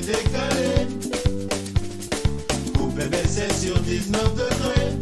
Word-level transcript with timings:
Décalé. 0.00 0.86
Coupé, 2.76 3.04
mais 3.10 3.22
c'est 3.26 3.52
sur 3.52 3.78
19 3.80 4.34
degrés. 4.34 4.92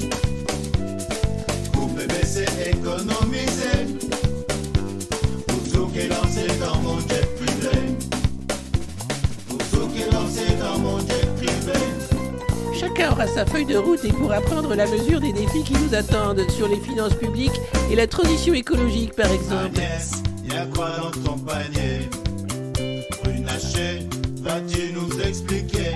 Coupé, 1.72 2.06
mais 2.08 2.24
c'est 2.24 2.70
économisé. 2.70 3.72
Pour 5.46 5.62
tout 5.72 5.86
qui 5.88 5.98
est 6.00 6.08
lancé 6.08 6.46
dans 6.60 6.76
mon 6.80 6.98
jet 7.00 7.26
privé. 7.36 7.96
Pour 9.48 9.58
tout 9.58 9.88
qui 9.88 10.02
est 10.02 10.12
lancé 10.12 10.46
dans 10.60 10.78
mon 10.78 10.98
jet 11.00 11.26
privé. 11.36 11.78
Chacun 12.78 13.12
aura 13.12 13.26
sa 13.26 13.46
feuille 13.46 13.66
de 13.66 13.76
route 13.76 14.04
et 14.04 14.12
pourra 14.12 14.40
prendre 14.40 14.74
la 14.74 14.86
mesure 14.86 15.20
des 15.20 15.32
défis 15.32 15.64
qui 15.64 15.74
nous 15.74 15.94
attendent 15.94 16.44
sur 16.50 16.68
les 16.68 16.80
finances 16.80 17.14
publiques 17.14 17.60
et 17.90 17.96
la 17.96 18.06
transition 18.06 18.54
écologique 18.54 19.14
par 19.14 19.30
exemple. 19.30 19.76
Agnès, 19.76 20.12
y'a 20.50 20.66
quoi 20.66 20.90
dans 20.98 21.10
ton 21.22 21.38
panier? 21.38 22.08
Runacher, 23.24 24.06
vas-tu 24.44 24.92
nous 24.92 25.20
expliquer 25.20 25.94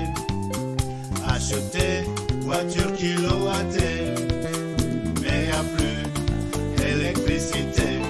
Acheter 1.29 2.05
voiture 2.41 2.93
kilowattée, 2.95 4.15
mais 5.21 5.47
y'a 5.49 5.63
plus 5.77 6.03
électricité. 6.83 8.01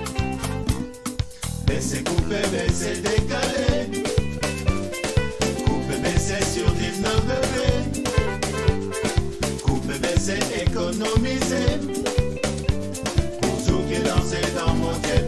Mais 1.66 1.80
c'est 1.80 2.04
coupé, 2.08 2.36
mais 2.52 2.68
c'est 2.72 3.02
décalé. 3.02 3.90
Coupé, 5.66 5.94
mais 6.02 6.16
c'est 6.16 6.44
sur 6.44 6.70
19 6.70 7.24
degrés. 7.32 7.82
Coupé, 9.64 9.94
mais 10.00 10.16
c'est 10.18 10.62
économisé. 10.62 11.64
Pour 13.42 13.56
tout 13.66 13.82
qui 13.88 13.98
lancé 14.08 14.40
dans 14.54 14.74
mon 14.74 14.92
jet 15.02 15.27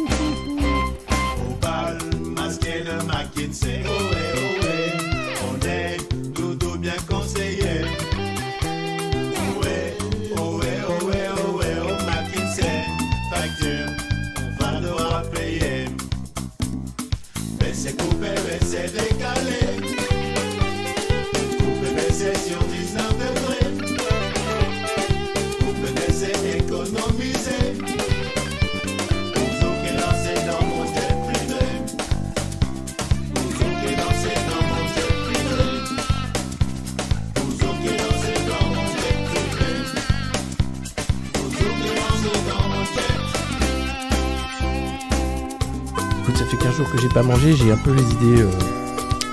15 47.21 47.39
jours 47.39 47.51
que 47.51 47.51
j'ai 47.51 47.55
pas 47.55 47.55
mangé, 47.55 47.55
j'ai 47.55 47.71
un 47.71 47.77
peu 47.77 47.91
les 47.93 48.03
idées. 48.03 48.41
euh, 48.41 48.49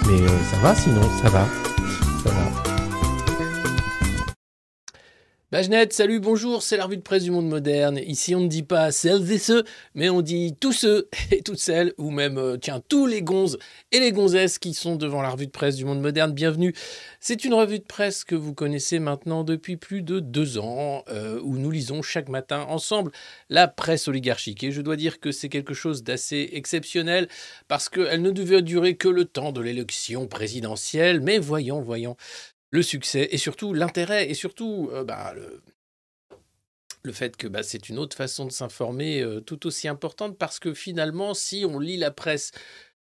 Mais 0.07 0.23
euh, 0.23 0.29
ça 0.51 0.57
va 0.63 0.75
sinon, 0.75 1.03
ça 1.23 1.31
va. 1.31 1.47
Bagenette, 5.59 5.93
salut, 5.93 6.21
bonjour, 6.21 6.63
c'est 6.63 6.77
la 6.77 6.85
revue 6.85 6.99
de 6.99 7.03
presse 7.03 7.25
du 7.25 7.33
monde 7.33 7.49
moderne. 7.49 7.99
Ici, 8.07 8.33
on 8.37 8.43
ne 8.43 8.47
dit 8.47 8.63
pas 8.63 8.93
celles 8.93 9.33
et 9.33 9.39
ceux, 9.39 9.65
mais 9.97 10.09
on 10.09 10.21
dit 10.21 10.55
tous 10.61 10.73
ceux 10.73 11.09
et 11.33 11.43
toutes 11.43 11.59
celles, 11.59 11.95
ou 11.99 12.13
même, 12.13 12.39
euh, 12.39 12.57
tiens, 12.59 12.81
tous 12.89 13.07
les 13.07 13.23
gonzes 13.23 13.59
et 13.91 13.99
les 13.99 14.13
gonzesses 14.13 14.61
qui 14.61 14.73
sont 14.73 14.95
devant 14.95 15.21
la 15.21 15.31
revue 15.31 15.47
de 15.47 15.51
presse 15.51 15.75
du 15.75 15.85
monde 15.85 16.01
moderne. 16.01 16.31
Bienvenue. 16.31 16.77
C'est 17.19 17.45
une 17.45 17.55
revue 17.55 17.81
de 17.81 17.85
presse 17.85 18.23
que 18.23 18.37
vous 18.37 18.55
connaissez 18.55 19.01
maintenant 19.01 19.43
depuis 19.43 19.77
plus 19.77 20.03
de 20.03 20.21
deux 20.21 20.59
ans, 20.59 21.03
euh, 21.09 21.41
où 21.43 21.57
nous 21.57 21.73
lisons 21.73 22.03
chaque 22.03 22.29
matin 22.29 22.65
ensemble 22.69 23.11
la 23.51 23.67
presse 23.67 24.07
oligarchique. 24.07 24.63
Et 24.63 24.71
je 24.71 24.81
dois 24.81 24.95
dire 24.95 25.19
que 25.19 25.33
c'est 25.33 25.49
quelque 25.49 25.75
chose 25.75 26.05
d'assez 26.05 26.51
exceptionnel, 26.53 27.27
parce 27.67 27.89
qu'elle 27.89 28.23
ne 28.23 28.31
devait 28.31 28.63
durer 28.63 28.95
que 28.95 29.09
le 29.09 29.25
temps 29.25 29.51
de 29.51 29.61
l'élection 29.61 30.29
présidentielle. 30.29 31.21
Mais 31.21 31.41
voyons, 31.41 31.81
voyons 31.81 32.17
le 32.71 32.83
succès 32.83 33.29
et 33.31 33.39
surtout 33.39 33.73
l'intérêt 33.75 34.31
et 34.31 34.35
surtout 34.35 34.91
euh, 34.93 35.05
bah, 35.05 35.33
le, 35.35 35.63
le 37.03 37.13
fait 37.13 37.37
que 37.37 37.47
bah, 37.47 37.63
c'est 37.63 37.89
une 37.89 37.99
autre 37.99 38.17
façon 38.17 38.45
de 38.47 38.53
s'informer 38.53 39.21
euh, 39.21 39.41
tout 39.41 39.67
aussi 39.67 39.89
importante 39.89 40.37
parce 40.39 40.59
que 40.59 40.75
finalement, 40.75 41.35
si 41.35 41.65
on 41.65 41.79
lit 41.79 41.97
la 41.97 42.11
presse 42.11 42.53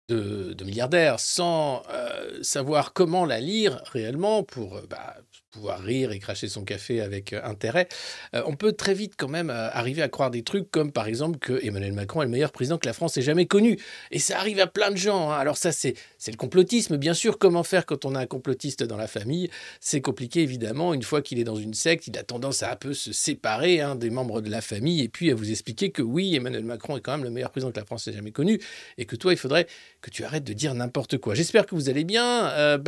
de, 0.09 0.53
de 0.53 0.65
milliardaires 0.65 1.21
sans 1.21 1.83
euh, 1.91 2.43
savoir 2.43 2.93
comment 2.93 3.25
la 3.25 3.41
lire 3.41 3.83
réellement 3.93 4.43
pour 4.43 4.81
bah, 4.89 5.17
pouvoir 5.53 5.81
rire 5.81 6.13
et 6.13 6.19
cracher 6.19 6.49
son 6.49 6.65
café 6.65 7.01
avec 7.01 7.33
euh, 7.33 7.41
intérêt, 7.45 7.87
euh, 8.35 8.43
on 8.47 8.57
peut 8.57 8.73
très 8.73 8.95
vite 8.95 9.15
quand 9.17 9.29
même 9.29 9.51
euh, 9.51 9.71
arriver 9.71 10.03
à 10.03 10.09
croire 10.09 10.31
des 10.31 10.43
trucs 10.43 10.71
comme 10.71 10.91
par 10.91 11.07
exemple 11.07 11.39
que 11.39 11.65
Emmanuel 11.65 11.93
Macron 11.93 12.23
est 12.23 12.25
le 12.25 12.31
meilleur 12.31 12.53
président 12.53 12.79
que 12.79 12.87
la 12.87 12.93
France 12.93 13.17
ait 13.17 13.23
jamais 13.23 13.47
connu. 13.47 13.79
Et 14.11 14.19
ça 14.19 14.39
arrive 14.39 14.59
à 14.61 14.67
plein 14.67 14.91
de 14.91 14.97
gens. 14.97 15.31
hein. 15.31 15.39
Alors 15.39 15.57
ça, 15.57 15.71
c'est 15.71 15.95
le 16.27 16.37
complotisme, 16.37 16.97
bien 16.97 17.15
sûr. 17.15 17.39
Comment 17.39 17.63
faire 17.63 17.87
quand 17.87 18.05
on 18.05 18.15
a 18.15 18.21
un 18.21 18.27
complotiste 18.27 18.83
dans 18.83 18.97
la 18.97 19.07
famille? 19.07 19.51
C'est 19.81 20.01
compliqué, 20.01 20.43
évidemment. 20.43 20.95
Une 20.95 21.03
fois 21.03 21.23
qu'il 21.23 21.39
est 21.39 21.45
dans 21.45 21.57
une 21.57 21.75
secte, 21.75 22.07
il 22.07 22.17
a 22.19 22.23
tendance 22.23 22.63
à 22.63 22.73
un 22.73 22.77
peu 22.77 22.95
se 22.95 23.13
séparer 23.13 23.81
hein, 23.81 23.95
des 23.95 24.11
membres 24.11 24.41
de 24.41 24.51
la 24.51 24.63
famille 24.63 25.03
et 25.03 25.09
puis 25.09 25.31
à 25.31 25.35
vous 25.35 25.51
expliquer 25.51 25.91
que 25.91 26.03
oui, 26.03 26.35
Emmanuel 26.35 26.65
Macron 26.65 26.97
est 26.97 27.01
quand 27.01 27.13
même 27.13 27.25
le 27.25 27.31
meilleur 27.31 27.51
président 27.51 27.71
que 27.71 27.79
la 27.79 27.85
France 27.85 28.09
ait 28.09 28.13
jamais 28.13 28.33
connu 28.33 28.59
et 28.97 29.05
que 29.05 29.17
toi, 29.17 29.33
il 29.33 29.39
faudrait 29.39 29.67
que 30.01 30.11
tu 30.11 30.25
arrêtes 30.25 30.45
de 30.45 30.55
dire 30.55 30.75
n'importe 30.75 31.19
quoi. 31.19 31.35
J'espère 31.35 31.67
que 31.67 31.75
vous 31.75 31.91
allez 31.91 32.05
bien. 32.05 32.49
Euh, 32.51 32.79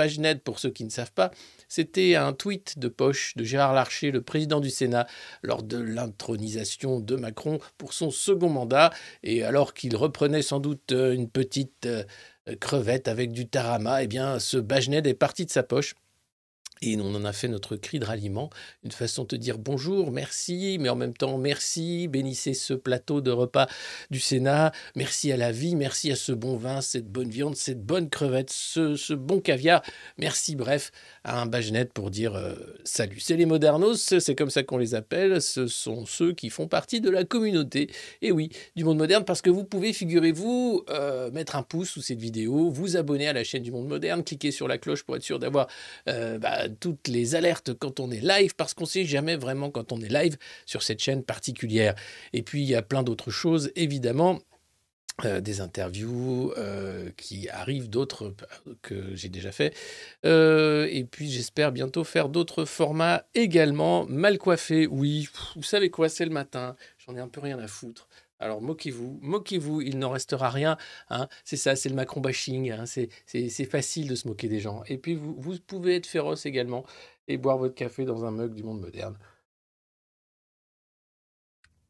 pour 0.44 0.58
ceux 0.58 0.70
qui 0.70 0.84
ne 0.84 0.90
savent 0.90 1.12
pas, 1.12 1.30
c'était 1.74 2.14
un 2.14 2.32
tweet 2.32 2.78
de 2.78 2.86
poche 2.86 3.34
de 3.34 3.42
Gérard 3.42 3.74
Larcher, 3.74 4.12
le 4.12 4.22
président 4.22 4.60
du 4.60 4.70
Sénat, 4.70 5.08
lors 5.42 5.64
de 5.64 5.76
l'intronisation 5.76 7.00
de 7.00 7.16
Macron 7.16 7.58
pour 7.78 7.94
son 7.94 8.12
second 8.12 8.48
mandat. 8.48 8.92
Et 9.24 9.42
alors 9.42 9.74
qu'il 9.74 9.96
reprenait 9.96 10.42
sans 10.42 10.60
doute 10.60 10.92
euh, 10.92 11.12
une 11.12 11.28
petite 11.28 11.86
euh, 11.86 12.04
crevette 12.60 13.08
avec 13.08 13.32
du 13.32 13.48
tarama, 13.48 14.04
eh 14.04 14.06
bien, 14.06 14.38
ce 14.38 14.56
Bajnet 14.56 15.02
est 15.04 15.14
parti 15.14 15.46
de 15.46 15.50
sa 15.50 15.64
poche. 15.64 15.96
Et 16.82 16.96
on 16.96 17.14
en 17.14 17.24
a 17.24 17.32
fait 17.32 17.48
notre 17.48 17.76
cri 17.76 17.98
de 17.98 18.04
ralliement, 18.04 18.50
une 18.84 18.90
façon 18.90 19.24
de 19.24 19.36
dire 19.36 19.58
bonjour, 19.58 20.10
merci, 20.10 20.76
mais 20.80 20.88
en 20.88 20.96
même 20.96 21.14
temps 21.14 21.38
merci, 21.38 22.08
bénissez 22.08 22.52
ce 22.52 22.74
plateau 22.74 23.20
de 23.20 23.30
repas 23.30 23.68
du 24.10 24.20
Sénat, 24.20 24.72
merci 24.96 25.32
à 25.32 25.36
la 25.36 25.52
vie, 25.52 25.76
merci 25.76 26.10
à 26.10 26.16
ce 26.16 26.32
bon 26.32 26.56
vin, 26.56 26.80
cette 26.80 27.06
bonne 27.06 27.30
viande, 27.30 27.56
cette 27.56 27.84
bonne 27.84 28.10
crevette, 28.10 28.50
ce, 28.50 29.14
bon 29.14 29.40
caviar, 29.40 29.82
merci 30.18 30.56
bref 30.56 30.90
à 31.22 31.40
un 31.40 31.46
Bajnet 31.46 31.86
pour 31.86 32.10
dire 32.10 32.34
euh, 32.34 32.54
salut. 32.84 33.20
C'est 33.20 33.36
les 33.36 33.46
modernos, 33.46 34.18
c'est 34.18 34.34
comme 34.34 34.50
ça 34.50 34.62
qu'on 34.62 34.78
les 34.78 34.94
appelle, 34.94 35.40
ce 35.40 35.68
sont 35.68 36.06
ceux 36.06 36.32
qui 36.32 36.50
font 36.50 36.66
partie 36.66 37.00
de 37.00 37.08
la 37.08 37.24
communauté, 37.24 37.88
et 38.20 38.32
oui, 38.32 38.50
du 38.76 38.84
monde 38.84 38.98
moderne, 38.98 39.24
parce 39.24 39.42
que 39.42 39.50
vous 39.50 39.64
pouvez, 39.64 39.92
figurez-vous, 39.92 40.84
euh, 40.90 41.30
mettre 41.30 41.56
un 41.56 41.62
pouce 41.62 41.90
sous 41.90 42.02
cette 42.02 42.20
vidéo, 42.20 42.68
vous 42.70 42.96
abonner 42.96 43.28
à 43.28 43.32
la 43.32 43.44
chaîne 43.44 43.62
du 43.62 43.70
monde 43.70 43.88
moderne, 43.88 44.24
cliquer 44.24 44.50
sur 44.50 44.68
la 44.68 44.76
cloche 44.76 45.04
pour 45.04 45.16
être 45.16 45.22
sûr 45.22 45.38
d'avoir 45.38 45.68
euh, 46.08 46.38
bah, 46.38 46.63
toutes 46.68 47.08
les 47.08 47.34
alertes 47.34 47.74
quand 47.74 48.00
on 48.00 48.10
est 48.10 48.20
live, 48.20 48.54
parce 48.54 48.74
qu'on 48.74 48.86
sait 48.86 49.04
jamais 49.04 49.36
vraiment 49.36 49.70
quand 49.70 49.92
on 49.92 50.00
est 50.00 50.12
live 50.12 50.36
sur 50.66 50.82
cette 50.82 51.00
chaîne 51.00 51.22
particulière. 51.22 51.94
Et 52.32 52.42
puis, 52.42 52.62
il 52.62 52.68
y 52.68 52.74
a 52.74 52.82
plein 52.82 53.02
d'autres 53.02 53.30
choses, 53.30 53.70
évidemment. 53.76 54.40
Euh, 55.24 55.40
des 55.40 55.60
interviews 55.60 56.52
euh, 56.58 57.08
qui 57.16 57.48
arrivent, 57.48 57.88
d'autres 57.88 58.34
que 58.82 59.14
j'ai 59.14 59.28
déjà 59.28 59.52
fait. 59.52 59.72
Euh, 60.24 60.88
et 60.90 61.04
puis 61.04 61.30
j'espère 61.30 61.70
bientôt 61.70 62.02
faire 62.02 62.28
d'autres 62.28 62.64
formats 62.64 63.24
également. 63.36 64.06
Mal 64.06 64.38
coiffé, 64.38 64.88
oui, 64.88 65.28
vous 65.54 65.62
savez 65.62 65.88
quoi, 65.88 66.08
c'est 66.08 66.24
le 66.24 66.32
matin, 66.32 66.74
j'en 66.98 67.14
ai 67.14 67.20
un 67.20 67.28
peu 67.28 67.40
rien 67.40 67.60
à 67.60 67.68
foutre. 67.68 68.08
Alors 68.44 68.60
moquez-vous, 68.60 69.18
moquez-vous, 69.22 69.80
il 69.80 69.98
n'en 69.98 70.10
restera 70.10 70.50
rien. 70.50 70.76
hein. 71.08 71.28
C'est 71.44 71.56
ça, 71.56 71.76
c'est 71.76 71.88
le 71.88 71.94
Macron 71.94 72.20
bashing. 72.20 72.70
hein. 72.72 72.84
C'est 72.84 73.64
facile 73.64 74.06
de 74.06 74.14
se 74.14 74.28
moquer 74.28 74.48
des 74.48 74.60
gens. 74.60 74.82
Et 74.86 74.98
puis 74.98 75.14
vous, 75.14 75.34
vous 75.38 75.58
pouvez 75.66 75.96
être 75.96 76.06
féroce 76.06 76.44
également 76.44 76.84
et 77.26 77.38
boire 77.38 77.56
votre 77.56 77.74
café 77.74 78.04
dans 78.04 78.26
un 78.26 78.30
mug 78.30 78.52
du 78.52 78.62
monde 78.62 78.82
moderne. 78.82 79.16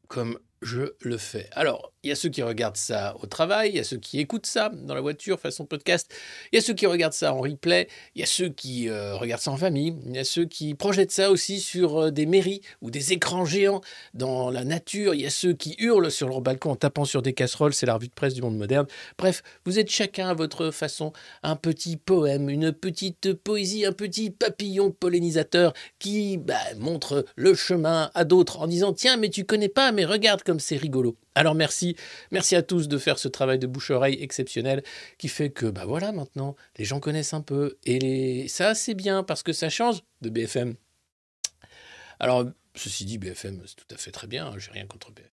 Comme 0.07 0.39
je 0.61 0.93
le 1.01 1.17
fais. 1.17 1.49
Alors, 1.51 1.91
il 2.05 2.09
y 2.09 2.11
a 2.11 2.15
ceux 2.15 2.29
qui 2.29 2.43
regardent 2.43 2.77
ça 2.77 3.15
au 3.21 3.25
travail, 3.25 3.71
il 3.71 3.75
y 3.77 3.79
a 3.79 3.83
ceux 3.83 3.97
qui 3.97 4.19
écoutent 4.19 4.45
ça 4.45 4.69
dans 4.69 4.93
la 4.93 5.01
voiture 5.01 5.39
façon 5.39 5.65
podcast, 5.65 6.13
il 6.51 6.55
y 6.55 6.59
a 6.59 6.61
ceux 6.61 6.75
qui 6.75 6.85
regardent 6.85 7.13
ça 7.13 7.33
en 7.33 7.41
replay, 7.41 7.87
il 8.13 8.21
y 8.21 8.23
a 8.23 8.27
ceux 8.27 8.49
qui 8.49 8.89
euh, 8.89 9.15
regardent 9.15 9.41
ça 9.41 9.49
en 9.49 9.57
famille, 9.57 9.95
il 10.05 10.15
y 10.15 10.19
a 10.19 10.23
ceux 10.23 10.45
qui 10.45 10.75
projettent 10.75 11.11
ça 11.11 11.31
aussi 11.31 11.59
sur 11.59 11.97
euh, 11.97 12.11
des 12.11 12.27
mairies 12.27 12.61
ou 12.81 12.91
des 12.91 13.11
écrans 13.11 13.43
géants 13.43 13.81
dans 14.13 14.51
la 14.51 14.63
nature, 14.63 15.15
il 15.15 15.21
y 15.21 15.25
a 15.25 15.31
ceux 15.31 15.53
qui 15.53 15.75
hurlent 15.79 16.11
sur 16.11 16.29
leur 16.29 16.41
balcon 16.41 16.71
en 16.71 16.75
tapant 16.75 17.05
sur 17.05 17.23
des 17.23 17.33
casseroles, 17.33 17.73
c'est 17.73 17.87
la 17.87 17.95
revue 17.95 18.07
de 18.07 18.13
presse 18.13 18.35
du 18.35 18.43
monde 18.43 18.57
moderne. 18.57 18.85
Bref, 19.17 19.41
vous 19.65 19.79
êtes 19.79 19.89
chacun 19.89 20.29
à 20.29 20.35
votre 20.35 20.69
façon 20.69 21.11
un 21.41 21.55
petit 21.55 21.97
poème, 21.97 22.51
une 22.51 22.71
petite 22.71 23.33
poésie, 23.33 23.83
un 23.83 23.93
petit 23.93 24.29
papillon 24.29 24.91
pollinisateur 24.91 25.73
qui 25.97 26.37
bah, 26.37 26.53
montre 26.77 27.25
le 27.35 27.55
chemin 27.55 28.11
à 28.13 28.25
d'autres 28.25 28.59
en 28.59 28.67
disant 28.67 28.93
tiens 28.93 29.17
mais 29.17 29.29
tu 29.29 29.43
connais 29.43 29.69
pas 29.69 29.91
mais 29.91 30.05
regarde 30.05 30.43
comme 30.43 30.59
c'est 30.59 30.77
rigolo. 30.77 31.17
Alors 31.37 31.53
merci, 31.53 31.95
merci 32.31 32.55
à 32.55 32.63
tous 32.63 32.87
de 32.87 32.97
faire 32.97 33.19
ce 33.19 33.27
travail 33.27 33.59
de 33.59 33.67
bouche-oreille 33.67 34.21
exceptionnel 34.23 34.83
qui 35.17 35.27
fait 35.27 35.49
que 35.49 35.65
bah 35.65 35.83
voilà 35.85 36.13
maintenant 36.13 36.55
les 36.77 36.85
gens 36.85 37.01
connaissent 37.01 37.33
un 37.33 37.41
peu 37.41 37.77
et 37.83 38.47
ça 38.47 38.73
c'est 38.73 38.93
bien 38.93 39.21
parce 39.23 39.43
que 39.43 39.51
ça 39.51 39.69
change 39.69 40.01
de 40.21 40.29
BFM. 40.29 40.75
Alors 42.19 42.45
ceci 42.75 43.03
dit 43.05 43.17
BFM 43.17 43.61
c'est 43.67 43.75
tout 43.75 43.93
à 43.93 43.97
fait 43.97 44.11
très 44.11 44.27
bien, 44.27 44.47
hein, 44.47 44.57
j'ai 44.57 44.71
rien 44.71 44.87
contre 44.87 45.11
BFM. 45.11 45.29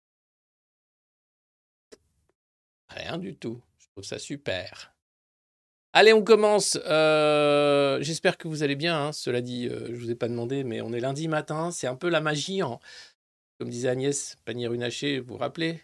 Rien 2.90 3.18
du 3.18 3.34
tout, 3.36 3.60
je 3.78 3.86
trouve 3.92 4.04
ça 4.04 4.18
super. 4.18 4.94
Allez, 5.92 6.12
on 6.12 6.22
commence. 6.22 6.78
Euh, 6.86 7.98
J'espère 8.02 8.38
que 8.38 8.46
vous 8.46 8.62
allez 8.62 8.76
bien. 8.76 9.06
hein. 9.08 9.12
Cela 9.12 9.40
dit, 9.40 9.68
euh, 9.68 9.88
je 9.88 9.94
vous 9.96 10.10
ai 10.10 10.14
pas 10.14 10.28
demandé, 10.28 10.62
mais 10.62 10.80
on 10.82 10.92
est 10.92 11.00
lundi 11.00 11.28
matin. 11.28 11.70
C'est 11.70 11.86
un 11.86 11.96
peu 11.96 12.08
la 12.08 12.20
magie. 12.20 12.60
hein. 12.60 12.78
Comme 13.58 13.70
disait 13.70 13.88
Agnès 13.88 14.36
Pannier-Runacher, 14.44 15.20
vous 15.20 15.34
vous 15.34 15.38
rappelez? 15.38 15.80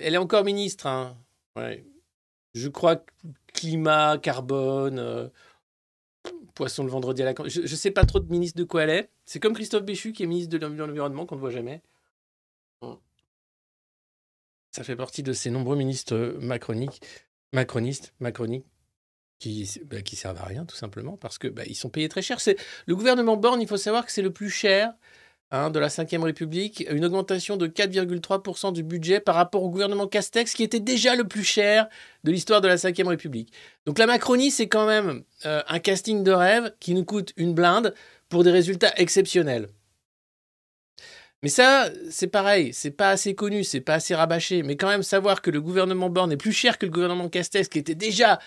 Elle 0.00 0.14
est 0.14 0.18
encore 0.18 0.44
ministre. 0.44 0.86
hein. 0.86 1.16
Je 2.54 2.68
crois 2.68 2.96
que 2.96 3.12
climat, 3.52 4.18
carbone, 4.18 4.98
euh, 4.98 5.28
poisson 6.54 6.84
le 6.84 6.90
vendredi 6.90 7.22
à 7.22 7.26
la. 7.26 7.34
Je 7.46 7.60
ne 7.62 7.66
sais 7.66 7.90
pas 7.90 8.04
trop 8.04 8.20
de 8.20 8.30
ministre 8.30 8.58
de 8.58 8.64
quoi 8.64 8.84
elle 8.84 8.90
est. 8.90 9.10
C'est 9.24 9.40
comme 9.40 9.54
Christophe 9.54 9.84
Béchu 9.84 10.12
qui 10.12 10.22
est 10.22 10.26
ministre 10.26 10.56
de 10.56 10.66
l'Environnement 10.66 11.26
qu'on 11.26 11.36
ne 11.36 11.40
voit 11.40 11.50
jamais. 11.50 11.82
Ça 14.72 14.84
fait 14.84 14.96
partie 14.96 15.22
de 15.22 15.32
ces 15.32 15.50
nombreux 15.50 15.76
ministres 15.76 16.14
euh, 16.14 16.38
macroniques, 16.38 17.00
macronistes, 17.54 18.12
macroniques, 18.20 18.66
qui, 19.38 19.80
bah, 19.86 19.96
servent 20.04 20.36
à 20.38 20.44
rien, 20.44 20.66
tout 20.66 20.76
simplement, 20.76 21.16
parce 21.16 21.38
que 21.38 21.48
bah, 21.48 21.62
ils 21.66 21.74
sont 21.74 21.88
payés 21.88 22.10
très 22.10 22.20
cher. 22.20 22.40
C'est 22.40 22.58
le 22.86 22.94
gouvernement 22.94 23.38
Borne. 23.38 23.62
Il 23.62 23.68
faut 23.68 23.78
savoir 23.78 24.04
que 24.04 24.12
c'est 24.12 24.20
le 24.20 24.32
plus 24.32 24.50
cher 24.50 24.92
hein, 25.50 25.70
de 25.70 25.78
la 25.78 25.88
Ve 25.88 26.22
République, 26.22 26.86
une 26.90 27.04
augmentation 27.04 27.56
de 27.56 27.66
4,3% 27.66 28.72
du 28.72 28.82
budget 28.82 29.20
par 29.20 29.34
rapport 29.34 29.62
au 29.62 29.70
gouvernement 29.70 30.06
Castex, 30.06 30.52
qui 30.54 30.62
était 30.62 30.80
déjà 30.80 31.14
le 31.16 31.24
plus 31.24 31.44
cher 31.44 31.88
de 32.24 32.30
l'histoire 32.30 32.60
de 32.60 32.68
la 32.68 32.76
Ve 32.76 33.06
République. 33.06 33.52
Donc 33.86 33.98
la 33.98 34.06
Macronie, 34.06 34.50
c'est 34.50 34.68
quand 34.68 34.86
même 34.86 35.22
euh, 35.44 35.62
un 35.68 35.78
casting 35.78 36.22
de 36.24 36.32
rêve 36.32 36.72
qui 36.80 36.94
nous 36.94 37.04
coûte 37.04 37.32
une 37.36 37.54
blinde 37.54 37.94
pour 38.28 38.44
des 38.44 38.50
résultats 38.50 38.92
exceptionnels. 38.96 39.68
Mais 41.42 41.48
ça, 41.48 41.90
c'est 42.10 42.26
pareil, 42.26 42.72
c'est 42.72 42.90
pas 42.90 43.10
assez 43.10 43.34
connu, 43.34 43.62
c'est 43.62 43.80
pas 43.80 43.94
assez 43.94 44.14
rabâché. 44.14 44.62
Mais 44.62 44.76
quand 44.76 44.88
même, 44.88 45.02
savoir 45.02 45.42
que 45.42 45.50
le 45.50 45.60
gouvernement 45.60 46.10
Borne 46.10 46.32
est 46.32 46.36
plus 46.36 46.52
cher 46.52 46.78
que 46.78 46.86
le 46.86 46.92
gouvernement 46.92 47.28
Castex, 47.28 47.68
qui 47.68 47.78
était 47.78 47.94
déjà 47.94 48.40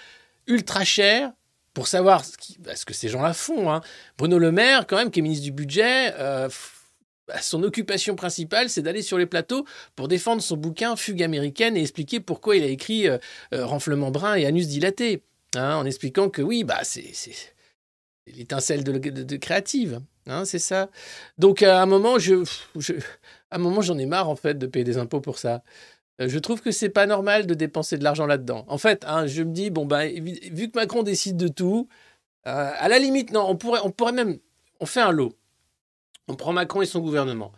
ultra 0.48 0.84
cher, 0.84 1.32
pour 1.74 1.88
savoir 1.88 2.26
ce, 2.26 2.34
bah, 2.60 2.74
que 2.86 2.94
ces 2.94 3.08
gens-là 3.08 3.34
font. 3.34 3.72
hein. 3.72 3.82
Bruno 4.18 4.38
Le 4.38 4.52
Maire, 4.52 4.88
quand 4.88 4.98
même, 4.98 5.12
qui 5.12 5.20
est 5.20 5.22
ministre 5.22 5.46
du 5.46 5.52
budget, 5.52 6.14
euh, 6.18 6.50
bah, 7.30 7.40
son 7.42 7.62
occupation 7.64 8.16
principale, 8.16 8.70
c'est 8.70 8.82
d'aller 8.82 9.04
sur 9.04 9.18
les 9.20 9.28
plateaux 9.28 9.66
pour 9.96 10.08
défendre 10.08 10.42
son 10.42 10.58
bouquin 10.58 10.96
Fugue 10.96 11.24
américaine 11.24 11.78
et 11.78 11.82
expliquer 11.82 12.20
pourquoi 12.20 12.56
il 12.58 12.64
a 12.64 12.68
écrit 12.68 13.08
euh, 13.08 13.18
euh, 13.54 13.66
Renflement 13.66 14.12
brun 14.12 14.36
et 14.36 14.46
Anus 14.48 14.68
dilaté. 14.68 15.24
hein, 15.56 15.76
en 15.76 15.86
expliquant 15.86 16.30
que 16.30 16.42
oui, 16.42 16.64
bah, 16.64 16.80
c'est 16.84 17.14
l'étincelle 18.28 18.84
de, 18.84 18.98
de- 18.98 19.38
créative. 19.38 20.02
hein, 20.28 20.44
c'est 20.46 20.60
ça. 20.60 20.90
Donc 21.38 21.64
à 21.64 21.82
un 21.82 21.86
moment, 21.86 22.20
je, 22.20 22.44
à 23.52 23.56
un 23.56 23.60
moment, 23.60 23.82
j'en 23.82 23.98
ai 23.98 24.06
marre 24.06 24.30
en 24.30 24.36
fait 24.36 24.58
de 24.58 24.68
payer 24.68 24.84
des 24.86 24.98
impôts 24.98 25.22
pour 25.22 25.38
ça. 25.40 25.64
Euh, 26.22 26.28
Je 26.30 26.40
trouve 26.40 26.62
que 26.62 26.72
c'est 26.72 26.90
pas 26.90 27.06
normal 27.08 27.46
de 27.48 27.54
dépenser 27.54 27.98
de 27.98 28.04
l'argent 28.04 28.26
là-dedans. 28.28 28.66
En 28.68 28.78
fait, 28.78 29.06
hein, 29.08 29.28
je 29.28 29.44
me 29.44 29.54
dis 29.54 29.70
bon 29.70 29.86
bah 29.86 30.06
vu 30.08 30.70
que 30.72 30.78
Macron 30.80 31.04
décide 31.04 31.38
de 31.38 31.48
tout, 31.48 31.88
à 32.46 32.88
la 32.90 33.00
limite 33.00 33.32
non, 33.32 33.46
on 33.50 33.56
pourrait, 33.56 33.82
on 33.84 33.92
pourrait 33.92 34.14
même, 34.14 34.40
on 34.80 34.86
fait 34.88 35.02
un 35.02 35.12
lot. 35.12 35.34
On 36.30 36.36
prend 36.36 36.54
Macron 36.54 36.84
et 36.84 36.86
son 36.86 37.00
gouvernement. 37.00 37.52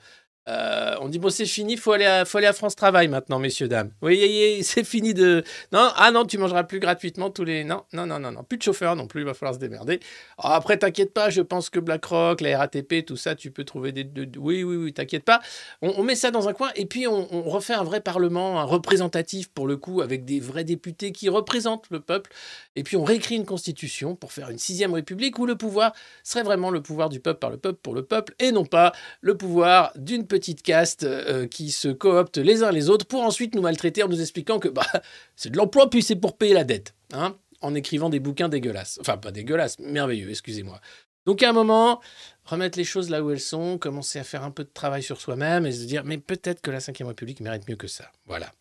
Euh, 0.49 0.95
on 1.01 1.07
dit 1.07 1.19
bon 1.19 1.29
c'est 1.29 1.45
fini, 1.45 1.77
faut 1.77 1.91
aller 1.91 2.05
à, 2.05 2.25
faut 2.25 2.39
aller 2.39 2.47
à 2.47 2.53
France 2.53 2.75
Travail 2.75 3.07
maintenant, 3.07 3.37
messieurs 3.37 3.67
dames. 3.67 3.91
Oui, 4.01 4.59
c'est 4.63 4.83
fini 4.83 5.13
de. 5.13 5.43
Non, 5.71 5.89
ah 5.95 6.09
non, 6.11 6.25
tu 6.25 6.39
mangeras 6.39 6.63
plus 6.63 6.79
gratuitement 6.79 7.29
tous 7.29 7.43
les. 7.43 7.63
Non, 7.63 7.83
non, 7.93 8.07
non, 8.07 8.19
non, 8.19 8.31
non, 8.31 8.43
plus 8.43 8.57
de 8.57 8.63
chauffeur 8.63 8.95
non 8.95 9.05
plus, 9.05 9.21
il 9.21 9.25
va 9.25 9.35
falloir 9.35 9.53
se 9.53 9.59
démerder. 9.59 9.99
Alors 10.39 10.53
après, 10.53 10.77
t'inquiète 10.77 11.13
pas, 11.13 11.29
je 11.29 11.41
pense 11.41 11.69
que 11.69 11.79
BlackRock, 11.79 12.41
la 12.41 12.57
RATP, 12.57 13.05
tout 13.05 13.17
ça, 13.17 13.35
tu 13.35 13.51
peux 13.51 13.63
trouver 13.65 13.91
des. 13.91 14.03
de- 14.03 14.25
de- 14.25 14.39
Oui, 14.39 14.63
oui, 14.63 14.77
oui, 14.77 14.93
t'inquiète 14.93 15.25
pas. 15.25 15.41
On, 15.83 15.93
on 15.97 16.03
met 16.03 16.15
ça 16.15 16.31
dans 16.31 16.49
un 16.49 16.53
coin 16.53 16.71
et 16.75 16.87
puis 16.87 17.05
on, 17.07 17.27
on 17.31 17.43
refait 17.43 17.75
un 17.75 17.83
vrai 17.83 18.01
parlement, 18.01 18.59
un 18.59 18.63
représentatif 18.63 19.47
pour 19.49 19.67
le 19.67 19.77
coup, 19.77 20.01
avec 20.01 20.25
des 20.25 20.39
vrais 20.39 20.63
députés 20.63 21.11
qui 21.11 21.29
représentent 21.29 21.85
le 21.91 21.99
peuple. 21.99 22.31
Et 22.75 22.81
puis 22.81 22.97
on 22.97 23.03
réécrit 23.03 23.35
une 23.35 23.45
constitution 23.45 24.15
pour 24.15 24.31
faire 24.31 24.49
une 24.49 24.57
sixième 24.57 24.95
république 24.95 25.37
où 25.37 25.45
le 25.45 25.55
pouvoir 25.55 25.93
serait 26.23 26.43
vraiment 26.43 26.71
le 26.71 26.81
pouvoir 26.81 27.09
du 27.09 27.19
peuple 27.19 27.39
par 27.39 27.51
le 27.51 27.57
peuple 27.57 27.79
pour 27.83 27.93
le 27.93 28.03
peuple 28.03 28.33
et 28.39 28.51
non 28.51 28.65
pas 28.65 28.91
le 29.21 29.37
pouvoir 29.37 29.91
d'une 29.95 30.25
petite 30.31 30.63
caste 30.63 31.03
euh, 31.03 31.45
qui 31.45 31.71
se 31.71 31.89
coopte 31.89 32.37
les 32.37 32.63
uns 32.63 32.71
les 32.71 32.89
autres 32.89 33.05
pour 33.05 33.21
ensuite 33.21 33.53
nous 33.53 33.61
maltraiter 33.61 34.01
en 34.01 34.07
nous 34.07 34.21
expliquant 34.21 34.59
que 34.59 34.69
bah, 34.69 34.87
c'est 35.35 35.49
de 35.49 35.57
l'emploi 35.57 35.89
puis 35.89 36.01
c'est 36.01 36.15
pour 36.15 36.37
payer 36.37 36.53
la 36.53 36.63
dette. 36.63 36.95
Hein 37.11 37.35
en 37.61 37.75
écrivant 37.75 38.09
des 38.09 38.19
bouquins 38.19 38.49
dégueulasses. 38.49 38.97
Enfin, 39.01 39.17
pas 39.17 39.31
dégueulasses, 39.31 39.79
merveilleux, 39.79 40.29
excusez-moi. 40.29 40.81
Donc 41.25 41.43
à 41.43 41.49
un 41.49 41.53
moment, 41.53 42.01
remettre 42.45 42.77
les 42.77 42.83
choses 42.83 43.09
là 43.09 43.23
où 43.23 43.29
elles 43.31 43.39
sont, 43.39 43.77
commencer 43.77 44.19
à 44.19 44.23
faire 44.23 44.43
un 44.43 44.51
peu 44.51 44.63
de 44.63 44.71
travail 44.73 45.03
sur 45.03 45.21
soi-même 45.21 45.65
et 45.65 45.71
se 45.71 45.85
dire, 45.85 46.03
mais 46.03 46.17
peut-être 46.17 46.61
que 46.61 46.71
la 46.71 46.79
Ve 46.79 47.05
République 47.07 47.39
mérite 47.41 47.69
mieux 47.69 47.75
que 47.75 47.87
ça. 47.87 48.11
Voilà. 48.25 48.51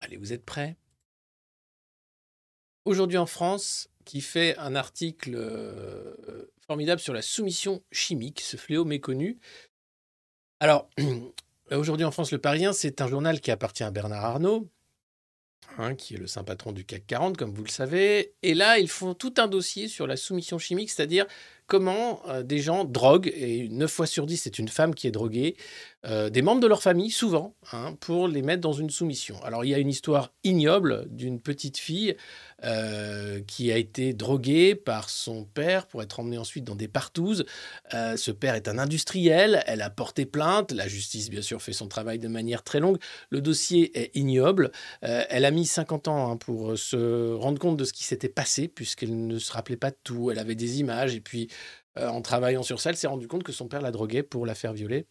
Allez, 0.00 0.16
vous 0.16 0.32
êtes 0.32 0.44
prêts? 0.44 0.76
Aujourd'hui 2.84 3.18
en 3.18 3.26
France, 3.26 3.90
qui 4.08 4.22
fait 4.22 4.56
un 4.56 4.74
article 4.74 5.34
euh, 5.34 6.50
formidable 6.66 6.98
sur 6.98 7.12
la 7.12 7.20
soumission 7.20 7.82
chimique, 7.92 8.40
ce 8.40 8.56
fléau 8.56 8.86
méconnu. 8.86 9.38
Alors, 10.60 10.88
aujourd'hui 11.70 12.06
en 12.06 12.10
France, 12.10 12.32
Le 12.32 12.38
Parisien, 12.38 12.72
c'est 12.72 13.02
un 13.02 13.06
journal 13.06 13.38
qui 13.42 13.50
appartient 13.50 13.82
à 13.84 13.90
Bernard 13.90 14.24
Arnault, 14.24 14.66
hein, 15.76 15.94
qui 15.94 16.14
est 16.14 16.16
le 16.16 16.26
saint 16.26 16.42
patron 16.42 16.72
du 16.72 16.86
CAC 16.86 17.06
40, 17.06 17.36
comme 17.36 17.52
vous 17.52 17.64
le 17.64 17.68
savez. 17.68 18.32
Et 18.42 18.54
là, 18.54 18.78
ils 18.78 18.88
font 18.88 19.12
tout 19.12 19.34
un 19.36 19.46
dossier 19.46 19.88
sur 19.88 20.06
la 20.06 20.16
soumission 20.16 20.58
chimique, 20.58 20.88
c'est-à-dire 20.88 21.26
comment 21.66 22.22
euh, 22.28 22.42
des 22.42 22.60
gens 22.60 22.86
droguent, 22.86 23.30
et 23.34 23.68
9 23.68 23.92
fois 23.92 24.06
sur 24.06 24.24
10, 24.24 24.38
c'est 24.38 24.58
une 24.58 24.68
femme 24.68 24.94
qui 24.94 25.06
est 25.06 25.10
droguée, 25.10 25.54
euh, 26.06 26.30
des 26.30 26.42
membres 26.42 26.60
de 26.60 26.66
leur 26.66 26.82
famille, 26.82 27.10
souvent, 27.10 27.54
hein, 27.72 27.96
pour 28.00 28.28
les 28.28 28.42
mettre 28.42 28.60
dans 28.60 28.72
une 28.72 28.90
soumission. 28.90 29.42
Alors, 29.42 29.64
il 29.64 29.70
y 29.70 29.74
a 29.74 29.78
une 29.78 29.88
histoire 29.88 30.32
ignoble 30.44 31.06
d'une 31.10 31.40
petite 31.40 31.78
fille 31.78 32.16
euh, 32.64 33.40
qui 33.46 33.72
a 33.72 33.76
été 33.76 34.12
droguée 34.12 34.74
par 34.74 35.10
son 35.10 35.44
père 35.44 35.86
pour 35.86 36.02
être 36.02 36.20
emmenée 36.20 36.38
ensuite 36.38 36.64
dans 36.64 36.76
des 36.76 36.88
partouzes. 36.88 37.44
ce 37.92 38.30
père 38.30 38.54
est 38.54 38.68
un 38.68 38.78
industriel, 38.78 39.62
elle 39.66 39.82
a 39.82 39.90
porté 39.90 40.26
plainte, 40.26 40.72
la 40.72 40.88
justice, 40.88 41.30
bien 41.30 41.42
sûr, 41.42 41.60
fait 41.62 41.72
son 41.72 41.88
travail 41.88 42.18
de 42.18 42.28
manière 42.28 42.62
très 42.62 42.80
longue. 42.80 42.98
Le 43.30 43.40
dossier 43.40 43.98
est 43.98 44.16
ignoble. 44.16 44.70
elle 45.00 45.44
a 45.44 45.50
mis 45.50 45.66
50 45.66 46.08
ans 46.08 46.30
hein, 46.30 46.36
pour 46.36 46.78
se 46.78 47.34
rendre 47.34 47.58
compte 47.58 47.76
de 47.76 47.84
ce 47.84 47.92
qui 47.92 48.04
s'était 48.04 48.28
passé, 48.28 48.68
puisqu'elle 48.68 49.26
ne 49.26 49.38
se 49.38 49.52
rappelait 49.52 49.76
pas 49.76 49.90
de 49.90 49.98
tout. 50.04 50.30
Elle 50.30 50.38
avait 50.38 50.54
des 50.54 50.80
images, 50.80 51.14
et 51.14 51.20
puis 51.20 51.48
euh, 51.98 52.08
en 52.08 52.22
travaillant 52.22 52.62
sur 52.62 52.80
ça, 52.80 52.90
elle 52.90 52.96
s'est 52.96 53.06
rendu 53.06 53.28
compte 53.28 53.42
que 53.42 53.52
son 53.52 53.68
père 53.68 53.80
l'a 53.80 53.90
droguée 53.90 54.22
pour 54.22 54.46
la 54.46 54.54
faire 54.54 54.72
violer. 54.72 55.06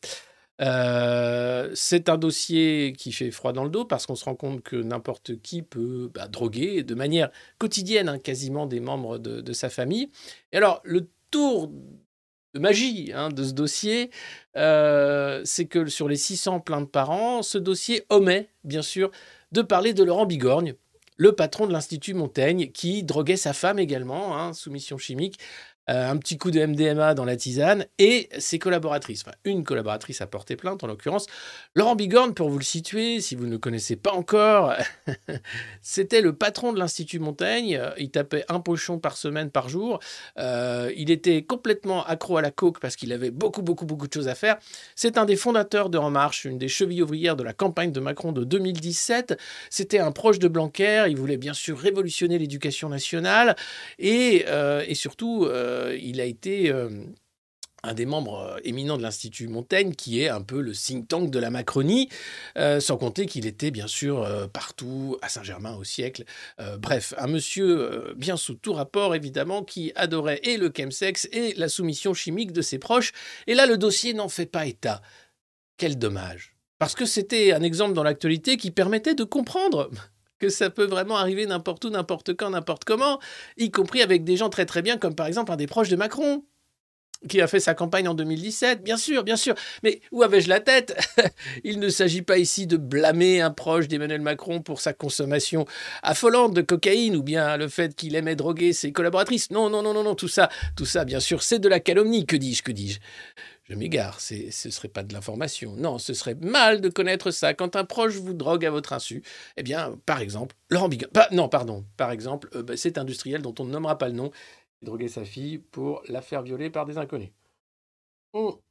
Euh, 0.59 1.69
c'est 1.75 2.09
un 2.09 2.17
dossier 2.17 2.93
qui 2.97 3.11
fait 3.11 3.31
froid 3.31 3.53
dans 3.53 3.63
le 3.63 3.69
dos 3.69 3.85
parce 3.85 4.05
qu'on 4.05 4.15
se 4.15 4.25
rend 4.25 4.35
compte 4.35 4.63
que 4.63 4.75
n'importe 4.75 5.39
qui 5.41 5.61
peut 5.61 6.09
bah, 6.13 6.27
droguer 6.27 6.83
de 6.83 6.95
manière 6.95 7.29
quotidienne 7.59 8.09
hein, 8.09 8.19
quasiment 8.19 8.65
des 8.65 8.79
membres 8.79 9.17
de, 9.17 9.53
sa 9.53 9.69
famille. 9.69 10.09
Et 10.51 10.57
alors, 10.57 10.81
le 10.83 11.09
tour 11.31 11.71
de 12.53 12.59
magie 12.59 13.11
hein, 13.13 13.29
de 13.29 13.43
ce 13.43 13.53
dossier, 13.53 14.09
euh, 14.55 15.41
c'est 15.45 15.65
que 15.65 15.85
sur 15.87 16.07
les 16.07 16.15
600 16.15 16.59
plaintes 16.61 16.91
par 16.91 17.11
an, 17.11 17.43
ce 17.43 17.57
dossier 17.57 18.03
omet, 18.09 18.49
bien 18.63 18.81
sûr, 18.81 19.11
de 19.51 19.61
parler 19.61 19.93
de 19.93 20.03
Laurent 20.03 20.25
Bigorgne, 20.25 20.73
le 21.17 21.31
patron 21.31 21.65
de 21.65 21.73
l'Institut 21.73 22.13
Montaigne, 22.13 22.71
qui 22.71 23.03
droguait 23.03 23.37
sa 23.37 23.53
femme 23.53 23.79
également, 23.79 24.37
hein, 24.37 24.53
soumission 24.53 24.97
chimique, 24.97 25.39
euh, 25.89 26.09
un 26.09 26.17
petit 26.17 26.37
coup 26.37 26.51
de 26.51 26.59
MDMA 26.65 27.13
dans 27.13 27.23
la 27.23 27.37
tisane 27.37 27.85
et 27.97 28.27
ses 28.39 28.59
collaboratrices. 28.59 29.23
Enfin, 29.25 29.35
une 29.45 29.63
collaboratrice 29.63 30.19
a 30.19 30.27
porté 30.27 30.57
plainte 30.57 30.83
en 30.83 30.87
l'occurrence. 30.87 31.27
Laurent 31.75 31.95
Bigorne, 31.95 32.33
pour 32.33 32.49
vous 32.49 32.57
le 32.57 32.63
situer, 32.63 33.21
si 33.21 33.35
vous 33.35 33.45
ne 33.45 33.51
le 33.51 33.57
connaissez 33.57 33.95
pas 33.95 34.11
encore, 34.11 34.73
c'était 35.81 36.19
le 36.21 36.33
patron 36.33 36.73
de 36.73 36.79
l'Institut 36.79 37.19
Montaigne. 37.19 37.81
Il 37.97 38.11
tapait 38.11 38.43
un 38.49 38.59
pochon 38.59 38.99
par 38.99 39.15
semaine, 39.15 39.49
par 39.49 39.69
jour. 39.69 39.99
Euh, 40.37 40.91
il 40.97 41.09
était 41.09 41.43
complètement 41.43 42.03
accro 42.05 42.37
à 42.37 42.41
la 42.41 42.51
coke 42.51 42.79
parce 42.79 42.97
qu'il 42.97 43.13
avait 43.13 43.31
beaucoup, 43.31 43.61
beaucoup, 43.61 43.85
beaucoup 43.85 44.07
de 44.07 44.13
choses 44.13 44.27
à 44.27 44.35
faire. 44.35 44.57
C'est 44.95 45.17
un 45.17 45.23
des 45.23 45.37
fondateurs 45.37 45.89
de 45.89 45.97
En 45.97 46.09
Marche, 46.09 46.43
une 46.43 46.57
des 46.57 46.67
chevilles 46.67 47.01
ouvrières 47.01 47.37
de 47.37 47.43
la 47.43 47.53
campagne 47.53 47.93
de 47.93 47.99
Macron 48.01 48.33
de 48.33 48.43
2017. 48.43 49.39
C'était 49.69 49.99
un 49.99 50.11
proche 50.11 50.39
de 50.39 50.49
Blanquer. 50.49 51.05
Il 51.09 51.15
voulait 51.15 51.37
bien 51.37 51.53
sûr 51.53 51.79
révolutionner 51.79 52.37
l'éducation 52.37 52.89
nationale 52.89 53.55
et, 53.99 54.45
euh, 54.47 54.83
et 54.85 54.95
surtout. 54.95 55.47
Euh, 55.77 55.97
il 56.01 56.19
a 56.19 56.25
été 56.25 56.69
euh, 56.71 56.89
un 57.83 57.93
des 57.93 58.05
membres 58.05 58.39
euh, 58.39 58.59
éminents 58.63 58.97
de 58.97 59.03
l'Institut 59.03 59.47
Montaigne, 59.47 59.93
qui 59.93 60.21
est 60.21 60.29
un 60.29 60.41
peu 60.41 60.61
le 60.61 60.73
think 60.73 61.07
tank 61.07 61.29
de 61.29 61.39
la 61.39 61.49
Macronie, 61.49 62.09
sans 62.79 62.97
compter 62.97 63.25
qu'il 63.25 63.45
était 63.45 63.71
bien 63.71 63.87
sûr 63.87 64.27
partout, 64.51 65.17
à 65.21 65.29
Saint-Germain 65.29 65.75
au 65.75 65.83
siècle. 65.83 66.23
bref, 66.79 67.13
un 67.17 67.27
monsieur 67.27 68.13
bien 68.17 68.35
sous 68.35 68.55
tout 68.55 68.73
rapport, 68.73 69.15
évidemment, 69.15 69.63
qui 69.63 69.91
adorait 69.95 70.39
et 70.43 70.57
le 70.57 70.71
chemsex 70.75 71.27
et 71.31 71.53
la 71.55 71.69
soumission 71.69 72.13
chimique 72.13 72.51
de 72.51 72.61
ses 72.61 72.79
proches. 72.79 73.11
Et 73.45 73.53
là, 73.53 73.65
le 73.65 73.77
dossier 73.77 74.13
n'en 74.13 74.29
fait 74.29 74.47
pas 74.47 74.65
état. 74.65 75.01
Quel 75.77 75.97
dommage. 75.97 76.55
Parce 76.79 76.95
que 76.95 77.05
c'était 77.05 77.53
un 77.53 77.61
exemple 77.61 77.93
dans 77.93 78.03
l'actualité 78.03 78.57
qui 78.57 78.71
permettait 78.71 79.15
de 79.15 79.23
comprendre 79.23 79.89
que 80.39 80.49
ça 80.49 80.69
peut 80.69 80.85
vraiment 80.85 81.17
arriver 81.17 81.45
n'importe 81.45 81.85
où, 81.85 81.89
n'importe 81.89 82.35
quand, 82.35 82.49
n'importe 82.49 82.83
comment, 82.83 83.19
y 83.57 83.71
compris 83.71 84.01
avec 84.01 84.23
des 84.23 84.37
gens 84.37 84.49
très 84.49 84.65
très 84.65 84.81
bien, 84.81 84.97
comme 84.97 85.15
par 85.15 85.27
exemple 85.27 85.51
un 85.51 85.55
des 85.57 85.67
proches 85.67 85.89
de 85.89 85.95
Macron, 85.95 86.43
qui 87.27 87.41
a 87.41 87.47
fait 87.47 87.59
sa 87.59 87.73
campagne 87.73 88.07
en 88.07 88.13
2017, 88.13 88.83
bien 88.83 88.97
sûr, 88.97 89.23
bien 89.23 89.37
sûr. 89.37 89.55
Mais 89.81 90.01
où 90.11 90.21
avais-je 90.21 90.49
la 90.49 90.59
tête? 90.59 90.95
Il 91.63 91.79
ne 91.79 91.89
s'agit 91.89 92.21
pas 92.21 92.37
ici 92.37 92.67
de 92.67 92.77
blâmer 92.77 93.41
un 93.41 93.49
proche 93.49 93.87
d'Emmanuel 93.87 94.21
Macron 94.21 94.61
pour 94.61 94.81
sa 94.81 94.93
consommation 94.93 95.65
affolante 96.03 96.53
de 96.53 96.61
cocaïne 96.61 97.15
ou 97.15 97.23
bien 97.23 97.57
le 97.57 97.69
fait 97.69 97.95
qu'il 97.95 98.15
aimait 98.15 98.35
droguer 98.35 98.71
ses 98.71 98.91
collaboratrices. 98.91 99.49
Non, 99.49 99.69
non, 99.69 99.81
non, 99.81 99.93
non, 99.93 100.03
non, 100.03 100.13
tout 100.13 100.27
ça, 100.27 100.49
tout 100.75 100.85
ça, 100.85 101.05
bien 101.05 101.19
sûr, 101.19 101.41
c'est 101.41 101.59
de 101.59 101.67
la 101.67 101.79
calomnie. 101.79 102.25
Que 102.27 102.35
dis-je, 102.35 102.61
que 102.61 102.71
dis-je? 102.71 102.99
Je 103.69 103.75
m'égare, 103.75 104.21
ce 104.21 104.35
ne 104.35 104.71
serait 104.71 104.87
pas 104.87 105.03
de 105.03 105.13
l'information. 105.13 105.75
Non, 105.75 105.97
ce 105.97 106.13
serait 106.13 106.35
mal 106.35 106.79
de 106.79 106.89
connaître 106.89 107.31
ça. 107.31 107.53
Quand 107.53 107.75
un 107.75 107.83
proche 107.83 108.15
vous 108.15 108.33
drogue 108.33 108.65
à 108.65 108.71
votre 108.71 108.93
insu, 108.93 109.23
eh 109.57 109.63
bien, 109.63 109.99
par 110.05 110.21
exemple, 110.21 110.55
Laurent 110.69 110.87
Bigard, 110.87 111.09
non, 111.31 111.49
pardon, 111.49 111.85
par 111.97 112.11
exemple, 112.11 112.49
euh, 112.55 112.63
bah, 112.63 112.77
cet 112.77 112.97
industriel 112.97 113.41
dont 113.41 113.53
on 113.59 113.65
ne 113.65 113.71
nommera 113.71 113.97
pas 113.97 114.07
le 114.07 114.13
nom, 114.13 114.31
il 114.81 114.85
droguait 114.85 115.09
sa 115.09 115.25
fille 115.25 115.57
pour 115.57 116.01
la 116.07 116.21
faire 116.21 116.43
violer 116.43 116.69
par 116.69 116.85
des 116.85 116.97
inconnus. 116.97 117.31
Oh. 118.33 118.61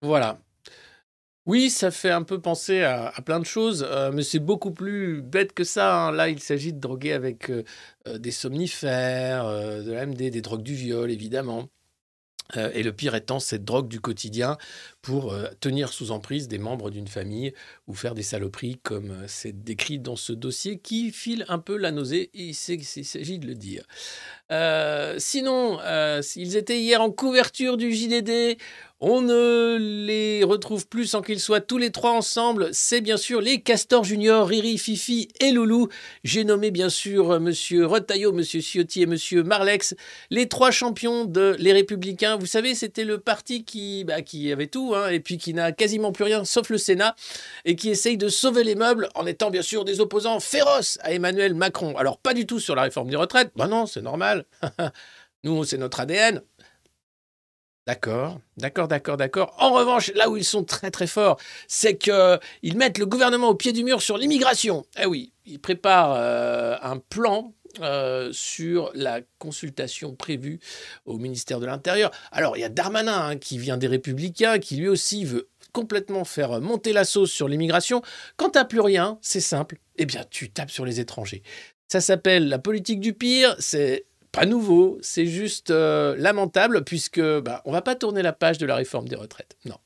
Voilà. 0.00 0.40
Oui, 1.44 1.70
ça 1.70 1.90
fait 1.90 2.10
un 2.10 2.22
peu 2.22 2.40
penser 2.40 2.82
à, 2.82 3.12
plein 3.26 3.40
de 3.40 3.44
choses, 3.44 3.84
euh, 3.88 4.10
mais 4.12 4.22
c'est 4.22 4.38
beaucoup 4.38 4.70
plus 4.70 5.22
bête 5.22 5.52
que 5.52 5.64
ça. 5.64 6.06
Hein. 6.06 6.12
Là, 6.12 6.28
il 6.28 6.40
s'agit 6.40 6.72
de 6.72 6.80
droguer 6.80 7.12
avec 7.12 7.50
euh, 7.50 7.64
des 8.18 8.30
somnifères, 8.30 9.46
de 9.46 9.92
l'AMD, 9.92 10.16
des 10.16 10.40
drogues 10.40 10.62
du 10.62 10.74
viol, 10.74 11.10
évidemment. 11.10 11.68
Euh, 12.56 12.70
et 12.74 12.82
le 12.82 12.92
pire 12.92 13.14
étant 13.14 13.40
cette 13.40 13.64
drogue 13.64 13.88
du 13.88 14.00
quotidien 14.00 14.56
pour 15.02 15.32
euh, 15.32 15.48
tenir 15.60 15.92
sous 15.92 16.12
emprise 16.12 16.48
des 16.48 16.58
membres 16.58 16.90
d'une 16.90 17.08
famille 17.08 17.52
ou 17.88 17.94
faire 17.94 18.14
des 18.14 18.22
saloperies 18.22 18.78
comme 18.82 19.10
euh, 19.10 19.24
c'est 19.26 19.64
décrit 19.64 19.98
dans 19.98 20.16
ce 20.16 20.32
dossier 20.32 20.78
qui 20.78 21.10
file 21.10 21.44
un 21.48 21.58
peu 21.58 21.76
la 21.76 21.90
nausée, 21.90 22.30
et 22.34 22.44
il 22.44 22.54
s'agit 22.54 23.38
de 23.38 23.46
le 23.46 23.54
dire. 23.54 23.84
sinon, 25.18 25.78
ils 26.36 26.56
étaient 26.56 26.80
hier 26.80 27.02
en 27.02 27.10
couverture 27.10 27.76
du 27.76 27.92
JDD. 27.92 28.58
On 29.04 29.20
ne 29.20 29.78
les 29.80 30.44
retrouve 30.44 30.86
plus 30.86 31.06
sans 31.06 31.22
qu'ils 31.22 31.40
soient 31.40 31.60
tous 31.60 31.76
les 31.76 31.90
trois 31.90 32.12
ensemble. 32.12 32.68
C'est 32.70 33.00
bien 33.00 33.16
sûr 33.16 33.40
les 33.40 33.60
Castors 33.60 34.04
Junior, 34.04 34.46
Riri, 34.46 34.78
Fifi 34.78 35.26
et 35.40 35.50
Loulou. 35.50 35.88
J'ai 36.22 36.44
nommé 36.44 36.70
bien 36.70 36.88
sûr 36.88 37.40
Monsieur 37.40 37.84
Retailleau, 37.84 38.30
Monsieur 38.30 38.60
Ciotti 38.60 39.02
et 39.02 39.06
Monsieur 39.06 39.42
Marlex, 39.42 39.96
les 40.30 40.46
trois 40.46 40.70
champions 40.70 41.24
de 41.24 41.56
Les 41.58 41.72
Républicains. 41.72 42.36
Vous 42.36 42.46
savez, 42.46 42.76
c'était 42.76 43.04
le 43.04 43.18
parti 43.18 43.64
qui, 43.64 44.04
bah, 44.04 44.22
qui 44.22 44.52
avait 44.52 44.68
tout, 44.68 44.91
hein, 44.94 45.08
et 45.08 45.20
puis 45.20 45.38
qui 45.38 45.54
n'a 45.54 45.72
quasiment 45.72 46.12
plus 46.12 46.24
rien 46.24 46.44
sauf 46.44 46.70
le 46.70 46.78
Sénat, 46.78 47.14
et 47.64 47.76
qui 47.76 47.90
essaye 47.90 48.16
de 48.16 48.28
sauver 48.28 48.64
les 48.64 48.74
meubles 48.74 49.08
en 49.14 49.26
étant 49.26 49.50
bien 49.50 49.62
sûr 49.62 49.84
des 49.84 50.00
opposants 50.00 50.40
féroces 50.40 50.98
à 51.02 51.12
Emmanuel 51.12 51.54
Macron. 51.54 51.96
Alors 51.96 52.18
pas 52.18 52.34
du 52.34 52.46
tout 52.46 52.60
sur 52.60 52.74
la 52.74 52.82
réforme 52.82 53.10
des 53.10 53.16
retraites. 53.16 53.52
Bah 53.56 53.66
non, 53.66 53.86
c'est 53.86 54.02
normal. 54.02 54.44
Nous, 55.44 55.64
c'est 55.64 55.78
notre 55.78 56.00
ADN. 56.00 56.42
D'accord, 57.84 58.38
d'accord, 58.58 58.86
d'accord, 58.86 59.16
d'accord. 59.16 59.56
En 59.58 59.72
revanche, 59.72 60.12
là 60.14 60.30
où 60.30 60.36
ils 60.36 60.44
sont 60.44 60.62
très 60.62 60.92
très 60.92 61.08
forts, 61.08 61.36
c'est 61.66 61.96
qu'ils 61.98 62.76
mettent 62.76 62.98
le 62.98 63.06
gouvernement 63.06 63.48
au 63.48 63.56
pied 63.56 63.72
du 63.72 63.82
mur 63.82 64.00
sur 64.00 64.16
l'immigration. 64.18 64.86
Eh 65.00 65.06
oui, 65.06 65.32
ils 65.44 65.58
préparent 65.60 66.14
euh, 66.14 66.76
un 66.80 66.98
plan 66.98 67.52
euh, 67.80 68.30
sur 68.32 68.90
la 68.94 69.20
consultation 69.38 70.14
prévue 70.14 70.60
au 71.04 71.18
ministère 71.18 71.60
de 71.60 71.66
l'Intérieur. 71.66 72.10
Alors, 72.30 72.56
il 72.56 72.60
y 72.60 72.64
a 72.64 72.68
Darmanin 72.68 73.28
hein, 73.28 73.36
qui 73.36 73.58
vient 73.58 73.76
des 73.76 73.86
Républicains, 73.86 74.58
qui 74.58 74.76
lui 74.76 74.88
aussi 74.88 75.24
veut 75.24 75.48
complètement 75.72 76.24
faire 76.24 76.60
monter 76.60 76.92
la 76.92 77.04
sauce 77.04 77.30
sur 77.30 77.48
l'immigration. 77.48 78.02
Quand 78.36 78.50
t'as 78.50 78.64
plus 78.64 78.80
rien, 78.80 79.18
c'est 79.22 79.40
simple, 79.40 79.78
eh 79.96 80.06
bien 80.06 80.24
tu 80.30 80.50
tapes 80.50 80.70
sur 80.70 80.84
les 80.84 81.00
étrangers. 81.00 81.42
Ça 81.88 82.00
s'appelle 82.00 82.48
la 82.48 82.58
politique 82.58 83.00
du 83.00 83.12
pire, 83.12 83.56
c'est 83.58 84.06
pas 84.32 84.46
nouveau, 84.46 84.98
c'est 85.02 85.26
juste 85.26 85.70
euh, 85.70 86.16
lamentable 86.18 86.84
puisque 86.84 87.20
bah, 87.20 87.62
on 87.64 87.72
va 87.72 87.82
pas 87.82 87.94
tourner 87.94 88.22
la 88.22 88.32
page 88.32 88.58
de 88.58 88.66
la 88.66 88.76
réforme 88.76 89.08
des 89.08 89.16
retraites. 89.16 89.56
Non. 89.66 89.76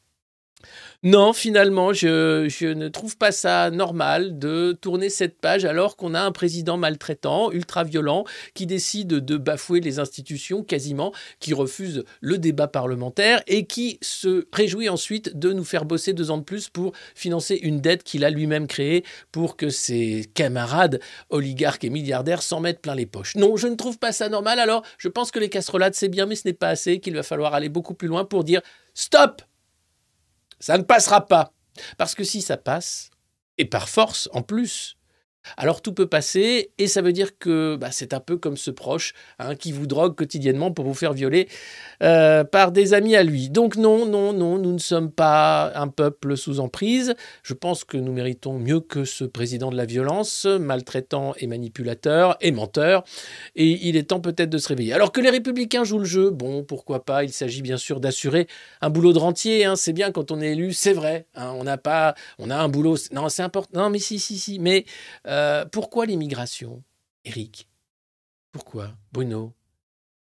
Non, 1.03 1.33
finalement, 1.33 1.93
je, 1.93 2.73
ne 2.73 2.89
trouve 2.89 3.17
pas 3.17 3.31
ça 3.31 3.71
normal 3.71 4.39
de 4.39 4.77
tourner 4.81 5.09
cette 5.09 5.39
page 5.39 5.65
alors 5.65 5.97
qu'on 5.97 6.15
a 6.15 6.21
un 6.21 6.33
président 6.33 6.77
maltraitant, 6.77 7.53
ultra-violent, 7.53 8.25
qui 8.55 8.67
décide 8.67 9.09
de 9.09 9.37
bafouer 9.37 9.81
les 9.81 9.99
institutions 9.99 10.63
quasiment, 10.63 11.13
qui 11.39 11.55
refuse 11.55 12.05
le 12.21 12.39
débat 12.39 12.67
parlementaire 12.67 13.43
et 13.47 13.67
qui 13.67 13.99
se 14.03 14.47
réjouit 14.53 14.89
ensuite 14.89 15.37
de 15.39 15.53
nous 15.53 15.65
faire 15.65 15.85
bosser 15.85 16.13
deux 16.13 16.31
ans 16.31 16.39
de 16.39 16.45
plus 16.45 16.69
pour 16.69 16.93
financer 17.15 17.59
une 17.63 17.81
dette 17.81 18.03
qu'il 18.03 18.25
a 18.25 18.31
lui-même 18.31 18.67
créée 18.67 19.05
pour 19.33 19.57
que 19.57 19.69
ses 19.69 20.29
camarades 20.35 21.01
oligarques 21.31 21.85
et 21.85 21.91
milliardaires 21.91 22.43
s'en 22.43 22.61
mettent 22.61 22.81
plein 22.81 22.95
les 22.95 23.07
poches. 23.07 23.37
Non, 23.37 23.57
je 23.57 23.69
ne 23.69 23.75
trouve 23.75 23.99
pas 23.99 24.13
ça 24.13 24.29
normal. 24.29 24.59
Alors, 24.59 24.83
je 24.99 25.09
pense 25.09 25.31
que 25.31 25.39
les 25.39 25.51
castrolades, 25.51 25.95
c'est 25.95 26.09
bien, 26.09 26.27
mais 26.27 26.35
ce 26.35 26.49
n'est 26.49 26.55
pas 26.55 26.69
assez, 26.69 27.01
qu'il 27.01 27.15
va 27.15 27.23
falloir 27.23 27.55
aller 27.55 27.69
beaucoup 27.69 27.95
plus 27.95 28.09
loin 28.09 28.25
pour 28.25 28.43
dire 28.43 28.61
stop 28.95 29.43
ça 30.59 30.79
ne 30.79 30.83
passera 30.83 31.27
pas. 31.27 31.53
Parce 31.99 32.15
que 32.15 32.25
si 32.25 32.41
ça 32.43 32.57
passe, 32.57 33.11
et 33.59 33.65
par 33.65 33.89
force 33.89 34.29
en 34.33 34.43
plus, 34.43 34.96
alors 35.57 35.83
tout 35.83 35.93
peut 35.93 36.07
passer 36.07 36.71
et 36.79 36.87
ça 36.87 37.03
veut 37.03 37.13
dire 37.13 37.39
que 37.39 37.77
bah, 37.77 37.89
c'est 37.91 38.15
un 38.15 38.21
peu 38.21 38.37
comme 38.37 38.57
ce 38.57 38.71
proche 38.71 39.15
hein, 39.39 39.55
qui 39.55 39.73
vous 39.73 39.87
drogue 39.87 40.15
quotidiennement 40.15 40.71
pour 40.71 40.85
vous 40.85 40.95
faire 40.95 41.13
violer 41.13 41.49
euh, 42.03 42.45
par 42.45 42.73
des 42.73 42.95
amis 42.95 43.17
à 43.17 43.23
lui. 43.23 43.51
Donc 43.51 43.77
non, 43.77 44.07
non, 44.07 44.33
non, 44.33 44.59
nous 44.59 44.73
ne 44.73 44.79
sommes 44.79 45.11
pas 45.11 45.73
un 45.75 45.89
peuple 45.89 46.37
sous 46.37 46.61
emprise. 46.61 47.15
Je 47.43 47.55
pense 47.55 47.85
que 47.85 47.97
nous 47.97 48.13
méritons 48.13 48.59
mieux 48.59 48.81
que 48.81 49.05
ce 49.05 49.25
président 49.25 49.71
de 49.71 49.77
la 49.77 49.87
violence, 49.87 50.47
maltraitant 50.47 51.35
et 51.39 51.47
manipulateur 51.47 52.37
et 52.41 52.53
menteur. 52.53 53.05
Et 53.55 53.89
il 53.89 53.97
est 53.97 54.05
temps 54.05 54.21
peut-être 54.21 54.51
de 54.51 54.59
se 54.59 54.69
réveiller. 54.69 54.93
Alors 54.93 55.13
que 55.13 55.21
les 55.21 55.31
républicains 55.31 55.85
jouent 55.85 55.99
le 55.99 56.05
jeu, 56.05 56.31
bon, 56.31 56.65
pourquoi 56.65 57.05
pas. 57.05 57.25
Il 57.25 57.33
s'agit 57.33 57.63
bien 57.63 57.77
sûr 57.77 58.01
d'assurer 58.01 58.47
un 58.81 58.91
boulot 58.91 59.13
de 59.13 59.19
rentier. 59.19 59.65
Hein. 59.65 59.77
C'est 59.77 59.93
bien 59.93 60.13
quand 60.13 60.31
on 60.31 60.41
est 60.41 60.53
élu, 60.53 60.73
c'est 60.73 60.93
vrai. 60.93 61.27
Hein. 61.35 61.53
on 61.57 61.65
n'a 61.65 61.79
pas, 61.79 62.15
on 62.39 62.51
a 62.51 62.57
un 62.57 62.69
boulot. 62.69 62.97
Non, 63.13 63.29
c'est 63.29 63.43
important. 63.43 63.81
Non, 63.81 63.91
mais 63.91 63.99
si, 63.99 64.19
si, 64.19 64.39
si. 64.39 64.59
Mais 64.59 64.85
euh, 65.27 65.36
pourquoi 65.73 66.07
l'immigration 66.07 66.83
Eric? 67.25 67.69
Pourquoi 68.53 68.97
Bruno 69.13 69.55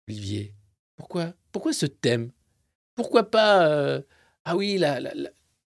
Olivier? 0.08 0.54
Pourquoi 0.96 1.34
Pourquoi 1.52 1.74
ce 1.74 1.86
thème? 1.86 2.32
Pourquoi 2.96 3.30
pas 3.30 3.68
euh, 3.68 4.02
Ah 4.44 4.56
oui, 4.56 4.78
la, 4.78 5.00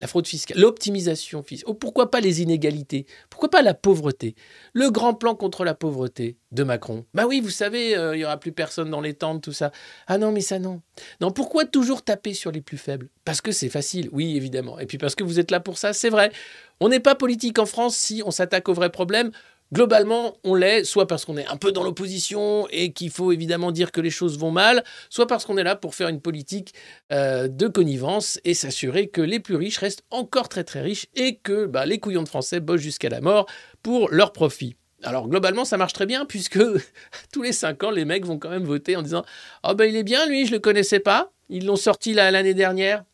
fraude 0.06 0.26
fiscale, 0.26 0.58
l'optimisation 0.58 1.42
fiscale. 1.42 1.70
Oh, 1.70 1.74
pourquoi 1.74 2.10
pas 2.10 2.20
les 2.20 2.42
inégalités? 2.42 3.06
Pourquoi 3.28 3.50
pas 3.50 3.62
la 3.62 3.74
pauvreté? 3.74 4.34
Le 4.72 4.90
grand 4.90 5.14
plan 5.14 5.34
contre 5.34 5.64
la 5.64 5.74
pauvreté 5.74 6.36
de 6.52 6.62
Macron. 6.62 7.04
Bah 7.14 7.26
oui, 7.26 7.40
vous 7.40 7.50
savez, 7.50 7.96
euh, 7.96 8.14
il 8.14 8.18
n'y 8.18 8.24
aura 8.24 8.38
plus 8.38 8.52
personne 8.52 8.90
dans 8.90 9.00
les 9.00 9.14
tentes, 9.14 9.42
tout 9.42 9.52
ça. 9.52 9.72
Ah 10.06 10.18
non, 10.18 10.32
mais 10.32 10.40
ça 10.40 10.58
non. 10.58 10.80
Non, 11.20 11.30
pourquoi 11.30 11.64
toujours 11.64 12.02
taper 12.02 12.34
sur 12.34 12.50
les 12.50 12.60
plus 12.60 12.78
faibles? 12.78 13.08
Parce 13.24 13.40
que 13.40 13.52
c'est 13.52 13.68
facile, 13.68 14.08
oui, 14.12 14.36
évidemment. 14.36 14.78
Et 14.78 14.86
puis 14.86 14.98
parce 14.98 15.14
que 15.14 15.24
vous 15.24 15.38
êtes 15.38 15.50
là 15.50 15.60
pour 15.60 15.78
ça, 15.78 15.92
c'est 15.92 16.10
vrai. 16.10 16.32
On 16.80 16.88
n'est 16.88 17.00
pas 17.00 17.14
politique 17.14 17.58
en 17.58 17.66
France 17.66 17.96
si 17.96 18.22
on 18.24 18.30
s'attaque 18.30 18.68
aux 18.68 18.74
vrais 18.74 18.90
problèmes. 18.90 19.30
Globalement, 19.72 20.36
on 20.42 20.56
l'est, 20.56 20.82
soit 20.82 21.06
parce 21.06 21.24
qu'on 21.24 21.36
est 21.36 21.46
un 21.46 21.56
peu 21.56 21.70
dans 21.70 21.84
l'opposition 21.84 22.66
et 22.70 22.92
qu'il 22.92 23.10
faut 23.10 23.30
évidemment 23.30 23.70
dire 23.70 23.92
que 23.92 24.00
les 24.00 24.10
choses 24.10 24.36
vont 24.36 24.50
mal, 24.50 24.82
soit 25.10 25.28
parce 25.28 25.44
qu'on 25.44 25.56
est 25.56 25.62
là 25.62 25.76
pour 25.76 25.94
faire 25.94 26.08
une 26.08 26.20
politique 26.20 26.74
euh, 27.12 27.46
de 27.46 27.68
connivence 27.68 28.40
et 28.44 28.54
s'assurer 28.54 29.06
que 29.06 29.20
les 29.20 29.38
plus 29.38 29.54
riches 29.54 29.78
restent 29.78 30.02
encore 30.10 30.48
très 30.48 30.64
très 30.64 30.80
riches 30.80 31.06
et 31.14 31.36
que 31.36 31.66
bah, 31.66 31.86
les 31.86 32.00
couillons 32.00 32.24
de 32.24 32.28
Français 32.28 32.58
bossent 32.58 32.80
jusqu'à 32.80 33.08
la 33.08 33.20
mort 33.20 33.46
pour 33.82 34.10
leur 34.10 34.32
profit. 34.32 34.74
Alors 35.04 35.28
globalement, 35.28 35.64
ça 35.64 35.76
marche 35.76 35.92
très 35.92 36.06
bien 36.06 36.24
puisque 36.24 36.58
tous 37.32 37.42
les 37.42 37.52
cinq 37.52 37.84
ans, 37.84 37.92
les 37.92 38.04
mecs 38.04 38.26
vont 38.26 38.38
quand 38.38 38.50
même 38.50 38.64
voter 38.64 38.96
en 38.96 39.02
disant 39.02 39.24
Oh 39.62 39.74
ben 39.74 39.84
il 39.84 39.94
est 39.94 40.02
bien, 40.02 40.26
lui, 40.26 40.46
je 40.46 40.52
le 40.52 40.58
connaissais 40.58 41.00
pas. 41.00 41.30
Ils 41.48 41.64
l'ont 41.64 41.76
sorti 41.76 42.12
l'année 42.12 42.54
dernière. 42.54 43.04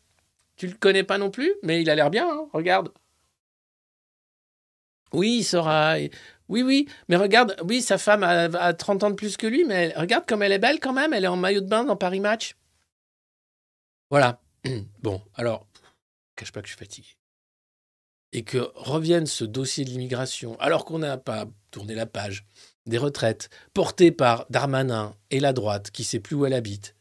Tu 0.55 0.65
le 0.67 0.73
connais 0.73 1.03
pas 1.03 1.19
non 1.19 1.29
plus, 1.29 1.53
mais 1.61 1.81
il 1.81 1.89
a 1.89 1.95
l'air 1.95 2.09
bien, 2.09 2.27
hein, 2.27 2.47
regarde. 2.51 2.89
Oui, 5.13 5.37
il 5.39 5.43
sera. 5.43 5.95
Oui, 6.49 6.63
oui, 6.63 6.87
mais 7.09 7.17
regarde, 7.17 7.55
oui, 7.65 7.81
sa 7.81 7.97
femme 7.97 8.23
a, 8.23 8.73
30 8.73 9.03
ans 9.03 9.09
de 9.09 9.15
plus 9.15 9.37
que 9.37 9.47
lui, 9.47 9.63
mais 9.65 9.93
regarde 9.95 10.25
comme 10.25 10.43
elle 10.43 10.51
est 10.51 10.59
belle 10.59 10.79
quand 10.79 10.93
même, 10.93 11.13
elle 11.13 11.25
est 11.25 11.29
en 11.29 11.35
maillot 11.35 11.61
de 11.61 11.67
bain 11.67 11.83
dans 11.83 11.95
Paris 11.95 12.19
Match. 12.19 12.55
Voilà. 14.09 14.41
Bon, 15.01 15.21
alors, 15.35 15.67
cache 16.35 16.51
pas 16.51 16.61
que 16.61 16.67
je 16.67 16.73
suis 16.73 16.79
fatigué. 16.79 17.07
Et 18.33 18.43
que 18.43 18.71
revienne 18.75 19.25
ce 19.25 19.45
dossier 19.45 19.85
de 19.85 19.89
l'immigration, 19.89 20.59
alors 20.59 20.85
qu'on 20.85 20.99
n'a 20.99 21.17
pas 21.17 21.45
tourné 21.71 21.95
la 21.95 22.05
page, 22.05 22.45
des 22.85 22.97
retraites, 22.97 23.49
porté 23.73 24.11
par 24.11 24.45
Darmanin 24.49 25.15
et 25.29 25.39
la 25.39 25.53
droite, 25.53 25.91
qui 25.91 26.03
sait 26.03 26.19
plus 26.19 26.35
où 26.35 26.45
elle 26.45 26.53
habite, 26.53 26.95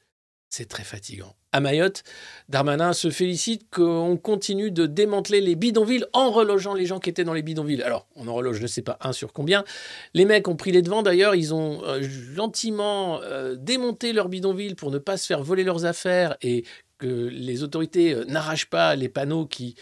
c'est 0.51 0.69
très 0.69 0.85
fatigant 0.85 1.35
à 1.57 1.61
Mayotte, 1.61 2.05
Darmanin 2.51 2.93
se 2.93 3.09
félicite 3.09 3.71
qu'on 3.71 4.19
continue 4.19 4.71
de 4.71 4.85
démanteler 4.85 5.41
les 5.41 5.55
bidonvilles 5.55 6.05
en 6.13 6.31
relogeant 6.31 6.75
les 6.75 6.85
gens 6.85 7.01
qui 7.01 7.09
étaient 7.09 7.25
dans 7.25 7.33
les 7.33 7.41
bidonvilles. 7.41 7.83
Alors, 7.83 8.07
on 8.15 8.29
en 8.29 8.35
reloge, 8.35 8.59
je 8.59 8.63
ne 8.63 8.67
sais 8.67 8.83
pas, 8.83 8.99
un 9.01 9.13
sur 9.13 9.33
combien. 9.33 9.65
Les 10.13 10.27
mecs 10.27 10.49
ont 10.49 10.57
pris 10.57 10.71
les 10.71 10.83
devants, 10.83 11.03
d'ailleurs, 11.03 11.35
ils 11.35 11.55
ont 11.55 11.83
euh, 11.85 12.03
gentiment 12.35 13.21
euh, 13.23 13.57
démonté 13.57 14.13
leurs 14.13 14.29
bidonvilles 14.29 14.75
pour 14.75 14.91
ne 14.91 14.99
pas 14.99 15.17
se 15.17 15.27
faire 15.27 15.43
voler 15.43 15.65
leurs 15.65 15.87
affaires 15.87 16.37
et 16.43 16.65
que 16.99 17.07
les 17.07 17.63
autorités 17.63 18.13
euh, 18.13 18.25
n'arrachent 18.27 18.69
pas 18.69 18.95
les 18.97 19.09
panneaux 19.09 19.47
qui 19.47 19.77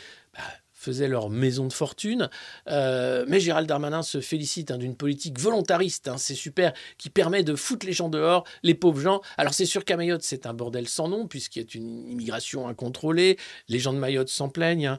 faisaient 0.84 1.08
leur 1.08 1.30
maison 1.30 1.66
de 1.66 1.72
fortune. 1.72 2.28
Euh, 2.68 3.24
mais 3.28 3.40
Gérald 3.40 3.68
Darmanin 3.68 4.02
se 4.02 4.20
félicite 4.20 4.70
hein, 4.70 4.78
d'une 4.78 4.96
politique 4.96 5.38
volontariste, 5.38 6.08
hein, 6.08 6.18
c'est 6.18 6.34
super, 6.34 6.72
qui 6.98 7.10
permet 7.10 7.42
de 7.42 7.54
foutre 7.54 7.86
les 7.86 7.92
gens 7.92 8.08
dehors, 8.08 8.44
les 8.62 8.74
pauvres 8.74 9.00
gens. 9.00 9.20
Alors 9.36 9.54
c'est 9.54 9.66
sûr 9.66 9.84
qu'à 9.84 9.96
Mayotte, 9.96 10.22
c'est 10.22 10.46
un 10.46 10.54
bordel 10.54 10.88
sans 10.88 11.08
nom, 11.08 11.26
puisqu'il 11.26 11.62
y 11.62 11.64
a 11.64 11.68
une 11.74 12.10
immigration 12.10 12.68
incontrôlée, 12.68 13.38
les 13.68 13.78
gens 13.78 13.92
de 13.92 13.98
Mayotte 13.98 14.28
s'en 14.28 14.48
plaignent, 14.48 14.86
hein. 14.86 14.98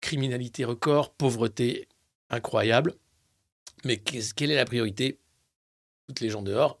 criminalité 0.00 0.64
record, 0.64 1.12
pauvreté 1.14 1.88
incroyable. 2.28 2.94
Mais 3.84 3.96
quelle 3.96 4.50
est 4.50 4.56
la 4.56 4.64
priorité? 4.64 5.18
Foutre 6.06 6.22
les 6.22 6.30
gens 6.30 6.42
dehors 6.42 6.80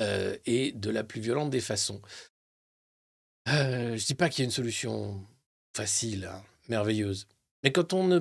euh, 0.00 0.36
et 0.46 0.72
de 0.72 0.90
la 0.90 1.02
plus 1.02 1.20
violente 1.20 1.50
des 1.50 1.60
façons. 1.60 2.00
Euh, 3.48 3.96
je 3.96 4.02
ne 4.02 4.06
dis 4.06 4.14
pas 4.14 4.28
qu'il 4.28 4.42
y 4.42 4.44
a 4.44 4.46
une 4.46 4.50
solution 4.50 5.24
facile, 5.74 6.28
merveilleuse. 6.68 7.26
Mais 7.62 7.72
quand 7.72 7.92
on 7.92 8.06
ne 8.06 8.20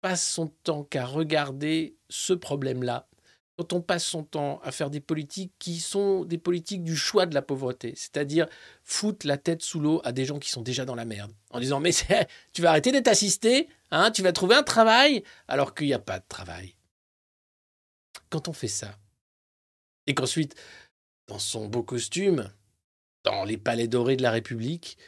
passe 0.00 0.26
son 0.26 0.48
temps 0.48 0.84
qu'à 0.84 1.06
regarder 1.06 1.96
ce 2.08 2.32
problème-là, 2.32 3.08
quand 3.56 3.72
on 3.72 3.80
passe 3.80 4.04
son 4.04 4.24
temps 4.24 4.60
à 4.64 4.72
faire 4.72 4.90
des 4.90 5.00
politiques 5.00 5.52
qui 5.58 5.78
sont 5.78 6.24
des 6.24 6.38
politiques 6.38 6.82
du 6.82 6.96
choix 6.96 7.24
de 7.26 7.34
la 7.34 7.42
pauvreté, 7.42 7.94
c'est-à-dire 7.96 8.48
foutre 8.82 9.26
la 9.26 9.38
tête 9.38 9.62
sous 9.62 9.78
l'eau 9.78 10.00
à 10.04 10.12
des 10.12 10.24
gens 10.24 10.38
qui 10.38 10.50
sont 10.50 10.62
déjà 10.62 10.84
dans 10.84 10.96
la 10.96 11.04
merde, 11.04 11.32
en 11.50 11.60
disant 11.60 11.80
mais 11.80 11.92
tu 12.52 12.62
vas 12.62 12.70
arrêter 12.70 12.90
d'être 12.90 13.08
assisté, 13.08 13.68
hein, 13.90 14.10
tu 14.10 14.22
vas 14.22 14.32
trouver 14.32 14.56
un 14.56 14.62
travail 14.64 15.22
alors 15.46 15.74
qu'il 15.74 15.86
n'y 15.86 15.94
a 15.94 16.00
pas 16.00 16.18
de 16.18 16.24
travail. 16.28 16.74
Quand 18.28 18.48
on 18.48 18.52
fait 18.52 18.68
ça, 18.68 18.98
et 20.06 20.14
qu'ensuite, 20.14 20.54
dans 21.28 21.38
son 21.38 21.66
beau 21.68 21.82
costume, 21.82 22.52
dans 23.22 23.44
les 23.44 23.56
palais 23.56 23.88
dorés 23.88 24.16
de 24.16 24.22
la 24.22 24.30
République, 24.30 24.98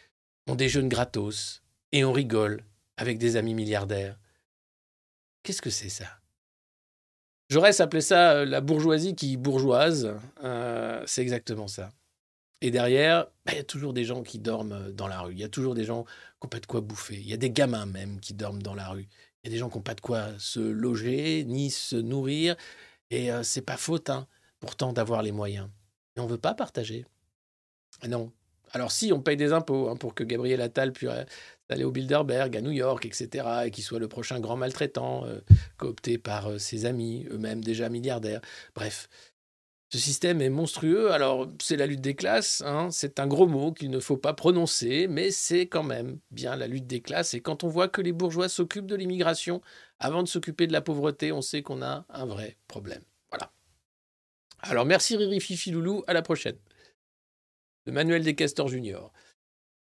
on 0.47 0.55
déjeune 0.55 0.89
gratos 0.89 1.63
et 1.93 2.05
on 2.05 2.13
rigole 2.13 2.65
avec 2.97 3.19
des 3.19 3.37
amis 3.37 3.55
milliardaires. 3.55 4.19
Qu'est-ce 5.43 5.63
que 5.63 5.71
c'est 5.71 5.89
ça? 5.89 6.07
Jaurès 7.49 7.79
appelait 7.81 8.01
ça 8.01 8.33
euh, 8.33 8.45
la 8.45 8.61
bourgeoisie 8.61 9.15
qui 9.15 9.37
bourgeoise. 9.37 10.17
Euh, 10.43 11.03
c'est 11.07 11.23
exactement 11.23 11.69
ça. 11.69 11.91
Et 12.61 12.71
derrière, 12.71 13.27
bah, 13.45 13.53
il 13.53 13.57
y 13.57 13.61
a 13.61 13.65
toujours 13.65 13.93
des 13.93 14.05
gens 14.05 14.23
qui 14.23 14.39
dorment 14.39 14.73
euh, 14.73 14.93
dans 14.93 15.07
la 15.07 15.21
rue. 15.21 15.33
Il 15.33 15.39
y 15.39 15.45
a 15.45 15.49
toujours 15.49 15.75
des 15.75 15.85
gens 15.85 16.05
qui 16.05 16.11
n'ont 16.45 16.49
pas 16.49 16.61
de 16.61 16.67
quoi 16.67 16.81
bouffer. 16.81 17.17
Il 17.17 17.29
y 17.29 17.33
a 17.33 17.37
des 17.37 17.51
gamins 17.51 17.87
même 17.87 18.19
qui 18.19 18.35
dorment 18.35 18.63
dans 18.63 18.75
la 18.75 18.89
rue. 18.89 19.07
Il 19.43 19.47
y 19.47 19.49
a 19.49 19.51
des 19.51 19.59
gens 19.59 19.69
qui 19.69 19.77
n'ont 19.77 19.83
pas 19.83 19.95
de 19.95 20.01
quoi 20.01 20.31
se 20.39 20.59
loger 20.59 21.45
ni 21.45 21.71
se 21.71 21.97
nourrir. 21.97 22.57
Et 23.11 23.31
c'est 23.45 23.63
pas 23.63 23.77
faute, 23.77 24.11
hein, 24.11 24.27
pourtant, 24.59 24.93
d'avoir 24.93 25.23
les 25.23 25.31
moyens. 25.31 25.69
Mais 26.17 26.23
on 26.23 26.27
ne 26.27 26.31
veut 26.33 26.39
pas 26.39 26.55
partager. 26.55 27.05
Non. 28.09 28.33
Alors 28.77 28.93
si, 28.93 29.11
on 29.11 29.23
paye 29.23 29.39
des 29.39 29.55
impôts 29.55 29.89
hein, 29.89 29.97
pour 29.97 30.15
que 30.15 30.23
Gabriel 30.23 30.61
Attal 30.61 30.93
puisse 30.93 31.09
d'aller 31.71 31.85
au 31.85 31.91
Bilderberg, 31.91 32.55
à 32.55 32.61
New 32.61 32.73
York, 32.73 33.07
etc., 33.07 33.47
et 33.65 33.71
qu'il 33.71 33.83
soit 33.83 33.99
le 33.99 34.07
prochain 34.07 34.39
grand 34.39 34.59
maltraitant, 34.59 35.25
euh, 35.25 35.41
coopté 35.79 36.19
par 36.19 36.51
euh, 36.51 36.59
ses 36.59 36.85
amis, 36.85 37.27
eux-mêmes 37.31 37.65
déjà 37.65 37.89
milliardaires. 37.89 38.43
Bref, 38.75 39.09
ce 39.89 39.97
système 39.97 40.43
est 40.43 40.51
monstrueux. 40.51 41.11
Alors, 41.11 41.51
c'est 41.59 41.79
la 41.79 41.87
lutte 41.87 42.03
des 42.03 42.15
classes, 42.15 42.63
hein, 42.67 42.91
c'est 42.91 43.19
un 43.19 43.27
gros 43.27 43.47
mot 43.47 43.73
qu'il 43.73 43.89
ne 43.89 43.99
faut 43.99 44.19
pas 44.19 44.35
prononcer, 44.35 45.07
mais 45.09 45.31
c'est 45.31 45.67
quand 45.67 45.83
même 45.83 46.19
bien 46.31 46.55
la 46.55 46.67
lutte 46.67 46.87
des 46.87 47.01
classes. 47.01 47.33
Et 47.33 47.41
quand 47.41 47.65
on 47.65 47.69
voit 47.69 47.89
que 47.89 48.03
les 48.03 48.13
bourgeois 48.13 48.51
s'occupent 48.51 48.85
de 48.85 48.95
l'immigration 48.95 49.63
avant 50.01 50.23
de 50.23 50.29
s'occuper 50.29 50.67
de 50.67 50.75
la 50.75 50.83
pauvreté, 50.83 51.33
on 51.33 51.41
sait 51.41 51.63
qu'on 51.63 51.81
a 51.81 52.05
un 52.11 52.27
vrai 52.27 52.59
problème. 52.69 53.01
Voilà. 53.31 53.51
Alors, 54.61 54.85
merci 54.85 55.17
Riri 55.17 55.41
Fifi 55.41 55.71
Loulou, 55.71 56.05
à 56.07 56.13
la 56.13 56.21
prochaine. 56.21 56.59
Le 57.87 57.93
manuel 57.93 58.23
des 58.23 58.35
castors 58.35 58.69
juniors. 58.69 59.13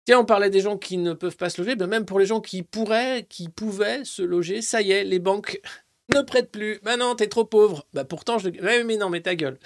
Tiens, 0.05 0.19
on 0.19 0.25
parlait 0.25 0.49
des 0.49 0.59
gens 0.59 0.77
qui 0.77 0.97
ne 0.97 1.13
peuvent 1.13 1.37
pas 1.37 1.49
se 1.49 1.61
loger, 1.61 1.75
ben 1.75 1.87
même 1.87 2.05
pour 2.05 2.19
les 2.19 2.25
gens 2.25 2.41
qui 2.41 2.61
pourraient, 2.61 3.25
qui 3.29 3.47
pouvaient 3.47 4.03
se 4.03 4.21
loger, 4.21 4.61
ça 4.61 4.81
y 4.81 4.91
est, 4.91 5.05
les 5.05 5.19
banques 5.19 5.61
ne 6.13 6.21
prêtent 6.21 6.51
plus. 6.51 6.79
Ben 6.83 6.97
non, 6.97 7.15
t'es 7.15 7.27
trop 7.27 7.45
pauvre. 7.45 7.87
Ben 7.93 8.03
pourtant, 8.03 8.37
je... 8.37 8.49
mais 8.83 8.97
non, 8.97 9.09
mais 9.09 9.21
ta 9.21 9.35
gueule. 9.35 9.59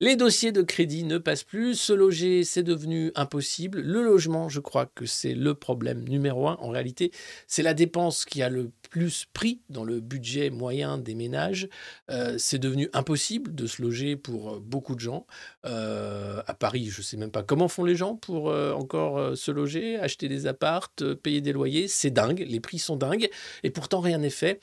Les 0.00 0.16
dossiers 0.16 0.50
de 0.50 0.62
crédit 0.62 1.04
ne 1.04 1.18
passent 1.18 1.44
plus. 1.44 1.76
Se 1.76 1.92
loger, 1.92 2.42
c'est 2.42 2.64
devenu 2.64 3.12
impossible. 3.14 3.80
Le 3.80 4.02
logement, 4.02 4.48
je 4.48 4.58
crois 4.58 4.86
que 4.86 5.06
c'est 5.06 5.34
le 5.34 5.54
problème 5.54 6.02
numéro 6.08 6.48
un. 6.48 6.56
En 6.60 6.70
réalité, 6.70 7.12
c'est 7.46 7.62
la 7.62 7.74
dépense 7.74 8.24
qui 8.24 8.42
a 8.42 8.48
le 8.48 8.72
plus 8.90 9.26
pris 9.32 9.60
dans 9.70 9.84
le 9.84 10.00
budget 10.00 10.50
moyen 10.50 10.98
des 10.98 11.14
ménages. 11.14 11.68
Euh, 12.10 12.34
c'est 12.38 12.58
devenu 12.58 12.88
impossible 12.92 13.54
de 13.54 13.66
se 13.66 13.82
loger 13.82 14.16
pour 14.16 14.54
euh, 14.54 14.60
beaucoup 14.60 14.96
de 14.96 15.00
gens. 15.00 15.26
Euh, 15.64 16.42
à 16.46 16.54
Paris, 16.54 16.86
je 16.90 17.00
ne 17.00 17.04
sais 17.04 17.16
même 17.16 17.30
pas 17.30 17.44
comment 17.44 17.68
font 17.68 17.84
les 17.84 17.96
gens 17.96 18.16
pour 18.16 18.46
encore 18.46 19.36
se 19.36 19.50
loger, 19.50 19.96
acheter 19.98 20.28
des 20.28 20.46
appartes, 20.46 21.14
payer 21.14 21.40
des 21.40 21.52
loyers. 21.52 21.88
C'est 21.88 22.10
dingue, 22.10 22.44
les 22.46 22.60
prix 22.60 22.78
sont 22.78 22.96
dingues. 22.96 23.28
Et 23.62 23.70
pourtant, 23.70 24.00
rien 24.00 24.18
n'est 24.18 24.30
fait. 24.30 24.60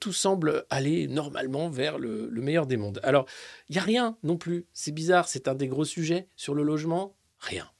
tout 0.00 0.12
semble 0.12 0.64
aller 0.70 1.08
normalement 1.08 1.68
vers 1.70 1.98
le, 1.98 2.28
le 2.30 2.42
meilleur 2.42 2.66
des 2.66 2.76
mondes. 2.76 3.00
Alors, 3.02 3.26
il 3.68 3.74
n'y 3.74 3.78
a 3.78 3.82
rien 3.84 4.16
non 4.22 4.36
plus. 4.36 4.49
C'est 4.72 4.92
bizarre, 4.92 5.28
c'est 5.28 5.48
un 5.48 5.54
des 5.54 5.68
gros 5.68 5.84
sujets 5.84 6.28
sur 6.36 6.54
le 6.54 6.62
logement. 6.62 7.16
Rien. 7.38 7.70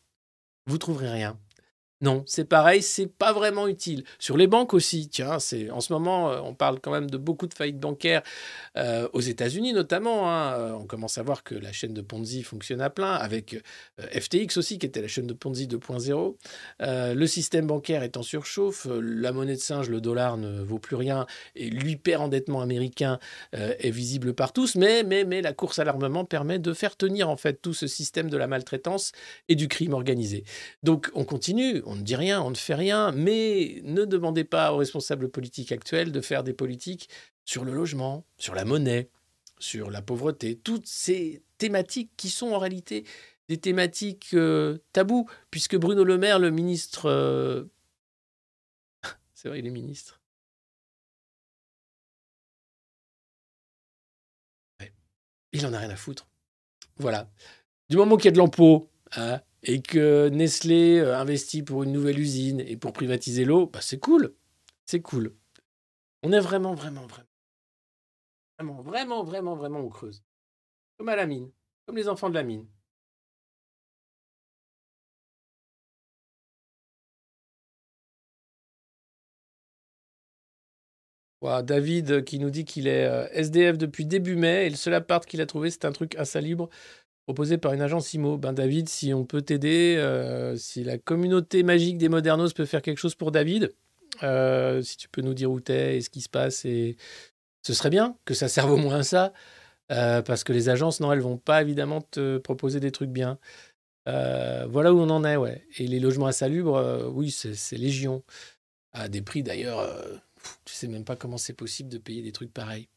Vous 0.67 0.79
trouverez 0.79 1.11
rien. 1.11 1.39
Non, 2.03 2.23
c'est 2.27 2.47
pareil, 2.47 2.81
c'est 2.81 3.09
pas 3.09 3.35
vraiment 3.35 3.69
utile. 3.69 4.05
Sur 4.19 4.39
les 4.39 4.47
banques 4.47 4.73
aussi, 4.73 5.09
tiens, 5.09 5.39
c'est 5.39 5.71
en 5.71 5.83
ce 5.83 5.93
moment, 5.93 6.31
euh, 6.31 6.41
on 6.43 6.55
parle 6.55 6.81
quand 6.81 6.93
même 6.93 7.11
de 7.11 7.19
beaucoup 7.19 7.47
de 7.47 7.53
faillites 7.53 7.79
bancaires 7.79 8.23
euh, 8.79 9.07
aux 9.13 9.21
États-Unis 9.21 9.75
notamment. 9.75 10.31
Hein. 10.31 10.55
Euh, 10.55 10.73
on 10.73 10.87
commence 10.87 11.19
à 11.19 11.23
voir 11.23 11.45
que 11.45 11.55
la 11.55 11.73
chaîne 11.73 11.93
de 11.93 12.01
Ponzi 12.01 12.43
fonctionne 12.43 12.81
à 12.81 12.89
plein, 12.89 13.13
avec 13.13 13.63
FTX 13.99 14.57
aussi, 14.57 14.79
qui 14.79 14.87
était 14.87 15.03
la 15.03 15.09
chaîne 15.09 15.27
de 15.27 15.35
Ponzi 15.35 15.67
2.0. 15.67 16.37
le 17.15 17.27
système 17.27 17.67
bancaire 17.67 18.03
est 18.03 18.17
en 18.17 18.23
surchauffe, 18.23 18.87
la 18.91 19.33
monnaie 19.33 19.57
de 19.57 19.61
singe, 19.61 19.91
le 19.91 20.01
dollar 20.01 20.39
ne 20.39 20.63
vaut 20.63 20.79
plus 20.79 20.97
rien, 20.97 21.27
et 21.55 21.69
l'hyper-endettement 21.69 22.63
américain 22.63 23.19
est 23.53 23.91
visible 23.91 24.33
par 24.33 24.55
tous. 24.55 24.75
Mais, 24.75 25.03
mais, 25.03 25.25
mais 25.25 25.43
la 25.43 25.53
course 25.53 25.79
à 25.79 25.85
l'armement 25.85 26.25
permet 26.25 26.59
de 26.59 26.73
faire 26.73 26.97
tenir 26.97 27.29
en 27.29 27.37
fait 27.37 27.61
tout 27.61 27.75
ce 27.75 27.87
système 27.87 28.31
de 28.31 28.39
la 28.39 28.47
maltraitance 28.47 29.13
et 29.49 29.55
du 29.55 29.69
crime 29.69 29.93
organisé. 29.93 30.45
Donc 30.83 31.11
on 31.15 31.25
continue 31.25 31.83
on 31.91 31.97
ne 31.97 32.03
dit 32.03 32.15
rien, 32.15 32.41
on 32.41 32.51
ne 32.51 32.55
fait 32.55 32.77
rien, 32.77 33.11
mais 33.11 33.81
ne 33.83 34.05
demandez 34.05 34.45
pas 34.45 34.73
aux 34.73 34.77
responsables 34.77 35.29
politiques 35.29 35.73
actuels 35.73 36.13
de 36.13 36.21
faire 36.21 36.45
des 36.45 36.53
politiques 36.53 37.09
sur 37.45 37.65
le 37.65 37.73
logement, 37.73 38.25
sur 38.39 38.55
la 38.55 38.65
monnaie, 38.65 39.11
sur 39.59 39.91
la 39.91 40.01
pauvreté, 40.01 40.57
toutes 40.57 40.87
ces 40.87 41.43
thématiques 41.59 42.13
qui 42.17 42.31
sont 42.31 42.53
en 42.53 42.59
réalité 42.59 43.05
des 43.49 43.59
thématiques 43.59 44.31
euh, 44.35 44.79
tabous, 44.93 45.29
puisque 45.51 45.77
Bruno 45.77 46.05
Le 46.05 46.17
Maire, 46.17 46.39
le 46.39 46.53
ministre... 46.53 47.07
Euh, 47.07 47.65
c'est 49.35 49.49
vrai, 49.49 49.59
il 49.59 49.67
est 49.67 49.71
ministre. 49.71 50.21
Il 55.53 55.67
en 55.67 55.73
a 55.73 55.79
rien 55.81 55.91
à 55.91 55.97
foutre. 55.97 56.29
Voilà. 56.99 57.29
Du 57.89 57.97
moment 57.97 58.17
qu'il 58.17 58.27
y 58.27 58.29
a 58.29 58.31
de 58.31 58.39
l'impôt, 58.39 58.89
hein, 59.17 59.41
et 59.63 59.83
que 59.83 60.29
Nestlé 60.29 60.99
euh, 61.01 61.19
investit 61.19 61.63
pour 61.63 61.83
une 61.83 61.93
nouvelle 61.93 62.19
usine 62.19 62.61
et 62.61 62.77
pour 62.77 62.93
privatiser 62.93 63.45
l'eau, 63.45 63.67
bah 63.67 63.81
c'est 63.83 63.99
cool. 63.99 64.35
C'est 64.87 65.03
cool. 65.03 65.37
On 66.23 66.33
est 66.33 66.41
vraiment, 66.41 66.75
vraiment, 66.75 67.07
vraiment, 67.07 67.29
vraiment, 68.59 68.83
vraiment, 68.83 69.25
vraiment, 69.25 69.57
vraiment, 69.57 69.81
on 69.81 69.89
creuse. 69.89 70.23
Comme 70.99 71.09
à 71.09 71.17
la 71.17 71.27
mine, 71.27 71.51
comme 71.87 71.97
les 71.97 72.09
enfants 72.09 72.29
de 72.31 72.35
la 72.35 72.43
mine. 72.43 72.67
David 81.63 82.25
qui 82.25 82.39
nous 82.39 82.51
dit 82.51 82.65
qu'il 82.65 82.87
est 82.87 83.07
euh, 83.07 83.27
SDF 83.33 83.79
depuis 83.79 84.05
début 84.05 84.37
mai 84.37 84.67
et 84.67 84.71
le 84.71 84.77
seul 84.77 84.95
appart 84.95 85.25
qu'il 85.25 85.41
a 85.41 85.47
trouvé, 85.47 85.71
c'est 85.71 85.85
un 85.87 85.93
truc 85.93 86.17
insalubre 86.17 86.69
proposé 87.27 87.59
par 87.59 87.73
une 87.73 87.81
agence 87.81 88.13
IMO. 88.15 88.39
Ben 88.39 88.53
David, 88.53 88.89
si 88.89 89.15
on 89.15 89.25
peut 89.25 89.43
t'aider, 89.43 89.97
euh, 89.99 90.57
si 90.57 90.85
la 90.85 90.99
communauté 90.99 91.63
magique 91.63 91.99
des 91.99 92.09
Modernos 92.09 92.53
peut 92.53 92.65
faire 92.65 92.83
quelque 92.83 92.99
chose 92.99 93.15
pour 93.15 93.31
David, 93.31 93.73
euh, 94.23 94.83
si 94.83 94.97
tu 94.97 95.09
peux 95.09 95.23
nous 95.23 95.35
dire 95.35 95.51
où 95.51 95.61
t'es 95.61 95.97
et 95.97 96.01
ce 96.01 96.11
qui 96.11 96.21
se 96.21 96.29
passe, 96.29 96.67
ce 96.67 97.73
serait 97.73 97.91
bien 97.91 98.17
que 98.25 98.35
ça 98.35 98.49
serve 98.49 98.73
au 98.73 98.77
moins 98.77 98.99
à 98.99 99.03
ça, 99.03 99.33
euh, 99.93 100.23
parce 100.23 100.45
que 100.45 100.53
les 100.53 100.69
agences, 100.69 101.01
non, 101.01 101.13
elles 101.13 101.21
vont 101.21 101.39
pas 101.39 101.63
évidemment 101.63 102.01
te 102.01 102.39
proposer 102.39 102.81
des 102.81 102.91
trucs 102.91 103.11
bien. 103.11 103.39
voilà 104.07 104.93
où 104.93 104.99
on 105.01 105.11
en 105.11 105.25
est, 105.25 105.37
ouais. 105.37 105.65
Et 105.79 105.87
les 105.87 106.01
logements 106.01 106.27
insalubres, 106.27 107.11
oui, 107.15 107.31
c'est 107.31 107.77
légion. 107.77 108.23
À 108.93 109.09
des 109.09 109.23
prix 109.23 109.45
d'ailleurs, 109.45 109.89
tu 110.65 110.75
sais 110.75 110.89
même 110.89 111.05
pas 111.05 111.15
comment 111.15 111.39
c'est 111.39 111.53
possible 111.53 111.89
de 111.89 111.99
payer 111.99 112.23
des 112.23 112.33
trucs 112.33 112.53
pareils. 112.53 112.89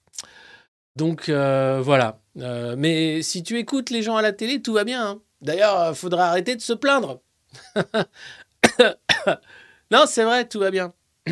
Donc 0.95 1.29
euh, 1.29 1.81
voilà. 1.81 2.19
Euh, 2.39 2.75
mais 2.77 3.21
si 3.21 3.43
tu 3.43 3.57
écoutes 3.57 3.89
les 3.89 4.01
gens 4.01 4.15
à 4.15 4.21
la 4.21 4.33
télé, 4.33 4.61
tout 4.61 4.73
va 4.73 4.83
bien. 4.83 5.07
Hein. 5.07 5.21
D'ailleurs, 5.41 5.89
il 5.89 5.95
faudra 5.95 6.27
arrêter 6.29 6.55
de 6.55 6.61
se 6.61 6.73
plaindre. 6.73 7.21
non, 9.91 10.05
c'est 10.07 10.23
vrai, 10.23 10.47
tout 10.47 10.59
va 10.59 10.71
bien. 10.71 10.93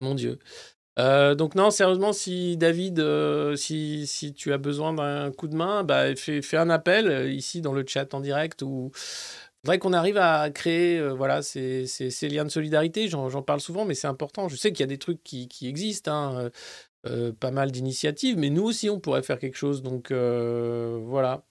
Mon 0.00 0.14
Dieu. 0.14 0.38
Euh, 0.98 1.34
donc 1.34 1.54
non, 1.54 1.70
sérieusement, 1.70 2.12
si 2.12 2.56
David, 2.56 3.04
si, 3.56 4.06
si, 4.06 4.34
tu 4.34 4.52
as 4.52 4.58
besoin 4.58 4.92
d'un 4.92 5.30
coup 5.30 5.46
de 5.46 5.54
main, 5.54 5.84
bah, 5.84 6.16
fais, 6.16 6.56
un 6.56 6.70
appel 6.70 7.32
ici 7.32 7.60
dans 7.60 7.72
le 7.72 7.84
chat 7.86 8.12
en 8.14 8.20
direct 8.20 8.62
ou 8.62 8.90
faudrait 9.64 9.78
qu'on 9.78 9.92
arrive 9.92 10.16
à 10.16 10.50
créer 10.50 11.00
voilà, 11.10 11.42
ces, 11.42 11.86
liens 12.22 12.44
de 12.44 12.50
solidarité. 12.50 13.06
J'en 13.08 13.42
parle 13.42 13.60
souvent, 13.60 13.84
mais 13.84 13.94
c'est 13.94 14.08
important. 14.08 14.48
Je 14.48 14.56
sais 14.56 14.72
qu'il 14.72 14.80
y 14.80 14.84
a 14.84 14.88
des 14.88 14.98
trucs 14.98 15.22
qui, 15.22 15.46
qui 15.46 15.68
existent. 15.68 16.12
Hein. 16.12 16.50
Euh, 17.06 17.32
pas 17.32 17.52
mal 17.52 17.70
d'initiatives, 17.70 18.36
mais 18.36 18.50
nous 18.50 18.64
aussi, 18.64 18.90
on 18.90 18.98
pourrait 18.98 19.22
faire 19.22 19.38
quelque 19.38 19.56
chose. 19.56 19.82
Donc 19.82 20.10
euh, 20.10 20.98
voilà. 21.02 21.44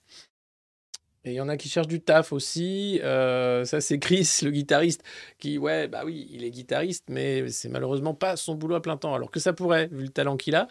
Et 1.23 1.31
il 1.31 1.35
y 1.35 1.41
en 1.41 1.49
a 1.49 1.57
qui 1.57 1.67
cherchent 1.67 1.87
du 1.87 2.01
taf 2.01 2.31
aussi. 2.31 3.01
Euh, 3.03 3.65
ça, 3.65 3.81
c'est 3.81 3.99
Chris, 3.99 4.29
le 4.43 4.51
guitariste, 4.51 5.03
qui, 5.39 5.57
ouais, 5.57 5.87
bah 5.89 6.03
oui, 6.05 6.27
il 6.31 6.43
est 6.45 6.51
guitariste, 6.51 7.05
mais 7.09 7.49
c'est 7.49 7.67
malheureusement 7.67 8.13
pas 8.13 8.37
son 8.37 8.55
boulot 8.55 8.75
à 8.75 8.81
plein 8.81 8.95
temps. 8.95 9.13
Alors 9.13 9.29
que 9.29 9.39
ça 9.39 9.51
pourrait, 9.51 9.87
vu 9.87 10.03
le 10.03 10.09
talent 10.09 10.37
qu'il 10.37 10.55
a. 10.55 10.67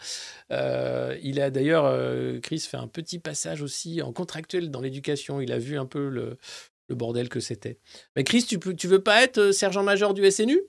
il 1.23 1.41
a 1.41 1.51
d'ailleurs, 1.51 2.41
Chris 2.43 2.61
fait 2.61 2.79
un 2.79 2.89
petit 2.89 3.19
passage 3.19 3.61
aussi 3.61 4.01
en 4.01 4.13
contractuel 4.13 4.71
dans 4.71 4.81
l'éducation. 4.81 5.41
Il 5.41 5.53
a 5.53 5.59
vu 5.59 5.79
un 5.79 5.87
peu 5.87 6.09
le, 6.09 6.39
le 6.89 6.95
bordel 6.95 7.29
que 7.29 7.41
c'était. 7.41 7.79
Mais 8.15 8.25
Chris, 8.25 8.45
tu, 8.45 8.59
peux, 8.59 8.75
tu 8.75 8.89
veux 8.89 9.03
pas 9.03 9.23
être 9.23 9.53
sergent-major 9.53 10.15
du 10.15 10.31
SNU 10.31 10.61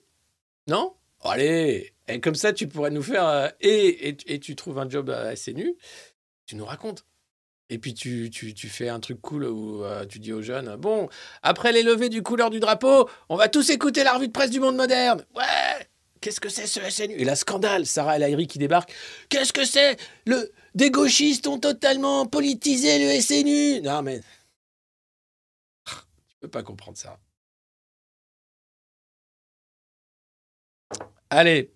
Non? 0.67 0.95
Allez 1.21 1.96
Et 2.07 2.19
comme 2.21 2.35
ça, 2.35 2.53
tu 2.53 2.67
pourrais 2.67 2.91
nous 2.91 3.03
faire. 3.03 3.27
Euh, 3.27 3.49
et, 3.59 4.15
et, 4.33 4.39
tu 4.39 4.55
trouves 4.55 4.79
un 4.79 4.89
job 4.89 5.09
assez 5.09 5.53
nu, 5.53 5.75
tu 6.45 6.55
nous 6.55 6.65
racontes. 6.65 7.05
Et 7.69 7.79
puis 7.79 7.93
tu, 7.93 8.29
tu, 8.29 8.53
tu 8.53 8.69
fais 8.69 8.87
un 8.87 9.01
truc 9.01 9.21
cool 9.21 9.43
où 9.43 9.83
euh, 9.83 10.05
tu 10.05 10.19
dis 10.19 10.31
aux 10.31 10.41
jeunes 10.41 10.77
Bon, 10.77 11.09
après 11.43 11.73
les 11.73 11.83
levées 11.83 12.07
du 12.07 12.23
couleur 12.23 12.49
du 12.49 12.61
drapeau, 12.61 13.09
on 13.27 13.35
va 13.35 13.49
tous 13.49 13.69
écouter 13.69 14.03
la 14.03 14.13
revue 14.13 14.27
de 14.27 14.31
presse 14.31 14.51
du 14.51 14.61
monde 14.61 14.77
moderne. 14.77 15.25
Ouais 15.35 15.87
Qu'est-ce 16.21 16.39
que 16.39 16.49
c'est 16.49 16.65
ce 16.65 16.79
SNU 16.89 17.15
Et 17.15 17.25
la 17.25 17.35
scandale, 17.35 17.85
Sarah 17.85 18.15
El 18.15 18.23
Haïry 18.23 18.47
qui 18.47 18.57
débarque. 18.57 18.91
Qu'est-ce 19.29 19.53
que 19.53 19.65
c'est? 19.65 19.97
Le... 20.25 20.51
Des 20.75 20.91
gauchistes 20.91 21.47
ont 21.47 21.59
totalement 21.59 22.25
politisé 22.25 22.99
le 22.99 23.21
SNU 23.21 23.81
Non 23.81 24.01
mais. 24.01 24.21
Tu 25.85 26.37
peux 26.39 26.47
pas 26.47 26.63
comprendre 26.63 26.97
ça. 26.97 27.19
Allez, 31.29 31.71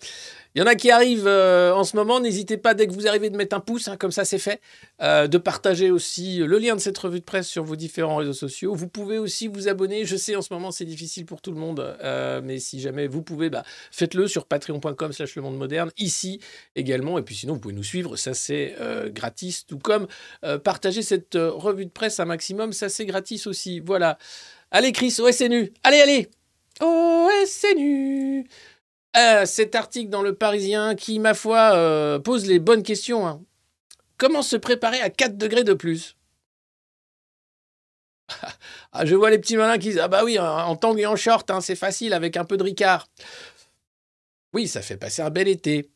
il 0.53 0.59
y 0.59 0.61
en 0.61 0.67
a 0.67 0.75
qui 0.75 0.91
arrivent 0.91 1.27
euh, 1.27 1.73
en 1.73 1.85
ce 1.85 1.95
moment. 1.95 2.19
N'hésitez 2.19 2.57
pas, 2.57 2.73
dès 2.73 2.85
que 2.85 2.91
vous 2.91 3.07
arrivez, 3.07 3.29
de 3.29 3.37
mettre 3.37 3.55
un 3.55 3.61
pouce, 3.61 3.87
hein, 3.87 3.95
comme 3.95 4.11
ça 4.11 4.25
c'est 4.25 4.37
fait. 4.37 4.59
Euh, 5.01 5.27
de 5.27 5.37
partager 5.37 5.91
aussi 5.91 6.37
le 6.39 6.57
lien 6.57 6.75
de 6.75 6.81
cette 6.81 6.97
revue 6.97 7.21
de 7.21 7.25
presse 7.25 7.47
sur 7.47 7.63
vos 7.63 7.77
différents 7.77 8.17
réseaux 8.17 8.33
sociaux. 8.33 8.75
Vous 8.75 8.89
pouvez 8.89 9.17
aussi 9.17 9.47
vous 9.47 9.69
abonner. 9.69 10.05
Je 10.05 10.17
sais, 10.17 10.35
en 10.35 10.41
ce 10.41 10.53
moment, 10.53 10.71
c'est 10.71 10.85
difficile 10.85 11.25
pour 11.25 11.41
tout 11.41 11.51
le 11.51 11.57
monde. 11.57 11.79
Euh, 11.79 12.41
mais 12.43 12.59
si 12.59 12.81
jamais 12.81 13.07
vous 13.07 13.21
pouvez, 13.21 13.49
bah, 13.49 13.63
faites-le 13.91 14.27
sur 14.27 14.45
patreon.com 14.45 15.13
slash 15.13 15.35
le 15.35 15.41
monde 15.41 15.57
moderne, 15.57 15.91
ici 15.97 16.41
également. 16.75 17.17
Et 17.17 17.21
puis 17.23 17.35
sinon, 17.35 17.53
vous 17.53 17.59
pouvez 17.59 17.73
nous 17.73 17.83
suivre. 17.83 18.17
Ça, 18.17 18.33
c'est 18.33 18.75
gratis. 19.07 19.65
Tout 19.65 19.79
comme 19.79 20.07
partager 20.63 21.01
cette 21.01 21.35
revue 21.35 21.85
de 21.85 21.91
presse 21.91 22.19
un 22.19 22.25
maximum. 22.25 22.73
Ça, 22.73 22.89
c'est 22.89 23.05
gratis 23.05 23.47
aussi. 23.47 23.79
Voilà. 23.79 24.17
Allez, 24.71 24.91
Chris, 24.91 25.15
OSNU. 25.19 25.71
Allez, 25.83 26.01
allez. 26.01 26.29
OSNU. 26.81 28.47
Euh, 29.17 29.45
cet 29.45 29.75
article 29.75 30.09
dans 30.09 30.21
Le 30.21 30.35
Parisien 30.35 30.95
qui, 30.95 31.19
ma 31.19 31.33
foi, 31.33 31.75
euh, 31.75 32.19
pose 32.19 32.45
les 32.45 32.59
bonnes 32.59 32.83
questions. 32.83 33.27
Hein. 33.27 33.43
Comment 34.17 34.41
se 34.41 34.55
préparer 34.55 35.01
à 35.01 35.09
4 35.09 35.37
degrés 35.37 35.63
de 35.63 35.73
plus? 35.73 36.15
Ah, 38.93 39.05
Je 39.05 39.15
vois 39.15 39.29
les 39.29 39.39
petits 39.39 39.55
malins 39.55 39.77
qui 39.77 39.89
disent 39.89 39.99
Ah 39.99 40.09
bah 40.09 40.23
oui, 40.25 40.37
en 40.37 40.75
tang 40.75 40.97
et 40.97 41.05
en 41.05 41.15
short, 41.15 41.49
hein, 41.49 41.61
c'est 41.61 41.77
facile 41.77 42.11
avec 42.13 42.35
un 42.35 42.43
peu 42.43 42.57
de 42.57 42.63
ricard. 42.63 43.07
Oui, 44.53 44.67
ça 44.67 44.81
fait 44.81 44.97
passer 44.97 45.21
un 45.21 45.29
bel 45.29 45.47
été. 45.47 45.89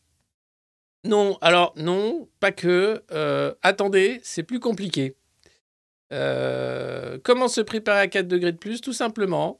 Non, 1.04 1.38
alors 1.42 1.74
non, 1.76 2.30
pas 2.40 2.54
que. 2.54 3.04
Euh, 3.12 3.54
attendez, 3.64 4.22
c'est 4.24 4.44
plus 4.44 4.62
compliqué. 4.62 5.16
comment 6.10 7.50
se 7.50 7.60
préparer 7.62 8.00
à 8.00 8.08
4 8.08 8.28
degrés 8.30 8.54
de 8.54 8.58
plus? 8.58 8.80
Tout 8.80 8.94
simplement, 8.94 9.60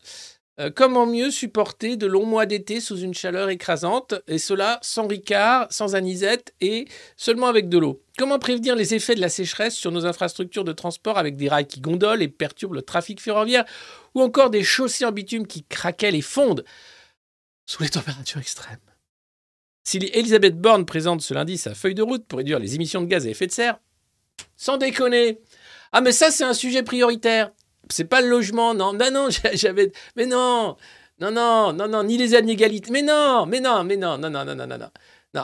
Euh, 0.58 0.72
comment 0.74 1.06
mieux 1.06 1.32
supporter 1.32 1.98
de 1.98 2.08
longs 2.08 2.26
mois 2.26 2.46
d'été 2.46 2.80
sous 2.80 2.98
une 2.98 3.14
chaleur 3.14 3.50
écrasante, 3.50 4.16
et 4.28 4.38
cela 4.38 4.80
sans 4.82 5.06
ricard, 5.06 5.68
sans 5.70 5.96
anisette 5.96 6.54
et 6.62 6.88
seulement 7.18 7.48
avec 7.48 7.68
de 7.68 7.78
l'eau? 7.78 8.02
Comment 8.18 8.40
prévenir 8.40 8.74
les 8.76 8.94
effets 8.94 9.16
de 9.16 9.20
la 9.20 9.28
sécheresse 9.28 9.76
sur 9.76 9.92
nos 9.92 10.06
infrastructures 10.06 10.64
de 10.64 10.72
transport 10.72 11.18
avec 11.18 11.36
des 11.36 11.50
rails 11.50 11.68
qui 11.68 11.82
gondolent 11.82 12.22
et 12.22 12.30
perturbent 12.30 12.76
le 12.76 12.84
trafic 12.84 13.20
ferroviaire, 13.20 13.66
ou 14.14 14.22
encore 14.22 14.50
des 14.50 14.64
chaussées 14.64 15.04
en 15.04 15.12
bitume 15.12 15.46
qui 15.46 15.66
craquellent 15.66 16.16
et 16.16 16.22
fondent 16.22 16.64
sous 17.66 17.84
les 17.84 17.90
températures 17.90 18.40
extrêmes? 18.40 18.80
Si 19.84 19.98
Elisabeth 19.98 20.58
Borne 20.58 20.86
présente 20.86 21.22
ce 21.22 21.34
lundi 21.34 21.58
sa 21.58 21.76
feuille 21.76 21.96
de 21.96 22.02
route 22.02 22.26
pour 22.26 22.38
réduire 22.38 22.60
les 22.60 22.76
émissions 22.76 23.02
de 23.02 23.08
gaz 23.08 23.28
à 23.28 23.30
effet 23.30 23.48
de 23.48 23.52
serre, 23.52 23.78
sans 24.56 24.78
déconner. 24.78 25.42
Ah 25.92 26.00
mais 26.00 26.14
ça 26.14 26.32
c'est 26.32 26.46
un 26.46 26.54
sujet 26.54 26.82
prioritaire 26.82 27.52
c'est 27.90 28.06
pas 28.06 28.22
le 28.22 28.30
logement, 28.30 28.74
non, 28.74 28.94
non, 28.94 29.12
non, 29.12 29.28
j'avais, 29.54 29.92
mais 30.16 30.26
non, 30.26 30.76
non, 31.20 31.32
non, 31.32 31.74
non, 31.74 31.88
non, 31.88 32.04
ni 32.04 32.18
les 32.18 32.34
inégalités, 32.34 32.92
mais 32.92 33.02
non, 33.02 33.46
mais 33.46 33.60
non, 33.60 33.84
mais 33.84 33.98
non, 33.98 34.18
non, 34.18 34.30
non, 34.30 34.46
non, 34.46 34.56
non, 34.56 34.68
non. 34.68 34.90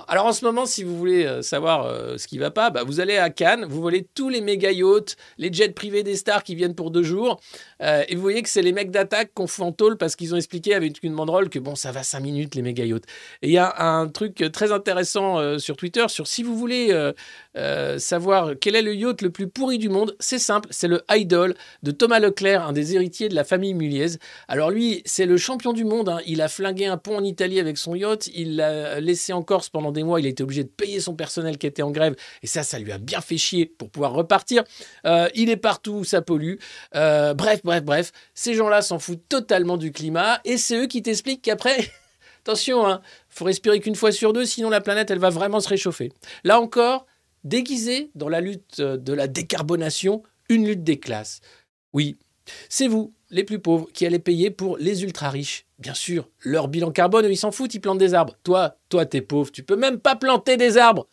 Alors 0.07 0.25
en 0.25 0.33
ce 0.33 0.45
moment, 0.45 0.65
si 0.65 0.83
vous 0.83 0.97
voulez 0.97 1.25
euh, 1.25 1.41
savoir 1.41 1.85
euh, 1.85 2.17
ce 2.17 2.27
qui 2.27 2.37
va 2.37 2.49
pas, 2.49 2.69
bah, 2.69 2.83
vous 2.83 3.01
allez 3.01 3.17
à 3.17 3.29
Cannes, 3.29 3.65
vous 3.65 3.81
voyez 3.81 4.07
tous 4.13 4.29
les 4.29 4.39
méga 4.39 4.71
yachts, 4.71 5.17
les 5.37 5.51
jets 5.51 5.69
privés 5.71 6.03
des 6.03 6.15
stars 6.15 6.43
qui 6.43 6.55
viennent 6.55 6.75
pour 6.75 6.91
deux 6.91 7.03
jours, 7.03 7.41
euh, 7.81 8.03
et 8.07 8.15
vous 8.15 8.21
voyez 8.21 8.41
que 8.41 8.49
c'est 8.49 8.61
les 8.61 8.73
mecs 8.73 8.91
d'attaque 8.91 9.31
qu'on 9.33 9.47
fout 9.47 9.65
en 9.65 9.71
tôle 9.71 9.97
parce 9.97 10.15
qu'ils 10.15 10.33
ont 10.33 10.37
expliqué 10.37 10.73
avec 10.73 11.01
une 11.03 11.15
banderole 11.15 11.49
que 11.49 11.59
bon, 11.59 11.75
ça 11.75 11.91
va 11.91 12.03
cinq 12.03 12.21
minutes 12.21 12.55
les 12.55 12.61
méga 12.61 12.85
yachts. 12.85 13.05
Et 13.41 13.47
il 13.47 13.53
y 13.53 13.57
a 13.57 13.73
un 13.81 14.07
truc 14.07 14.43
très 14.51 14.71
intéressant 14.71 15.59
sur 15.59 15.75
Twitter 15.75 16.05
sur 16.07 16.27
si 16.27 16.43
vous 16.43 16.55
voulez 16.55 16.93
savoir 17.97 18.51
quel 18.59 18.75
est 18.75 18.81
le 18.81 18.95
yacht 18.95 19.21
le 19.21 19.29
plus 19.29 19.47
pourri 19.47 19.77
du 19.77 19.89
monde, 19.89 20.15
c'est 20.19 20.39
simple, 20.39 20.67
c'est 20.71 20.87
le 20.87 21.01
Idol 21.09 21.55
de 21.83 21.91
Thomas 21.91 22.19
Leclerc, 22.19 22.65
un 22.65 22.73
des 22.73 22.95
héritiers 22.95 23.29
de 23.29 23.35
la 23.35 23.43
famille 23.43 23.73
Muliez. 23.73 24.17
Alors 24.47 24.71
lui, 24.71 25.01
c'est 25.05 25.25
le 25.25 25.37
champion 25.37 25.73
du 25.73 25.83
monde. 25.83 26.09
Hein. 26.09 26.19
Il 26.25 26.41
a 26.41 26.47
flingué 26.47 26.85
un 26.85 26.97
pont 26.97 27.17
en 27.17 27.23
Italie 27.23 27.59
avec 27.59 27.77
son 27.77 27.95
yacht, 27.95 28.27
il 28.33 28.57
l'a 28.57 28.99
laissé 28.99 29.33
en 29.33 29.43
Corse 29.43 29.69
pendant 29.69 29.91
des 29.91 30.03
mois, 30.03 30.19
il 30.19 30.25
a 30.25 30.29
été 30.29 30.43
obligé 30.43 30.63
de 30.63 30.69
payer 30.69 30.99
son 30.99 31.15
personnel 31.15 31.57
qui 31.57 31.67
était 31.67 31.81
en 31.81 31.91
grève, 31.91 32.15
et 32.43 32.47
ça, 32.47 32.63
ça 32.63 32.79
lui 32.79 32.91
a 32.91 32.97
bien 32.97 33.21
fait 33.21 33.37
chier 33.37 33.65
pour 33.65 33.89
pouvoir 33.89 34.13
repartir. 34.13 34.63
Euh, 35.05 35.27
il 35.35 35.49
est 35.49 35.57
partout, 35.57 36.03
ça 36.03 36.21
pollue. 36.21 36.55
Euh, 36.95 37.33
bref, 37.33 37.61
bref, 37.71 37.83
bref, 37.83 38.11
ces 38.33 38.53
gens-là 38.53 38.81
s'en 38.81 38.99
foutent 38.99 39.27
totalement 39.29 39.77
du 39.77 39.91
climat, 39.91 40.41
et 40.43 40.57
c'est 40.57 40.77
eux 40.77 40.87
qui 40.87 41.01
t'expliquent 41.01 41.41
qu'après, 41.41 41.89
attention, 42.41 42.85
hein, 42.85 43.01
faut 43.29 43.45
respirer 43.45 43.79
qu'une 43.79 43.95
fois 43.95 44.11
sur 44.11 44.33
deux, 44.33 44.45
sinon 44.45 44.69
la 44.69 44.81
planète, 44.81 45.09
elle 45.09 45.19
va 45.19 45.29
vraiment 45.29 45.61
se 45.61 45.69
réchauffer. 45.69 46.11
Là 46.43 46.59
encore, 46.59 47.05
déguisé 47.45 48.11
dans 48.13 48.27
la 48.27 48.41
lutte 48.41 48.81
de 48.81 49.13
la 49.13 49.27
décarbonation, 49.27 50.21
une 50.49 50.67
lutte 50.67 50.83
des 50.83 50.99
classes. 50.99 51.39
Oui, 51.93 52.17
c'est 52.67 52.87
vous, 52.87 53.13
les 53.29 53.45
plus 53.45 53.59
pauvres, 53.59 53.87
qui 53.93 54.05
allez 54.05 54.19
payer 54.19 54.51
pour 54.51 54.77
les 54.77 55.03
ultra-riches. 55.03 55.65
Bien 55.79 55.93
sûr, 55.93 56.29
leur 56.41 56.67
bilan 56.67 56.91
carbone, 56.91 57.25
ils 57.29 57.37
s'en 57.37 57.51
foutent, 57.51 57.73
ils 57.73 57.79
plantent 57.79 57.99
des 57.99 58.13
arbres. 58.13 58.35
Toi, 58.43 58.75
toi, 58.89 59.05
t'es 59.05 59.21
pauvre, 59.21 59.51
tu 59.51 59.63
peux 59.63 59.77
même 59.77 59.99
pas 59.99 60.17
planter 60.17 60.57
des 60.57 60.77
arbres 60.77 61.07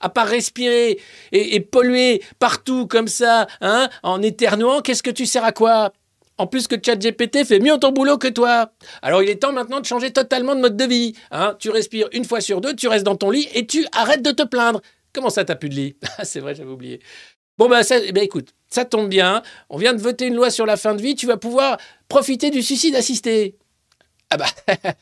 à 0.00 0.08
part 0.08 0.26
respirer 0.26 0.98
et, 1.32 1.60
polluer 1.60 2.22
partout 2.38 2.86
comme 2.86 3.08
ça, 3.08 3.46
hein, 3.60 3.88
en 4.02 4.22
éternuant, 4.22 4.80
qu'est-ce 4.80 5.02
que 5.02 5.10
tu 5.10 5.26
sers 5.26 5.44
à 5.44 5.52
quoi? 5.52 5.92
En 6.40 6.46
plus 6.46 6.68
que 6.68 6.76
ChatGPT 6.82 7.44
fait 7.44 7.60
mieux 7.60 7.76
ton 7.76 7.92
boulot 7.92 8.16
que 8.16 8.26
toi. 8.26 8.72
Alors 9.02 9.22
il 9.22 9.28
est 9.28 9.36
temps 9.36 9.52
maintenant 9.52 9.78
de 9.78 9.84
changer 9.84 10.10
totalement 10.10 10.54
de 10.54 10.60
mode 10.60 10.74
de 10.74 10.84
vie. 10.84 11.14
Hein. 11.30 11.54
Tu 11.58 11.68
respires 11.68 12.08
une 12.12 12.24
fois 12.24 12.40
sur 12.40 12.62
deux, 12.62 12.74
tu 12.74 12.88
restes 12.88 13.04
dans 13.04 13.14
ton 13.14 13.30
lit 13.30 13.46
et 13.52 13.66
tu 13.66 13.86
arrêtes 13.92 14.22
de 14.22 14.30
te 14.30 14.44
plaindre. 14.44 14.80
Comment 15.12 15.28
ça, 15.28 15.44
t'as 15.44 15.54
plus 15.54 15.68
de 15.68 15.74
lit? 15.74 15.96
Ah, 16.18 16.24
C'est 16.24 16.40
vrai, 16.40 16.54
j'avais 16.54 16.70
oublié. 16.70 17.00
Bon, 17.58 17.68
bah, 17.68 17.82
ça, 17.82 17.98
eh 18.02 18.12
ben, 18.12 18.24
écoute, 18.24 18.54
ça 18.70 18.86
tombe 18.86 19.10
bien. 19.10 19.42
On 19.68 19.76
vient 19.76 19.92
de 19.92 20.00
voter 20.00 20.28
une 20.28 20.34
loi 20.34 20.48
sur 20.48 20.64
la 20.64 20.78
fin 20.78 20.94
de 20.94 21.02
vie. 21.02 21.14
Tu 21.14 21.26
vas 21.26 21.36
pouvoir 21.36 21.76
profiter 22.08 22.48
du 22.48 22.62
suicide 22.62 22.96
assisté. 22.96 23.58
Ah 24.30 24.38
bah, 24.38 24.46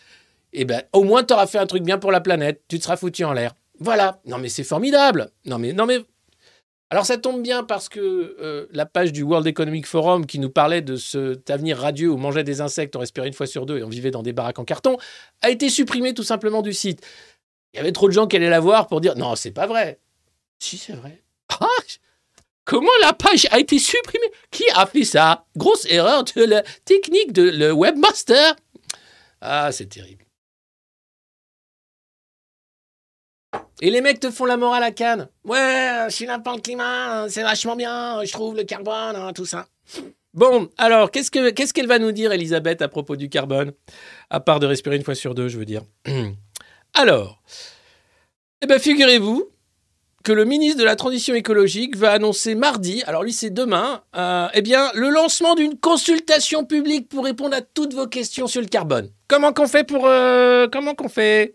eh 0.52 0.64
ben, 0.64 0.82
au 0.92 1.04
moins, 1.04 1.22
tu 1.22 1.34
auras 1.34 1.46
fait 1.46 1.58
un 1.58 1.66
truc 1.66 1.84
bien 1.84 1.98
pour 1.98 2.10
la 2.10 2.20
planète. 2.20 2.62
Tu 2.66 2.80
te 2.80 2.82
seras 2.82 2.96
foutu 2.96 3.22
en 3.22 3.32
l'air. 3.32 3.54
Voilà. 3.78 4.18
Non, 4.26 4.38
mais 4.38 4.48
c'est 4.48 4.64
formidable. 4.64 5.30
Non, 5.44 5.60
mais, 5.60 5.72
non, 5.72 5.86
mais. 5.86 6.00
Alors, 6.90 7.04
ça 7.04 7.18
tombe 7.18 7.42
bien 7.42 7.64
parce 7.64 7.88
que 7.88 8.00
euh, 8.40 8.66
la 8.70 8.86
page 8.86 9.12
du 9.12 9.22
World 9.22 9.46
Economic 9.46 9.86
Forum 9.86 10.24
qui 10.24 10.38
nous 10.38 10.48
parlait 10.48 10.80
de 10.80 10.96
cet 10.96 11.50
avenir 11.50 11.78
radieux 11.78 12.10
où 12.10 12.14
on 12.14 12.18
mangeait 12.18 12.44
des 12.44 12.60
insectes, 12.60 12.96
on 12.96 13.00
respirait 13.00 13.28
une 13.28 13.34
fois 13.34 13.46
sur 13.46 13.66
deux 13.66 13.78
et 13.78 13.82
on 13.82 13.88
vivait 13.88 14.10
dans 14.10 14.22
des 14.22 14.32
baraques 14.32 14.58
en 14.58 14.64
carton, 14.64 14.96
a 15.42 15.50
été 15.50 15.68
supprimée 15.68 16.14
tout 16.14 16.22
simplement 16.22 16.62
du 16.62 16.72
site. 16.72 17.06
Il 17.74 17.76
y 17.76 17.80
avait 17.80 17.92
trop 17.92 18.08
de 18.08 18.12
gens 18.14 18.26
qui 18.26 18.36
allaient 18.36 18.48
la 18.48 18.60
voir 18.60 18.86
pour 18.86 19.02
dire 19.02 19.16
non, 19.16 19.36
c'est 19.36 19.50
pas 19.50 19.66
vrai. 19.66 20.00
Si, 20.58 20.78
c'est 20.78 20.94
vrai. 20.94 21.22
Ah 21.60 21.66
Comment 22.64 22.90
la 23.00 23.14
page 23.14 23.46
a 23.50 23.58
été 23.58 23.78
supprimée? 23.78 24.30
Qui 24.50 24.64
a 24.74 24.84
fait 24.84 25.04
ça? 25.04 25.46
Grosse 25.56 25.86
erreur 25.86 26.24
de 26.24 26.44
la 26.44 26.62
technique 26.84 27.32
de 27.32 27.42
le 27.42 27.72
webmaster. 27.72 28.56
Ah, 29.40 29.72
c'est 29.72 29.86
terrible. 29.86 30.27
Et 33.80 33.90
les 33.90 34.00
mecs 34.00 34.20
te 34.20 34.30
font 34.30 34.44
la 34.44 34.56
morale 34.56 34.82
à 34.82 34.90
Cannes. 34.90 35.28
Ouais, 35.44 36.06
je 36.08 36.14
suis 36.14 36.26
là 36.26 36.38
pour 36.38 36.54
le 36.54 36.60
climat, 36.60 37.28
c'est 37.28 37.42
vachement 37.42 37.76
bien, 37.76 38.24
je 38.24 38.32
trouve 38.32 38.56
le 38.56 38.64
carbone, 38.64 39.14
hein, 39.14 39.32
tout 39.32 39.46
ça. 39.46 39.66
Bon, 40.34 40.68
alors, 40.78 41.10
qu'est-ce 41.10 41.30
qu'elle 41.30 41.52
ce 41.56 41.72
qu'elle 41.72 41.86
va 41.86 41.98
nous 41.98 42.12
dire, 42.12 42.32
Elisabeth, 42.32 42.82
à 42.82 42.88
propos 42.88 43.16
du 43.16 43.28
carbone? 43.28 43.72
À 44.30 44.40
part 44.40 44.60
de 44.60 44.66
respirer 44.66 44.96
une 44.96 45.04
fois 45.04 45.14
sur 45.14 45.34
deux, 45.34 45.48
je 45.48 45.58
veux 45.58 45.64
dire. 45.64 45.82
Alors, 46.94 47.42
eh 48.62 48.66
bien, 48.66 48.78
figurez-vous 48.78 49.50
que 50.24 50.32
le 50.32 50.44
ministre 50.44 50.78
de 50.78 50.84
la 50.84 50.96
Transition 50.96 51.34
écologique 51.34 51.96
va 51.96 52.12
annoncer 52.12 52.54
mardi, 52.54 53.02
alors 53.06 53.22
lui 53.22 53.32
c'est 53.32 53.50
demain, 53.50 54.02
euh, 54.16 54.48
eh 54.52 54.62
bien 54.62 54.90
le 54.94 55.08
lancement 55.08 55.54
d'une 55.54 55.78
consultation 55.78 56.64
publique 56.64 57.08
pour 57.08 57.24
répondre 57.24 57.56
à 57.56 57.62
toutes 57.62 57.94
vos 57.94 58.06
questions 58.06 58.46
sur 58.46 58.60
le 58.60 58.66
carbone. 58.66 59.10
Comment 59.28 59.52
qu'on 59.52 59.68
fait 59.68 59.84
pour 59.84 60.06
euh, 60.06 60.66
comment 60.70 60.94
qu'on 60.94 61.08
fait? 61.08 61.54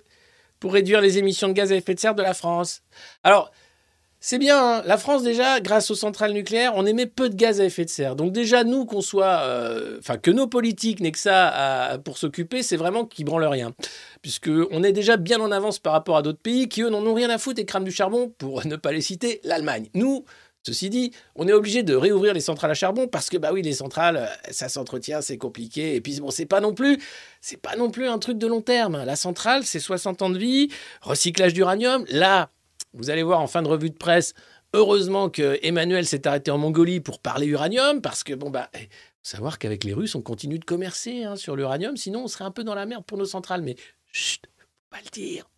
Pour 0.64 0.72
réduire 0.72 1.02
les 1.02 1.18
émissions 1.18 1.50
de 1.50 1.54
gaz 1.54 1.74
à 1.74 1.76
effet 1.76 1.94
de 1.94 2.00
serre 2.00 2.16
de 2.16 2.22
la 2.22 2.34
France 2.34 2.84
Alors 3.26 3.52
c'est 4.22 4.38
bien, 4.38 4.78
hein. 4.78 4.82
la 4.86 4.98
France 4.98 5.22
déjà, 5.22 5.60
grâce 5.60 5.92
aux 5.92 5.96
centrales 5.96 6.32
nucléaires, 6.32 6.72
on 6.78 6.86
émet 6.86 7.06
peu 7.06 7.28
de 7.28 7.36
gaz 7.36 7.60
à 7.60 7.66
effet 7.66 7.84
de 7.84 7.90
serre. 7.90 8.16
Donc 8.16 8.32
déjà, 8.32 8.64
nous, 8.64 8.86
qu'on 8.86 9.02
soit, 9.02 9.42
euh, 9.42 9.98
enfin 10.00 10.16
que 10.16 10.32
nos 10.32 10.48
politiques 10.48 11.02
n'aient 11.02 11.12
que 11.12 11.20
ça 11.20 12.00
pour 12.06 12.18
s'occuper, 12.18 12.64
c'est 12.64 12.78
vraiment 12.78 13.04
qu'ils 13.04 13.26
branlent 13.26 13.44
rien. 13.44 13.74
Puisqu'on 14.22 14.82
est 14.84 14.94
déjà 14.94 15.18
bien 15.18 15.42
en 15.42 15.52
avance 15.52 15.80
par 15.80 15.92
rapport 15.92 16.16
à 16.16 16.22
d'autres 16.22 16.40
pays 16.40 16.70
qui, 16.70 16.84
eux, 16.84 16.90
n'en 16.90 17.06
ont 17.06 17.14
rien 17.14 17.30
à 17.30 17.38
foutre 17.38 17.60
et 17.60 17.66
crament 17.66 17.84
du 17.84 17.92
charbon, 17.92 18.34
pour 18.38 18.66
ne 18.66 18.78
pas 18.78 18.94
les 18.94 19.02
citer, 19.02 19.42
l'Allemagne. 19.44 19.90
Nous, 19.94 20.24
Ceci 20.66 20.90
dit, 20.90 21.12
on 21.36 21.48
est 21.48 21.54
obligé 21.54 21.84
de 21.84 21.94
réouvrir 21.94 22.34
les 22.34 22.40
centrales 22.40 22.72
à 22.72 22.74
charbon 22.74 23.08
parce 23.08 23.30
que 23.30 23.38
bah 23.38 23.52
oui, 23.52 23.62
les 23.62 23.74
centrales, 23.74 24.18
euh, 24.18 24.52
ça 24.52 24.70
s'entretient, 24.70 25.22
c'est 25.22 25.38
compliqué. 25.38 25.96
Et 25.96 26.02
puis 26.02 26.20
bon, 26.22 26.32
c'est 26.32 26.46
pas 26.46 26.62
non 26.62 26.74
plus, 26.74 27.00
pas 27.62 27.76
non 27.76 27.92
plus 27.92 28.08
un 28.08 28.18
truc 28.18 28.38
de 28.38 28.48
long 28.48 28.62
terme. 28.62 29.04
La 29.04 29.18
centrale, 29.18 29.66
c'est 29.66 29.82
60 29.82 30.22
ans 30.22 30.30
de 30.30 30.38
vie, 30.38 30.70
recyclage 31.02 31.54
d'uranium. 31.54 32.06
Là, 32.10 32.50
vous 32.94 33.10
allez 33.10 33.24
voir 33.24 33.42
en 33.42 33.48
fin 33.48 33.62
de 33.62 33.68
revue 33.68 33.90
de 33.90 33.98
presse, 33.98 34.34
heureusement 34.72 35.30
que 35.30 35.60
Emmanuel 35.64 36.06
s'est 36.06 36.26
arrêté 36.28 36.50
en 36.50 36.58
Mongolie 36.58 37.02
pour 37.02 37.20
parler 37.20 37.48
uranium, 37.48 38.02
parce 38.02 38.24
que 38.24 38.34
bon 38.34 38.50
bah, 38.50 38.70
eh, 38.74 38.88
savoir 39.22 39.60
qu'avec 39.60 39.84
les 39.84 39.94
Russes, 39.94 40.16
on 40.16 40.22
continue 40.22 40.60
de 40.60 40.66
commercer 40.66 41.24
hein, 41.24 41.36
sur 41.36 41.58
l'uranium, 41.58 41.98
sinon 41.98 42.24
on 42.24 42.28
serait 42.28 42.46
un 42.46 42.52
peu 42.52 42.64
dans 42.64 42.76
la 42.76 42.86
merde 42.86 43.04
pour 43.04 43.18
nos 43.18 43.26
centrales. 43.26 43.64
Mais 43.64 43.76
chut, 44.14 44.46
faut 44.58 44.68
pas 44.92 45.02
le 45.04 45.10
dire, 45.10 45.50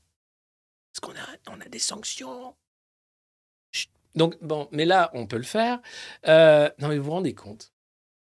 parce 0.91 0.99
qu'on 1.01 1.19
a, 1.19 1.55
on 1.55 1.61
a 1.61 1.69
des 1.69 1.77
sanctions. 1.79 2.55
Donc 4.15 4.37
bon, 4.41 4.67
mais 4.71 4.85
là, 4.85 5.11
on 5.13 5.27
peut 5.27 5.37
le 5.37 5.43
faire. 5.43 5.79
Euh, 6.27 6.69
non 6.79 6.87
mais 6.87 6.97
vous 6.97 7.05
vous 7.05 7.11
rendez 7.11 7.33
compte, 7.33 7.73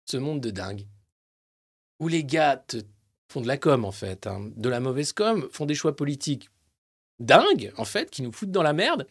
ce 0.05 0.17
monde 0.17 0.41
de 0.41 0.51
dingue, 0.51 0.87
où 1.99 2.07
les 2.07 2.23
gars 2.23 2.63
font 3.29 3.41
de 3.41 3.47
la 3.47 3.57
com 3.57 3.85
en 3.85 3.91
fait, 3.91 4.27
hein, 4.27 4.49
de 4.55 4.69
la 4.69 4.79
mauvaise 4.79 5.13
com, 5.13 5.47
font 5.51 5.65
des 5.65 5.75
choix 5.75 5.95
politiques 5.95 6.49
dingue, 7.21 7.71
en 7.77 7.85
fait, 7.85 8.09
qui 8.09 8.21
nous 8.21 8.31
foutent 8.31 8.51
dans 8.51 8.63
la 8.63 8.73
merde, 8.73 9.07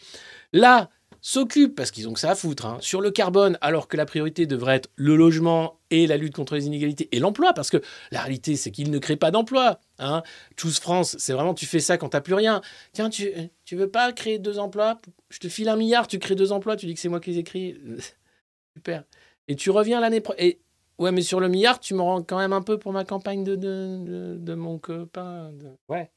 là, 0.53 0.91
s'occupent, 1.21 1.75
parce 1.75 1.91
qu'ils 1.91 2.09
ont 2.09 2.13
que 2.13 2.21
ça 2.21 2.31
à 2.31 2.35
foutre, 2.35 2.67
hein, 2.67 2.79
sur 2.81 3.01
le 3.01 3.11
carbone, 3.11 3.59
alors 3.61 3.89
que 3.89 3.97
la 3.97 4.07
priorité 4.07 4.47
devrait 4.47 4.77
être 4.77 4.91
le 4.97 5.17
logement 5.17 5.79
et 5.91 6.07
la 6.07 6.17
lutte 6.17 6.35
contre 6.35 6.55
les 6.55 6.67
inégalités 6.67 7.09
et 7.13 7.19
l'emploi, 7.19 7.53
parce 7.53 7.71
que 7.71 7.79
la 8.11 8.21
réalité, 8.21 8.57
c'est 8.57 8.71
qu'ils 8.71 8.91
ne 8.91 8.99
créent 8.99 9.17
pas 9.17 9.31
d'emploi. 9.31 9.81
Hein. 9.99 10.23
Choose 10.57 10.79
France, 10.79 11.17
c'est 11.19 11.33
vraiment, 11.33 11.55
tu 11.55 11.67
fais 11.67 11.81
ça 11.81 11.99
quand 11.99 12.11
t'as 12.11 12.21
plus 12.21 12.35
rien. 12.35 12.61
Tiens, 12.93 13.11
tu, 13.11 13.31
tu 13.65 13.77
veux 13.77 13.91
pas 13.91 14.13
créer 14.13 14.39
deux 14.39 14.59
emplois? 14.59 15.01
Je 15.29 15.39
te 15.39 15.49
file 15.49 15.69
un 15.69 15.77
milliard, 15.77 16.07
tu 16.07 16.19
crées 16.19 16.35
deux 16.37 16.53
emplois, 16.53 16.77
tu 16.77 16.87
dis 16.87 16.95
que 16.95 17.01
c'est 17.01 17.09
moi 17.09 17.21
qui 17.21 17.31
les 17.31 17.39
écris. 17.39 17.77
Super. 18.77 19.05
Et 19.49 19.57
tu 19.57 19.71
reviens 19.71 20.01
l'année 20.01 20.21
prochaine. 20.21 20.55
Ouais, 20.99 21.13
mais 21.13 21.23
sur 21.23 21.41
le 21.41 21.49
milliard, 21.49 21.81
tu 21.81 21.95
me 21.95 22.03
rends 22.03 22.23
quand 22.23 22.37
même 22.37 22.53
un 22.53 22.61
peu 22.61 22.79
pour 22.79 22.93
ma 22.93 23.05
campagne 23.05 23.43
de, 23.43 23.57
de, 23.57 24.37
de, 24.39 24.55
mon 24.55 24.79
copain. 24.79 25.51
Ouais 25.89 26.11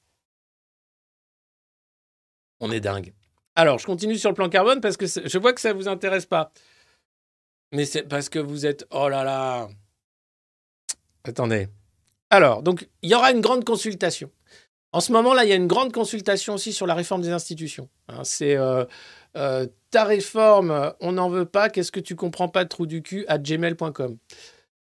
on 2.64 2.72
est 2.72 2.80
dingue. 2.80 3.14
Alors, 3.56 3.80
je 3.80 3.86
continue 3.86 4.18
sur 4.18 4.30
le 4.30 4.36
plan 4.36 4.50
carbone 4.50 4.82
parce 4.82 4.98
que 4.98 5.06
je 5.06 5.38
vois 5.38 5.54
que 5.54 5.62
ça 5.62 5.70
ne 5.70 5.78
vous 5.78 5.88
intéresse 5.88 6.26
pas. 6.26 6.52
Mais 7.72 7.86
c'est 7.86 8.04
parce 8.04 8.30
que 8.30 8.40
vous 8.40 8.66
êtes... 8.66 8.86
Oh 8.92 9.10
là 9.10 9.24
là 9.24 9.68
Attendez. 11.24 11.68
Alors, 12.30 12.64
donc, 12.64 12.88
il 13.02 13.10
y 13.10 13.16
aura 13.16 13.32
une 13.32 13.42
grande 13.42 13.64
consultation. 13.64 14.32
En 14.92 15.00
ce 15.00 15.12
moment-là, 15.12 15.44
il 15.44 15.50
y 15.50 15.54
a 15.54 15.56
une 15.56 15.68
grande 15.68 15.92
consultation 15.92 16.54
aussi 16.54 16.72
sur 16.72 16.86
la 16.86 16.94
réforme 16.94 17.22
des 17.22 17.32
institutions. 17.32 17.90
Hein. 18.10 18.24
c'est 18.24 18.56
euh, 18.56 18.86
euh, 19.36 19.66
ta 19.90 20.04
réforme, 20.04 20.94
on 21.00 21.14
n'en 21.14 21.30
veut 21.30 21.46
pas, 21.46 21.70
qu'est-ce 21.70 21.92
que 21.92 22.00
tu 22.00 22.16
comprends 22.16 22.48
pas 22.48 22.64
de 22.64 22.70
trou 22.70 22.86
du 22.86 23.02
cul 23.02 23.26
à 23.28 23.40
gmail.com. 23.40 24.18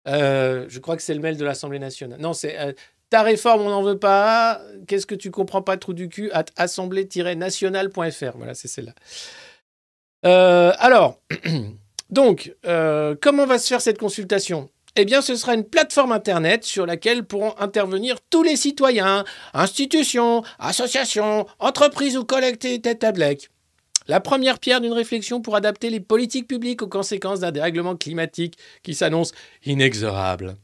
Euh, 0.08 0.66
je 0.68 0.80
crois 0.80 0.98
que 0.98 1.02
c'est 1.02 1.14
le 1.14 1.22
mail 1.22 1.38
de 1.38 1.46
l'Assemblée 1.46 1.80
nationale. 1.80 2.20
Non, 2.20 2.34
c'est 2.34 2.76
ta 3.12 3.22
réforme, 3.22 3.62
on 3.62 3.70
n'en 3.70 3.84
veut 3.84 4.00
pas. 4.00 4.62
Qu'est-ce 4.88 5.06
que 5.06 5.16
tu 5.16 5.30
comprends 5.30 5.62
pas, 5.62 5.78
trou 5.78 5.94
du 5.94 6.10
cul, 6.10 6.32
at 6.32 6.46
assemblée-nationale.fr. 6.56 8.38
Voilà, 8.38 8.56
c'est 8.56 8.68
celle-là. 8.68 8.94
Euh, 10.26 10.72
alors, 10.80 11.20
donc, 12.10 12.56
euh, 12.66 13.16
comment 13.22 13.46
va 13.46 13.60
se 13.60 13.68
faire 13.68 13.82
cette 13.82 14.00
consultation? 14.00 14.70
Eh 14.96 15.06
bien, 15.06 15.22
ce 15.22 15.36
sera 15.36 15.54
une 15.54 15.66
plateforme 15.66 16.12
Internet 16.12 16.64
sur 16.64 16.86
laquelle 16.86 17.24
pourront 17.24 17.54
intervenir 17.60 18.18
tous 18.30 18.44
les 18.44 18.56
citoyens, 18.56 19.26
institutions, 19.54 20.44
associations, 20.60 21.46
entreprises 21.60 22.18
ou 22.18 22.24
collectivités 22.24 22.98
tablec. 22.98 23.50
La 24.08 24.20
première 24.20 24.60
pierre 24.60 24.82
d'une 24.82 24.94
réflexion 24.94 25.42
pour 25.42 25.56
adapter 25.56 25.90
les 25.90 26.00
politiques 26.00 26.48
publiques 26.48 26.82
aux 26.82 26.88
conséquences 26.88 27.42
d'un 27.42 27.52
dérèglement 27.52 27.96
climatique 27.96 28.58
qui 28.84 28.96
s'annonce 28.96 29.34
inexorable. 29.66 30.56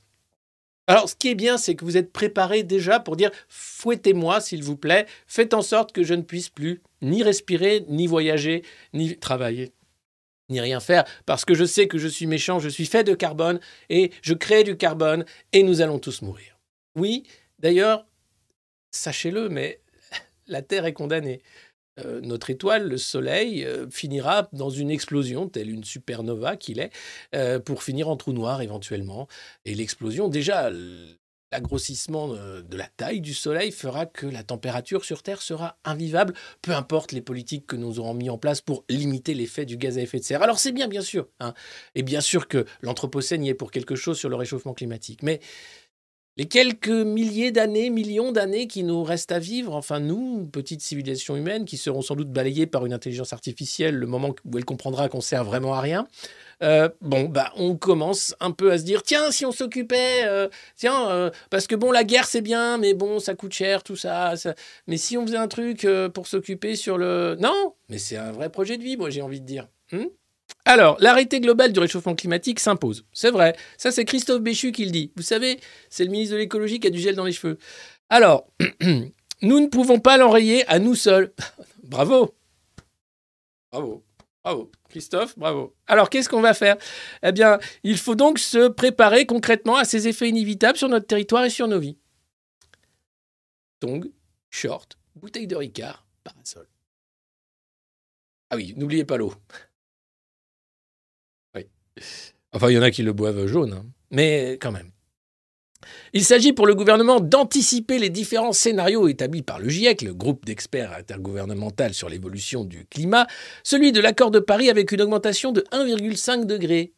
Alors, 0.87 1.09
ce 1.09 1.15
qui 1.15 1.29
est 1.29 1.35
bien, 1.35 1.57
c'est 1.57 1.75
que 1.75 1.83
vous 1.83 1.97
êtes 1.97 2.13
préparés 2.13 2.63
déjà 2.63 2.99
pour 2.99 3.17
dire 3.17 3.31
fouettez-moi, 3.49 4.39
s'il 4.39 4.63
vous 4.63 4.77
plaît, 4.77 5.05
faites 5.27 5.53
en 5.53 5.61
sorte 5.61 5.91
que 5.91 6.03
je 6.03 6.13
ne 6.13 6.21
puisse 6.21 6.49
plus 6.49 6.81
ni 7.01 7.23
respirer, 7.23 7.85
ni 7.89 8.07
voyager, 8.07 8.63
ni 8.93 9.17
travailler 9.17 9.73
ni 10.49 10.61
rien 10.61 10.79
faire, 10.79 11.03
parce 11.25 11.45
que 11.45 11.53
je 11.53 11.65
sais 11.65 11.87
que 11.87 11.97
je 11.97 12.07
suis 12.07 12.27
méchant, 12.27 12.59
je 12.59 12.69
suis 12.69 12.85
fait 12.85 13.03
de 13.03 13.13
carbone, 13.13 13.59
et 13.89 14.11
je 14.21 14.33
crée 14.33 14.63
du 14.63 14.77
carbone, 14.77 15.25
et 15.53 15.63
nous 15.63 15.81
allons 15.81 15.99
tous 15.99 16.21
mourir. 16.21 16.57
Oui, 16.95 17.23
d'ailleurs, 17.59 18.05
sachez-le, 18.91 19.49
mais 19.49 19.81
la 20.47 20.61
Terre 20.61 20.85
est 20.85 20.93
condamnée. 20.93 21.41
Euh, 21.99 22.21
notre 22.21 22.49
étoile, 22.49 22.87
le 22.87 22.97
Soleil, 22.97 23.65
euh, 23.65 23.89
finira 23.89 24.49
dans 24.53 24.69
une 24.69 24.91
explosion, 24.91 25.47
telle 25.49 25.69
une 25.69 25.83
supernova 25.83 26.55
qu'il 26.55 26.79
est, 26.79 26.91
euh, 27.35 27.59
pour 27.59 27.83
finir 27.83 28.09
en 28.09 28.17
trou 28.17 28.33
noir 28.33 28.61
éventuellement. 28.61 29.27
Et 29.65 29.75
l'explosion, 29.75 30.27
déjà, 30.29 30.71
L'agrossissement 31.53 32.27
de 32.27 32.77
la 32.77 32.89
taille 32.97 33.21
du 33.21 33.33
Soleil 33.33 33.71
fera 33.71 34.05
que 34.05 34.27
la 34.27 34.43
température 34.43 35.05
sur 35.05 35.23
Terre 35.23 35.41
sera 35.41 35.77
invivable, 35.85 36.33
peu 36.61 36.73
importe 36.73 37.13
les 37.13 37.21
politiques 37.21 37.65
que 37.65 37.77
nous 37.77 37.99
aurons 37.99 38.13
mis 38.13 38.29
en 38.29 38.37
place 38.37 38.59
pour 38.59 38.83
limiter 38.89 39.33
l'effet 39.33 39.65
du 39.65 39.77
gaz 39.77 39.97
à 39.97 40.01
effet 40.01 40.19
de 40.19 40.25
serre. 40.25 40.43
Alors 40.43 40.59
c'est 40.59 40.73
bien, 40.73 40.89
bien 40.89 41.01
sûr, 41.01 41.29
hein. 41.39 41.53
et 41.95 42.03
bien 42.03 42.19
sûr 42.19 42.49
que 42.49 42.65
l'Anthropocène 42.81 43.45
y 43.45 43.49
est 43.49 43.53
pour 43.53 43.71
quelque 43.71 43.95
chose 43.95 44.19
sur 44.19 44.27
le 44.27 44.35
réchauffement 44.35 44.73
climatique, 44.73 45.23
mais 45.23 45.39
les 46.37 46.45
quelques 46.45 46.87
milliers 46.89 47.51
d'années, 47.51 47.89
millions 47.89 48.31
d'années 48.31 48.67
qui 48.67 48.83
nous 48.83 49.03
restent 49.03 49.31
à 49.31 49.39
vivre, 49.39 49.75
enfin 49.75 49.99
nous, 49.99 50.45
petite 50.45 50.81
civilisation 50.81 51.35
humaine, 51.35 51.65
qui 51.65 51.77
seront 51.77 52.03
sans 52.03 52.15
doute 52.15 52.31
balayées 52.31 52.67
par 52.67 52.85
une 52.85 52.93
intelligence 52.93 53.33
artificielle 53.33 53.95
le 53.95 54.05
moment 54.05 54.35
où 54.45 54.57
elle 54.57 54.65
comprendra 54.65 55.09
qu'on 55.09 55.21
sert 55.21 55.43
vraiment 55.43 55.73
à 55.73 55.81
rien, 55.81 56.07
euh, 56.63 56.89
bon, 57.01 57.25
bah, 57.25 57.51
on 57.55 57.75
commence 57.75 58.35
un 58.39 58.51
peu 58.51 58.71
à 58.71 58.77
se 58.77 58.83
dire, 58.83 59.03
tiens, 59.03 59.31
si 59.31 59.45
on 59.45 59.51
s'occupait, 59.51 60.25
euh, 60.25 60.47
tiens, 60.75 61.09
euh, 61.09 61.31
parce 61.49 61.67
que 61.67 61.75
bon, 61.75 61.91
la 61.91 62.03
guerre 62.03 62.25
c'est 62.25 62.41
bien, 62.41 62.77
mais 62.77 62.93
bon, 62.93 63.19
ça 63.19 63.35
coûte 63.35 63.53
cher, 63.53 63.83
tout 63.83 63.95
ça, 63.95 64.33
mais 64.85 64.97
si 64.97 65.17
on 65.17 65.25
faisait 65.25 65.37
un 65.37 65.47
truc 65.47 65.87
pour 66.13 66.27
s'occuper 66.27 66.75
sur 66.75 66.97
le... 66.97 67.35
Non, 67.39 67.73
mais 67.89 67.97
c'est 67.97 68.17
un 68.17 68.31
vrai 68.31 68.49
projet 68.49 68.77
de 68.77 68.83
vie, 68.83 68.97
moi 68.97 69.09
j'ai 69.09 69.21
envie 69.21 69.41
de 69.41 69.45
dire. 69.45 69.67
Hmm? 69.91 70.05
Alors, 70.67 70.97
l'arrêté 70.99 71.39
global 71.39 71.71
du 71.71 71.79
réchauffement 71.79 72.13
climatique 72.13 72.59
s'impose. 72.59 73.05
C'est 73.13 73.31
vrai. 73.31 73.55
Ça, 73.77 73.89
c'est 73.89 74.03
Christophe 74.03 74.41
Béchu 74.41 74.73
qui 74.73 74.83
le 74.83 74.91
dit. 74.91 75.13
Vous 75.15 75.23
savez, 75.23 75.61
c'est 75.89 76.03
le 76.03 76.11
ministre 76.11 76.33
de 76.33 76.39
l'écologie 76.39 76.81
qui 76.81 76.87
a 76.87 76.89
du 76.89 76.99
gel 76.99 77.15
dans 77.15 77.23
les 77.23 77.31
cheveux. 77.31 77.57
Alors, 78.09 78.47
nous 79.41 79.59
ne 79.61 79.67
pouvons 79.67 80.01
pas 80.01 80.17
l'enrayer 80.17 80.67
à 80.67 80.79
nous 80.79 80.93
seuls. 80.93 81.33
bravo. 81.83 82.35
Bravo. 83.71 84.03
Bravo. 84.43 84.71
Christophe, 84.89 85.39
bravo. 85.39 85.73
Alors, 85.87 86.09
qu'est-ce 86.09 86.27
qu'on 86.27 86.41
va 86.41 86.53
faire? 86.53 86.75
Eh 87.23 87.31
bien, 87.31 87.59
il 87.83 87.97
faut 87.97 88.15
donc 88.15 88.37
se 88.37 88.67
préparer 88.67 89.25
concrètement 89.25 89.77
à 89.77 89.85
ces 89.85 90.09
effets 90.09 90.27
inévitables 90.27 90.77
sur 90.77 90.89
notre 90.89 91.07
territoire 91.07 91.45
et 91.45 91.49
sur 91.49 91.69
nos 91.69 91.79
vies. 91.79 91.97
Tong, 93.79 94.11
short, 94.49 94.97
bouteille 95.15 95.47
de 95.47 95.55
Ricard, 95.55 96.05
parasol. 96.25 96.67
Ah 98.49 98.55
oui, 98.57 98.73
n'oubliez 98.75 99.05
pas 99.05 99.17
l'eau. 99.17 99.33
Enfin, 102.53 102.69
il 102.69 102.75
y 102.75 102.79
en 102.79 102.81
a 102.81 102.91
qui 102.91 103.03
le 103.03 103.13
boivent 103.13 103.45
jaune, 103.45 103.73
hein. 103.73 103.85
mais 104.11 104.57
quand 104.61 104.71
même. 104.71 104.91
Il 106.13 106.23
s'agit 106.23 106.53
pour 106.53 106.67
le 106.67 106.75
gouvernement 106.75 107.19
d'anticiper 107.19 107.99
les 107.99 108.09
différents 108.09 108.53
scénarios 108.53 109.07
établis 109.07 109.43
par 109.43 109.59
le 109.59 109.69
GIEC, 109.69 110.01
le 110.01 110.13
groupe 110.13 110.45
d'experts 110.45 110.93
intergouvernemental 110.93 111.93
sur 111.93 112.09
l'évolution 112.09 112.65
du 112.65 112.85
climat, 112.85 113.27
celui 113.63 113.91
de 113.91 113.99
l'accord 113.99 114.31
de 114.31 114.39
Paris 114.39 114.69
avec 114.69 114.91
une 114.91 115.01
augmentation 115.01 115.51
de 115.51 115.61
1,5 115.71 116.45
degré. 116.45 116.93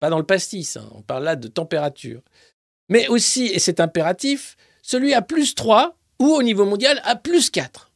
Pas 0.00 0.10
dans 0.10 0.18
le 0.18 0.26
pastis, 0.26 0.76
hein, 0.76 0.88
on 0.92 1.02
parle 1.02 1.24
là 1.24 1.36
de 1.36 1.48
température. 1.48 2.22
Mais 2.88 3.08
aussi, 3.08 3.46
et 3.46 3.58
c'est 3.58 3.80
impératif, 3.80 4.56
celui 4.82 5.14
à 5.14 5.22
plus 5.22 5.54
3 5.54 5.96
ou 6.18 6.26
au 6.26 6.42
niveau 6.42 6.64
mondial 6.64 7.00
à 7.04 7.16
plus 7.16 7.50
4. 7.50 7.91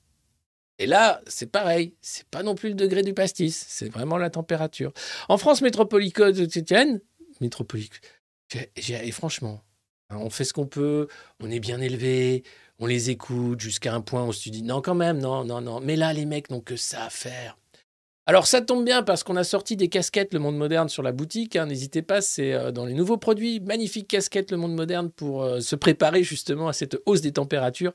Et 0.79 0.87
là, 0.87 1.23
c'est 1.27 1.51
pareil, 1.51 1.95
c'est 2.01 2.27
pas 2.29 2.43
non 2.43 2.55
plus 2.55 2.71
le 2.71 2.75
degré 2.75 3.03
du 3.03 3.15
pastis, 3.15 3.65
c'est 3.69 3.89
vraiment 3.89 4.19
la 4.19 4.31
température. 4.31 4.93
En 5.29 5.39
France 5.39 5.63
métropolitaine, 5.63 7.01
métropolitaine, 7.41 8.01
et 8.77 9.11
franchement, 9.11 9.63
hein, 10.11 10.19
on 10.21 10.31
fait 10.31 10.45
ce 10.45 10.53
qu'on 10.53 10.67
peut, 10.67 11.09
on 11.41 11.51
est 11.51 11.61
bien 11.61 11.81
élevé, 11.81 12.43
on 12.79 12.87
les 12.87 13.11
écoute 13.11 13.61
jusqu'à 13.61 13.95
un 13.95 14.03
point 14.03 14.23
où 14.23 14.29
on 14.29 14.33
se 14.33 14.49
dit 14.51 14.63
non 14.63 14.83
quand 14.83 14.95
même, 14.95 15.19
non, 15.19 15.45
non, 15.45 15.61
non. 15.61 15.81
Mais 15.81 15.97
là, 15.97 16.13
les 16.13 16.27
mecs 16.27 16.51
n'ont 16.51 16.61
que 16.61 16.77
ça 16.77 17.05
à 17.05 17.11
faire. 17.11 17.57
Alors 18.29 18.49
ça 18.49 18.61
tombe 18.61 18.85
bien 18.85 19.05
parce 19.05 19.23
qu'on 19.23 19.37
a 19.37 19.45
sorti 19.45 19.77
des 19.77 19.89
casquettes 19.89 20.35
Le 20.35 20.41
Monde 20.41 20.57
Moderne 20.57 20.89
sur 20.89 21.05
la 21.05 21.13
boutique. 21.13 21.55
Hein, 21.55 21.67
n'hésitez 21.67 22.03
pas, 22.03 22.21
c'est 22.21 22.53
euh, 22.53 22.73
dans 22.73 22.85
les 22.85 22.95
nouveaux 22.95 23.19
produits. 23.19 23.61
Magnifiques 23.61 24.09
casquettes 24.09 24.51
Le 24.51 24.57
Monde 24.57 24.75
Moderne 24.75 25.11
pour 25.11 25.45
euh, 25.45 25.61
se 25.61 25.77
préparer 25.77 26.25
justement 26.25 26.67
à 26.67 26.73
cette 26.73 26.99
hausse 27.07 27.21
des 27.21 27.33
températures. 27.33 27.93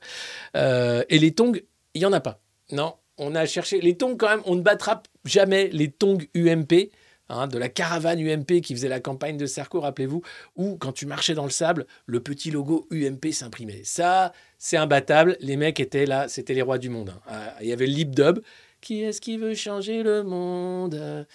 Euh, 0.56 1.04
et 1.10 1.18
les 1.18 1.32
tongs, 1.32 1.60
il 1.94 1.98
n'y 1.98 2.06
en 2.06 2.14
a 2.14 2.20
pas. 2.20 2.40
Non, 2.72 2.96
on 3.18 3.34
a 3.34 3.46
cherché. 3.46 3.80
Les 3.80 3.96
tongs, 3.96 4.16
quand 4.16 4.28
même, 4.28 4.42
on 4.46 4.56
ne 4.56 4.62
battra 4.62 5.02
jamais 5.24 5.68
les 5.68 5.90
tongs 5.90 6.18
UMP. 6.34 6.90
Hein, 7.28 7.46
de 7.46 7.56
la 7.56 7.70
caravane 7.70 8.20
UMP 8.20 8.60
qui 8.60 8.74
faisait 8.74 8.88
la 8.88 9.00
campagne 9.00 9.38
de 9.38 9.46
Cerco, 9.46 9.80
rappelez-vous, 9.80 10.22
où 10.56 10.76
quand 10.76 10.92
tu 10.92 11.06
marchais 11.06 11.32
dans 11.32 11.44
le 11.44 11.50
sable, 11.50 11.86
le 12.04 12.20
petit 12.20 12.50
logo 12.50 12.86
UMP 12.90 13.32
s'imprimait. 13.32 13.84
Ça, 13.84 14.34
c'est 14.58 14.76
imbattable. 14.76 15.38
Les 15.40 15.56
mecs 15.56 15.80
étaient 15.80 16.04
là, 16.04 16.28
c'était 16.28 16.52
les 16.52 16.60
rois 16.60 16.76
du 16.76 16.90
monde. 16.90 17.08
Hein. 17.10 17.20
Ah, 17.28 17.54
il 17.62 17.68
y 17.68 17.72
avait 17.72 17.86
Lip 17.86 18.14
Dub. 18.14 18.40
Qui 18.82 19.02
est-ce 19.02 19.20
qui 19.20 19.38
veut 19.38 19.54
changer 19.54 20.02
le 20.02 20.24
monde? 20.24 21.26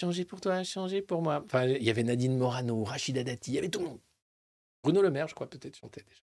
Changer 0.00 0.24
pour 0.24 0.40
toi, 0.40 0.62
changer 0.64 1.02
pour 1.02 1.20
moi. 1.20 1.42
Enfin, 1.44 1.66
il 1.66 1.82
y 1.82 1.90
avait 1.90 2.04
Nadine 2.04 2.38
Morano, 2.38 2.82
Rachida 2.84 3.22
Dati, 3.22 3.50
il 3.50 3.54
y 3.54 3.58
avait 3.58 3.68
tout 3.68 3.80
le 3.80 3.86
monde. 3.86 4.00
Bruno 4.82 5.02
Le 5.02 5.10
Maire, 5.10 5.28
je 5.28 5.34
crois, 5.34 5.50
peut-être 5.50 5.76
chantait 5.76 6.02
déjà. 6.02 6.20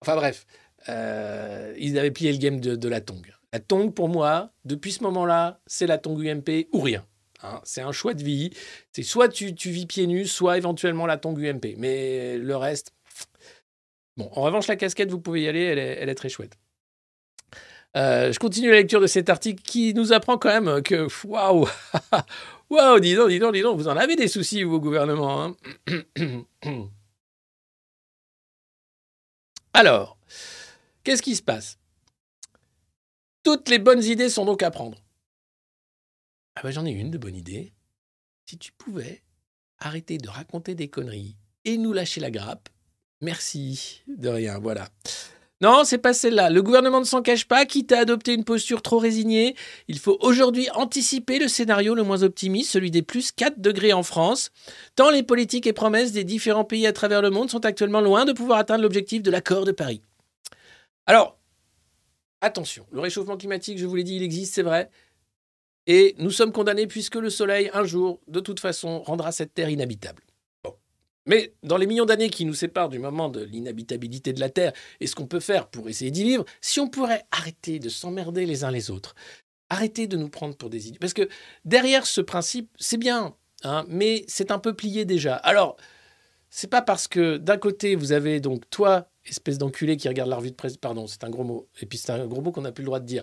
Enfin 0.00 0.16
bref, 0.16 0.46
euh, 0.88 1.74
ils 1.78 1.98
avaient 1.98 2.10
plié 2.10 2.32
le 2.32 2.38
game 2.38 2.60
de, 2.60 2.88
la 2.88 3.00
tongue. 3.00 3.32
La 3.52 3.60
tongue, 3.60 3.94
pour 3.94 4.08
moi, 4.08 4.50
depuis 4.64 4.92
ce 4.92 5.02
moment-là, 5.04 5.60
c'est 5.66 5.86
la 5.86 5.98
tongue 5.98 6.24
UMP 6.24 6.68
ou 6.72 6.80
rien. 6.80 7.04
Hein, 7.42 7.60
c'est 7.64 7.80
un 7.80 7.92
choix 7.92 8.14
de 8.14 8.22
vie. 8.22 8.50
C'est 8.92 9.02
soit 9.02 9.28
tu, 9.28 9.52
vis 9.52 9.86
pieds 9.86 10.06
nus, 10.06 10.26
soit 10.26 10.56
éventuellement 10.56 11.06
la 11.06 11.16
tongue 11.16 11.40
UMP. 11.40 11.74
Mais 11.78 12.38
le 12.38 12.56
reste. 12.56 12.92
Bon, 14.16 14.28
en 14.32 14.42
revanche, 14.42 14.66
la 14.66 14.76
casquette, 14.76 15.10
vous 15.10 15.20
pouvez 15.20 15.42
y 15.42 15.48
aller, 15.48 15.62
elle 15.62 16.08
est, 16.08 16.14
très 16.14 16.28
chouette. 16.28 16.58
Euh, 17.96 18.32
je 18.32 18.38
continue 18.38 18.68
la 18.68 18.76
lecture 18.76 19.00
de 19.00 19.06
cet 19.06 19.30
article 19.30 19.62
qui 19.62 19.94
nous 19.94 20.12
apprend 20.12 20.36
quand 20.36 20.60
même 20.60 20.82
que 20.82 21.06
waouh, 21.26 21.66
waouh, 22.70 23.00
dis 23.00 23.14
donc, 23.14 23.30
dis 23.30 23.38
donc, 23.38 23.54
dis 23.54 23.62
donc, 23.62 23.78
vous 23.78 23.88
en 23.88 23.96
avez 23.96 24.14
des 24.14 24.28
soucis, 24.28 24.62
vos 24.62 24.80
gouvernements. 24.80 25.42
Hein 25.42 25.56
Alors, 29.72 30.18
qu'est-ce 31.04 31.22
qui 31.22 31.36
se 31.36 31.42
passe? 31.42 31.78
Toutes 33.42 33.68
les 33.68 33.78
bonnes 33.78 34.02
idées 34.02 34.28
sont 34.28 34.44
donc 34.44 34.62
à 34.62 34.70
prendre. 34.70 35.02
Ah 36.54 36.62
bah 36.62 36.70
j'en 36.70 36.84
ai 36.84 36.90
une 36.90 37.10
de 37.10 37.18
bonne 37.18 37.36
idée. 37.36 37.72
Si 38.46 38.58
tu 38.58 38.72
pouvais 38.72 39.22
arrêter 39.78 40.18
de 40.18 40.28
raconter 40.28 40.74
des 40.74 40.88
conneries 40.88 41.36
et 41.64 41.78
nous 41.78 41.92
lâcher 41.92 42.20
la 42.20 42.30
grappe, 42.30 42.68
merci 43.20 44.02
de 44.08 44.28
rien, 44.28 44.58
voilà. 44.58 44.88
Non, 45.60 45.82
c'est 45.84 45.98
pas 45.98 46.12
celle-là. 46.12 46.50
Le 46.50 46.62
gouvernement 46.62 47.00
ne 47.00 47.04
s'en 47.04 47.20
cache 47.20 47.44
pas, 47.44 47.66
quitte 47.66 47.90
à 47.90 47.98
adopter 47.98 48.32
une 48.32 48.44
posture 48.44 48.80
trop 48.80 48.98
résignée. 48.98 49.56
Il 49.88 49.98
faut 49.98 50.16
aujourd'hui 50.20 50.68
anticiper 50.74 51.40
le 51.40 51.48
scénario 51.48 51.96
le 51.96 52.04
moins 52.04 52.22
optimiste, 52.22 52.70
celui 52.70 52.92
des 52.92 53.02
plus 53.02 53.32
4 53.32 53.60
degrés 53.60 53.92
en 53.92 54.04
France, 54.04 54.50
tant 54.94 55.10
les 55.10 55.24
politiques 55.24 55.66
et 55.66 55.72
promesses 55.72 56.12
des 56.12 56.22
différents 56.22 56.64
pays 56.64 56.86
à 56.86 56.92
travers 56.92 57.22
le 57.22 57.30
monde 57.30 57.50
sont 57.50 57.64
actuellement 57.64 58.00
loin 58.00 58.24
de 58.24 58.32
pouvoir 58.32 58.60
atteindre 58.60 58.82
l'objectif 58.82 59.20
de 59.22 59.32
l'accord 59.32 59.64
de 59.64 59.72
Paris. 59.72 60.00
Alors, 61.06 61.36
attention, 62.40 62.86
le 62.92 63.00
réchauffement 63.00 63.36
climatique, 63.36 63.78
je 63.78 63.86
vous 63.86 63.96
l'ai 63.96 64.04
dit, 64.04 64.14
il 64.14 64.22
existe, 64.22 64.54
c'est 64.54 64.62
vrai, 64.62 64.90
et 65.88 66.14
nous 66.18 66.30
sommes 66.30 66.52
condamnés 66.52 66.86
puisque 66.86 67.16
le 67.16 67.30
Soleil, 67.30 67.70
un 67.72 67.84
jour, 67.84 68.20
de 68.28 68.40
toute 68.40 68.60
façon, 68.60 69.00
rendra 69.02 69.32
cette 69.32 69.54
Terre 69.54 69.70
inhabitable. 69.70 70.22
Mais 71.28 71.52
dans 71.62 71.76
les 71.76 71.86
millions 71.86 72.06
d'années 72.06 72.30
qui 72.30 72.44
nous 72.44 72.54
séparent 72.54 72.88
du 72.88 72.98
moment 72.98 73.28
de 73.28 73.44
l'inhabitabilité 73.44 74.32
de 74.32 74.40
la 74.40 74.48
Terre 74.48 74.72
et 74.98 75.06
ce 75.06 75.14
qu'on 75.14 75.26
peut 75.26 75.40
faire 75.40 75.68
pour 75.68 75.88
essayer 75.88 76.10
d'y 76.10 76.24
vivre, 76.24 76.44
si 76.60 76.80
on 76.80 76.88
pourrait 76.88 77.24
arrêter 77.30 77.78
de 77.78 77.88
s'emmerder 77.88 78.46
les 78.46 78.64
uns 78.64 78.70
les 78.70 78.90
autres, 78.90 79.14
arrêter 79.68 80.06
de 80.06 80.16
nous 80.16 80.30
prendre 80.30 80.56
pour 80.56 80.70
des 80.70 80.88
idiots. 80.88 80.98
Parce 81.00 81.12
que 81.12 81.28
derrière 81.64 82.06
ce 82.06 82.20
principe, 82.20 82.70
c'est 82.78 82.96
bien, 82.96 83.34
hein, 83.62 83.84
mais 83.88 84.24
c'est 84.26 84.50
un 84.50 84.58
peu 84.58 84.74
plié 84.74 85.04
déjà. 85.04 85.36
Alors, 85.36 85.76
c'est 86.50 86.70
pas 86.70 86.82
parce 86.82 87.08
que 87.08 87.36
d'un 87.36 87.58
côté, 87.58 87.94
vous 87.94 88.12
avez 88.12 88.40
donc 88.40 88.68
toi, 88.70 89.10
espèce 89.26 89.58
d'enculé 89.58 89.98
qui 89.98 90.08
regarde 90.08 90.30
la 90.30 90.36
revue 90.36 90.50
de 90.50 90.56
presse, 90.56 90.78
pardon, 90.78 91.06
c'est 91.06 91.24
un 91.24 91.30
gros 91.30 91.44
mot, 91.44 91.68
et 91.82 91.86
puis 91.86 91.98
c'est 91.98 92.10
un 92.10 92.26
gros 92.26 92.40
mot 92.40 92.52
qu'on 92.52 92.62
n'a 92.62 92.72
plus 92.72 92.82
le 92.82 92.86
droit 92.86 93.00
de 93.00 93.06
dire, 93.06 93.22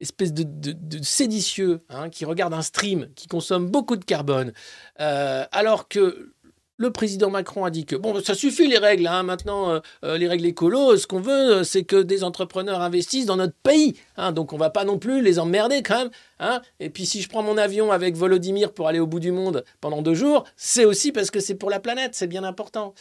espèce 0.00 0.34
de, 0.34 1.02
séditieux 1.02 1.80
hein, 1.88 2.10
qui 2.10 2.24
regarde 2.24 2.52
un 2.52 2.62
stream, 2.62 3.08
qui 3.14 3.28
consomme 3.28 3.70
beaucoup 3.70 3.96
de 3.96 4.04
carbone, 4.04 4.52
euh, 5.00 5.44
alors 5.52 5.88
que 5.88 6.34
le 6.78 6.90
président 6.92 7.30
Macron 7.30 7.64
a 7.64 7.70
dit 7.70 7.86
que 7.86 7.96
bon, 7.96 8.22
ça 8.22 8.34
suffit 8.34 8.66
les 8.68 8.76
règles, 8.78 9.06
hein, 9.06 9.22
maintenant 9.22 9.70
euh, 9.70 9.80
euh, 10.04 10.18
les 10.18 10.28
règles 10.28 10.44
écolo, 10.46 10.96
ce 10.96 11.06
qu'on 11.06 11.20
veut, 11.20 11.58
euh, 11.58 11.64
c'est 11.64 11.84
que 11.84 12.02
des 12.02 12.22
entrepreneurs 12.22 12.80
investissent 12.82 13.26
dans 13.26 13.36
notre 13.36 13.54
pays, 13.54 13.94
hein, 14.16 14.32
donc 14.32 14.52
on 14.52 14.58
va 14.58 14.68
pas 14.70 14.84
non 14.84 14.98
plus 14.98 15.22
les 15.22 15.38
emmerder 15.38 15.82
quand 15.82 15.96
même. 15.98 16.10
Hein. 16.38 16.60
Et 16.78 16.90
puis 16.90 17.06
si 17.06 17.22
je 17.22 17.28
prends 17.28 17.42
mon 17.42 17.56
avion 17.56 17.92
avec 17.92 18.14
Volodymyr 18.14 18.72
pour 18.74 18.88
aller 18.88 19.00
au 19.00 19.06
bout 19.06 19.20
du 19.20 19.32
monde 19.32 19.64
pendant 19.80 20.02
deux 20.02 20.14
jours, 20.14 20.44
c'est 20.56 20.84
aussi 20.84 21.12
parce 21.12 21.30
que 21.30 21.40
c'est 21.40 21.54
pour 21.54 21.70
la 21.70 21.80
planète, 21.80 22.14
c'est 22.14 22.26
bien 22.26 22.44
important. 22.44 22.92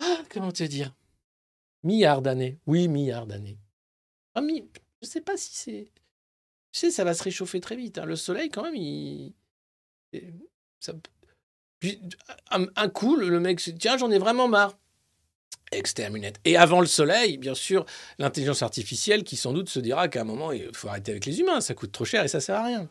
Ah, 0.00 0.18
comment 0.30 0.52
te 0.52 0.64
dire? 0.64 0.92
Milliards 1.84 2.22
d'années, 2.22 2.58
oui, 2.66 2.88
milliards 2.88 3.26
d'années. 3.26 3.58
Ah, 4.34 4.40
mi- 4.40 4.68
je 5.02 5.06
sais 5.06 5.20
pas 5.20 5.36
si 5.36 5.50
c'est. 5.54 5.92
Tu 6.72 6.80
sais, 6.80 6.90
ça 6.90 7.04
va 7.04 7.14
se 7.14 7.22
réchauffer 7.22 7.60
très 7.60 7.76
vite. 7.76 7.98
Le 7.98 8.16
soleil, 8.16 8.50
quand 8.50 8.62
même, 8.62 8.74
il. 8.74 9.32
ça- 10.80 10.92
Puis, 11.80 12.00
un, 12.50 12.88
coup, 12.88 13.16
le 13.16 13.28
le 13.28 13.40
mec 13.40 13.60
se 13.60 13.70
dit 13.70 13.78
Tiens, 13.78 13.96
j'en 13.96 14.10
ai 14.10 14.18
vraiment 14.18 14.48
marre. 14.48 14.76
Exterminate. 15.70 16.36
Et 16.44 16.56
avant 16.56 16.80
le 16.80 16.86
soleil, 16.86 17.36
bien 17.36 17.54
sûr, 17.54 17.84
l'intelligence 18.18 18.62
artificielle 18.62 19.22
qui 19.22 19.36
sans 19.36 19.52
doute 19.52 19.68
se 19.68 19.80
dira 19.80 20.08
qu'à 20.08 20.22
un 20.22 20.24
moment, 20.24 20.50
il 20.50 20.74
faut 20.74 20.88
arrêter 20.88 21.10
avec 21.10 21.26
les 21.26 21.40
humains, 21.40 21.60
ça 21.60 21.74
coûte 21.74 21.92
trop 21.92 22.06
cher 22.06 22.24
et 22.24 22.28
ça 22.28 22.40
sert 22.40 22.56
à 22.56 22.64
rien. 22.64 22.88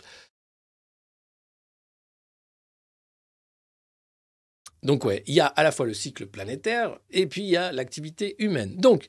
Donc 4.84 5.06
ouais, 5.06 5.24
il 5.28 5.34
y 5.34 5.40
a 5.40 5.48
à 5.48 5.64
la 5.64 5.72
fois 5.72 5.86
le 5.86 5.94
cycle 5.94 6.28
planétaire 6.28 6.98
et 7.10 7.26
puis 7.28 7.42
il 7.42 7.50
y 7.50 7.58
a 7.58 7.72
l'activité 7.72 8.36
humaine. 8.40 8.76
Donc, 8.78 9.08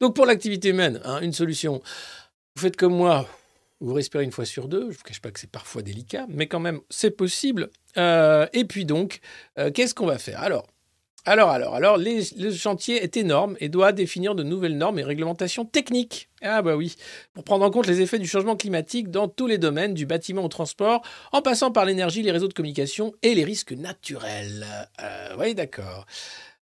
donc 0.00 0.16
pour 0.16 0.26
l'activité 0.26 0.70
humaine, 0.70 1.00
hein, 1.04 1.20
une 1.20 1.32
solution, 1.32 1.82
vous 2.56 2.62
faites 2.62 2.76
comme 2.76 2.96
moi, 2.96 3.28
vous 3.82 3.94
respirez 3.94 4.24
une 4.24 4.32
fois 4.32 4.44
sur 4.44 4.68
deux, 4.68 4.82
je 4.82 4.86
ne 4.86 4.92
vous 4.92 5.02
cache 5.04 5.20
pas 5.20 5.30
que 5.30 5.40
c'est 5.40 5.50
parfois 5.50 5.82
délicat, 5.82 6.26
mais 6.28 6.46
quand 6.46 6.60
même 6.60 6.80
c'est 6.88 7.10
possible. 7.10 7.70
Euh, 7.96 8.46
et 8.52 8.64
puis 8.64 8.84
donc, 8.84 9.20
euh, 9.58 9.70
qu'est-ce 9.70 9.94
qu'on 9.94 10.06
va 10.06 10.18
faire? 10.18 10.40
Alors, 10.40 10.66
alors, 11.24 11.50
alors, 11.50 11.76
alors, 11.76 11.98
le 11.98 12.50
chantier 12.52 13.02
est 13.04 13.16
énorme 13.16 13.56
et 13.60 13.68
doit 13.68 13.92
définir 13.92 14.34
de 14.34 14.42
nouvelles 14.42 14.76
normes 14.76 14.98
et 14.98 15.04
réglementations 15.04 15.64
techniques. 15.64 16.28
Ah 16.42 16.62
bah 16.62 16.74
oui, 16.74 16.96
pour 17.32 17.44
prendre 17.44 17.64
en 17.64 17.70
compte 17.70 17.86
les 17.86 18.00
effets 18.00 18.18
du 18.18 18.26
changement 18.26 18.56
climatique 18.56 19.08
dans 19.08 19.28
tous 19.28 19.46
les 19.46 19.58
domaines, 19.58 19.94
du 19.94 20.04
bâtiment 20.04 20.44
au 20.44 20.48
transport, 20.48 21.02
en 21.30 21.40
passant 21.40 21.70
par 21.70 21.84
l'énergie, 21.84 22.22
les 22.22 22.32
réseaux 22.32 22.48
de 22.48 22.54
communication 22.54 23.12
et 23.22 23.36
les 23.36 23.44
risques 23.44 23.72
naturels. 23.72 24.66
Euh, 25.00 25.36
oui, 25.38 25.54
d'accord. 25.54 26.06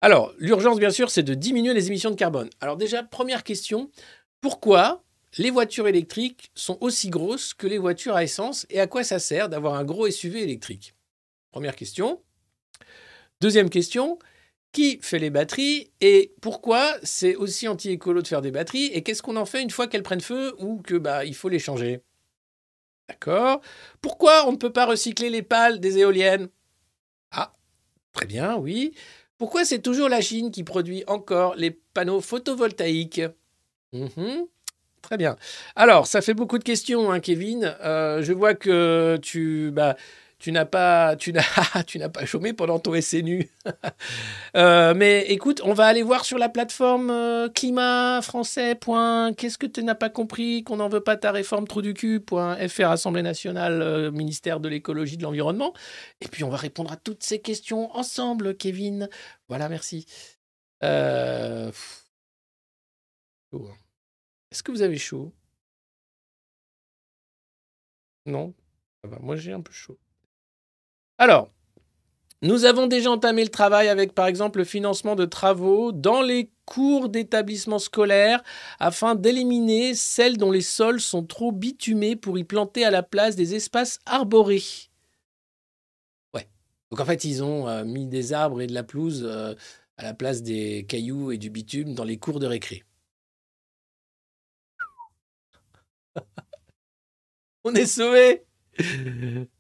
Alors, 0.01 0.33
l'urgence, 0.39 0.79
bien 0.79 0.91
sûr, 0.91 1.11
c'est 1.11 1.23
de 1.23 1.35
diminuer 1.35 1.75
les 1.75 1.87
émissions 1.87 2.09
de 2.09 2.15
carbone. 2.15 2.49
Alors 2.59 2.77
déjà, 2.77 3.03
première 3.03 3.43
question, 3.43 3.91
pourquoi 4.41 5.03
les 5.37 5.51
voitures 5.51 5.87
électriques 5.87 6.51
sont 6.55 6.77
aussi 6.81 7.09
grosses 7.09 7.53
que 7.53 7.67
les 7.67 7.77
voitures 7.77 8.15
à 8.15 8.23
essence 8.23 8.65
et 8.69 8.79
à 8.79 8.87
quoi 8.87 9.03
ça 9.03 9.19
sert 9.19 9.49
d'avoir 9.49 9.75
un 9.75 9.83
gros 9.85 10.07
SUV 10.07 10.41
électrique? 10.43 10.95
Première 11.51 11.75
question. 11.75 12.21
Deuxième 13.41 13.69
question, 13.69 14.17
qui 14.71 14.99
fait 15.01 15.19
les 15.19 15.29
batteries 15.29 15.91
et 16.01 16.33
pourquoi 16.41 16.95
c'est 17.03 17.35
aussi 17.35 17.67
anti-écolo 17.67 18.21
de 18.21 18.27
faire 18.27 18.41
des 18.41 18.51
batteries 18.51 18.87
et 18.93 19.03
qu'est-ce 19.03 19.21
qu'on 19.21 19.35
en 19.37 19.45
fait 19.45 19.61
une 19.61 19.69
fois 19.69 19.87
qu'elles 19.87 20.03
prennent 20.03 20.21
feu 20.21 20.55
ou 20.59 20.81
que 20.81 20.95
bah 20.95 21.25
il 21.25 21.35
faut 21.35 21.49
les 21.49 21.59
changer? 21.59 22.01
D'accord. 23.09 23.61
Pourquoi 24.01 24.47
on 24.47 24.51
ne 24.51 24.57
peut 24.57 24.71
pas 24.73 24.85
recycler 24.85 25.29
les 25.29 25.41
pales 25.41 25.79
des 25.79 25.97
éoliennes? 25.99 26.49
Ah, 27.31 27.55
très 28.13 28.25
bien, 28.27 28.57
oui. 28.57 28.93
Pourquoi 29.37 29.65
c'est 29.65 29.81
toujours 29.81 30.09
la 30.09 30.21
Chine 30.21 30.51
qui 30.51 30.63
produit 30.63 31.03
encore 31.07 31.55
les 31.55 31.71
panneaux 31.71 32.21
photovoltaïques? 32.21 33.21
Mhm, 33.91 34.47
Très 35.07 35.15
bien. 35.15 35.37
Alors, 35.77 36.05
ça 36.05 36.21
fait 36.21 36.33
beaucoup 36.33 36.57
de 36.57 36.65
questions, 36.65 37.09
hein, 37.09 37.21
Kevin. 37.21 37.73
Euh, 37.81 38.21
je 38.21 38.33
vois 38.33 38.55
que 38.55 39.17
tu, 39.21 39.71
bah, 39.71 39.95
tu 40.37 40.51
n'as 40.51 40.65
pas, 40.65 41.15
tu 41.15 41.31
n'as, 41.31 41.43
tu 41.87 41.97
n'as 41.97 42.09
pas 42.09 42.25
chômé 42.25 42.51
pendant 42.51 42.79
ton 42.79 42.99
SNU. 42.99 43.49
Euh, 44.55 44.93
mais 44.95 45.25
écoute, 45.27 45.61
on 45.63 45.73
va 45.73 45.85
aller 45.85 46.01
voir 46.01 46.25
sur 46.25 46.39
la 46.39 46.49
plateforme 46.49 47.11
euh, 47.11 47.47
Qu'est-ce 47.49 49.57
que 49.57 49.65
tu 49.67 49.83
n'as 49.83 49.95
pas 49.95 50.09
compris 50.09 50.63
qu'on 50.63 50.77
n'en 50.77 50.89
veut 50.89 51.01
pas 51.01 51.15
ta 51.15 51.31
réforme 51.31 51.67
trou 51.67 51.81
du 51.81 51.93
cul. 51.93 52.19
point 52.19 52.57
FR 52.67 52.87
Assemblée 52.87 53.21
nationale, 53.21 53.81
euh, 53.81 54.11
ministère 54.11 54.59
de 54.59 54.67
l'écologie 54.67 55.15
de 55.15 55.23
l'environnement. 55.23 55.73
Et 56.21 56.27
puis 56.27 56.43
on 56.43 56.49
va 56.49 56.57
répondre 56.57 56.91
à 56.91 56.97
toutes 56.97 57.23
ces 57.23 57.39
questions 57.39 57.95
ensemble, 57.95 58.57
Kevin. 58.57 59.09
Voilà, 59.47 59.69
merci. 59.69 60.05
Euh. 60.83 61.71
Est-ce 64.51 64.63
que 64.63 64.71
vous 64.71 64.81
avez 64.81 64.97
chaud? 64.97 65.33
Non? 68.25 68.53
Ça 69.03 69.09
va, 69.09 69.19
Moi 69.19 69.35
j'ai 69.35 69.53
un 69.53 69.61
peu 69.61 69.73
chaud. 69.73 69.97
Alors, 71.17 71.49
nous 72.43 72.65
avons 72.65 72.85
déjà 72.85 73.09
entamé 73.09 73.43
le 73.43 73.49
travail 73.49 73.87
avec, 73.87 74.13
par 74.13 74.27
exemple, 74.27 74.59
le 74.59 74.65
financement 74.65 75.15
de 75.15 75.25
travaux 75.25 75.91
dans 75.91 76.21
les 76.21 76.51
cours 76.65 77.09
d'établissements 77.09 77.79
scolaires 77.79 78.43
afin 78.79 79.15
d'éliminer 79.15 79.95
celles 79.95 80.37
dont 80.37 80.51
les 80.51 80.61
sols 80.61 81.01
sont 81.01 81.25
trop 81.25 81.51
bitumés 81.51 82.15
pour 82.15 82.37
y 82.37 82.43
planter 82.43 82.85
à 82.85 82.91
la 82.91 83.01
place 83.01 83.35
des 83.35 83.55
espaces 83.55 83.99
arborés. 84.05 84.61
Ouais. 86.35 86.47
Donc 86.91 86.99
en 86.99 87.05
fait, 87.05 87.23
ils 87.23 87.43
ont 87.43 87.67
euh, 87.67 87.83
mis 87.83 88.05
des 88.05 88.33
arbres 88.33 88.61
et 88.61 88.67
de 88.67 88.73
la 88.73 88.83
pelouse 88.83 89.23
euh, 89.25 89.55
à 89.97 90.03
la 90.03 90.13
place 90.13 90.43
des 90.43 90.85
cailloux 90.87 91.31
et 91.31 91.39
du 91.39 91.49
bitume 91.49 91.95
dans 91.95 92.03
les 92.03 92.17
cours 92.17 92.39
de 92.39 92.45
récré. 92.45 92.83
On 97.63 97.73
est 97.73 97.85
sauvés 97.85 98.43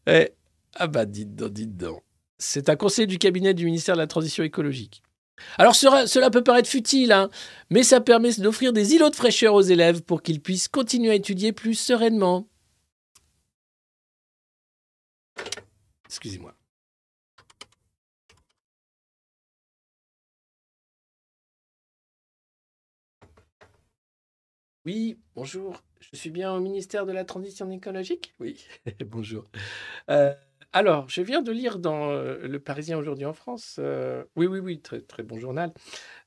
Ouais. 0.07 0.35
Ah 0.75 0.87
bah 0.87 1.05
dites 1.05 1.35
donc, 1.35 1.53
dites 1.53 1.75
donc. 1.75 2.03
C'est 2.37 2.69
un 2.69 2.75
conseil 2.75 3.07
du 3.07 3.17
cabinet 3.17 3.53
du 3.53 3.65
ministère 3.65 3.95
de 3.95 4.01
la 4.01 4.07
Transition 4.07 4.43
écologique. 4.43 5.01
Alors 5.57 5.75
cela, 5.75 6.07
cela 6.07 6.29
peut 6.29 6.43
paraître 6.43 6.69
futile, 6.69 7.11
hein, 7.11 7.29
mais 7.69 7.83
ça 7.83 8.01
permet 8.01 8.33
d'offrir 8.33 8.73
des 8.73 8.93
îlots 8.93 9.09
de 9.09 9.15
fraîcheur 9.15 9.53
aux 9.53 9.61
élèves 9.61 10.01
pour 10.03 10.21
qu'ils 10.21 10.41
puissent 10.41 10.67
continuer 10.67 11.11
à 11.11 11.15
étudier 11.15 11.51
plus 11.51 11.75
sereinement. 11.75 12.47
Excusez-moi. 16.05 16.53
Oui, 24.85 25.19
bonjour. 25.35 25.81
Je 26.13 26.17
suis 26.17 26.29
bien 26.29 26.53
au 26.53 26.59
ministère 26.61 27.05
de 27.05 27.11
la 27.11 27.25
Transition 27.25 27.69
écologique? 27.69 28.33
Oui, 28.39 28.65
bonjour. 29.05 29.43
Euh, 30.09 30.33
alors, 30.71 31.09
je 31.09 31.21
viens 31.21 31.41
de 31.41 31.51
lire 31.51 31.79
dans 31.79 32.11
euh, 32.11 32.47
Le 32.47 32.59
Parisien 32.59 32.97
aujourd'hui 32.97 33.25
en 33.25 33.33
France, 33.33 33.75
euh, 33.79 34.23
oui, 34.37 34.45
oui, 34.47 34.59
oui, 34.59 34.79
très, 34.79 35.01
très 35.01 35.23
bon 35.23 35.37
journal, 35.37 35.73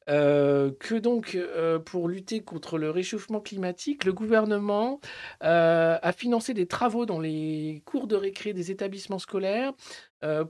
que 0.06 0.98
donc, 0.98 1.38
pour 1.86 2.08
lutter 2.08 2.40
contre 2.40 2.78
le 2.78 2.90
réchauffement 2.90 3.40
climatique, 3.40 4.04
le 4.04 4.12
gouvernement 4.12 5.00
a 5.40 6.12
financé 6.12 6.52
des 6.52 6.66
travaux 6.66 7.06
dans 7.06 7.20
les 7.20 7.82
cours 7.84 8.08
de 8.08 8.16
récré 8.16 8.52
des 8.52 8.72
établissements 8.72 9.20
scolaires 9.20 9.72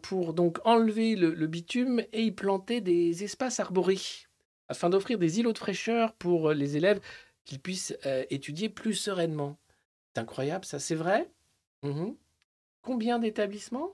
pour 0.01 0.33
donc 0.33 0.61
enlever 0.65 1.15
le, 1.15 1.35
le 1.35 1.47
bitume 1.47 2.03
et 2.15 2.23
y 2.23 2.31
planter 2.31 2.81
des 2.81 3.23
espaces 3.23 3.61
arborés, 3.61 4.01
afin 4.69 4.89
d'offrir 4.89 5.19
des 5.19 5.41
îlots 5.41 5.53
de 5.53 5.59
fraîcheur 5.59 6.15
pour 6.15 6.53
les 6.53 6.79
élèves 6.79 7.01
qu'ils 7.45 7.61
puissent 7.61 7.97
euh, 8.07 8.25
étudier 8.31 8.69
plus 8.69 8.95
sereinement. 8.95 9.59
C'est 10.15 10.21
incroyable, 10.21 10.65
ça, 10.65 10.79
c'est 10.79 10.95
vrai? 10.95 11.31
Mhm. 11.83 12.17
Combien 12.83 13.19
d'établissements? 13.19 13.91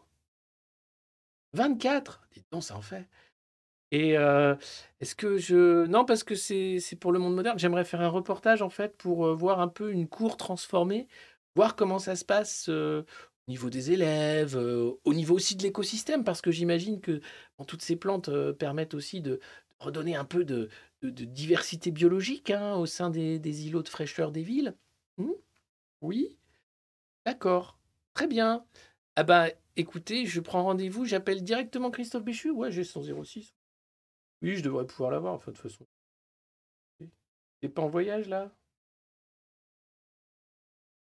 24 1.52 2.28
Dites 2.32 2.46
donc, 2.50 2.62
ça 2.62 2.76
en 2.76 2.82
fait. 2.82 3.08
Et 3.92 4.18
euh, 4.18 4.56
est-ce 5.00 5.14
que 5.14 5.38
je... 5.38 5.86
Non, 5.86 6.04
parce 6.04 6.24
que 6.24 6.34
c'est 6.34 6.80
pour 7.00 7.12
le 7.12 7.18
monde 7.18 7.34
moderne. 7.34 7.58
J'aimerais 7.58 7.84
faire 7.84 8.00
un 8.00 8.08
reportage, 8.08 8.60
en 8.62 8.68
fait, 8.68 8.96
pour 8.96 9.26
euh, 9.26 9.34
voir 9.34 9.60
un 9.60 9.68
peu 9.68 9.92
une 9.92 10.08
cour 10.08 10.36
transformée, 10.36 11.06
voir 11.54 11.76
comment 11.76 11.98
ça 11.98 12.16
se 12.16 12.24
passe 12.24 12.68
au 12.68 13.04
niveau 13.48 13.70
des 13.70 13.92
élèves, 13.92 14.56
au 14.56 15.14
niveau 15.14 15.36
aussi 15.36 15.54
de 15.54 15.62
l'écosystème, 15.62 16.24
parce 16.24 16.42
que 16.42 16.50
j'imagine 16.50 17.00
que 17.00 17.20
toutes 17.68 17.82
ces 17.82 17.96
plantes 17.96 18.28
permettent 18.54 18.94
aussi 18.94 19.20
de 19.20 19.40
redonner 19.78 20.16
un 20.16 20.24
peu 20.24 20.44
de, 20.44 20.68
diversité 21.02 21.90
biologique 21.90 22.50
hein, 22.50 22.74
au 22.76 22.86
sein 22.86 23.10
des, 23.10 23.66
îlots 23.66 23.82
de 23.82 23.88
fraîcheur 23.88 24.32
des 24.32 24.42
villes? 24.42 24.74
Hmm 25.18 25.32
oui 26.02 26.38
D'accord. 27.24 27.78
Très 28.14 28.26
bien. 28.26 28.64
Ah 29.16 29.24
bah, 29.24 29.48
écoutez, 29.76 30.26
je 30.26 30.40
prends 30.40 30.62
rendez-vous, 30.62 31.04
j'appelle 31.04 31.42
directement 31.42 31.90
Christophe 31.90 32.24
Béchu. 32.24 32.50
Ouais, 32.50 32.70
j'ai 32.70 32.84
son 32.84 33.02
06. 33.02 33.54
Oui, 34.42 34.56
je 34.56 34.62
devrais 34.62 34.86
pouvoir 34.86 35.10
l'avoir, 35.10 35.34
enfin, 35.34 35.50
de 35.50 35.56
toute 35.56 35.70
façon. 35.70 35.86
T'es 37.60 37.68
pas 37.68 37.82
en 37.82 37.88
voyage, 37.88 38.28
là? 38.28 38.52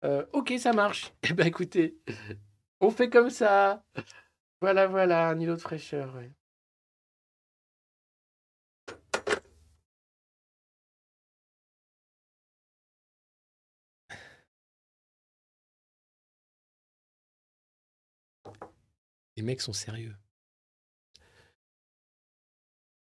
Euh, 0.03 0.25
Ok, 0.33 0.53
ça 0.57 0.73
marche. 0.73 1.13
Eh 1.29 1.33
ben, 1.33 1.47
écoutez, 1.47 1.97
on 2.79 2.89
fait 2.89 3.09
comme 3.09 3.29
ça. 3.29 3.83
Voilà, 4.61 4.87
voilà, 4.87 5.29
un 5.29 5.39
îlot 5.39 5.55
de 5.55 5.61
fraîcheur. 5.61 6.15
Les 19.37 19.43
mecs 19.43 19.61
sont 19.61 19.73
sérieux. 19.73 20.15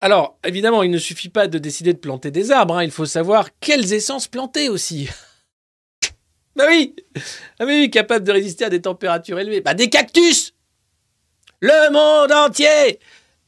Alors, 0.00 0.36
évidemment, 0.44 0.82
il 0.82 0.90
ne 0.90 0.98
suffit 0.98 1.28
pas 1.28 1.46
de 1.46 1.58
décider 1.58 1.92
de 1.92 1.98
planter 1.98 2.32
des 2.32 2.50
arbres, 2.50 2.76
hein, 2.76 2.84
il 2.84 2.90
faut 2.90 3.06
savoir 3.06 3.48
quelles 3.60 3.92
essences 3.92 4.26
planter 4.26 4.68
aussi. 4.68 5.08
bah 6.56 6.64
oui 6.68 6.96
Ah 7.60 7.64
oui, 7.66 7.82
oui, 7.82 7.90
capable 7.90 8.24
de 8.24 8.32
résister 8.32 8.64
à 8.64 8.68
des 8.68 8.82
températures 8.82 9.38
élevées. 9.38 9.60
Bah 9.60 9.74
des 9.74 9.88
cactus 9.88 10.54
Le 11.60 11.92
monde 11.92 12.32
entier 12.32 12.98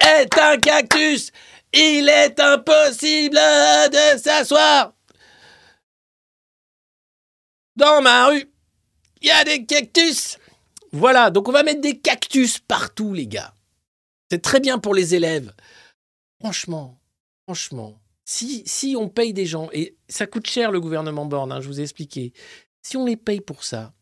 est 0.01 0.39
un 0.39 0.57
cactus 0.59 1.33
Il 1.73 2.09
est 2.09 2.39
impossible 2.39 3.37
de 3.37 4.19
s'asseoir 4.19 4.95
Dans 7.75 8.01
ma 8.01 8.29
rue, 8.29 8.49
il 9.23 9.29
y 9.29 9.31
a 9.33 9.43
des 9.45 9.65
cactus 9.67 10.40
Voilà, 10.93 11.31
donc 11.31 11.49
on 11.49 11.53
va 11.53 11.63
mettre 11.63 11.81
des 11.81 11.99
cactus 11.99 12.59
partout, 12.59 13.15
les 13.15 13.27
gars. 13.27 13.55
C'est 14.31 14.43
très 14.43 14.61
bien 14.61 14.79
pour 14.79 14.95
les 14.95 15.15
élèves. 15.15 15.53
Franchement, 16.41 17.01
franchement, 17.45 18.01
si, 18.25 18.63
si 18.67 18.97
on 18.97 19.09
paye 19.09 19.33
des 19.33 19.47
gens, 19.47 19.69
et 19.73 19.97
ça 20.09 20.27
coûte 20.27 20.47
cher 20.47 20.71
le 20.71 20.81
gouvernement 20.81 21.27
Borne, 21.27 21.53
hein, 21.53 21.61
je 21.61 21.69
vous 21.69 21.81
ai 21.81 21.83
expliqué, 21.83 22.33
si 22.83 22.97
on 22.97 23.05
les 23.05 23.17
paye 23.17 23.41
pour 23.41 23.65
ça, 23.65 23.93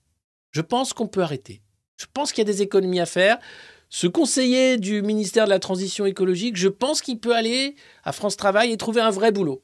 je 0.50 0.60
pense 0.60 0.92
qu'on 0.92 1.08
peut 1.08 1.22
arrêter. 1.22 1.62
Je 1.96 2.06
pense 2.12 2.32
qu'il 2.32 2.46
y 2.46 2.48
a 2.48 2.52
des 2.52 2.62
économies 2.62 3.00
à 3.00 3.06
faire. 3.06 3.38
Ce 3.90 4.06
conseiller 4.06 4.76
du 4.76 5.02
ministère 5.02 5.46
de 5.46 5.50
la 5.50 5.58
Transition 5.58 6.06
écologique, 6.06 6.56
je 6.56 6.68
pense 6.68 7.00
qu'il 7.00 7.18
peut 7.18 7.34
aller 7.34 7.74
à 8.04 8.12
France 8.12 8.36
Travail 8.36 8.70
et 8.70 8.76
trouver 8.76 9.00
un 9.00 9.10
vrai 9.10 9.32
boulot. 9.32 9.62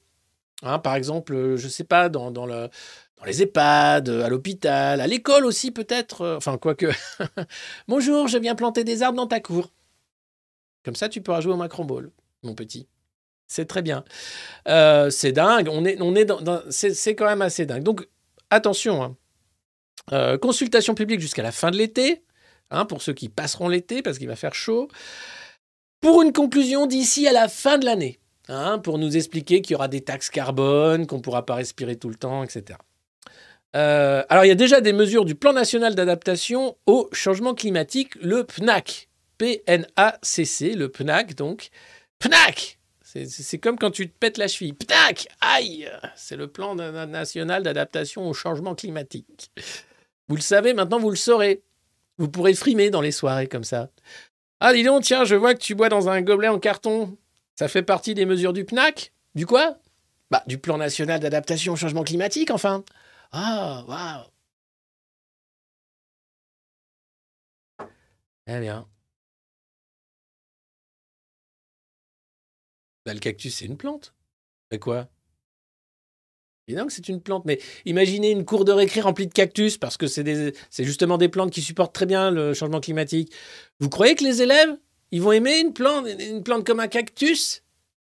Hein, 0.62 0.78
par 0.78 0.94
exemple, 0.94 1.34
euh, 1.34 1.56
je 1.56 1.66
ne 1.66 1.70
sais 1.70 1.84
pas, 1.84 2.08
dans, 2.08 2.30
dans, 2.30 2.46
le, 2.46 2.70
les 3.24 3.42
EHPAD, 3.42 4.08
à 4.08 4.28
l'hôpital, 4.28 5.00
à 5.00 5.06
l'école 5.06 5.44
aussi 5.44 5.70
peut-être. 5.70 6.22
euh, 6.22 6.36
Enfin, 6.36 6.58
quoique. 6.58 6.86
Bonjour, 7.88 8.28
je 8.28 8.38
viens 8.38 8.54
planter 8.54 8.84
des 8.84 9.02
arbres 9.02 9.16
dans 9.16 9.26
ta 9.26 9.40
cour. 9.40 9.72
Comme 10.84 10.96
ça, 10.96 11.08
tu 11.08 11.20
pourras 11.22 11.40
jouer 11.40 11.52
au 11.52 11.56
Macron 11.56 11.84
Ball, 11.84 12.10
mon 12.42 12.54
petit. 12.54 12.88
C'est 13.46 13.66
très 13.66 13.82
bien. 13.82 14.04
Euh, 14.68 15.10
c'est 15.10 15.32
dingue. 15.32 15.68
On 15.70 15.84
est, 15.84 16.24
dans, 16.24 16.62
c'est, 16.70 17.14
quand 17.14 17.26
même 17.26 17.42
assez 17.42 17.66
dingue. 17.66 17.82
Donc, 17.82 18.06
attention. 18.50 19.02
hein. 19.02 19.16
Euh, 20.12 20.36
consultation 20.36 20.94
publique 20.94 21.20
jusqu'à 21.20 21.42
la 21.42 21.52
fin 21.52 21.70
de 21.70 21.76
l'été, 21.76 22.24
hein, 22.70 22.84
pour 22.84 23.00
ceux 23.00 23.14
qui 23.14 23.28
passeront 23.28 23.68
l'été, 23.68 24.02
parce 24.02 24.18
qu'il 24.18 24.28
va 24.28 24.36
faire 24.36 24.54
chaud. 24.54 24.88
Pour 26.00 26.20
une 26.22 26.32
conclusion 26.32 26.86
d'ici 26.86 27.26
à 27.26 27.32
la 27.32 27.48
fin 27.48 27.78
de 27.78 27.86
l'année, 27.86 28.20
hein, 28.48 28.78
pour 28.78 28.98
nous 28.98 29.16
expliquer 29.16 29.62
qu'il 29.62 29.72
y 29.72 29.76
aura 29.76 29.88
des 29.88 30.02
taxes 30.02 30.28
carbone, 30.28 31.06
qu'on 31.06 31.16
ne 31.16 31.22
pourra 31.22 31.46
pas 31.46 31.54
respirer 31.54 31.96
tout 31.96 32.10
le 32.10 32.16
temps, 32.16 32.42
etc. 32.44 32.78
Euh, 33.74 34.22
alors, 34.28 34.44
il 34.44 34.48
y 34.48 34.52
a 34.52 34.54
déjà 34.56 34.80
des 34.80 34.92
mesures 34.92 35.24
du 35.24 35.34
Plan 35.34 35.52
national 35.52 35.94
d'adaptation 35.94 36.76
au 36.86 37.08
changement 37.12 37.54
climatique, 37.54 38.14
le 38.20 38.44
PNAC. 38.44 39.08
P-N-A-C-C, 39.38 40.74
le 40.74 40.88
PNAC, 40.88 41.34
donc. 41.34 41.70
PNAC 42.18 42.78
C'est- 43.02 43.58
comme 43.58 43.78
quand 43.78 43.90
tu 43.90 44.08
te 44.08 44.16
pètes 44.18 44.38
la 44.38 44.48
cheville. 44.48 44.74
PNAC 44.74 45.28
Aïe 45.40 45.88
C'est 46.16 46.36
le 46.36 46.48
Plan 46.48 46.74
na- 46.74 46.90
na- 46.90 47.06
national 47.06 47.62
d'adaptation 47.62 48.28
au 48.28 48.32
changement 48.32 48.74
climatique. 48.74 49.50
Vous 50.28 50.36
le 50.36 50.40
savez, 50.42 50.72
maintenant 50.74 50.98
vous 50.98 51.10
le 51.10 51.16
saurez. 51.16 51.62
Vous 52.18 52.28
pourrez 52.28 52.54
frimer 52.54 52.90
dans 52.90 53.00
les 53.00 53.12
soirées 53.12 53.46
comme 53.48 53.64
ça. 53.64 53.90
Ah, 54.60 54.72
dis 54.72 54.82
donc, 54.84 55.02
tiens, 55.02 55.24
je 55.24 55.34
vois 55.34 55.54
que 55.54 55.60
tu 55.60 55.74
bois 55.74 55.88
dans 55.88 56.08
un 56.08 56.22
gobelet 56.22 56.48
en 56.48 56.58
carton. 56.58 57.16
Ça 57.56 57.68
fait 57.68 57.82
partie 57.82 58.14
des 58.14 58.24
mesures 58.24 58.52
du 58.52 58.64
PNAC 58.64 59.12
Du 59.34 59.46
quoi? 59.46 59.76
Bah, 60.30 60.42
du 60.46 60.58
Plan 60.58 60.78
national 60.78 61.20
d'adaptation 61.20 61.72
au 61.74 61.76
changement 61.76 62.02
climatique, 62.04 62.50
enfin. 62.50 62.84
Ah, 63.36 63.84
waouh 63.88 64.30
Eh 68.46 68.60
bien. 68.60 68.86
Bah, 73.06 73.12
le 73.14 73.20
cactus, 73.20 73.54
c'est 73.56 73.64
une 73.66 73.76
plante. 73.76 74.14
Mais 74.70 74.78
quoi? 74.78 75.08
Évidemment 76.68 76.86
que 76.86 76.92
c'est 76.94 77.08
une 77.08 77.20
plante, 77.20 77.44
mais 77.44 77.60
imaginez 77.84 78.30
une 78.30 78.44
cour 78.46 78.64
de 78.64 78.72
récré 78.72 79.00
remplie 79.02 79.26
de 79.26 79.32
cactus, 79.32 79.76
parce 79.76 79.98
que 79.98 80.06
c'est 80.06 80.54
c'est 80.70 80.84
justement 80.84 81.18
des 81.18 81.28
plantes 81.28 81.50
qui 81.50 81.60
supportent 81.60 81.94
très 81.94 82.06
bien 82.06 82.30
le 82.30 82.54
changement 82.54 82.80
climatique. 82.80 83.32
Vous 83.80 83.90
croyez 83.90 84.14
que 84.14 84.24
les 84.24 84.40
élèves, 84.40 84.78
ils 85.10 85.20
vont 85.20 85.32
aimer 85.32 85.58
une 85.60 85.74
plante, 85.74 86.06
une 86.20 86.42
plante 86.42 86.64
comme 86.66 86.80
un 86.80 86.88
cactus? 86.88 87.62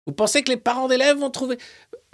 Vous 0.05 0.13
pensez 0.13 0.43
que 0.43 0.51
les 0.51 0.57
parents 0.57 0.87
d'élèves 0.87 1.17
vont 1.17 1.31
trouver? 1.31 1.57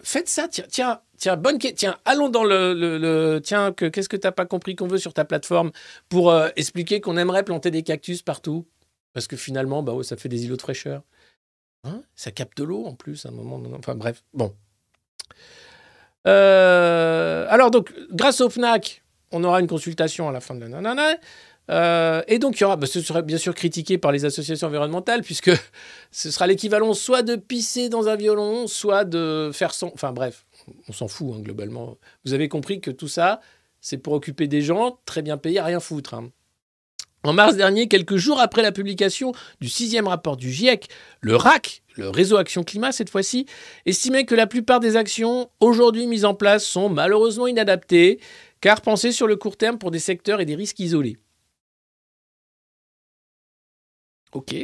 Faites 0.03 0.29
ça, 0.29 0.47
tiens, 0.47 0.65
tiens, 0.69 1.01
tiens, 1.19 1.37
bonne 1.37 1.59
que- 1.59 1.67
tiens, 1.67 1.97
allons 2.05 2.29
dans 2.29 2.43
le, 2.43 2.73
le- 2.73 3.39
tiens, 3.43 3.71
que, 3.71 3.85
qu'est-ce 3.85 4.09
que 4.09 4.17
t'as 4.17 4.31
pas 4.31 4.45
compris 4.45 4.75
qu'on 4.75 4.87
veut 4.87 4.97
sur 4.97 5.13
ta 5.13 5.25
plateforme 5.25 5.71
pour 6.09 6.31
euh, 6.31 6.49
expliquer 6.55 7.01
qu'on 7.01 7.17
aimerait 7.17 7.43
planter 7.43 7.69
des 7.71 7.83
cactus 7.83 8.21
partout, 8.23 8.65
parce 9.13 9.27
que 9.27 9.35
finalement, 9.37 9.83
bah 9.83 9.93
ouais, 9.93 10.03
ça 10.03 10.15
fait 10.17 10.29
des 10.29 10.45
îlots 10.45 10.55
de 10.57 10.61
fraîcheur. 10.61 11.03
Hein? 11.83 12.01
Ça 12.15 12.31
capte 12.31 12.59
l'eau 12.59 12.85
en 12.85 12.93
plus 12.95 13.25
à 13.25 13.29
un 13.29 13.31
moment. 13.31 13.61
Enfin 13.77 13.95
bref, 13.95 14.23
bon. 14.33 14.53
Euh, 16.27 17.45
alors 17.49 17.71
donc, 17.71 17.93
grâce 18.11 18.41
au 18.41 18.49
FNAC, 18.49 19.03
on 19.31 19.43
aura 19.43 19.59
une 19.61 19.67
consultation 19.67 20.27
à 20.27 20.31
la 20.31 20.41
fin 20.41 20.55
de 20.55 20.61
la 20.61 20.67
nanana. 20.67 21.15
Euh, 21.69 22.23
et 22.27 22.39
donc, 22.39 22.59
il 22.59 22.61
y 22.61 22.63
aura, 22.65 22.77
bah, 22.77 22.87
ce 22.87 22.99
sera 22.99 23.21
bien 23.21 23.37
sûr 23.37 23.53
critiqué 23.53 23.97
par 23.99 24.11
les 24.11 24.25
associations 24.25 24.67
environnementales, 24.67 25.21
puisque 25.21 25.51
ce 26.11 26.31
sera 26.31 26.47
l'équivalent 26.47 26.93
soit 26.93 27.21
de 27.21 27.35
pisser 27.35 27.89
dans 27.89 28.07
un 28.07 28.15
violon, 28.15 28.67
soit 28.67 29.05
de 29.05 29.51
faire 29.53 29.73
son. 29.73 29.91
Enfin 29.93 30.11
bref, 30.11 30.45
on 30.87 30.93
s'en 30.93 31.07
fout 31.07 31.33
hein, 31.35 31.39
globalement. 31.41 31.97
Vous 32.25 32.33
avez 32.33 32.49
compris 32.49 32.81
que 32.81 32.91
tout 32.91 33.07
ça, 33.07 33.41
c'est 33.81 33.97
pour 33.97 34.13
occuper 34.13 34.47
des 34.47 34.61
gens 34.61 34.99
très 35.05 35.21
bien 35.21 35.37
payés 35.37 35.59
à 35.59 35.65
rien 35.65 35.79
foutre. 35.79 36.13
hein. 36.13 36.31
En 37.23 37.33
mars 37.33 37.57
dernier, 37.57 37.89
quelques 37.89 38.15
jours 38.15 38.39
après 38.39 38.61
la 38.61 38.71
publication 38.71 39.33
du 39.59 39.67
sixième 39.67 40.07
rapport 40.07 40.37
du 40.37 40.51
GIEC, 40.51 40.87
le 41.19 41.35
RAC, 41.35 41.83
le 41.97 42.09
réseau 42.09 42.37
Action 42.37 42.63
Climat 42.63 42.93
cette 42.93 43.09
fois-ci, 43.09 43.45
estimait 43.85 44.23
que 44.25 44.35
la 44.35 44.47
plupart 44.47 44.79
des 44.79 44.95
actions 44.95 45.49
aujourd'hui 45.59 46.07
mises 46.07 46.23
en 46.23 46.33
place 46.33 46.65
sont 46.65 46.87
malheureusement 46.87 47.47
inadaptées, 47.47 48.21
car 48.61 48.81
pensées 48.81 49.11
sur 49.11 49.27
le 49.27 49.35
court 49.35 49.57
terme 49.57 49.77
pour 49.77 49.91
des 49.91 49.99
secteurs 49.99 50.39
et 50.39 50.45
des 50.45 50.55
risques 50.55 50.79
isolés. 50.79 51.17
Ok. 54.31 54.55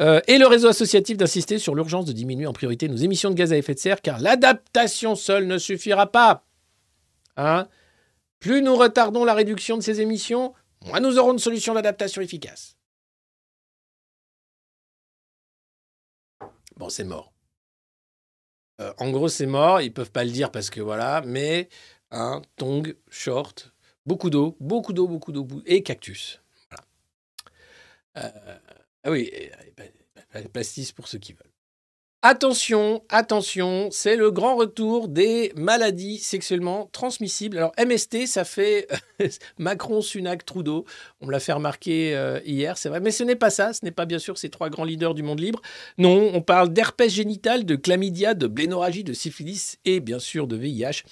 Euh, 0.00 0.20
et 0.26 0.38
le 0.38 0.46
réseau 0.46 0.68
associatif 0.68 1.16
d'insister 1.16 1.58
sur 1.58 1.74
l'urgence 1.74 2.04
de 2.04 2.12
diminuer 2.12 2.46
en 2.46 2.52
priorité 2.52 2.88
nos 2.88 2.96
émissions 2.96 3.30
de 3.30 3.34
gaz 3.34 3.52
à 3.52 3.56
effet 3.56 3.74
de 3.74 3.78
serre, 3.78 4.02
car 4.02 4.18
l'adaptation 4.20 5.14
seule 5.14 5.46
ne 5.46 5.58
suffira 5.58 6.10
pas. 6.10 6.44
Hein? 7.36 7.68
Plus 8.40 8.60
nous 8.60 8.74
retardons 8.74 9.24
la 9.24 9.34
réduction 9.34 9.76
de 9.76 9.82
ces 9.82 10.00
émissions, 10.00 10.52
moins 10.84 11.00
nous 11.00 11.18
aurons 11.18 11.32
de 11.32 11.38
solutions 11.38 11.74
d'adaptation 11.74 12.22
efficaces. 12.22 12.76
Bon, 16.76 16.88
c'est 16.88 17.04
mort. 17.04 17.32
Euh, 18.80 18.92
en 18.98 19.10
gros, 19.10 19.28
c'est 19.28 19.46
mort. 19.46 19.80
Ils 19.80 19.92
peuvent 19.92 20.10
pas 20.10 20.24
le 20.24 20.30
dire 20.30 20.50
parce 20.50 20.70
que 20.70 20.80
voilà, 20.80 21.22
mais 21.24 21.68
un 22.10 22.42
tong, 22.56 22.96
short, 23.08 23.72
beaucoup 24.06 24.30
d'eau, 24.30 24.56
beaucoup 24.58 24.92
d'eau, 24.92 25.06
beaucoup 25.06 25.30
d'eau 25.30 25.46
et 25.66 25.82
cactus. 25.82 26.42
Voilà. 26.70 26.84
Euh, 28.16 28.58
ah 29.04 29.10
oui, 29.10 29.30
et, 29.32 29.50
et, 29.78 30.40
et, 30.40 30.48
pastis 30.48 30.92
pour 30.92 31.08
ceux 31.08 31.18
qui 31.18 31.32
veulent. 31.32 31.54
Attention, 32.26 33.02
attention, 33.10 33.90
c'est 33.90 34.16
le 34.16 34.30
grand 34.30 34.56
retour 34.56 35.08
des 35.08 35.52
maladies 35.56 36.16
sexuellement 36.16 36.88
transmissibles. 36.90 37.58
Alors 37.58 37.72
MST, 37.78 38.26
ça 38.26 38.44
fait 38.44 38.88
Macron, 39.58 40.00
Sunak, 40.00 40.46
Trudeau. 40.46 40.86
On 41.20 41.28
l'a 41.28 41.38
fait 41.38 41.52
remarquer 41.52 42.16
euh, 42.16 42.40
hier, 42.46 42.78
c'est 42.78 42.88
vrai. 42.88 43.00
Mais 43.00 43.10
ce 43.10 43.24
n'est 43.24 43.36
pas 43.36 43.50
ça, 43.50 43.74
ce 43.74 43.84
n'est 43.84 43.90
pas 43.90 44.06
bien 44.06 44.18
sûr 44.18 44.38
ces 44.38 44.48
trois 44.48 44.70
grands 44.70 44.84
leaders 44.84 45.12
du 45.12 45.22
monde 45.22 45.40
libre. 45.40 45.60
Non, 45.98 46.30
on 46.32 46.40
parle 46.40 46.72
d'herpès 46.72 47.12
génital, 47.12 47.66
de 47.66 47.76
chlamydia, 47.76 48.32
de 48.32 48.46
blénorragie, 48.46 49.04
de 49.04 49.12
syphilis 49.12 49.76
et 49.84 50.00
bien 50.00 50.18
sûr 50.18 50.46
de 50.46 50.56
VIH 50.56 51.02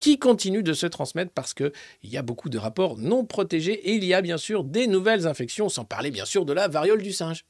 qui 0.00 0.18
continuent 0.18 0.62
de 0.62 0.72
se 0.72 0.86
transmettre 0.86 1.32
parce 1.32 1.54
qu'il 1.54 1.72
y 2.04 2.16
a 2.16 2.22
beaucoup 2.22 2.48
de 2.48 2.58
rapports 2.58 2.96
non 2.96 3.24
protégés 3.24 3.72
et 3.72 3.94
il 3.94 4.04
y 4.04 4.14
a 4.14 4.22
bien 4.22 4.38
sûr 4.38 4.64
des 4.64 4.86
nouvelles 4.86 5.26
infections, 5.26 5.68
sans 5.68 5.84
parler 5.84 6.10
bien 6.10 6.24
sûr 6.24 6.44
de 6.44 6.52
la 6.52 6.68
variole 6.68 7.02
du 7.02 7.12
singe. 7.12 7.44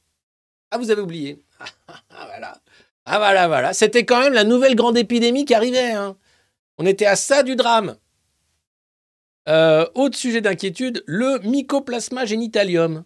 Ah, 0.71 0.77
vous 0.77 0.91
avez 0.91 1.01
oublié. 1.01 1.43
Ah, 2.11 2.25
voilà. 2.27 2.61
Ah 3.05 3.17
voilà, 3.17 3.47
voilà. 3.47 3.73
C'était 3.73 4.05
quand 4.05 4.19
même 4.19 4.33
la 4.33 4.43
nouvelle 4.43 4.75
grande 4.75 4.97
épidémie 4.97 5.45
qui 5.45 5.55
arrivait. 5.55 5.91
Hein. 5.91 6.15
On 6.77 6.85
était 6.85 7.05
à 7.05 7.15
ça 7.15 7.43
du 7.43 7.55
drame. 7.55 7.97
Euh, 9.47 9.87
autre 9.95 10.17
sujet 10.17 10.41
d'inquiétude, 10.41 11.03
le 11.07 11.39
mycoplasma 11.39 12.25
génitalium. 12.25 13.03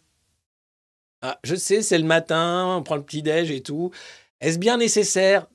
Ah, 1.22 1.40
je 1.44 1.56
sais, 1.56 1.82
c'est 1.82 1.98
le 1.98 2.04
matin, 2.04 2.76
on 2.78 2.84
prend 2.84 2.98
le 2.98 3.04
petit-déj 3.04 3.50
et 3.52 3.64
tout. 3.64 3.92
Est-ce 4.42 4.60
bien 4.60 4.76
nécessaire 4.76 5.48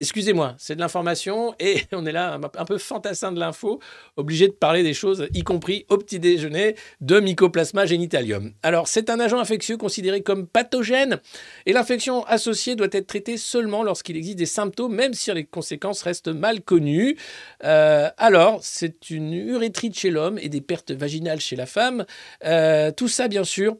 Excusez-moi, 0.00 0.56
c'est 0.58 0.74
de 0.74 0.80
l'information 0.80 1.54
et 1.60 1.82
on 1.92 2.04
est 2.04 2.12
là 2.12 2.38
un 2.56 2.64
peu 2.64 2.78
fantassin 2.78 3.30
de 3.30 3.38
l'info, 3.38 3.80
obligé 4.16 4.48
de 4.48 4.52
parler 4.52 4.82
des 4.82 4.92
choses, 4.92 5.28
y 5.32 5.42
compris 5.42 5.86
au 5.88 5.98
petit 5.98 6.18
déjeuner, 6.18 6.74
de 7.00 7.20
Mycoplasma 7.20 7.86
genitalium. 7.86 8.52
Alors, 8.62 8.88
c'est 8.88 9.08
un 9.08 9.20
agent 9.20 9.38
infectieux 9.38 9.76
considéré 9.76 10.20
comme 10.22 10.48
pathogène 10.48 11.20
et 11.66 11.72
l'infection 11.72 12.24
associée 12.24 12.74
doit 12.74 12.88
être 12.90 13.06
traitée 13.06 13.36
seulement 13.36 13.84
lorsqu'il 13.84 14.16
existe 14.16 14.38
des 14.38 14.46
symptômes, 14.46 14.94
même 14.94 15.14
si 15.14 15.32
les 15.32 15.44
conséquences 15.44 16.02
restent 16.02 16.28
mal 16.28 16.60
connues. 16.60 17.16
Euh, 17.62 18.10
alors, 18.16 18.58
c'est 18.62 19.10
une 19.10 19.32
urétrite 19.32 19.96
chez 19.96 20.10
l'homme 20.10 20.38
et 20.38 20.48
des 20.48 20.60
pertes 20.60 20.90
vaginales 20.90 21.40
chez 21.40 21.56
la 21.56 21.66
femme. 21.66 22.04
Euh, 22.44 22.90
tout 22.90 23.08
ça, 23.08 23.28
bien 23.28 23.44
sûr, 23.44 23.76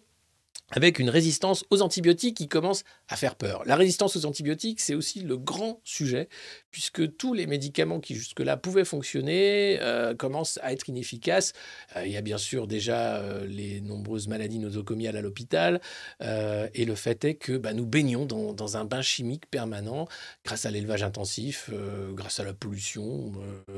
avec 0.74 0.98
une 0.98 1.08
résistance 1.08 1.64
aux 1.70 1.82
antibiotiques 1.82 2.36
qui 2.36 2.48
commence 2.48 2.82
à 3.08 3.16
faire 3.16 3.36
peur. 3.36 3.62
La 3.64 3.76
résistance 3.76 4.16
aux 4.16 4.26
antibiotiques, 4.26 4.80
c'est 4.80 4.96
aussi 4.96 5.20
le 5.20 5.36
grand 5.36 5.80
sujet, 5.84 6.28
puisque 6.72 7.16
tous 7.16 7.32
les 7.32 7.46
médicaments 7.46 8.00
qui 8.00 8.16
jusque-là 8.16 8.56
pouvaient 8.56 8.84
fonctionner 8.84 9.78
euh, 9.80 10.16
commencent 10.16 10.58
à 10.62 10.72
être 10.72 10.88
inefficaces. 10.88 11.52
Euh, 11.94 12.04
il 12.04 12.12
y 12.12 12.16
a 12.16 12.22
bien 12.22 12.38
sûr 12.38 12.66
déjà 12.66 13.18
euh, 13.18 13.46
les 13.46 13.80
nombreuses 13.80 14.26
maladies 14.26 14.58
nosocomiales 14.58 15.16
à 15.16 15.22
l'hôpital, 15.22 15.80
et 16.20 16.84
le 16.84 16.94
fait 16.94 17.24
est 17.24 17.34
que 17.34 17.56
bah, 17.56 17.72
nous 17.72 17.86
baignons 17.86 18.26
dans, 18.26 18.52
dans, 18.52 18.76
un 18.76 18.84
bain 18.84 19.02
chimique 19.02 19.48
permanent 19.50 20.08
grâce 20.44 20.66
à 20.66 20.70
l'élevage 20.70 21.02
intensif, 21.02 21.70
grâce 22.12 22.40
à 22.40 22.44
la 22.44 22.52
pollution, 22.52 23.32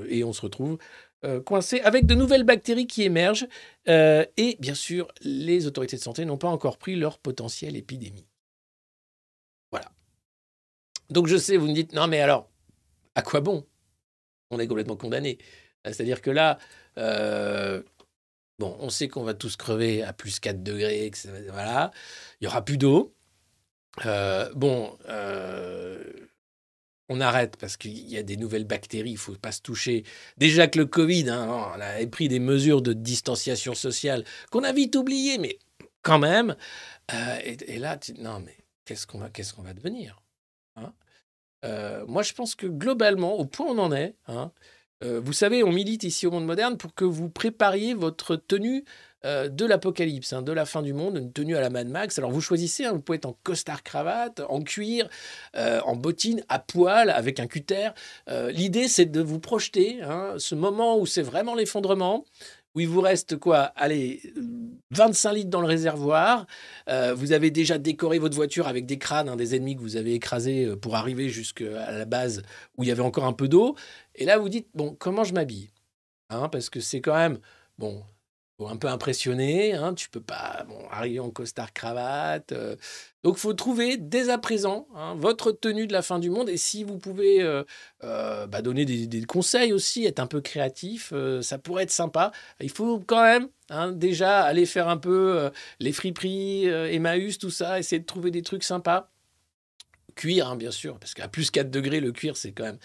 et 0.08 0.24
on 0.24 0.32
se 0.32 0.40
retrouve 0.40 0.78
euh, 1.24 1.40
coincé 1.40 1.80
avec 1.80 2.04
de 2.04 2.14
nouvelles 2.14 2.44
bactéries 2.44 2.86
qui 2.86 3.02
émergent. 3.02 3.46
Euh, 3.88 4.24
et 4.36 4.56
bien 4.60 4.74
sûr, 4.74 5.08
les 5.22 5.66
autorités 5.66 5.96
de 5.96 6.02
santé 6.02 6.24
n'ont 6.24 6.36
pas 6.36 6.48
encore 6.48 6.76
pris 6.76 6.94
leur 6.94 7.18
potentielle 7.18 7.74
épidémie. 7.76 8.26
Voilà. 9.70 9.90
Donc 11.08 11.26
je 11.26 11.36
sais, 11.36 11.56
vous 11.56 11.68
me 11.68 11.74
dites, 11.74 11.94
non 11.94 12.06
mais 12.06 12.20
alors, 12.20 12.50
à 13.14 13.22
quoi 13.22 13.40
bon? 13.40 13.66
On 14.50 14.58
est 14.58 14.66
complètement 14.66 14.96
condamné. 14.96 15.38
Euh, 15.86 15.92
c'est-à-dire 15.92 16.20
que 16.20 16.30
là, 16.30 16.58
bon, 18.58 18.76
on 18.80 18.90
sait 18.90 19.08
qu'on 19.08 19.22
va 19.24 19.34
tous 19.34 19.56
crever 19.56 20.02
à 20.02 20.12
plus 20.12 20.38
4 20.38 20.62
degrés, 20.62 21.10
voilà. 21.50 21.92
Il 22.40 22.44
y 22.44 22.46
aura 22.46 22.62
plus 22.62 22.76
d'eau. 22.76 23.14
bon, 24.54 24.96
on 27.08 27.20
arrête 27.20 27.56
parce 27.56 27.76
qu'il 27.76 28.08
y 28.08 28.16
a 28.16 28.22
des 28.22 28.36
nouvelles 28.36 28.64
bactéries, 28.64 29.10
il 29.10 29.14
ne 29.14 29.18
faut 29.18 29.34
pas 29.34 29.52
se 29.52 29.62
toucher. 29.62 30.04
Déjà 30.38 30.66
que 30.66 30.78
le 30.78 30.86
Covid, 30.86 31.30
hein, 31.30 31.72
on 31.76 31.80
a 31.80 32.06
pris 32.06 32.28
des 32.28 32.40
mesures 32.40 32.82
de 32.82 32.92
distanciation 32.92 33.74
sociale 33.74 34.24
qu'on 34.50 34.64
a 34.64 34.72
vite 34.72 34.96
oubliées, 34.96 35.38
mais 35.38 35.58
quand 36.02 36.18
même. 36.18 36.56
Euh, 37.12 37.38
et, 37.44 37.78
là, 37.78 37.98
non, 38.18 38.40
mais 38.40 38.56
qu'est-ce 38.84 39.06
qu'on 39.06 39.18
va, 39.18 39.30
qu'est-ce 39.30 39.54
qu'on 39.54 39.62
va 39.62 39.74
devenir 39.74 40.22
hein? 40.76 40.92
Euh, 41.64 42.04
Moi, 42.06 42.22
je 42.22 42.32
pense 42.32 42.54
que 42.54 42.66
globalement, 42.66 43.34
au 43.34 43.44
point 43.44 43.66
où 43.66 43.70
on 43.70 43.78
en 43.78 43.92
est, 43.92 44.16
hein, 44.26 44.52
euh, 45.04 45.20
vous 45.20 45.32
savez, 45.32 45.62
on 45.62 45.72
milite 45.72 46.04
ici 46.04 46.26
au 46.26 46.30
monde 46.30 46.46
moderne 46.46 46.76
pour 46.76 46.94
que 46.94 47.04
vous 47.04 47.28
prépariez 47.28 47.94
votre 47.94 48.36
tenue 48.36 48.84
euh, 49.24 49.48
de 49.48 49.64
l'apocalypse, 49.64 50.32
hein, 50.32 50.42
de 50.42 50.52
la 50.52 50.66
fin 50.66 50.82
du 50.82 50.92
monde, 50.92 51.16
une 51.16 51.32
tenue 51.32 51.56
à 51.56 51.60
la 51.60 51.70
Mad 51.70 51.88
Max. 51.88 52.18
Alors 52.18 52.30
vous 52.30 52.42
choisissez, 52.42 52.84
hein, 52.84 52.92
vous 52.92 53.00
pouvez 53.00 53.16
être 53.16 53.26
en 53.26 53.36
costard 53.42 53.82
cravate, 53.82 54.42
en 54.48 54.60
cuir, 54.60 55.08
euh, 55.56 55.80
en 55.84 55.96
bottine, 55.96 56.44
à 56.48 56.58
poil, 56.58 57.10
avec 57.10 57.40
un 57.40 57.46
cutter. 57.46 57.88
Euh, 58.28 58.52
l'idée, 58.52 58.88
c'est 58.88 59.06
de 59.06 59.20
vous 59.20 59.40
projeter, 59.40 60.02
hein, 60.02 60.34
ce 60.36 60.54
moment 60.54 60.98
où 60.98 61.06
c'est 61.06 61.22
vraiment 61.22 61.54
l'effondrement, 61.54 62.24
où 62.74 62.80
il 62.80 62.88
vous 62.88 63.00
reste 63.00 63.38
quoi 63.38 63.72
Allez, 63.74 64.20
25 64.90 65.32
litres 65.32 65.50
dans 65.50 65.62
le 65.62 65.66
réservoir. 65.66 66.46
vous 67.14 67.32
avez 67.32 67.50
déjà 67.50 67.78
décoré 67.78 68.18
votre 68.18 68.36
voiture 68.36 68.68
avec 68.68 68.84
des 68.84 68.98
crânes, 68.98 69.34
des 69.34 69.56
ennemis 69.56 69.76
que 69.76 69.80
vous 69.80 69.96
avez 69.96 70.12
écrasés 70.12 70.76
pour 70.76 70.94
arriver 70.94 71.30
jusqu'à 71.30 71.90
la 71.90 72.04
base 72.04 72.42
où 72.76 72.84
il 72.84 72.88
y 72.88 72.92
avait 72.92 73.00
encore 73.00 73.24
un 73.24 73.32
peu 73.32 73.48
d'eau. 73.48 73.76
Et 74.14 74.26
là, 74.26 74.36
vous 74.36 74.50
dites, 74.50 74.68
bon, 74.74 74.94
comment 74.98 75.24
je 75.24 75.32
m'habille? 75.32 75.70
Parce 76.28 76.68
que 76.68 76.80
c'est 76.80 77.00
quand 77.00 77.14
même, 77.14 77.38
bon, 77.78 78.04
un 78.64 78.76
peu 78.76 78.88
impressionné, 78.88 79.74
hein, 79.74 79.92
tu 79.92 80.08
peux 80.08 80.20
pas 80.20 80.64
arriver 80.90 81.20
en 81.20 81.30
costard 81.30 81.72
cravate. 81.72 82.50
Donc, 82.50 82.58
euh. 82.58 82.76
donc, 83.22 83.36
faut 83.36 83.52
trouver 83.52 83.98
dès 83.98 84.30
à 84.30 84.38
présent 84.38 84.88
hein, 84.94 85.14
votre 85.18 85.52
tenue 85.52 85.86
de 85.86 85.92
la 85.92 86.00
fin 86.00 86.18
du 86.18 86.30
monde. 86.30 86.48
Et 86.48 86.56
si 86.56 86.82
vous 86.82 86.98
pouvez 86.98 87.42
euh, 87.42 87.64
euh, 88.02 88.46
bah, 88.46 88.62
donner 88.62 88.86
des, 88.86 89.22
conseils 89.24 89.72
aussi, 89.72 90.06
être 90.06 90.20
un 90.20 90.26
peu 90.26 90.40
créatif, 90.40 91.12
ça 91.42 91.58
pourrait 91.58 91.82
être 91.82 91.90
sympa. 91.90 92.32
Il 92.60 92.70
faut 92.70 92.98
quand 93.00 93.22
même 93.22 93.48
hein, 93.68 93.92
déjà 93.92 94.42
aller 94.42 94.64
faire 94.64 94.88
un 94.88 94.96
peu 94.96 95.50
les 95.80 95.92
friperies, 95.92 96.66
Emmaüs, 96.66 97.38
tout 97.38 97.50
ça, 97.50 97.78
essayer 97.78 98.00
de 98.00 98.06
trouver 98.06 98.30
des 98.30 98.42
trucs 98.42 98.64
sympas 98.64 99.10
cuir, 100.14 100.56
bien 100.56 100.70
sûr, 100.70 100.98
parce 100.98 101.12
qu'à 101.14 101.28
plus 101.28 101.50
4 101.50 101.70
degrés, 101.70 102.00
le 102.00 102.10
cuir, 102.10 102.36
c'est 102.38 102.52
quand 102.52 102.64
même 102.64 102.78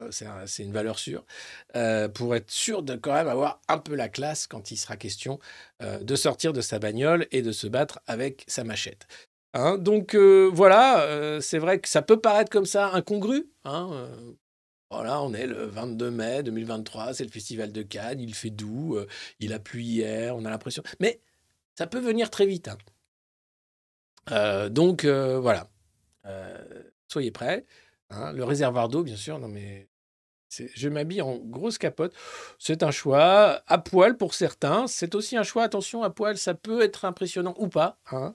euh, 0.00 0.46
c'est 0.46 0.62
une 0.62 0.72
valeur 0.72 0.98
sûre, 0.98 1.24
euh, 1.74 2.08
pour 2.08 2.34
être 2.36 2.50
sûr 2.50 2.82
de 2.82 2.94
quand 2.94 3.12
même 3.12 3.28
avoir 3.28 3.60
un 3.68 3.78
peu 3.78 3.94
la 3.94 4.08
classe 4.08 4.46
quand 4.46 4.70
il 4.70 4.76
sera 4.76 4.96
question 4.96 5.40
euh, 5.82 5.98
de 5.98 6.14
sortir 6.14 6.52
de 6.52 6.60
sa 6.60 6.78
bagnole 6.78 7.26
et 7.32 7.42
de 7.42 7.50
se 7.50 7.66
battre 7.66 8.00
avec 8.06 8.44
sa 8.46 8.62
machette. 8.62 9.08
Hein, 9.54 9.76
donc 9.78 10.14
voilà, 10.14 11.40
c'est 11.40 11.58
vrai 11.58 11.80
que 11.80 11.88
ça 11.88 12.02
peut 12.02 12.20
paraître 12.20 12.50
comme 12.50 12.66
ça 12.66 12.92
incongru. 12.92 13.48
Hein, 13.64 14.08
voilà, 14.90 15.22
on 15.22 15.32
est 15.32 15.46
le 15.46 15.64
22 15.64 16.10
mai 16.10 16.42
2023, 16.42 17.14
c'est 17.14 17.24
le 17.24 17.30
festival 17.30 17.72
de 17.72 17.82
Cannes, 17.82 18.20
il 18.20 18.34
fait 18.34 18.50
doux, 18.50 18.98
il 19.40 19.52
a 19.54 19.58
plu 19.58 19.82
hier, 19.82 20.36
on 20.36 20.44
a 20.44 20.50
l'impression. 20.50 20.82
Mais 21.00 21.20
ça 21.76 21.86
peut 21.86 21.98
venir 21.98 22.30
très 22.30 22.46
vite. 22.46 22.68
Hein. 24.28 24.68
donc 24.68 25.06
voilà, 25.06 25.66
soyez 27.08 27.30
prêts. 27.30 27.64
Hein, 28.10 28.32
le 28.32 28.44
réservoir 28.44 28.88
d'eau, 28.88 29.02
bien 29.02 29.16
sûr, 29.16 29.38
non 29.38 29.48
mais 29.48 29.88
je 30.50 30.88
m'habille 30.88 31.20
en 31.20 31.36
grosse 31.36 31.76
capote. 31.76 32.14
C'est 32.58 32.82
un 32.82 32.90
choix 32.90 33.62
à 33.66 33.78
poil 33.78 34.16
pour 34.16 34.32
certains. 34.32 34.86
C'est 34.86 35.14
aussi 35.14 35.36
un 35.36 35.42
choix, 35.42 35.62
attention, 35.64 36.02
à 36.02 36.10
poil, 36.10 36.38
ça 36.38 36.54
peut 36.54 36.80
être 36.82 37.04
impressionnant 37.04 37.54
ou 37.58 37.68
pas. 37.68 37.98
Hein. 38.10 38.32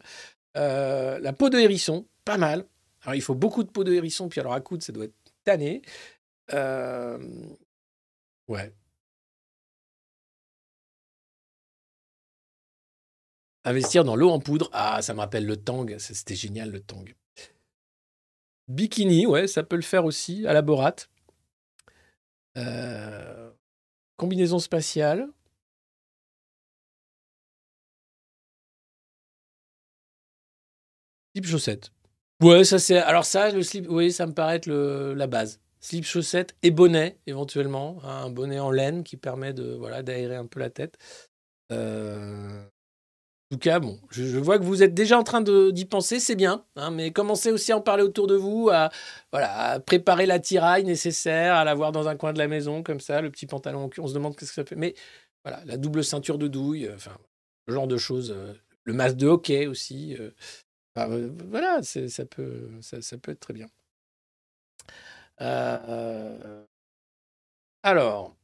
Euh, 0.58 1.18
la 1.20 1.34
peau 1.34 1.50
de 1.50 1.58
hérisson, 1.58 2.08
pas 2.24 2.38
mal. 2.38 2.68
Alors, 3.02 3.16
il 3.16 3.22
faut 3.22 3.36
beaucoup 3.36 3.64
de 3.64 3.70
peau 3.70 3.84
de 3.84 3.92
hérisson, 3.94 4.30
puis 4.30 4.40
alors 4.40 4.54
à 4.54 4.62
coude, 4.62 4.84
ça 4.84 4.94
doit 4.94 5.06
être 5.06 5.16
tanné. 5.44 5.82
Ouais. 8.48 8.74
Investir 13.66 14.04
dans 14.04 14.16
l'eau 14.16 14.30
en 14.30 14.40
poudre. 14.40 14.70
Ah, 14.74 15.02
ça 15.02 15.14
me 15.14 15.20
rappelle 15.20 15.46
le 15.46 15.58
tang. 15.58 15.98
C'était 15.98 16.36
génial, 16.36 16.70
le 16.70 16.82
tang. 16.82 17.06
Bikini, 18.68 19.26
ouais, 19.26 19.48
ça 19.48 19.64
peut 19.64 19.76
le 19.76 19.82
faire 19.82 20.06
aussi, 20.06 20.46
à 20.48 20.54
la 20.54 20.62
borate. 20.62 21.10
Euh, 22.58 23.52
combinaison 24.18 24.60
spatiale. 24.60 25.30
Slip 31.36 31.46
chaussette. 31.48 31.92
Ouais, 32.42 32.64
ça 32.64 32.80
c'est. 32.80 32.98
Alors 32.98 33.26
ça, 33.26 33.52
le 33.52 33.64
slip, 33.64 33.88
oui, 33.90 34.12
ça 34.12 34.28
me 34.28 34.34
paraît 34.34 34.58
être 34.58 34.68
la 34.70 35.28
base. 35.28 35.60
Slip 35.80 36.06
chaussette 36.06 36.56
et 36.64 36.72
bonnet 36.72 37.18
éventuellement, 37.28 38.04
un 38.04 38.30
bonnet 38.30 38.60
en 38.60 38.72
laine 38.72 39.04
qui 39.04 39.18
permet 39.18 39.54
de 39.54 39.74
voilà 39.74 40.04
d'aérer 40.04 40.36
un 40.36 40.46
peu 40.46 40.60
la 40.60 40.70
tête. 40.70 40.98
Euh, 41.72 42.64
tout 43.54 43.60
cas, 43.60 43.80
bon, 43.80 44.00
je, 44.10 44.40
vois 44.40 44.58
que 44.58 44.64
vous 44.64 44.82
êtes 44.82 44.96
déjà 44.96 45.20
en 45.20 45.24
train 45.24 45.42
d'y 45.42 45.86
penser, 45.86 46.20
c'est 46.20 46.36
bien, 46.36 46.66
hein, 46.76 46.90
mais 46.90 47.12
commencez 47.12 47.52
aussi 47.52 47.72
à 47.72 47.78
en 47.78 47.82
parler 47.82 48.02
autour 48.02 48.26
de 48.26 48.34
vous, 48.34 48.70
à, 48.72 48.90
voilà, 49.32 49.80
préparer 49.80 50.26
la 50.26 50.40
tiraille 50.40 50.84
nécessaire, 50.86 51.54
à 51.54 51.64
l'avoir 51.64 51.92
dans 51.92 52.08
un 52.08 52.16
coin 52.16 52.34
de 52.34 52.40
la 52.40 52.48
maison, 52.48 52.82
comme 52.82 53.00
ça, 53.00 53.22
le 53.22 53.30
petit 53.30 53.46
pantalon 53.46 53.92
on 54.00 54.08
se 54.08 54.14
demande 54.16 54.36
qu'est-ce 54.36 54.50
que 54.50 54.56
ça 54.56 54.66
fait. 54.66 54.76
Mais 54.76 54.96
voilà, 55.46 55.64
la 55.66 55.78
double 55.78 56.04
ceinture 56.04 56.40
de 56.40 56.48
douille, 56.48 56.88
euh, 56.88 56.96
enfin, 56.96 57.16
ce 57.68 57.74
genre 57.74 57.86
de 57.88 57.98
choses. 57.98 58.32
Euh, 58.32 58.54
le 58.86 58.94
masque 58.94 59.18
de 59.18 59.28
hockey 59.28 59.68
aussi. 59.68 60.18
Euh, 60.20 60.32
voilà, 60.96 61.84
ça 61.84 62.26
peut, 62.26 62.72
ça, 62.82 63.18
peut 63.20 63.32
être 63.32 63.40
très 63.40 63.54
bien. 63.54 63.68
alors, 67.84 68.36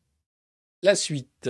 la 0.84 0.96
suite 0.96 1.50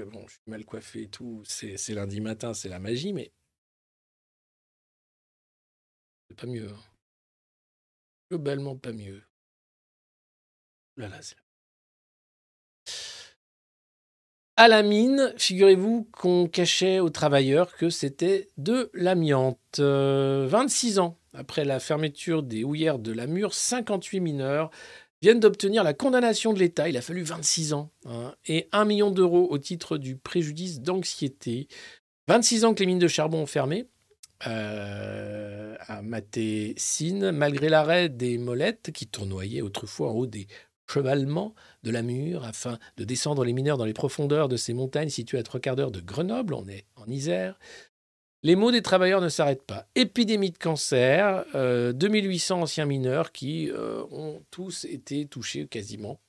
bon, 0.00 0.26
je 0.26 0.32
suis 0.32 0.40
mal 0.46 0.64
coiffé 0.64 1.02
et 1.02 1.08
tout, 1.08 1.42
c'est 1.44 1.76
lundi 1.90 2.20
matin, 2.20 2.54
c'est 2.54 2.68
la 2.68 2.78
magie, 2.78 3.12
mais 3.12 3.32
c'est 6.28 6.36
pas 6.36 6.46
mieux. 6.46 6.68
Hein. 6.68 6.80
Globalement, 8.30 8.76
pas 8.76 8.92
mieux. 8.92 9.22
À 14.56 14.68
la 14.68 14.82
mine, 14.82 15.32
figurez-vous 15.38 16.08
qu'on 16.12 16.46
cachait 16.46 17.00
aux 17.00 17.10
travailleurs 17.10 17.74
que 17.76 17.90
c'était 17.90 18.50
de 18.58 18.90
l'amiante. 18.94 19.80
26 19.80 20.98
euh, 20.98 21.02
ans 21.02 21.18
après 21.34 21.64
la 21.64 21.80
fermeture 21.80 22.42
des 22.42 22.62
houillères 22.62 22.98
de 22.98 23.12
la 23.12 23.26
Mure, 23.26 23.54
58 23.54 24.20
mineurs 24.20 24.70
viennent 25.22 25.40
d'obtenir 25.40 25.84
la 25.84 25.94
condamnation 25.94 26.52
de 26.52 26.58
l'État. 26.58 26.88
Il 26.88 26.96
a 26.96 27.02
fallu 27.02 27.22
26 27.22 27.72
ans 27.72 27.90
hein, 28.06 28.34
et 28.46 28.68
1 28.72 28.84
million 28.84 29.10
d'euros 29.10 29.46
au 29.50 29.58
titre 29.58 29.96
du 29.96 30.16
préjudice 30.16 30.80
d'anxiété. 30.80 31.68
26 32.28 32.64
ans 32.64 32.74
que 32.74 32.80
les 32.80 32.86
mines 32.86 32.98
de 32.98 33.08
charbon 33.08 33.38
ont 33.42 33.46
fermé. 33.46 33.86
euh, 34.46 35.76
à 35.86 36.02
Maté-Sine, 36.02 37.30
malgré 37.30 37.68
l'arrêt 37.68 38.08
des 38.08 38.38
molettes 38.38 38.90
qui 38.92 39.06
tournoyaient 39.06 39.60
autrefois 39.62 40.10
en 40.10 40.14
haut 40.14 40.26
des 40.26 40.48
chevalements 40.92 41.54
de 41.84 41.90
la 41.92 42.02
mur 42.02 42.44
afin 42.44 42.78
de 42.96 43.04
descendre 43.04 43.44
les 43.44 43.52
mineurs 43.52 43.78
dans 43.78 43.84
les 43.84 43.92
profondeurs 43.92 44.48
de 44.48 44.56
ces 44.56 44.74
montagnes 44.74 45.08
situées 45.08 45.38
à 45.38 45.42
trois 45.42 45.60
quarts 45.60 45.76
d'heure 45.76 45.92
de 45.92 46.00
Grenoble, 46.00 46.54
on 46.54 46.66
est 46.68 46.86
en 46.96 47.06
Isère. 47.06 47.58
Les 48.44 48.56
maux 48.56 48.72
des 48.72 48.82
travailleurs 48.82 49.20
ne 49.20 49.28
s'arrêtent 49.28 49.62
pas. 49.62 49.86
Épidémie 49.94 50.50
de 50.50 50.58
cancer, 50.58 51.44
2800 51.54 52.62
anciens 52.62 52.86
mineurs 52.86 53.32
qui 53.32 53.70
ont 54.10 54.42
tous 54.50 54.84
été 54.84 55.26
touchés 55.26 55.66
quasiment 55.66 56.20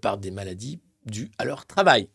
par 0.00 0.18
des 0.18 0.30
maladies 0.30 0.80
dues 1.04 1.30
à 1.38 1.44
leur 1.44 1.66
travail. 1.66 2.08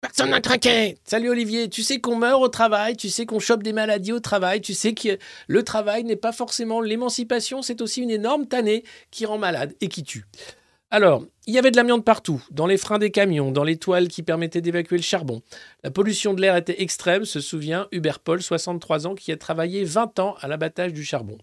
Personne 0.00 0.30
n'a 0.30 0.40
craqué. 0.40 0.96
Salut 1.02 1.28
Olivier, 1.28 1.68
tu 1.68 1.82
sais 1.82 2.00
qu'on 2.00 2.14
meurt 2.14 2.40
au 2.40 2.46
travail, 2.46 2.96
tu 2.96 3.10
sais 3.10 3.26
qu'on 3.26 3.40
chope 3.40 3.64
des 3.64 3.72
maladies 3.72 4.12
au 4.12 4.20
travail, 4.20 4.60
tu 4.60 4.72
sais 4.72 4.94
que 4.94 5.18
le 5.48 5.64
travail 5.64 6.04
n'est 6.04 6.14
pas 6.14 6.30
forcément 6.30 6.80
l'émancipation, 6.80 7.62
c'est 7.62 7.80
aussi 7.80 8.02
une 8.02 8.10
énorme 8.10 8.46
tannée 8.46 8.84
qui 9.10 9.26
rend 9.26 9.38
malade 9.38 9.74
et 9.80 9.88
qui 9.88 10.04
tue. 10.04 10.24
Alors, 10.90 11.22
il 11.46 11.52
y 11.52 11.58
avait 11.58 11.70
de 11.70 11.76
l'amiante 11.76 12.04
partout, 12.04 12.42
dans 12.50 12.66
les 12.66 12.78
freins 12.78 12.98
des 12.98 13.10
camions, 13.10 13.52
dans 13.52 13.64
les 13.64 13.76
toiles 13.76 14.08
qui 14.08 14.22
permettaient 14.22 14.62
d'évacuer 14.62 14.96
le 14.96 15.02
charbon. 15.02 15.42
La 15.84 15.90
pollution 15.90 16.32
de 16.32 16.40
l'air 16.40 16.56
était 16.56 16.80
extrême, 16.82 17.26
se 17.26 17.40
souvient 17.40 17.88
Hubert 17.92 18.20
Paul, 18.20 18.42
63 18.42 19.06
ans, 19.06 19.14
qui 19.14 19.30
a 19.30 19.36
travaillé 19.36 19.84
20 19.84 20.18
ans 20.18 20.36
à 20.40 20.48
l'abattage 20.48 20.94
du 20.94 21.04
charbon. 21.04 21.36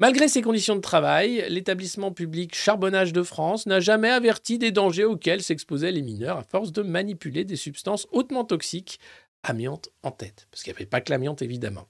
Malgré 0.00 0.28
ces 0.28 0.40
conditions 0.40 0.76
de 0.76 0.80
travail, 0.80 1.44
l'établissement 1.50 2.10
public 2.10 2.54
Charbonnage 2.54 3.12
de 3.12 3.22
France 3.22 3.66
n'a 3.66 3.80
jamais 3.80 4.10
averti 4.10 4.58
des 4.58 4.72
dangers 4.72 5.04
auxquels 5.04 5.42
s'exposaient 5.42 5.92
les 5.92 6.02
mineurs 6.02 6.38
à 6.38 6.42
force 6.42 6.72
de 6.72 6.82
manipuler 6.82 7.44
des 7.44 7.56
substances 7.56 8.08
hautement 8.12 8.44
toxiques, 8.44 8.98
amiante 9.42 9.90
en 10.02 10.10
tête, 10.10 10.48
parce 10.50 10.62
qu'il 10.62 10.72
n'y 10.72 10.78
avait 10.78 10.86
pas 10.86 11.02
que 11.02 11.12
l'amiante 11.12 11.42
évidemment. 11.42 11.86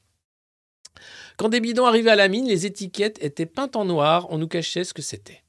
Quand 1.37 1.49
des 1.49 1.61
bidons 1.61 1.87
arrivaient 1.87 2.11
à 2.11 2.17
la 2.17 2.29
mine, 2.29 2.49
les 2.49 2.67
étiquettes 2.67 3.23
étaient 3.23 3.47
peintes 3.47 3.77
en 3.77 3.85
noir, 3.85 4.27
on 4.31 4.39
nous 4.39 4.49
cachait 4.49 4.85
ce 4.85 4.93
que 4.93 5.03
c'était. 5.03 5.45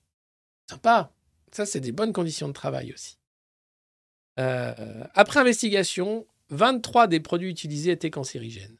Sympa, 0.69 1.14
ça 1.55 1.65
c'est 1.65 1.79
des 1.79 1.91
bonnes 1.91 2.13
conditions 2.13 2.47
de 2.47 2.53
travail 2.53 2.93
aussi. 2.93 3.17
Euh, 4.39 5.03
après 5.13 5.39
investigation, 5.39 6.25
23 6.49 7.07
des 7.07 7.19
produits 7.19 7.49
utilisés 7.49 7.91
étaient 7.91 8.09
cancérigènes. 8.09 8.77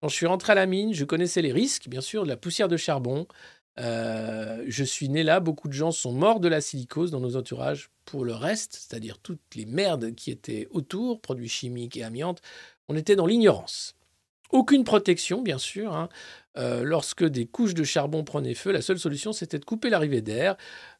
Quand 0.00 0.08
je 0.08 0.16
suis 0.16 0.26
rentré 0.26 0.52
à 0.52 0.54
la 0.54 0.66
mine, 0.66 0.92
je 0.92 1.04
connaissais 1.04 1.42
les 1.42 1.52
risques, 1.52 1.88
bien 1.88 2.00
sûr, 2.00 2.24
de 2.24 2.28
la 2.28 2.36
poussière 2.36 2.68
de 2.68 2.76
charbon. 2.76 3.26
Euh, 3.78 4.64
je 4.66 4.84
suis 4.84 5.08
né 5.08 5.22
là, 5.22 5.40
beaucoup 5.40 5.68
de 5.68 5.72
gens 5.72 5.92
sont 5.92 6.12
morts 6.12 6.40
de 6.40 6.48
la 6.48 6.60
silicose 6.60 7.10
dans 7.10 7.20
nos 7.20 7.36
entourages. 7.36 7.90
Pour 8.04 8.24
le 8.24 8.34
reste, 8.34 8.74
c'est-à-dire 8.74 9.18
toutes 9.18 9.54
les 9.54 9.64
merdes 9.64 10.14
qui 10.14 10.30
étaient 10.30 10.68
autour, 10.70 11.20
produits 11.20 11.48
chimiques 11.48 11.96
et 11.96 12.02
amiantes, 12.02 12.42
on 12.88 12.96
était 12.96 13.16
dans 13.16 13.26
l'ignorance. 13.26 13.94
Aucune 14.50 14.84
protection, 14.84 15.40
bien 15.40 15.56
sûr. 15.56 15.94
Hein. 15.94 16.10
Euh, 16.58 16.82
lorsque 16.84 17.24
des 17.24 17.46
couches 17.46 17.72
de 17.72 17.84
charbon 17.84 18.22
prenaient 18.22 18.54
feu, 18.54 18.70
la 18.70 18.82
seule 18.82 18.98
solution, 18.98 19.32
c'était 19.32 19.58
de 19.58 19.64
couper 19.64 19.88
l'arrivée 19.88 20.20
d'air. 20.20 20.56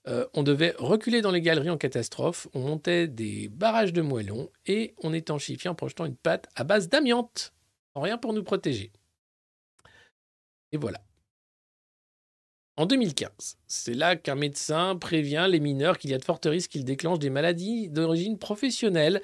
Euh, 0.09 0.27
on 0.35 0.43
devait 0.43 0.75
reculer 0.79 1.21
dans 1.21 1.31
les 1.31 1.41
galeries 1.41 1.71
en 1.71 1.79
catastrophe. 1.79 2.49
On 2.55 2.61
montait 2.61 3.07
des 3.07 3.49
barrages 3.49 3.93
de 3.93 4.03
moellons 4.03 4.51
et 4.67 4.95
on 5.03 5.13
étanchéifiait 5.13 5.71
en 5.71 5.75
projetant 5.75 6.07
une 6.07 6.17
pâte 6.17 6.49
à 6.57 6.65
base 6.65 6.89
d'amiante 6.89 7.53
rien 7.95 8.19
pour 8.19 8.33
nous 8.33 8.43
protéger. 8.43 8.93
Et 10.73 10.77
voilà. 10.77 11.01
En 12.79 12.87
2015, 12.87 13.59
c'est 13.67 13.93
là 13.93 14.17
qu'un 14.17 14.35
médecin 14.35 14.97
prévient 14.97 15.47
les 15.49 15.61
mineurs 15.61 15.99
qu'il 15.99 16.11
y 16.11 16.15
a 16.15 16.19
de 16.19 16.25
fortes 16.25 16.47
risques 16.47 16.71
qu'ils 16.71 16.87
déclenchent 16.87 17.19
des 17.19 17.29
maladies 17.29 17.91
d'origine 17.91 18.39
professionnelle. 18.39 19.21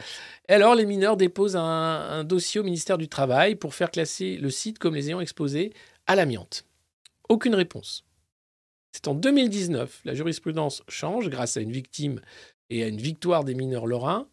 Et 0.51 0.53
alors, 0.53 0.75
les 0.75 0.85
mineurs 0.85 1.17
déposent 1.17 1.57
un, 1.57 2.25
dossier 2.25 2.61
au 2.61 2.65
ministère 2.65 2.99
du 2.99 3.09
Travail 3.09 3.55
pour 3.55 3.75
faire 3.75 3.91
classer 3.91 4.37
le 4.37 4.51
site 4.51 4.79
comme 4.79 4.95
les 4.95 5.09
ayant 5.09 5.21
exposés 5.21 5.73
à 6.07 6.15
l'amiante. 6.15 6.67
Aucune 7.31 7.55
réponse. 7.55 8.05
C'est 8.99 9.07
en 9.07 9.15
2019, 9.15 10.01
la 10.07 10.15
jurisprudence 10.17 10.83
change 10.89 11.29
grâce 11.29 11.57
à 11.57 11.61
une 11.61 11.71
victime 11.71 12.21
et 12.69 12.83
à 12.83 12.89
une 12.89 13.01
victoire 13.01 13.45
des 13.45 13.55
mineurs 13.55 13.87
lorrains. 13.87 14.29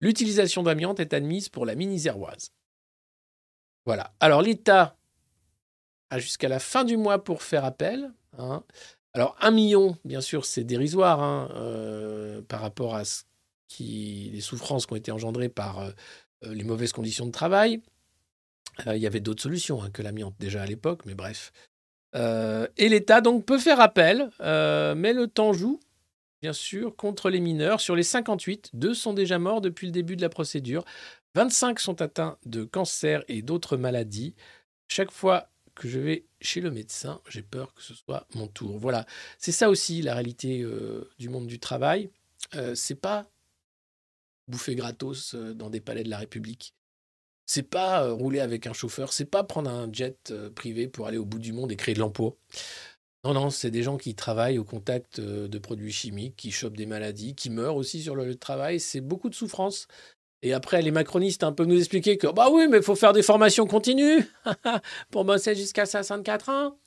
L'utilisation 0.00 0.62
d'amiante 0.62 1.00
est 1.00 1.12
admise 1.12 1.48
pour 1.48 1.66
la 1.66 1.74
mine 1.74 1.90
iséroise. 1.90 2.52
Voilà. 3.86 4.14
Alors 4.20 4.40
l'État 4.40 4.96
a 6.10 6.20
jusqu'à 6.20 6.48
la 6.48 6.60
fin 6.60 6.84
du 6.84 6.96
mois 6.96 7.24
pour 7.24 7.42
faire 7.42 7.64
appel. 7.64 8.12
Hein. 8.38 8.62
Alors 9.14 9.36
un 9.40 9.50
million, 9.50 9.98
bien 10.04 10.20
sûr, 10.20 10.44
c'est 10.44 10.62
dérisoire 10.62 11.20
hein, 11.20 11.50
euh, 11.56 12.40
par 12.42 12.60
rapport 12.60 12.94
à 12.94 13.04
ce 13.04 13.24
qui, 13.66 14.30
les 14.32 14.40
souffrances 14.40 14.86
qui 14.86 14.92
ont 14.92 14.96
été 14.96 15.10
engendrées 15.10 15.48
par 15.48 15.80
euh, 15.80 15.90
les 16.42 16.62
mauvaises 16.62 16.92
conditions 16.92 17.26
de 17.26 17.32
travail. 17.32 17.82
Euh, 18.86 18.94
il 18.94 19.02
y 19.02 19.08
avait 19.08 19.18
d'autres 19.18 19.42
solutions 19.42 19.82
hein, 19.82 19.90
que 19.90 20.02
l'amiante 20.02 20.36
déjà 20.38 20.62
à 20.62 20.66
l'époque, 20.66 21.04
mais 21.04 21.16
bref. 21.16 21.50
Et 22.14 22.88
l'État 22.88 23.20
donc 23.20 23.44
peut 23.44 23.58
faire 23.58 23.80
appel, 23.80 24.30
mais 24.40 25.12
le 25.12 25.26
temps 25.26 25.52
joue, 25.52 25.80
bien 26.42 26.52
sûr, 26.52 26.94
contre 26.96 27.30
les 27.30 27.40
mineurs. 27.40 27.80
Sur 27.80 27.96
les 27.96 28.02
58, 28.02 28.70
deux 28.72 28.94
sont 28.94 29.12
déjà 29.12 29.38
morts 29.38 29.60
depuis 29.60 29.86
le 29.86 29.92
début 29.92 30.16
de 30.16 30.22
la 30.22 30.28
procédure. 30.28 30.84
25 31.34 31.80
sont 31.80 32.00
atteints 32.00 32.38
de 32.46 32.64
cancer 32.64 33.24
et 33.28 33.42
d'autres 33.42 33.76
maladies. 33.76 34.34
Chaque 34.88 35.10
fois 35.10 35.48
que 35.74 35.88
je 35.88 35.98
vais 35.98 36.24
chez 36.40 36.60
le 36.60 36.70
médecin, 36.70 37.20
j'ai 37.28 37.42
peur 37.42 37.74
que 37.74 37.82
ce 37.82 37.94
soit 37.94 38.26
mon 38.34 38.46
tour. 38.46 38.78
Voilà, 38.78 39.06
c'est 39.38 39.52
ça 39.52 39.68
aussi 39.68 40.02
la 40.02 40.14
réalité 40.14 40.62
euh, 40.62 41.10
du 41.18 41.28
monde 41.28 41.46
du 41.46 41.58
travail. 41.58 42.10
Euh, 42.54 42.74
c'est 42.74 42.94
pas 42.94 43.26
bouffer 44.46 44.74
gratos 44.76 45.34
euh, 45.34 45.54
dans 45.54 45.70
des 45.70 45.80
palais 45.80 46.04
de 46.04 46.10
la 46.10 46.18
République. 46.18 46.74
C'est 47.46 47.62
pas 47.62 48.10
rouler 48.10 48.40
avec 48.40 48.66
un 48.66 48.72
chauffeur, 48.72 49.12
c'est 49.12 49.26
pas 49.26 49.44
prendre 49.44 49.70
un 49.70 49.92
jet 49.92 50.32
privé 50.54 50.88
pour 50.88 51.06
aller 51.06 51.18
au 51.18 51.24
bout 51.24 51.38
du 51.38 51.52
monde 51.52 51.70
et 51.72 51.76
créer 51.76 51.94
de 51.94 52.00
l'emploi. 52.00 52.36
Non, 53.24 53.32
non, 53.32 53.50
c'est 53.50 53.70
des 53.70 53.82
gens 53.82 53.96
qui 53.96 54.14
travaillent 54.14 54.58
au 54.58 54.64
contact 54.64 55.20
de 55.20 55.58
produits 55.58 55.92
chimiques, 55.92 56.36
qui 56.36 56.50
chopent 56.50 56.76
des 56.76 56.86
maladies, 56.86 57.34
qui 57.34 57.48
meurent 57.50 57.76
aussi 57.76 58.02
sur 58.02 58.14
le 58.14 58.24
lieu 58.26 58.34
de 58.34 58.38
travail. 58.38 58.80
C'est 58.80 59.00
beaucoup 59.00 59.30
de 59.30 59.34
souffrance. 59.34 59.88
Et 60.42 60.52
après, 60.52 60.82
les 60.82 60.90
macronistes 60.90 61.42
un 61.42 61.52
peu 61.52 61.64
nous 61.64 61.78
expliquer 61.78 62.18
que, 62.18 62.26
bah 62.26 62.50
oui, 62.52 62.68
mais 62.68 62.76
il 62.78 62.82
faut 62.82 62.94
faire 62.94 63.14
des 63.14 63.22
formations 63.22 63.66
continues 63.66 64.26
pour 65.10 65.24
bosser 65.24 65.54
jusqu'à 65.54 65.86
64 65.86 66.50
ans. 66.50 66.78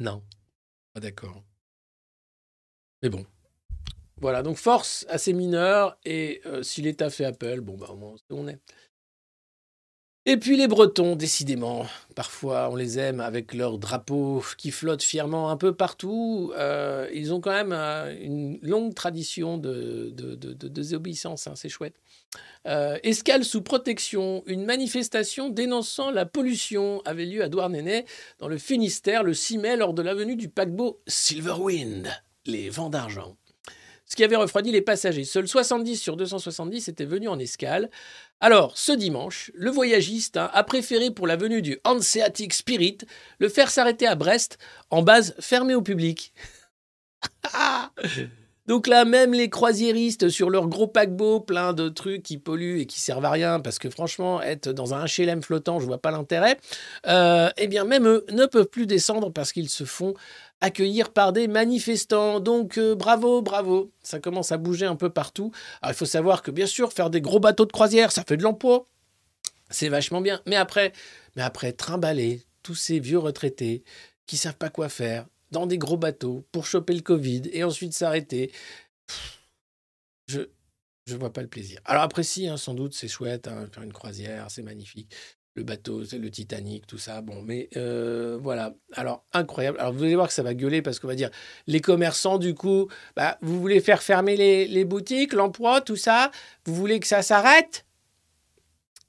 Non, 0.00 0.22
pas 0.94 1.00
d'accord. 1.00 1.44
Mais 3.02 3.10
bon. 3.10 3.26
Voilà, 4.22 4.42
donc 4.42 4.56
force 4.56 5.04
à 5.10 5.18
ces 5.18 5.34
mineurs, 5.34 5.98
et 6.06 6.40
euh, 6.46 6.62
si 6.62 6.80
l'État 6.80 7.10
fait 7.10 7.26
appel, 7.26 7.60
bon, 7.60 7.76
bah, 7.76 7.94
on 8.30 8.48
est. 8.48 8.58
Et 10.28 10.38
puis 10.38 10.56
les 10.56 10.66
Bretons, 10.66 11.14
décidément, 11.14 11.86
parfois 12.16 12.68
on 12.70 12.74
les 12.74 12.98
aime 12.98 13.20
avec 13.20 13.54
leurs 13.54 13.78
drapeaux 13.78 14.42
qui 14.58 14.72
flottent 14.72 15.04
fièrement 15.04 15.50
un 15.50 15.56
peu 15.56 15.72
partout. 15.72 16.52
Euh, 16.56 17.08
ils 17.14 17.32
ont 17.32 17.40
quand 17.40 17.52
même 17.52 17.72
euh, 17.72 18.12
une 18.20 18.58
longue 18.62 18.92
tradition 18.92 19.56
de, 19.56 20.12
désobéissance, 20.68 21.46
hein, 21.46 21.52
c'est 21.54 21.68
chouette. 21.68 21.94
Escale 22.64 23.44
sous 23.44 23.62
protection, 23.62 24.42
une 24.46 24.64
manifestation 24.64 25.48
dénonçant 25.50 26.10
la 26.10 26.26
pollution 26.26 27.00
avait 27.04 27.26
lieu 27.26 27.44
à 27.44 27.48
Douarnenez, 27.48 28.06
dans 28.40 28.48
le 28.48 28.58
Finistère, 28.58 29.22
le 29.22 29.34
6 29.34 29.58
mai, 29.58 29.76
lors 29.76 29.94
de 29.94 30.02
l'avenue 30.02 30.34
du 30.34 30.48
paquebot 30.48 31.00
Silverwind, 31.06 32.08
les 32.46 32.68
vents 32.68 32.90
d'argent 32.90 33.36
ce 34.06 34.16
qui 34.16 34.24
avait 34.24 34.36
refroidi 34.36 34.70
les 34.70 34.82
passagers. 34.82 35.24
Seuls 35.24 35.48
70 35.48 35.96
sur 35.96 36.16
270 36.16 36.88
étaient 36.88 37.04
venus 37.04 37.28
en 37.28 37.38
escale. 37.38 37.90
Alors, 38.40 38.78
ce 38.78 38.92
dimanche, 38.92 39.50
le 39.54 39.70
voyagiste 39.70 40.36
hein, 40.36 40.50
a 40.52 40.62
préféré 40.62 41.10
pour 41.10 41.26
la 41.26 41.36
venue 41.36 41.62
du 41.62 41.78
Hanseatic 41.84 42.54
Spirit 42.54 42.98
le 43.38 43.48
faire 43.48 43.70
s'arrêter 43.70 44.06
à 44.06 44.14
Brest 44.14 44.58
en 44.90 45.02
base 45.02 45.34
fermée 45.40 45.74
au 45.74 45.82
public. 45.82 46.32
Donc 48.66 48.88
là, 48.88 49.04
même 49.04 49.32
les 49.32 49.48
croisiéristes 49.48 50.28
sur 50.28 50.50
leur 50.50 50.66
gros 50.66 50.88
paquebot, 50.88 51.40
plein 51.40 51.72
de 51.72 51.88
trucs 51.88 52.24
qui 52.24 52.36
polluent 52.36 52.80
et 52.80 52.86
qui 52.86 53.00
servent 53.00 53.24
à 53.24 53.30
rien, 53.30 53.60
parce 53.60 53.78
que 53.78 53.88
franchement, 53.88 54.42
être 54.42 54.72
dans 54.72 54.92
un 54.92 55.04
HLM 55.04 55.40
flottant, 55.42 55.78
je 55.78 55.86
vois 55.86 55.98
pas 55.98 56.10
l'intérêt, 56.10 56.58
euh, 57.06 57.48
eh 57.56 57.68
bien 57.68 57.84
même 57.84 58.08
eux 58.08 58.26
ne 58.32 58.44
peuvent 58.46 58.66
plus 58.66 58.86
descendre 58.86 59.30
parce 59.30 59.52
qu'ils 59.52 59.68
se 59.68 59.84
font 59.84 60.14
accueillir 60.60 61.12
par 61.12 61.32
des 61.32 61.48
manifestants. 61.48 62.40
Donc 62.40 62.78
euh, 62.78 62.94
bravo, 62.94 63.42
bravo, 63.42 63.92
ça 64.02 64.20
commence 64.20 64.52
à 64.52 64.58
bouger 64.58 64.86
un 64.86 64.96
peu 64.96 65.10
partout. 65.10 65.52
Alors 65.82 65.94
il 65.94 65.96
faut 65.96 66.06
savoir 66.06 66.42
que 66.42 66.50
bien 66.50 66.66
sûr, 66.66 66.92
faire 66.92 67.10
des 67.10 67.20
gros 67.20 67.40
bateaux 67.40 67.66
de 67.66 67.72
croisière, 67.72 68.12
ça 68.12 68.24
fait 68.24 68.36
de 68.36 68.42
l'emploi. 68.42 68.86
C'est 69.70 69.88
vachement 69.88 70.20
bien. 70.20 70.40
Mais 70.46 70.56
après, 70.56 70.92
mais 71.34 71.42
après, 71.42 71.72
trimballer 71.72 72.44
tous 72.62 72.74
ces 72.74 73.00
vieux 73.00 73.18
retraités 73.18 73.84
qui 74.26 74.36
savent 74.36 74.56
pas 74.56 74.70
quoi 74.70 74.88
faire 74.88 75.26
dans 75.50 75.66
des 75.66 75.78
gros 75.78 75.96
bateaux 75.96 76.46
pour 76.52 76.66
choper 76.66 76.94
le 76.94 77.02
Covid 77.02 77.42
et 77.52 77.64
ensuite 77.64 77.92
s'arrêter. 77.92 78.52
Je 80.26 80.42
je 81.06 81.14
vois 81.14 81.32
pas 81.32 81.42
le 81.42 81.48
plaisir. 81.48 81.80
Alors 81.84 82.02
après 82.02 82.24
si, 82.24 82.48
hein, 82.48 82.56
sans 82.56 82.74
doute 82.74 82.92
c'est 82.92 83.06
chouette, 83.06 83.46
hein, 83.46 83.68
faire 83.72 83.84
une 83.84 83.92
croisière, 83.92 84.50
c'est 84.50 84.62
magnifique 84.62 85.14
le 85.56 85.62
bateau, 85.62 86.02
le 86.12 86.30
Titanic, 86.30 86.86
tout 86.86 86.98
ça. 86.98 87.22
Bon, 87.22 87.42
mais 87.42 87.68
euh, 87.76 88.38
voilà. 88.40 88.74
Alors, 88.92 89.24
incroyable. 89.32 89.78
Alors, 89.80 89.92
vous 89.92 90.04
allez 90.04 90.14
voir 90.14 90.28
que 90.28 90.34
ça 90.34 90.42
va 90.42 90.54
gueuler 90.54 90.82
parce 90.82 91.00
qu'on 91.00 91.08
va 91.08 91.14
dire 91.14 91.30
les 91.66 91.80
commerçants, 91.80 92.38
du 92.38 92.54
coup, 92.54 92.88
bah, 93.16 93.38
vous 93.40 93.58
voulez 93.58 93.80
faire 93.80 94.02
fermer 94.02 94.36
les, 94.36 94.84
boutiques, 94.84 95.32
l'emploi, 95.32 95.80
tout 95.80 95.96
ça? 95.96 96.30
Vous 96.66 96.74
voulez 96.74 97.00
que 97.00 97.06
ça 97.06 97.22
s'arrête? 97.22 97.86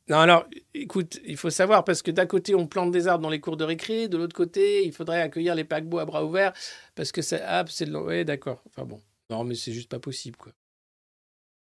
Non, 0.08 0.20
alors, 0.20 0.46
écoute, 0.74 1.20
il 1.26 1.36
faut 1.36 1.50
savoir 1.50 1.84
parce 1.84 2.02
que 2.02 2.12
d'un 2.12 2.26
côté, 2.26 2.56
on 2.56 2.66
plante 2.66 2.92
des 2.92 3.08
arbres 3.10 3.24
dans 3.24 3.30
les 3.30 3.42
cours 3.42 3.58
de 3.58 3.66
récré, 3.66 4.08
de 4.08 4.16
l'autre 4.16 4.36
côté, 4.36 4.86
il 4.86 4.94
faudrait 4.94 5.22
accueillir 5.22 5.54
les 5.54 5.66
paquebots 5.66 6.00
à 6.00 6.06
bras 6.06 6.24
ouverts 6.24 6.54
parce 6.96 7.12
que 7.12 7.22
c'est. 7.22 7.42
Ah, 7.42 7.66
c'est 7.68 7.90
d'accord. 8.24 8.64
Enfin 8.70 8.86
bon. 8.86 9.02
Non, 9.30 9.44
mais 9.44 9.56
c'est 9.56 9.74
juste 9.74 9.90
pas 9.90 10.00
possible, 10.00 10.38
quoi. 10.38 10.54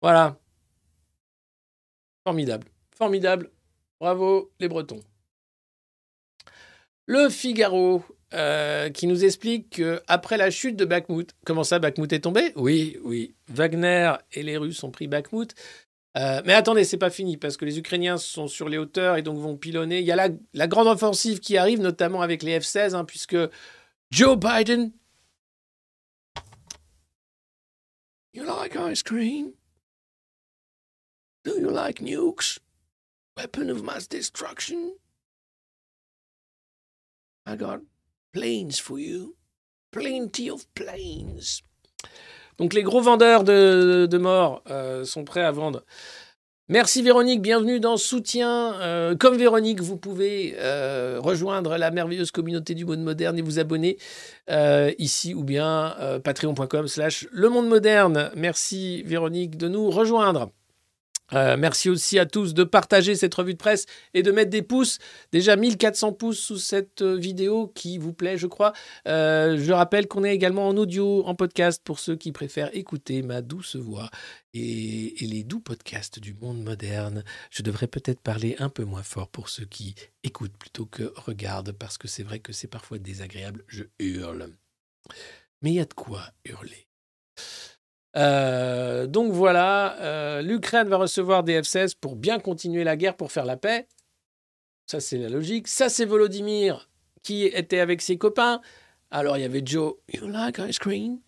Voilà. 0.01 0.39
Formidable. 2.23 2.67
Formidable. 2.95 3.51
Bravo, 3.99 4.51
les 4.59 4.67
Bretons. 4.67 5.01
Le 7.05 7.29
Figaro, 7.29 8.03
euh, 8.33 8.89
qui 8.89 9.07
nous 9.07 9.25
explique 9.25 9.81
qu'après 9.81 10.37
la 10.37 10.51
chute 10.51 10.75
de 10.75 10.85
Bakhmut, 10.85 11.31
comment 11.45 11.63
ça, 11.63 11.79
Bakhmut 11.79 12.13
est 12.13 12.19
tombé? 12.19 12.53
Oui, 12.55 12.97
oui. 13.03 13.33
Wagner 13.47 14.13
et 14.31 14.43
les 14.43 14.57
Russes 14.57 14.83
ont 14.83 14.91
pris 14.91 15.07
Bakhmut. 15.07 15.53
Euh, 16.17 16.41
mais 16.45 16.53
attendez, 16.53 16.85
c'est 16.85 16.97
pas 16.97 17.09
fini 17.09 17.37
parce 17.37 17.57
que 17.57 17.65
les 17.65 17.77
Ukrainiens 17.77 18.17
sont 18.17 18.47
sur 18.47 18.69
les 18.69 18.77
hauteurs 18.77 19.17
et 19.17 19.21
donc 19.21 19.37
vont 19.39 19.57
pilonner. 19.57 19.99
Il 19.99 20.05
y 20.05 20.11
a 20.11 20.15
la, 20.15 20.29
la 20.53 20.67
grande 20.67 20.87
offensive 20.87 21.39
qui 21.39 21.57
arrive, 21.57 21.81
notamment 21.81 22.21
avec 22.21 22.41
les 22.43 22.59
F-16, 22.59 22.93
hein, 22.95 23.05
puisque 23.05 23.37
Joe 24.11 24.37
Biden. 24.37 24.91
You 28.33 28.43
like 28.43 28.75
ice 28.75 29.03
cream? 29.03 29.53
Do 31.43 31.59
you 31.59 31.69
like 31.69 32.01
nukes? 32.01 32.59
Weapon 33.39 33.69
of 33.69 33.83
mass 33.83 34.05
destruction? 34.05 34.95
I 37.45 37.55
got 37.55 37.79
planes 38.33 38.79
for 38.79 38.99
you. 38.99 39.37
Plenty 39.93 40.51
of 40.51 40.65
planes. 40.75 41.61
Donc 42.57 42.73
les 42.73 42.83
gros 42.83 42.99
vendeurs 42.99 43.45
de, 43.45 44.17
morts 44.17 44.61
euh, 44.69 45.05
sont 45.05 45.23
prêts 45.23 45.45
à 45.45 45.51
vendre. 45.51 45.85
Merci 46.67 47.01
Véronique, 47.01 47.41
bienvenue 47.41 47.79
dans 47.79 47.95
Soutien. 47.95 48.73
Euh, 48.81 49.15
comme 49.15 49.37
Véronique, 49.37 49.79
vous 49.79 49.95
pouvez 49.95 50.55
euh, 50.57 51.21
rejoindre 51.21 51.77
la 51.77 51.91
merveilleuse 51.91 52.31
communauté 52.31 52.75
du 52.75 52.83
monde 52.83 53.03
moderne 53.03 53.37
et 53.37 53.41
vous 53.41 53.57
abonner 53.57 53.97
ici 54.97 55.33
ou 55.33 55.45
bien 55.45 55.95
patreon.com 56.25 56.89
slash 56.89 57.25
le 57.31 57.47
monde 57.47 57.69
moderne. 57.69 58.31
Merci 58.35 59.01
Véronique 59.03 59.55
de 59.55 59.69
nous 59.69 59.89
rejoindre. 59.89 60.51
Euh, 61.33 61.57
merci 61.57 61.89
aussi 61.89 62.19
à 62.19 62.25
tous 62.25 62.53
de 62.53 62.63
partager 62.63 63.15
cette 63.15 63.33
revue 63.33 63.53
de 63.53 63.57
presse 63.57 63.85
et 64.13 64.23
de 64.23 64.31
mettre 64.31 64.49
des 64.49 64.61
pouces. 64.61 64.99
Déjà 65.31 65.55
1400 65.55 66.13
pouces 66.13 66.39
sous 66.39 66.57
cette 66.57 67.01
euh, 67.01 67.15
vidéo 67.15 67.67
qui 67.67 67.97
vous 67.97 68.13
plaît, 68.13 68.37
je 68.37 68.47
crois. 68.47 68.73
Euh, 69.07 69.57
je 69.57 69.71
rappelle 69.71 70.07
qu'on 70.07 70.23
est 70.23 70.33
également 70.33 70.67
en 70.67 70.77
audio, 70.77 71.25
en 71.25 71.35
podcast 71.35 71.81
pour 71.83 71.99
ceux 71.99 72.15
qui 72.15 72.31
préfèrent 72.31 72.75
écouter 72.75 73.21
ma 73.21 73.41
douce 73.41 73.75
voix 73.75 74.09
et, 74.53 75.23
et 75.23 75.27
les 75.27 75.43
doux 75.43 75.59
podcasts 75.59 76.19
du 76.19 76.33
monde 76.33 76.63
moderne. 76.63 77.23
Je 77.51 77.63
devrais 77.63 77.87
peut-être 77.87 78.21
parler 78.21 78.55
un 78.59 78.69
peu 78.69 78.83
moins 78.83 79.03
fort 79.03 79.29
pour 79.29 79.49
ceux 79.49 79.65
qui 79.65 79.95
écoutent 80.23 80.57
plutôt 80.57 80.85
que 80.85 81.13
regardent 81.15 81.71
parce 81.71 81.97
que 81.97 82.07
c'est 82.07 82.23
vrai 82.23 82.39
que 82.39 82.53
c'est 82.53 82.67
parfois 82.67 82.97
désagréable. 82.97 83.63
Je 83.67 83.83
hurle. 83.99 84.49
Mais 85.61 85.71
il 85.71 85.75
y 85.75 85.79
a 85.79 85.85
de 85.85 85.93
quoi 85.93 86.23
hurler. 86.45 86.87
Euh, 88.15 89.07
donc 89.07 89.31
voilà, 89.31 89.97
euh, 89.99 90.41
l'Ukraine 90.41 90.87
va 90.87 90.97
recevoir 90.97 91.43
des 91.43 91.61
F-16 91.61 91.93
pour 91.99 92.15
bien 92.15 92.39
continuer 92.39 92.83
la 92.83 92.97
guerre, 92.97 93.15
pour 93.15 93.31
faire 93.31 93.45
la 93.45 93.57
paix. 93.57 93.87
Ça, 94.87 94.99
c'est 94.99 95.17
la 95.17 95.29
logique. 95.29 95.67
Ça, 95.67 95.89
c'est 95.89 96.05
Volodymyr 96.05 96.89
qui 97.21 97.45
était 97.45 97.79
avec 97.79 98.01
ses 98.01 98.17
copains. 98.17 98.61
Alors, 99.11 99.37
il 99.37 99.41
y 99.41 99.45
avait 99.45 99.61
Joe, 99.63 99.95
you 100.13 100.27
like 100.27 100.57
ice 100.59 100.79
cream? 100.79 101.19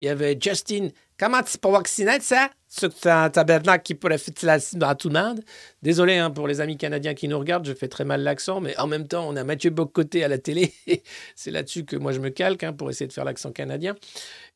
Il 0.00 0.06
y 0.06 0.08
avait 0.08 0.38
Justin, 0.40 0.88
comment 1.18 1.42
tu 1.42 1.58
peux 1.58 1.70
vacciner 1.70 2.20
ça? 2.20 2.48
C'est 2.68 3.06
un 3.06 3.28
tabernacle 3.28 3.82
qui 3.82 3.94
pourrait 3.94 4.16
faire 4.16 4.58
à 4.82 4.94
tout 4.94 5.10
le 5.10 5.20
monde. 5.20 5.42
Désolé 5.82 6.16
hein, 6.16 6.30
pour 6.30 6.48
les 6.48 6.62
amis 6.62 6.78
canadiens 6.78 7.12
qui 7.12 7.28
nous 7.28 7.38
regardent, 7.38 7.66
je 7.66 7.74
fais 7.74 7.88
très 7.88 8.04
mal 8.04 8.22
l'accent, 8.22 8.60
mais 8.60 8.78
en 8.78 8.86
même 8.86 9.06
temps, 9.06 9.28
on 9.28 9.36
a 9.36 9.44
Mathieu 9.44 9.70
Bocoté 9.70 10.24
à 10.24 10.28
la 10.28 10.38
télé. 10.38 10.72
c'est 11.34 11.50
là-dessus 11.50 11.84
que 11.84 11.96
moi 11.96 12.12
je 12.12 12.20
me 12.20 12.30
calque 12.30 12.62
hein, 12.62 12.72
pour 12.72 12.88
essayer 12.88 13.08
de 13.08 13.12
faire 13.12 13.24
l'accent 13.24 13.52
canadien. 13.52 13.94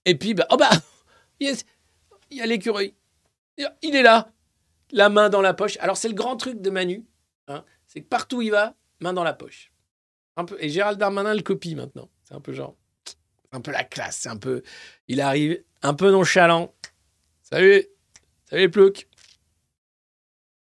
Et 0.06 0.14
puis, 0.14 0.32
bah, 0.32 0.46
oh 0.50 0.56
bah, 0.56 0.70
yes, 1.40 1.66
il 2.30 2.38
y 2.38 2.40
a 2.40 2.46
l'écureuil. 2.46 2.94
Il 3.82 3.94
est 3.94 4.02
là, 4.02 4.32
la 4.90 5.08
main 5.08 5.28
dans 5.28 5.40
la 5.40 5.54
poche. 5.54 5.76
Alors, 5.80 5.96
c'est 5.96 6.08
le 6.08 6.14
grand 6.14 6.36
truc 6.36 6.60
de 6.60 6.70
Manu. 6.70 7.04
hein, 7.48 7.64
c'est 7.86 8.00
que 8.00 8.08
partout 8.08 8.42
il 8.42 8.50
va, 8.50 8.74
main 9.00 9.12
dans 9.12 9.24
la 9.24 9.34
poche. 9.34 9.70
Un 10.36 10.44
peu, 10.44 10.56
et 10.60 10.68
Gérald 10.68 10.98
Darmanin 10.98 11.34
le 11.34 11.42
copie 11.42 11.74
maintenant. 11.74 12.10
C'est 12.24 12.34
un 12.34 12.40
peu 12.40 12.52
genre. 12.52 12.74
Un 13.52 13.60
peu 13.60 13.70
la 13.70 13.84
classe. 13.84 14.26
Un 14.26 14.36
peu. 14.36 14.62
Il 15.06 15.20
arrive 15.20 15.62
un 15.82 15.94
peu 15.94 16.10
nonchalant. 16.10 16.74
Salut 17.42 17.86
Salut 18.50 18.62
les 18.62 18.68
ploucs 18.68 19.06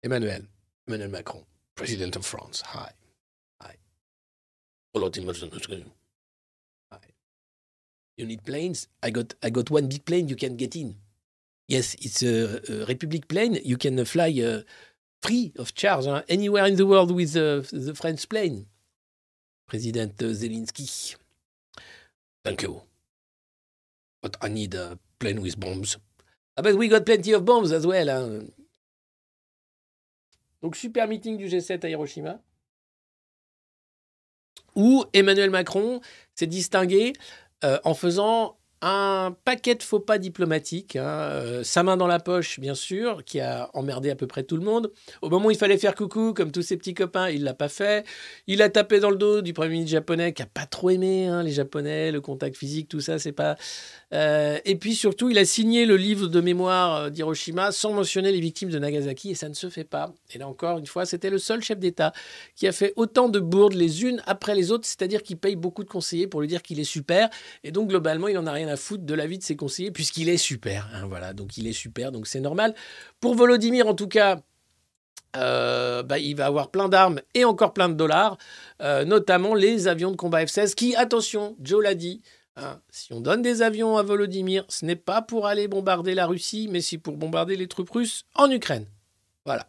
Emmanuel. 0.03 0.45
Emmanuel 0.87 1.09
Macron. 1.09 1.43
President 1.73 2.15
of 2.15 2.25
France. 2.25 2.61
Hi. 2.73 2.91
Hi. 3.63 3.73
You 8.17 8.25
need 8.27 8.43
planes? 8.43 8.87
I 9.03 9.09
got, 9.09 9.33
I 9.43 9.49
got 9.49 9.71
one 9.71 9.87
big 9.87 10.05
plane 10.05 10.29
you 10.29 10.35
can 10.35 10.55
get 10.55 10.75
in. 10.75 10.95
Yes, 11.67 11.95
it's 11.95 12.21
a, 12.23 12.61
a 12.71 12.85
Republic 12.85 13.27
plane. 13.27 13.59
You 13.63 13.77
can 13.77 14.03
fly 14.05 14.29
uh, 14.41 14.61
free 15.23 15.51
of 15.57 15.73
charge 15.73 16.05
hein, 16.05 16.23
anywhere 16.29 16.65
in 16.65 16.75
the 16.75 16.85
world 16.85 17.11
with 17.11 17.35
uh, 17.35 17.61
the 17.71 17.93
French 17.95 18.27
plane. 18.29 18.67
President 19.67 20.15
Zelensky. 20.17 21.15
Thank 22.43 22.61
you. 22.61 22.81
But 24.21 24.37
I 24.41 24.49
need 24.49 24.75
a 24.75 24.99
plane 25.17 25.41
with 25.41 25.59
bombs. 25.59 25.97
Ah, 26.55 26.61
but 26.61 26.75
we 26.75 26.87
got 26.87 27.05
plenty 27.05 27.31
of 27.33 27.43
bombs 27.45 27.71
as 27.71 27.85
well. 27.87 28.07
hein. 28.09 28.51
Donc, 30.61 30.75
super 30.75 31.07
meeting 31.07 31.37
du 31.37 31.47
G7 31.47 31.83
à 31.83 31.89
Hiroshima. 31.89 32.39
Où 34.75 35.05
Emmanuel 35.13 35.49
Macron 35.49 36.01
s'est 36.35 36.47
distingué 36.47 37.13
euh, 37.63 37.79
en 37.83 37.93
faisant 37.93 38.57
un 38.87 39.35
paquet 39.45 39.73
de 39.73 39.81
faux 39.81 39.99
pas 39.99 40.19
diplomatiques, 40.19 40.95
hein, 40.95 41.07
euh, 41.07 41.63
sa 41.63 41.81
main 41.81 41.97
dans 41.97 42.05
la 42.05 42.19
poche, 42.19 42.59
bien 42.59 42.75
sûr, 42.75 43.23
qui 43.25 43.39
a 43.39 43.71
emmerdé 43.73 44.11
à 44.11 44.15
peu 44.15 44.27
près 44.27 44.43
tout 44.43 44.57
le 44.57 44.63
monde. 44.63 44.91
Au 45.23 45.29
moment 45.31 45.47
où 45.47 45.51
il 45.51 45.57
fallait 45.57 45.79
faire 45.79 45.95
coucou, 45.95 46.33
comme 46.33 46.51
tous 46.51 46.61
ses 46.61 46.77
petits 46.77 46.93
copains, 46.93 47.29
il 47.29 47.43
l'a 47.43 47.55
pas 47.55 47.67
fait. 47.67 48.05
Il 48.45 48.61
a 48.61 48.69
tapé 48.69 48.99
dans 48.99 49.09
le 49.09 49.15
dos 49.15 49.41
du 49.41 49.53
premier 49.53 49.69
ministre 49.69 49.91
japonais, 49.91 50.33
qui 50.33 50.43
a 50.43 50.45
pas 50.45 50.67
trop 50.67 50.91
aimé 50.91 51.25
hein, 51.25 51.41
les 51.41 51.51
Japonais, 51.51 52.11
le 52.11 52.21
contact 52.21 52.57
physique, 52.57 52.87
tout 52.87 52.99
ça, 52.99 53.17
c'est 53.17 53.31
pas. 53.31 53.55
Euh, 54.13 54.59
et 54.65 54.75
puis 54.75 54.93
surtout, 54.93 55.31
il 55.31 55.39
a 55.39 55.45
signé 55.45 55.87
le 55.87 55.97
livre 55.97 56.27
de 56.27 56.39
mémoire 56.39 56.95
euh, 56.95 57.09
d'Hiroshima 57.09 57.71
sans 57.71 57.91
mentionner 57.91 58.31
les 58.31 58.39
victimes 58.39 58.69
de 58.69 58.77
Nagasaki, 58.77 59.31
et 59.31 59.35
ça 59.35 59.49
ne 59.49 59.55
se 59.55 59.67
fait 59.69 59.83
pas. 59.83 60.13
Et 60.31 60.37
là 60.37 60.47
encore 60.47 60.77
une 60.77 60.85
fois, 60.85 61.07
c'était 61.07 61.31
le 61.31 61.39
seul 61.39 61.63
chef 61.63 61.79
d'État 61.79 62.13
qui 62.55 62.67
a 62.67 62.71
fait 62.71 62.93
autant 62.97 63.29
de 63.29 63.39
bourdes 63.39 63.73
les 63.73 64.03
unes 64.03 64.21
après 64.27 64.53
les 64.53 64.71
autres, 64.71 64.85
c'est-à-dire 64.85 65.23
qu'il 65.23 65.37
paye 65.37 65.55
beaucoup 65.55 65.83
de 65.83 65.89
conseillers 65.89 66.27
pour 66.27 66.41
lui 66.41 66.47
dire 66.47 66.61
qu'il 66.61 66.79
est 66.79 66.83
super, 66.83 67.29
et 67.63 67.71
donc 67.71 67.89
globalement, 67.89 68.27
il 68.27 68.37
en 68.37 68.45
a 68.45 68.51
rien 68.51 68.67
à 68.67 68.74
foutre 68.75 69.03
de 69.03 69.13
la 69.13 69.27
vie 69.27 69.37
de 69.37 69.43
ses 69.43 69.55
conseillers 69.55 69.91
puisqu'il 69.91 70.29
est 70.29 70.37
super. 70.37 70.89
hein, 70.93 71.05
voilà, 71.07 71.33
donc 71.33 71.57
il 71.57 71.67
est 71.67 71.73
super, 71.73 72.11
donc 72.11 72.27
c'est 72.27 72.39
normal. 72.39 72.75
Pour 73.19 73.35
Volodymyr, 73.35 73.87
en 73.87 73.95
tout 73.95 74.07
cas, 74.07 74.41
euh, 75.35 76.03
bah, 76.03 76.17
il 76.17 76.35
va 76.35 76.45
avoir 76.45 76.69
plein 76.71 76.89
d'armes 76.89 77.19
et 77.33 77.43
encore 77.43 77.73
plein 77.73 77.89
de 77.89 77.93
dollars, 77.93 78.37
euh, 78.81 79.03
notamment 79.05 79.53
les 79.53 79.87
avions 79.87 80.11
de 80.11 80.15
combat 80.15 80.45
F-16 80.45 80.75
qui, 80.75 80.95
attention, 80.95 81.55
Joe 81.59 81.83
l'a 81.83 81.93
dit, 81.93 82.21
hein, 82.55 82.79
si 82.89 83.11
on 83.13 83.19
donne 83.19 83.41
des 83.41 83.61
avions 83.61 83.97
à 83.97 84.03
Volodymyr, 84.03 84.65
ce 84.69 84.85
n'est 84.85 84.95
pas 84.95 85.21
pour 85.21 85.47
aller 85.47 85.67
bombarder 85.67 86.15
la 86.15 86.25
Russie, 86.25 86.67
mais 86.71 86.81
c'est 86.81 86.97
pour 86.97 87.17
bombarder 87.17 87.57
les 87.57 87.67
troupes 87.67 87.89
russes 87.89 88.25
en 88.33 88.49
Ukraine. 88.49 88.85
Voilà. 89.45 89.67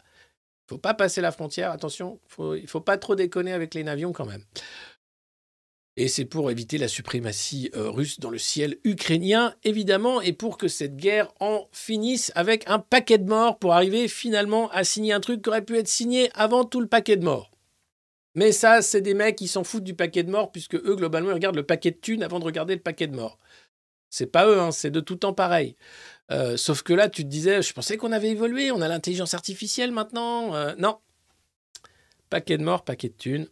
Il 0.66 0.70
faut 0.70 0.78
pas 0.78 0.94
passer 0.94 1.20
la 1.20 1.30
frontière, 1.30 1.70
attention, 1.70 2.18
faut, 2.26 2.54
il 2.54 2.62
ne 2.62 2.66
faut 2.66 2.80
pas 2.80 2.98
trop 2.98 3.14
déconner 3.14 3.52
avec 3.52 3.74
les 3.74 3.86
avions 3.86 4.12
quand 4.12 4.26
même. 4.26 4.42
Et 5.98 6.08
c'est 6.08 6.26
pour 6.26 6.50
éviter 6.50 6.76
la 6.76 6.88
suprématie 6.88 7.70
euh, 7.74 7.88
russe 7.88 8.20
dans 8.20 8.28
le 8.28 8.38
ciel 8.38 8.76
ukrainien, 8.84 9.54
évidemment, 9.64 10.20
et 10.20 10.34
pour 10.34 10.58
que 10.58 10.68
cette 10.68 10.96
guerre 10.96 11.32
en 11.40 11.68
finisse 11.72 12.32
avec 12.34 12.68
un 12.68 12.78
paquet 12.78 13.16
de 13.16 13.24
morts 13.24 13.58
pour 13.58 13.72
arriver 13.72 14.06
finalement 14.06 14.68
à 14.70 14.84
signer 14.84 15.14
un 15.14 15.20
truc 15.20 15.40
qui 15.42 15.48
aurait 15.48 15.64
pu 15.64 15.78
être 15.78 15.88
signé 15.88 16.30
avant 16.34 16.64
tout 16.64 16.80
le 16.80 16.86
paquet 16.86 17.16
de 17.16 17.24
morts. 17.24 17.50
Mais 18.34 18.52
ça, 18.52 18.82
c'est 18.82 19.00
des 19.00 19.14
mecs 19.14 19.36
qui 19.36 19.48
s'en 19.48 19.64
foutent 19.64 19.84
du 19.84 19.94
paquet 19.94 20.22
de 20.22 20.30
morts, 20.30 20.52
puisque 20.52 20.74
eux, 20.74 20.96
globalement, 20.96 21.30
ils 21.30 21.34
regardent 21.34 21.56
le 21.56 21.66
paquet 21.66 21.92
de 21.92 21.96
thunes 21.96 22.22
avant 22.22 22.38
de 22.38 22.44
regarder 22.44 22.74
le 22.74 22.82
paquet 22.82 23.06
de 23.06 23.16
morts. 23.16 23.38
C'est 24.10 24.26
pas 24.26 24.46
eux, 24.46 24.60
hein, 24.60 24.72
c'est 24.72 24.90
de 24.90 25.00
tout 25.00 25.16
temps 25.16 25.32
pareil. 25.32 25.76
Euh, 26.30 26.58
sauf 26.58 26.82
que 26.82 26.92
là, 26.92 27.08
tu 27.08 27.22
te 27.22 27.28
disais, 27.28 27.62
je 27.62 27.72
pensais 27.72 27.96
qu'on 27.96 28.12
avait 28.12 28.30
évolué, 28.30 28.70
on 28.70 28.82
a 28.82 28.88
l'intelligence 28.88 29.32
artificielle 29.32 29.92
maintenant. 29.92 30.54
Euh, 30.54 30.74
non. 30.78 30.98
Paquet 32.28 32.58
de 32.58 32.64
morts, 32.64 32.84
paquet 32.84 33.08
de 33.08 33.14
thunes, 33.14 33.48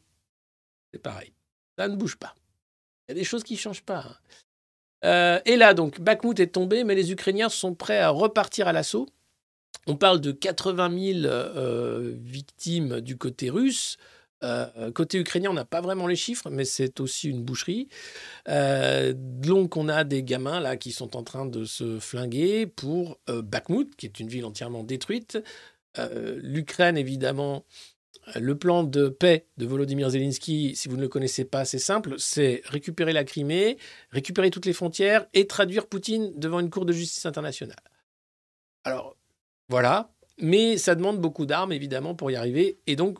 c'est 0.92 1.00
pareil. 1.00 1.33
Ça 1.78 1.88
ne 1.88 1.96
bouge 1.96 2.16
pas. 2.16 2.34
Il 3.08 3.12
y 3.12 3.12
a 3.12 3.14
des 3.14 3.24
choses 3.24 3.44
qui 3.44 3.54
ne 3.54 3.58
changent 3.58 3.82
pas. 3.82 3.98
hein. 3.98 4.16
Euh, 5.04 5.40
et 5.44 5.56
là, 5.56 5.74
donc, 5.74 6.00
Bakhmut 6.00 6.38
est 6.40 6.46
tombé, 6.52 6.82
mais 6.84 6.94
les 6.94 7.12
Ukrainiens 7.12 7.50
sont 7.50 7.74
prêts 7.74 7.98
à 7.98 8.08
repartir 8.08 8.68
à 8.68 8.72
l'assaut. 8.72 9.06
On 9.86 9.96
parle 9.96 10.20
de 10.20 10.32
80 10.32 11.22
000 11.22 11.26
euh, 11.26 12.14
victimes 12.16 13.00
du 13.00 13.18
côté 13.18 13.50
russe. 13.50 13.98
Euh, 14.42 14.90
côté 14.92 15.18
ukrainien, 15.18 15.50
on 15.50 15.54
n'a 15.54 15.64
pas 15.64 15.80
vraiment 15.80 16.06
les 16.06 16.16
chiffres, 16.16 16.50
mais 16.50 16.64
c'est 16.64 17.00
aussi 17.00 17.28
une 17.28 17.42
boucherie. 17.44 17.88
Euh, 18.48 19.12
donc, 19.16 19.76
on 19.76 19.88
a 19.88 20.04
des 20.04 20.22
gamins 20.22 20.60
là 20.60 20.76
qui 20.76 20.92
sont 20.92 21.16
en 21.16 21.22
train 21.22 21.46
de 21.46 21.64
se 21.64 21.98
flinguer 21.98 22.66
pour 22.66 23.18
euh, 23.28 23.42
Bakhmut, 23.42 23.94
qui 23.96 24.06
est 24.06 24.20
une 24.20 24.28
ville 24.28 24.44
entièrement 24.46 24.84
détruite. 24.84 25.38
Euh, 25.98 26.38
L'Ukraine, 26.42 26.96
évidemment, 26.96 27.64
Le 28.36 28.56
plan 28.56 28.84
de 28.84 29.08
paix 29.08 29.46
de 29.58 29.66
Volodymyr 29.66 30.10
Zelensky, 30.10 30.74
si 30.74 30.88
vous 30.88 30.96
ne 30.96 31.02
le 31.02 31.08
connaissez 31.08 31.44
pas, 31.44 31.64
c'est 31.64 31.78
simple, 31.78 32.14
c'est 32.18 32.62
récupérer 32.64 33.12
la 33.12 33.24
Crimée, 33.24 33.76
récupérer 34.10 34.50
toutes 34.50 34.66
les 34.66 34.72
frontières 34.72 35.26
et 35.34 35.46
traduire 35.46 35.86
Poutine 35.86 36.32
devant 36.36 36.60
une 36.60 36.70
cour 36.70 36.86
de 36.86 36.92
justice 36.92 37.26
internationale. 37.26 37.76
Alors, 38.84 39.16
voilà, 39.68 40.10
mais 40.38 40.78
ça 40.78 40.94
demande 40.94 41.20
beaucoup 41.20 41.46
d'armes, 41.46 41.72
évidemment, 41.72 42.14
pour 42.14 42.30
y 42.30 42.36
arriver, 42.36 42.78
et 42.86 42.96
donc, 42.96 43.18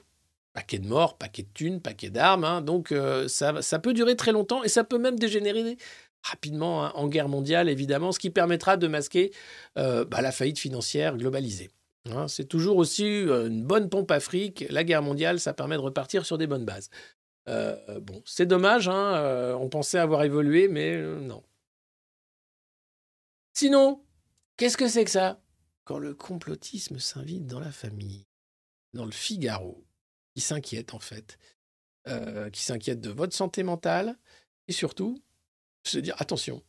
paquet 0.54 0.78
de 0.78 0.88
morts, 0.88 1.18
paquet 1.18 1.42
de 1.42 1.48
thunes, 1.52 1.80
paquet 1.80 2.10
d'armes, 2.10 2.44
hein. 2.44 2.60
donc 2.60 2.90
euh, 2.92 3.28
ça, 3.28 3.78
peut 3.78 3.92
durer 3.92 4.16
très 4.16 4.32
longtemps, 4.32 4.62
et 4.62 4.68
ça 4.68 4.84
peut 4.84 4.98
même 4.98 5.18
dégénérer 5.18 5.76
rapidement 6.22 6.84
hein, 6.84 6.92
en 6.94 7.08
guerre 7.08 7.28
mondiale, 7.28 7.68
évidemment, 7.68 8.10
ce 8.10 8.18
qui 8.18 8.30
permettra 8.30 8.78
de 8.78 8.86
masquer 8.86 9.32
euh, 9.76 10.04
bah, 10.06 10.22
la 10.22 10.32
faillite 10.32 10.58
financière 10.58 11.16
globalisée. 11.16 11.70
Hein, 12.10 12.28
c'est 12.28 12.44
toujours 12.44 12.76
aussi 12.76 13.04
euh, 13.04 13.48
une 13.48 13.64
bonne 13.64 13.88
pompe 13.88 14.10
à 14.10 14.20
fric. 14.20 14.66
La 14.68 14.84
guerre 14.84 15.02
mondiale, 15.02 15.40
ça 15.40 15.54
permet 15.54 15.76
de 15.76 15.80
repartir 15.80 16.26
sur 16.26 16.36
des 16.36 16.46
bonnes 16.46 16.64
bases. 16.64 16.90
Euh, 17.48 18.00
bon, 18.00 18.22
c'est 18.26 18.46
dommage, 18.46 18.88
hein, 18.88 19.14
euh, 19.16 19.54
on 19.54 19.68
pensait 19.68 19.98
avoir 19.98 20.22
évolué, 20.24 20.68
mais 20.68 20.96
non. 20.96 21.42
Sinon, 23.52 24.04
qu'est-ce 24.56 24.76
que 24.76 24.88
c'est 24.88 25.04
que 25.04 25.10
ça? 25.10 25.40
Quand 25.84 25.98
le 25.98 26.14
complotisme 26.14 26.98
s'invite 26.98 27.46
dans 27.46 27.60
la 27.60 27.70
famille, 27.70 28.26
dans 28.94 29.04
le 29.04 29.12
Figaro, 29.12 29.84
qui 30.34 30.40
s'inquiète 30.40 30.94
en 30.94 30.98
fait, 30.98 31.38
qui 32.52 32.62
s'inquiète 32.62 33.00
de 33.00 33.10
votre 33.10 33.34
santé 33.34 33.62
mentale, 33.62 34.18
et 34.68 34.72
surtout, 34.72 35.22
se 35.84 35.98
dire 35.98 36.16
attention, 36.18 36.62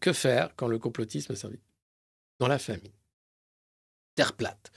que 0.00 0.12
faire 0.12 0.54
quand 0.56 0.68
le 0.68 0.78
complotisme 0.78 1.34
s'invite 1.34 1.64
dans 2.38 2.48
la 2.48 2.58
famille? 2.58 2.99
Terre 4.14 4.34
plate, 4.34 4.70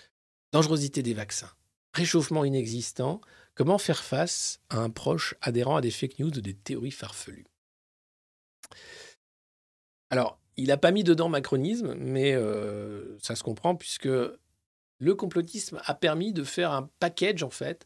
dangerosité 0.52 1.04
des 1.04 1.14
vaccins, 1.14 1.52
réchauffement 1.94 2.46
inexistant, 2.46 3.22
comment 3.56 3.78
faire 3.78 4.04
face 4.04 4.62
à 4.70 4.78
un 4.78 4.90
proche 4.90 5.36
adhérent 5.42 5.76
à 5.76 5.82
des 5.82 5.92
fake 5.92 6.20
news 6.20 6.38
ou 6.38 6.42
des 6.42 6.56
théories 6.56 6.92
farfelues? 6.92 7.46
Alors, 10.10 10.40
il 10.58 10.68
n'a 10.68 10.78
pas 10.78 10.92
mis 10.92 11.04
dedans 11.04 11.30
macronisme, 11.30 11.96
mais 11.96 12.34
euh, 12.34 13.18
ça 13.20 13.36
se 13.36 13.44
comprend 13.44 13.76
puisque 13.76 14.10
le 15.00 15.16
complotisme 15.16 15.82
a 15.86 15.96
permis 15.96 16.34
de 16.34 16.44
faire 16.44 16.72
un 16.72 16.90
package, 17.00 17.44
en 17.44 17.50
fait, 17.50 17.86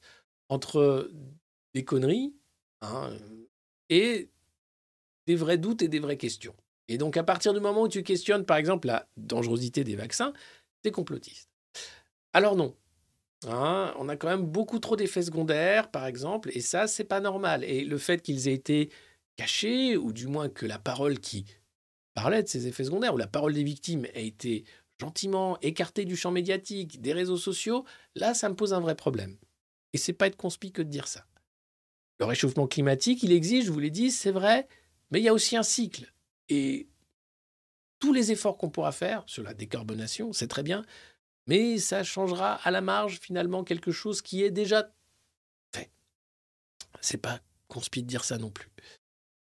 entre 0.49 1.09
des 1.73 1.83
conneries 1.83 2.35
hein, 2.81 3.15
et 3.89 4.29
des 5.25 5.35
vrais 5.35 5.57
doutes 5.57 5.81
et 5.81 5.87
des 5.87 5.99
vraies 5.99 6.17
questions. 6.17 6.55
Et 6.89 6.97
donc, 6.97 7.17
à 7.17 7.23
partir 7.23 7.53
du 7.53 7.59
moment 7.59 7.83
où 7.83 7.87
tu 7.87 8.03
questionnes, 8.03 8.45
par 8.45 8.57
exemple, 8.57 8.87
la 8.87 9.07
dangerosité 9.17 9.83
des 9.83 9.95
vaccins, 9.95 10.33
t'es 10.87 10.91
complotiste. 10.91 11.49
Alors 12.33 12.55
non. 12.55 12.75
Hein, 13.45 13.93
on 13.99 14.09
a 14.09 14.15
quand 14.15 14.29
même 14.29 14.45
beaucoup 14.45 14.79
trop 14.79 14.95
d'effets 14.95 15.21
secondaires, 15.21 15.91
par 15.91 16.07
exemple, 16.07 16.49
et 16.53 16.61
ça, 16.61 16.87
c'est 16.87 17.03
pas 17.03 17.19
normal. 17.19 17.63
Et 17.63 17.83
le 17.83 17.97
fait 17.97 18.21
qu'ils 18.21 18.47
aient 18.47 18.53
été 18.53 18.89
cachés, 19.35 19.95
ou 19.95 20.11
du 20.11 20.25
moins 20.27 20.49
que 20.49 20.65
la 20.65 20.79
parole 20.79 21.19
qui 21.19 21.45
parlait 22.15 22.41
de 22.41 22.47
ces 22.47 22.67
effets 22.67 22.85
secondaires, 22.85 23.13
ou 23.13 23.17
la 23.17 23.27
parole 23.27 23.53
des 23.53 23.63
victimes 23.63 24.05
ait 24.13 24.25
été 24.25 24.63
gentiment 24.99 25.59
écartée 25.61 26.05
du 26.05 26.15
champ 26.15 26.31
médiatique, 26.31 26.99
des 26.99 27.13
réseaux 27.13 27.37
sociaux, 27.37 27.85
là, 28.15 28.33
ça 28.33 28.49
me 28.49 28.55
pose 28.55 28.73
un 28.73 28.79
vrai 28.79 28.95
problème. 28.95 29.37
Et 29.93 29.99
c'est 29.99 30.13
pas 30.13 30.25
être 30.25 30.35
conspicueux 30.35 30.83
que 30.83 30.87
de 30.87 30.91
dire 30.91 31.07
ça. 31.07 31.25
Le 32.19 32.25
réchauffement 32.25 32.65
climatique, 32.65 33.21
il 33.21 33.31
existe, 33.31 33.67
je 33.67 33.71
vous 33.71 33.79
l'ai 33.79 33.91
dit, 33.91 34.09
c'est 34.09 34.31
vrai, 34.31 34.67
mais 35.11 35.19
il 35.19 35.23
y 35.23 35.29
a 35.29 35.33
aussi 35.33 35.55
un 35.55 35.63
cycle. 35.63 36.11
Et 36.49 36.87
tous 37.99 38.13
les 38.13 38.31
efforts 38.31 38.57
qu'on 38.57 38.69
pourra 38.69 38.91
faire 38.91 39.23
sur 39.25 39.43
la 39.43 39.53
décarbonation, 39.53 40.33
c'est 40.33 40.47
très 40.47 40.63
bien, 40.63 40.85
mais 41.47 41.77
ça 41.77 42.03
changera 42.03 42.55
à 42.55 42.71
la 42.71 42.81
marge 42.81 43.19
finalement 43.19 43.63
quelque 43.63 43.91
chose 43.91 44.21
qui 44.21 44.43
est 44.43 44.51
déjà 44.51 44.91
fait. 45.73 45.89
C'est 47.01 47.17
pas 47.17 47.39
conspicueux 47.67 48.03
de 48.03 48.07
dire 48.07 48.23
ça 48.23 48.37
non 48.37 48.49
plus. 48.49 48.69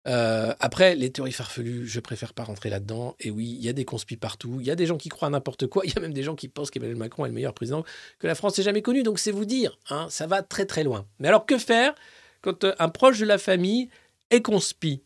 Euh, 0.08 0.54
après, 0.60 0.96
les 0.96 1.12
théories 1.12 1.32
farfelues, 1.32 1.88
je 1.88 2.00
préfère 2.00 2.34
pas 2.34 2.44
rentrer 2.44 2.70
là-dedans. 2.70 3.16
Et 3.20 3.32
oui, 3.32 3.56
il 3.58 3.64
y 3.64 3.70
a 3.70 3.74
des 3.74 3.86
conspis 3.86 4.18
partout. 4.18 4.58
Il 4.60 4.66
y 4.66 4.72
a 4.72 4.76
des 4.76 4.86
gens 4.86 4.98
qui 4.98 5.10
croient 5.10 5.30
n'importe 5.30 5.68
quoi. 5.68 5.84
Il 5.86 5.94
y 5.94 5.98
a 5.98 6.02
même 6.02 6.14
des 6.14 6.24
gens 6.24 6.36
qui 6.36 6.48
pensent 6.48 6.72
qu'Emmanuel 6.72 6.98
Macron 6.98 7.26
est 7.26 7.30
le 7.30 7.36
meilleur 7.36 7.54
président 7.54 7.84
que 8.18 8.28
la 8.28 8.36
France 8.36 8.58
ait 8.60 8.64
jamais 8.64 8.82
connu. 8.82 9.04
Donc 9.04 9.20
c'est 9.20 9.32
vous 9.32 9.46
dire, 9.46 9.78
hein, 9.90 10.08
ça 10.10 10.26
va 10.26 10.42
très 10.42 10.66
très 10.66 10.84
loin. 10.84 11.06
Mais 11.20 11.28
alors 11.28 11.46
que 11.46 11.58
faire 11.58 11.94
quand 12.42 12.64
euh, 12.64 12.74
un 12.80 12.90
proche 12.90 13.20
de 13.20 13.26
la 13.26 13.38
famille 13.38 13.90
est 14.30 14.42
conspi? 14.42 15.04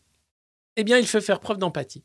Eh 0.76 0.84
bien, 0.84 0.98
il 0.98 1.06
faut 1.06 1.20
faire 1.20 1.40
preuve 1.40 1.58
d'empathie. 1.58 2.04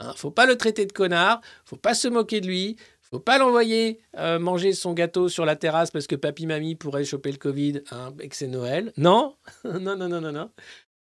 Hein, 0.00 0.12
faut 0.16 0.30
pas 0.30 0.46
le 0.46 0.56
traiter 0.56 0.86
de 0.86 0.92
connard, 0.92 1.40
faut 1.64 1.76
pas 1.76 1.94
se 1.94 2.06
moquer 2.08 2.40
de 2.40 2.46
lui, 2.46 2.76
faut 3.02 3.18
pas 3.20 3.38
l'envoyer 3.38 4.00
euh, 4.16 4.38
manger 4.38 4.72
son 4.72 4.92
gâteau 4.92 5.28
sur 5.28 5.44
la 5.44 5.56
terrasse 5.56 5.90
parce 5.90 6.06
que 6.06 6.14
papy 6.14 6.46
mamie 6.46 6.76
pourrait 6.76 7.04
choper 7.04 7.32
le 7.32 7.38
Covid 7.38 7.82
hein, 7.90 8.14
et 8.20 8.28
que 8.28 8.36
c'est 8.36 8.46
Noël. 8.46 8.92
Non, 8.96 9.36
non, 9.64 9.96
non, 9.96 10.08
non, 10.08 10.20
non, 10.20 10.32
non. 10.32 10.50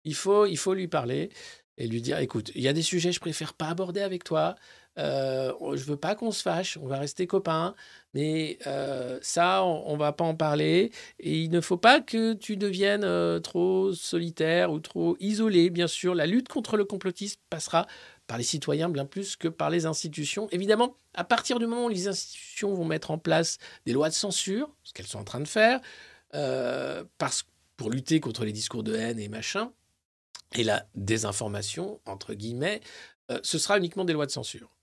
Il 0.06 0.16
faut, 0.16 0.46
il 0.46 0.58
faut 0.58 0.74
lui 0.74 0.88
parler 0.88 1.30
et 1.78 1.88
lui 1.88 2.02
dire, 2.02 2.20
écoute, 2.20 2.52
il 2.56 2.62
y 2.62 2.68
a 2.68 2.74
des 2.74 2.82
sujets 2.82 3.10
que 3.10 3.16
je 3.16 3.20
préfère 3.20 3.54
pas 3.54 3.68
aborder 3.68 4.02
avec 4.02 4.24
toi. 4.24 4.56
Euh, 4.98 5.54
je 5.76 5.84
veux 5.86 5.96
pas 5.96 6.14
qu'on 6.14 6.32
se 6.32 6.42
fâche, 6.42 6.78
on 6.82 6.88
va 6.88 7.00
rester 7.00 7.26
copains, 7.26 7.74
mais 8.14 8.58
euh, 8.68 9.18
ça, 9.22 9.64
on, 9.64 9.94
ne 9.94 10.00
va 10.00 10.12
pas 10.12 10.26
en 10.26 10.36
parler. 10.36 10.92
Et 11.20 11.40
il 11.40 11.52
ne 11.52 11.62
faut 11.62 11.78
pas 11.78 12.02
que 12.02 12.34
tu 12.34 12.58
deviennes 12.58 13.06
euh, 13.06 13.40
trop 13.40 13.94
solitaire 13.94 14.72
ou 14.72 14.80
trop 14.80 15.16
isolé. 15.22 15.70
Bien 15.70 15.88
sûr, 15.88 16.16
la 16.16 16.26
lutte 16.26 16.50
contre 16.50 16.76
le 16.76 16.84
complotisme 16.84 17.40
passera 17.50 17.88
par 18.30 18.38
les 18.38 18.44
citoyens 18.44 18.90
bien 18.90 19.08
plus 19.08 19.36
que 19.36 19.48
par 19.48 19.72
les 19.72 19.88
institutions. 19.88 20.48
Évidemment, 20.52 20.96
à 21.16 21.24
partir 21.24 21.58
du 21.58 21.66
moment 21.66 21.86
où 21.86 21.90
les 21.90 22.08
institutions 22.08 22.76
vont 22.76 22.86
mettre 22.86 23.10
en 23.10 23.18
place 23.18 23.58
des 23.88 23.92
lois 23.92 24.08
de 24.08 24.14
censure, 24.14 24.72
ce 24.84 24.94
qu'elles 24.94 25.08
sont 25.08 25.18
en 25.18 25.24
train 25.24 25.40
de 25.40 25.48
faire, 25.48 25.82
euh, 26.36 27.04
parce, 27.18 27.48
pour 27.76 27.90
lutter 27.90 28.20
contre 28.20 28.46
les 28.46 28.52
discours 28.52 28.84
de 28.84 28.94
haine 28.94 29.18
et 29.18 29.30
machin, 29.30 29.74
et 30.54 30.64
la 30.64 30.86
désinformation, 30.94 32.02
entre 32.06 32.36
guillemets, 32.36 32.82
euh, 33.32 33.40
ce 33.42 33.58
sera 33.58 33.80
uniquement 33.80 34.06
des 34.06 34.14
lois 34.14 34.28
de 34.28 34.32
censure. 34.32 34.76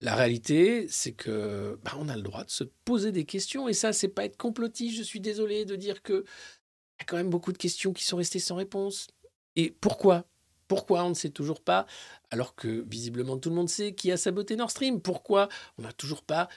La 0.00 0.16
réalité, 0.16 0.88
c'est 0.88 1.12
que 1.12 1.78
bah, 1.84 1.92
on 2.00 2.08
a 2.08 2.16
le 2.16 2.22
droit 2.22 2.42
de 2.42 2.50
se 2.50 2.64
poser 2.84 3.12
des 3.12 3.24
questions, 3.24 3.68
et 3.68 3.74
ça, 3.74 3.92
c'est 3.92 4.08
pas 4.08 4.24
être 4.24 4.36
complotiste. 4.36 4.96
Je 4.96 5.04
suis 5.04 5.20
désolé 5.20 5.64
de 5.64 5.76
dire 5.76 6.02
que 6.02 6.24
y 6.98 7.02
a 7.02 7.04
quand 7.04 7.16
même 7.16 7.30
beaucoup 7.30 7.52
de 7.52 7.58
questions 7.58 7.92
qui 7.92 8.02
sont 8.02 8.16
restées 8.16 8.40
sans 8.40 8.56
réponse. 8.56 9.06
Et 9.54 9.70
pourquoi? 9.70 10.26
Pourquoi 10.68 11.04
on 11.04 11.10
ne 11.10 11.14
sait 11.14 11.30
toujours 11.30 11.62
pas, 11.62 11.86
alors 12.30 12.54
que 12.54 12.84
visiblement 12.88 13.38
tout 13.38 13.48
le 13.48 13.56
monde 13.56 13.68
sait 13.68 13.94
qui 13.94 14.12
a 14.12 14.16
saboté 14.16 14.54
Nord 14.54 14.70
Stream? 14.70 15.00
Pourquoi 15.00 15.48
on 15.78 15.82
n'a 15.82 15.92
toujours 15.92 16.22
pas 16.22 16.48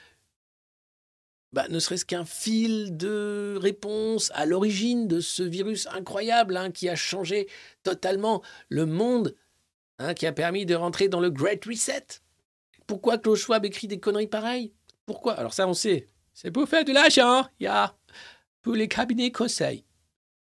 bah, 1.52 1.66
ne 1.68 1.78
serait-ce 1.78 2.06
qu'un 2.06 2.24
fil 2.24 2.96
de 2.96 3.58
réponse 3.60 4.30
à 4.34 4.46
l'origine 4.46 5.06
de 5.06 5.20
ce 5.20 5.42
virus 5.42 5.86
incroyable 5.88 6.56
hein, 6.56 6.70
qui 6.70 6.88
a 6.88 6.96
changé 6.96 7.46
totalement 7.82 8.42
le 8.70 8.86
monde, 8.86 9.36
hein, 9.98 10.14
qui 10.14 10.26
a 10.26 10.32
permis 10.32 10.64
de 10.64 10.74
rentrer 10.74 11.08
dans 11.08 11.20
le 11.20 11.30
Great 11.30 11.62
Reset? 11.66 12.06
Pourquoi 12.86 13.18
Klaus 13.18 13.38
Schwab 13.38 13.66
écrit 13.66 13.86
des 13.86 14.00
conneries 14.00 14.28
pareilles? 14.28 14.72
Pourquoi? 15.04 15.34
Alors 15.34 15.52
ça, 15.52 15.68
on 15.68 15.74
sait. 15.74 16.06
C'est 16.32 16.50
pour 16.50 16.66
faire 16.66 16.84
de 16.84 16.92
l'argent, 16.92 17.46
il 17.60 17.64
y 17.64 17.66
a 17.66 17.94
pour 18.62 18.74
les 18.74 18.88
cabinets 18.88 19.30
conseils. 19.30 19.84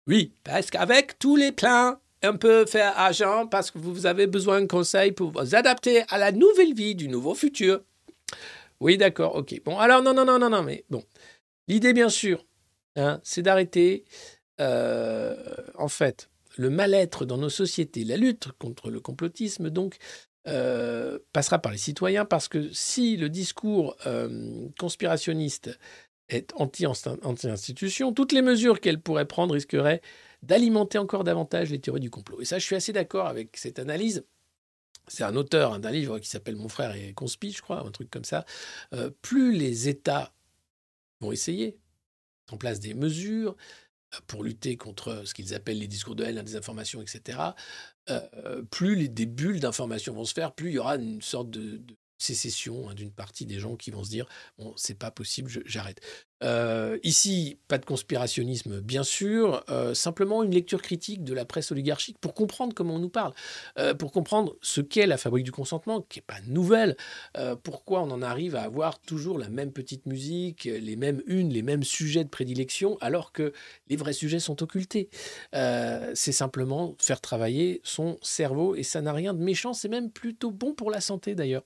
Oui, 0.08 0.34
parce 0.42 0.70
qu'avec 0.70 1.18
tous 1.20 1.36
les 1.36 1.52
plans 1.52 2.00
un 2.22 2.36
peu 2.36 2.66
faire 2.66 2.98
argent 2.98 3.46
parce 3.46 3.70
que 3.70 3.78
vous 3.78 4.06
avez 4.06 4.26
besoin 4.26 4.60
de 4.60 4.66
conseils 4.66 5.12
pour 5.12 5.30
vous 5.30 5.54
adapter 5.54 6.02
à 6.08 6.18
la 6.18 6.32
nouvelle 6.32 6.74
vie 6.74 6.94
du 6.94 7.08
nouveau 7.08 7.34
futur. 7.34 7.82
Oui, 8.80 8.96
d'accord, 8.96 9.36
ok. 9.36 9.60
Bon, 9.64 9.78
alors 9.78 10.02
non, 10.02 10.14
non, 10.14 10.24
non, 10.24 10.38
non, 10.38 10.50
non, 10.50 10.62
mais 10.62 10.84
bon. 10.90 11.02
L'idée, 11.68 11.92
bien 11.92 12.08
sûr, 12.08 12.44
hein, 12.96 13.20
c'est 13.22 13.42
d'arrêter, 13.42 14.04
euh, 14.60 15.36
en 15.76 15.88
fait, 15.88 16.28
le 16.56 16.70
mal-être 16.70 17.24
dans 17.24 17.38
nos 17.38 17.48
sociétés, 17.50 18.04
la 18.04 18.16
lutte 18.16 18.52
contre 18.58 18.90
le 18.90 19.00
complotisme, 19.00 19.70
donc, 19.70 19.96
euh, 20.48 21.18
passera 21.32 21.58
par 21.58 21.72
les 21.72 21.78
citoyens 21.78 22.24
parce 22.24 22.46
que 22.46 22.70
si 22.72 23.16
le 23.16 23.28
discours 23.28 23.96
euh, 24.06 24.68
conspirationniste 24.78 25.76
est 26.28 26.52
anti-institution, 26.54 28.12
toutes 28.12 28.32
les 28.32 28.42
mesures 28.42 28.80
qu'elle 28.80 29.00
pourrait 29.00 29.26
prendre 29.26 29.54
risqueraient 29.54 30.00
d'alimenter 30.46 30.98
encore 30.98 31.24
davantage 31.24 31.70
les 31.70 31.80
théories 31.80 32.00
du 32.00 32.10
complot. 32.10 32.40
Et 32.40 32.44
ça, 32.44 32.58
je 32.58 32.64
suis 32.64 32.76
assez 32.76 32.92
d'accord 32.92 33.26
avec 33.26 33.56
cette 33.56 33.78
analyse. 33.78 34.24
C'est 35.08 35.24
un 35.24 35.36
auteur 35.36 35.72
hein, 35.72 35.78
d'un 35.78 35.90
livre 35.90 36.18
qui 36.18 36.28
s'appelle 36.28 36.56
Mon 36.56 36.68
frère 36.68 36.92
est 36.92 37.12
conspi, 37.12 37.52
je 37.52 37.62
crois, 37.62 37.86
un 37.86 37.90
truc 37.90 38.10
comme 38.10 38.24
ça. 38.24 38.44
Euh, 38.92 39.10
plus 39.22 39.52
les 39.52 39.88
États 39.88 40.32
vont 41.20 41.32
essayer 41.32 41.78
en 42.50 42.56
place 42.56 42.80
des 42.80 42.94
mesures 42.94 43.56
euh, 44.14 44.18
pour 44.26 44.42
lutter 44.42 44.76
contre 44.76 45.22
ce 45.24 45.34
qu'ils 45.34 45.54
appellent 45.54 45.78
les 45.78 45.88
discours 45.88 46.16
de 46.16 46.24
haine, 46.24 46.36
la 46.36 46.42
désinformation, 46.42 47.02
etc., 47.02 47.38
euh, 48.08 48.62
plus 48.70 48.94
les, 48.94 49.08
des 49.08 49.26
bulles 49.26 49.60
d'information 49.60 50.14
vont 50.14 50.24
se 50.24 50.34
faire, 50.34 50.54
plus 50.54 50.70
il 50.70 50.74
y 50.74 50.78
aura 50.78 50.96
une 50.96 51.22
sorte 51.22 51.50
de, 51.50 51.80
sécession 52.18 52.88
hein, 52.88 52.94
d'une 52.94 53.12
partie 53.12 53.46
des 53.46 53.58
gens 53.58 53.76
qui 53.76 53.90
vont 53.90 54.04
se 54.04 54.10
dire 54.10 54.26
bon 54.58 54.72
c'est 54.76 54.98
pas 54.98 55.10
possible 55.10 55.50
j'arrête. 55.64 56.00
Euh, 56.44 56.98
ici 57.02 57.58
pas 57.66 57.78
de 57.78 57.86
conspirationnisme 57.86 58.82
bien 58.82 59.04
sûr 59.04 59.64
euh, 59.70 59.94
simplement 59.94 60.42
une 60.42 60.50
lecture 60.50 60.82
critique 60.82 61.24
de 61.24 61.32
la 61.32 61.46
presse 61.46 61.72
oligarchique 61.72 62.18
pour 62.20 62.34
comprendre 62.34 62.74
comment 62.74 62.96
on 62.96 62.98
nous 62.98 63.08
parle 63.08 63.32
euh, 63.78 63.94
pour 63.94 64.12
comprendre 64.12 64.54
ce 64.60 64.82
qu'est 64.82 65.06
la 65.06 65.16
fabrique 65.16 65.44
du 65.46 65.52
consentement 65.52 66.02
qui 66.02 66.18
est 66.18 66.26
pas 66.26 66.40
nouvelle 66.46 66.94
pourquoi 67.62 68.02
on 68.02 68.10
en 68.10 68.20
arrive 68.20 68.54
à 68.54 68.62
avoir 68.62 68.98
toujours 68.98 69.38
la 69.38 69.48
même 69.48 69.72
petite 69.72 70.04
musique 70.04 70.64
les 70.64 70.96
mêmes 70.96 71.22
unes 71.26 71.48
les 71.48 71.62
mêmes 71.62 71.84
sujets 71.84 72.24
de 72.24 72.28
prédilection 72.28 72.98
alors 73.00 73.32
que 73.32 73.54
les 73.88 73.96
vrais 73.96 74.12
sujets 74.12 74.40
sont 74.40 74.62
occultés. 74.62 75.08
C'est 75.52 76.32
simplement 76.32 76.94
faire 76.98 77.20
travailler 77.20 77.80
son 77.82 78.18
cerveau 78.20 78.74
et 78.74 78.82
ça 78.82 79.00
n'a 79.00 79.12
rien 79.12 79.32
de 79.32 79.42
méchant 79.42 79.72
c'est 79.72 79.88
même 79.88 80.10
plutôt 80.10 80.50
bon 80.50 80.74
pour 80.74 80.90
la 80.90 81.00
santé 81.00 81.34
d'ailleurs 81.34 81.62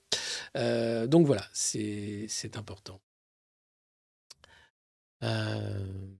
euh, 0.57 1.07
donc 1.07 1.25
voilà, 1.27 1.47
c'est 1.53 2.27
important. 2.55 3.01
Euh, 5.23 6.15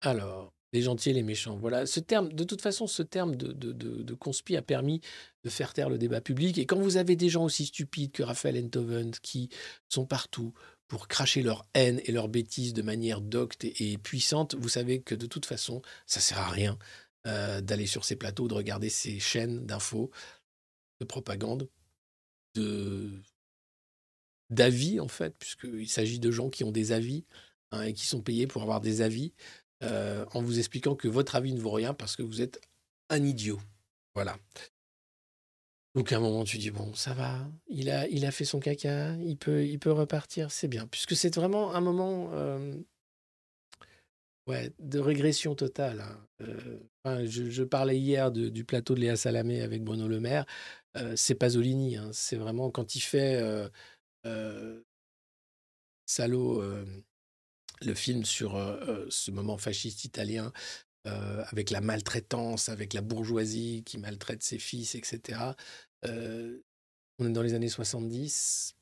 alors, 0.00 0.52
les 0.72 0.82
gentils 0.82 1.10
et 1.10 1.12
les 1.14 1.22
méchants. 1.22 1.56
Voilà, 1.56 1.86
ce 1.86 2.00
terme, 2.00 2.32
de 2.32 2.44
toute 2.44 2.60
façon, 2.60 2.86
ce 2.86 3.02
terme 3.02 3.36
de, 3.36 4.14
conspi 4.14 4.56
a 4.56 4.62
permis 4.62 5.00
de 5.44 5.50
faire 5.50 5.72
taire 5.72 5.88
le 5.88 5.98
débat 5.98 6.20
public. 6.20 6.58
Et 6.58 6.66
quand 6.66 6.78
vous 6.78 6.96
avez 6.96 7.16
des 7.16 7.28
gens 7.28 7.44
aussi 7.44 7.66
stupides 7.66 8.12
que 8.12 8.22
Raphaël 8.22 8.62
Enthoven 8.64 9.10
qui 9.22 9.48
sont 9.88 10.06
partout 10.06 10.52
pour 10.86 11.08
cracher 11.08 11.42
leur 11.42 11.66
haine 11.74 12.00
et 12.04 12.12
leur 12.12 12.28
bêtise 12.28 12.72
de 12.72 12.82
manière 12.82 13.20
docte 13.20 13.64
et, 13.64 13.98
puissante, 13.98 14.54
vous 14.54 14.68
savez 14.68 15.00
que 15.00 15.14
de 15.14 15.26
toute 15.26 15.46
façon, 15.46 15.82
ça 16.06 16.20
sert 16.20 16.38
à 16.38 16.48
rien 16.48 16.78
euh, 17.26 17.60
d'aller 17.60 17.86
sur 17.86 18.04
ces 18.04 18.16
plateaux, 18.16 18.48
de 18.48 18.54
regarder 18.54 18.88
ces 18.88 19.20
chaînes 19.20 19.66
d'infos, 19.66 20.10
de 21.00 21.06
propagande 21.06 21.68
d'avis, 24.50 25.00
en 25.00 25.08
fait, 25.08 25.36
puisqu'il 25.38 25.88
s'agit 25.88 26.18
de 26.18 26.30
gens 26.30 26.50
qui 26.50 26.64
ont 26.64 26.72
des 26.72 26.92
avis 26.92 27.24
hein, 27.70 27.82
et 27.82 27.92
qui 27.92 28.06
sont 28.06 28.22
payés 28.22 28.46
pour 28.46 28.62
avoir 28.62 28.80
des 28.80 29.02
avis, 29.02 29.32
euh, 29.82 30.24
en 30.32 30.42
vous 30.42 30.58
expliquant 30.58 30.96
que 30.96 31.08
votre 31.08 31.36
avis 31.36 31.54
ne 31.54 31.60
vaut 31.60 31.70
rien 31.70 31.94
parce 31.94 32.16
que 32.16 32.22
vous 32.22 32.40
êtes 32.42 32.60
un 33.10 33.22
idiot. 33.22 33.60
Voilà. 34.14 34.36
Donc 35.94 36.12
à 36.12 36.16
un 36.16 36.20
moment, 36.20 36.44
tu 36.44 36.58
dis, 36.58 36.70
bon, 36.70 36.94
ça 36.94 37.14
va, 37.14 37.48
il 37.68 37.90
a, 37.90 38.06
il 38.08 38.24
a 38.26 38.30
fait 38.30 38.44
son 38.44 38.60
caca, 38.60 39.14
il 39.16 39.36
peut, 39.36 39.64
il 39.64 39.78
peut 39.78 39.92
repartir, 39.92 40.50
c'est 40.50 40.68
bien. 40.68 40.86
Puisque 40.86 41.16
c'est 41.16 41.34
vraiment 41.34 41.74
un 41.74 41.80
moment 41.80 42.30
euh, 42.32 42.74
ouais, 44.48 44.72
de 44.78 44.98
régression 44.98 45.54
totale. 45.54 46.00
Hein. 46.00 46.46
Euh, 47.06 47.26
je, 47.26 47.62
parlais 47.62 47.98
hier 47.98 48.30
du 48.30 48.64
plateau 48.64 48.94
de 48.94 49.00
Léa 49.00 49.16
Salamé 49.16 49.62
avec 49.62 49.82
Bruno 49.82 50.08
Le 50.08 50.20
Maire. 50.20 50.44
Euh, 50.98 51.14
c'est 51.16 51.34
Pasolini. 51.34 51.96
Hein. 51.96 52.10
C'est 52.12 52.36
vraiment 52.36 52.70
quand 52.70 52.94
il 52.94 53.00
fait 53.00 53.36
euh, 53.36 53.68
euh 54.26 54.82
Salo, 56.06 56.64
le 57.82 57.94
film 57.94 58.24
sur 58.24 58.54
ce 59.10 59.30
moment 59.30 59.58
fasciste 59.58 60.04
italien, 60.04 60.54
avec 61.04 61.68
la 61.68 61.82
maltraitance, 61.82 62.70
avec 62.70 62.94
la 62.94 63.02
bourgeoisie 63.02 63.82
qui 63.84 63.98
maltraite 63.98 64.42
ses 64.42 64.58
fils, 64.58 64.94
etc. 64.94 65.52
on 66.04 67.26
est 67.26 67.32
dans 67.32 67.42
les 67.42 67.52
années 67.52 67.68
70. 67.68 68.74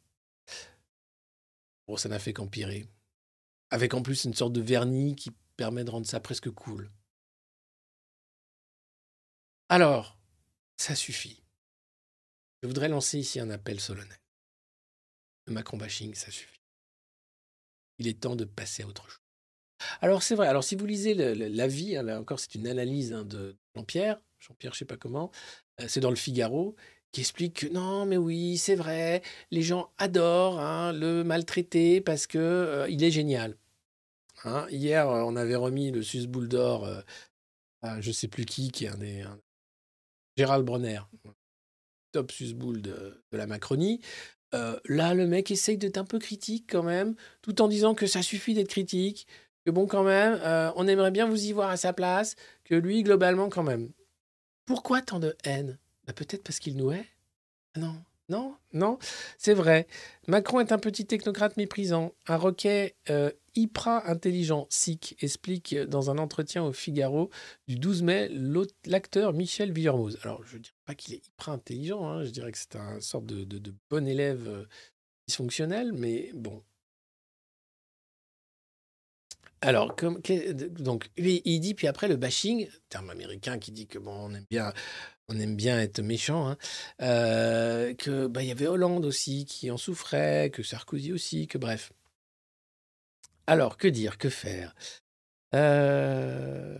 Bon, 1.89 1.97
ça 1.97 2.09
n'a 2.09 2.21
fait 2.21 2.33
qu'empirer. 2.33 2.87
Avec 3.71 3.93
en 3.95 4.03
plus 4.03 4.23
une 4.23 4.35
sorte 4.35 4.53
de 4.53 4.61
vernis 4.61 5.17
qui 5.17 5.33
permet 5.57 5.83
de 5.83 5.91
rendre 5.91 6.07
ça 6.07 6.21
presque 6.21 6.51
cool. 6.51 6.93
Alors, 9.69 10.17
ça 10.77 10.95
suffit. 10.95 11.43
Je 12.67 12.69
voudrais 12.69 12.89
lancer 12.89 13.21
ici 13.21 13.39
un 13.39 13.51
appel 13.51 13.79
solennel. 13.79 14.19
Le 15.47 15.53
Macron 15.53 15.77
bashing, 15.77 16.15
ça 16.15 16.33
suffit. 16.33 16.61
Il 18.01 18.09
est 18.09 18.19
temps 18.19 18.35
de 18.35 18.45
passer 18.45 18.83
à 18.83 18.89
autre 18.89 19.09
chose. 19.09 19.23
Alors 20.01 20.25
c'est 20.25 20.35
vrai, 20.35 20.49
alors 20.49 20.65
si 20.65 20.75
vous 20.75 20.85
lisez 20.85 21.15
l'avis, 21.15 21.97
hein, 21.97 22.03
là 22.03 22.19
encore 22.19 22.41
c'est 22.41 22.57
une 22.57 22.67
analyse 22.67 23.13
hein, 23.13 23.25
de 23.25 23.57
Jean-Pierre, 23.77 24.21
Jean-Pierre 24.41 24.73
je 24.73 24.81
sais 24.81 24.85
pas 24.85 24.97
comment, 24.97 25.31
euh, 25.81 25.85
c'est 25.87 26.01
dans 26.01 26.11
le 26.11 26.17
Figaro, 26.17 26.75
qui 27.13 27.21
explique 27.21 27.61
que 27.61 27.67
non 27.69 28.05
mais 28.05 28.17
oui 28.17 28.59
c'est 28.59 28.75
vrai, 28.75 29.23
les 29.53 29.63
gens 29.63 29.93
adorent 29.99 30.59
hein, 30.59 30.93
le 30.93 31.23
maltraiter 31.23 32.01
parce 32.01 32.27
que 32.27 32.39
euh, 32.39 32.89
il 32.89 33.05
est 33.05 33.13
génial. 33.13 33.57
hier 34.71 35.09
euh, 35.09 35.23
on 35.23 35.37
avait 35.37 35.55
remis 35.55 35.93
le 35.93 36.03
Susboule 36.03 36.49
d'or 36.49 36.85
à 37.83 38.01
je 38.01 38.11
sais 38.11 38.27
plus 38.27 38.45
qui, 38.45 38.73
qui 38.73 38.87
est 38.87 38.89
un 38.89 38.99
des... 38.99 39.25
Gérald 40.37 40.65
Bronner, 40.65 41.01
top 42.17 42.33
susboule 42.33 42.81
de, 42.81 43.23
la 43.33 43.47
Macronie. 43.47 44.01
Euh, 44.55 44.81
là, 44.87 45.13
le 45.13 45.27
mec 45.27 45.51
essaye 45.51 45.77
d'être 45.77 45.99
un 45.99 46.07
peu 46.07 46.19
critique 46.19 46.65
quand 46.71 46.83
même, 46.83 47.15
tout 47.43 47.61
en 47.61 47.69
disant 47.69 47.95
que 47.95 48.07
ça 48.07 48.23
suffit 48.23 48.55
d'être 48.55 48.71
critique, 48.71 49.27
que 49.67 49.71
bon, 49.71 49.87
quand 49.87 50.03
même, 50.03 50.41
euh, 50.43 50.73
on 50.77 50.89
aimerait 50.89 51.11
bien 51.11 51.29
vous 51.29 51.45
y 51.45 51.53
voir 51.53 51.69
à 51.69 51.77
sa 51.77 51.93
place, 51.93 52.35
que 52.65 52.75
lui, 52.75 53.03
globalement, 53.03 53.51
quand 53.51 53.65
même. 53.65 53.91
Pourquoi 54.65 55.03
tant 55.03 55.19
de 55.19 55.37
haine? 55.45 55.79
Bah, 56.07 56.15
Peut-être 56.15 56.43
parce 56.43 56.59
qu'il 56.59 56.79
nous 56.79 56.91
hait 56.91 57.07
ah 57.75 57.81
Non, 57.81 57.97
non, 58.29 58.57
non, 58.73 58.99
c'est 59.39 59.55
vrai. 59.55 59.87
Macron 60.27 60.59
est 60.59 60.73
un 60.73 60.79
petit 60.79 61.07
technocrate 61.07 61.57
méprisant, 61.57 62.13
un 62.27 62.37
roquet 62.37 62.97
euh, 63.09 63.31
hyper 63.55 64.09
intelligent. 64.09 64.67
SIC 64.69 65.17
explique 65.21 65.77
dans 65.77 66.11
un 66.11 66.19
entretien 66.19 66.65
au 66.65 66.73
Figaro 66.73 67.31
du 67.69 67.77
12 67.77 68.03
mai 68.03 68.29
l'acteur 68.85 69.33
Michel 69.33 69.73
Villermoz. 69.73 70.19
Alors, 70.23 70.43
je 70.45 70.57
ne 70.57 70.63
dirais 70.63 70.75
pas 70.87 70.95
qu'il 70.97 71.15
est 71.15 71.25
hyper 71.25 71.51
intelligent, 71.51 72.09
hein, 72.09 72.25
je 72.25 72.31
dirais 72.31 72.51
que 72.51 72.59
c'est 72.59 72.75
un 72.75 73.01
sorte 73.01 73.27
de, 73.27 73.75
bon 73.91 74.09
élève 74.09 74.49
euh, 74.49 74.65
dysfonctionnel, 75.29 75.93
mais 75.93 76.31
bon. 76.35 76.63
Alors, 79.67 79.97
donc, 80.79 81.11
il 81.17 81.61
dit, 81.61 81.75
puis 81.75 81.89
après 81.89 82.07
le 82.07 82.15
bashing, 82.15 82.69
terme 82.89 83.11
américain 83.11 83.59
qui 83.59 83.73
dit 83.73 83.89
que 83.89 83.99
on 83.99 84.33
aime 85.41 85.57
bien 85.57 85.81
être 85.81 86.01
méchant, 86.03 86.51
hein, 86.51 86.57
euh, 87.03 87.93
que 87.95 88.29
bah, 88.29 88.45
y 88.45 88.53
avait 88.53 88.69
Hollande 88.69 89.05
aussi 89.05 89.45
qui 89.45 89.73
en 89.73 89.77
souffrait, 89.77 90.51
que 90.51 90.63
Sarkozy 90.63 91.13
aussi, 91.13 91.49
que 91.49 91.59
bref. 91.59 91.93
Alors, 93.49 93.77
que 93.77 93.89
dire, 93.89 94.19
que 94.19 94.29
faire? 94.29 94.73
Euh, 95.53 96.79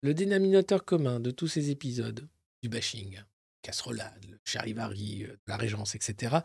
Le 0.00 0.12
dénominateur 0.12 0.84
commun 0.84 1.20
de 1.20 1.30
tous 1.30 1.46
ces 1.46 1.70
épisodes 1.70 2.26
du 2.60 2.68
bashing, 2.68 3.20
casserolade, 3.66 4.24
le 4.30 4.38
charivari, 4.44 5.24
euh, 5.24 5.36
la 5.46 5.56
régence, 5.56 5.94
etc., 5.94 6.36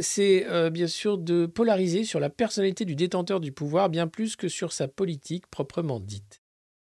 c'est 0.00 0.70
bien 0.70 0.86
sûr 0.86 1.18
de 1.18 1.46
polariser 1.46 2.04
sur 2.04 2.20
la 2.20 2.30
personnalité 2.30 2.84
du 2.84 2.94
détenteur 2.94 3.40
du 3.40 3.52
pouvoir 3.52 3.88
bien 3.88 4.06
plus 4.06 4.36
que 4.36 4.48
sur 4.48 4.72
sa 4.72 4.88
politique 4.88 5.46
proprement 5.48 6.00
dite. 6.00 6.42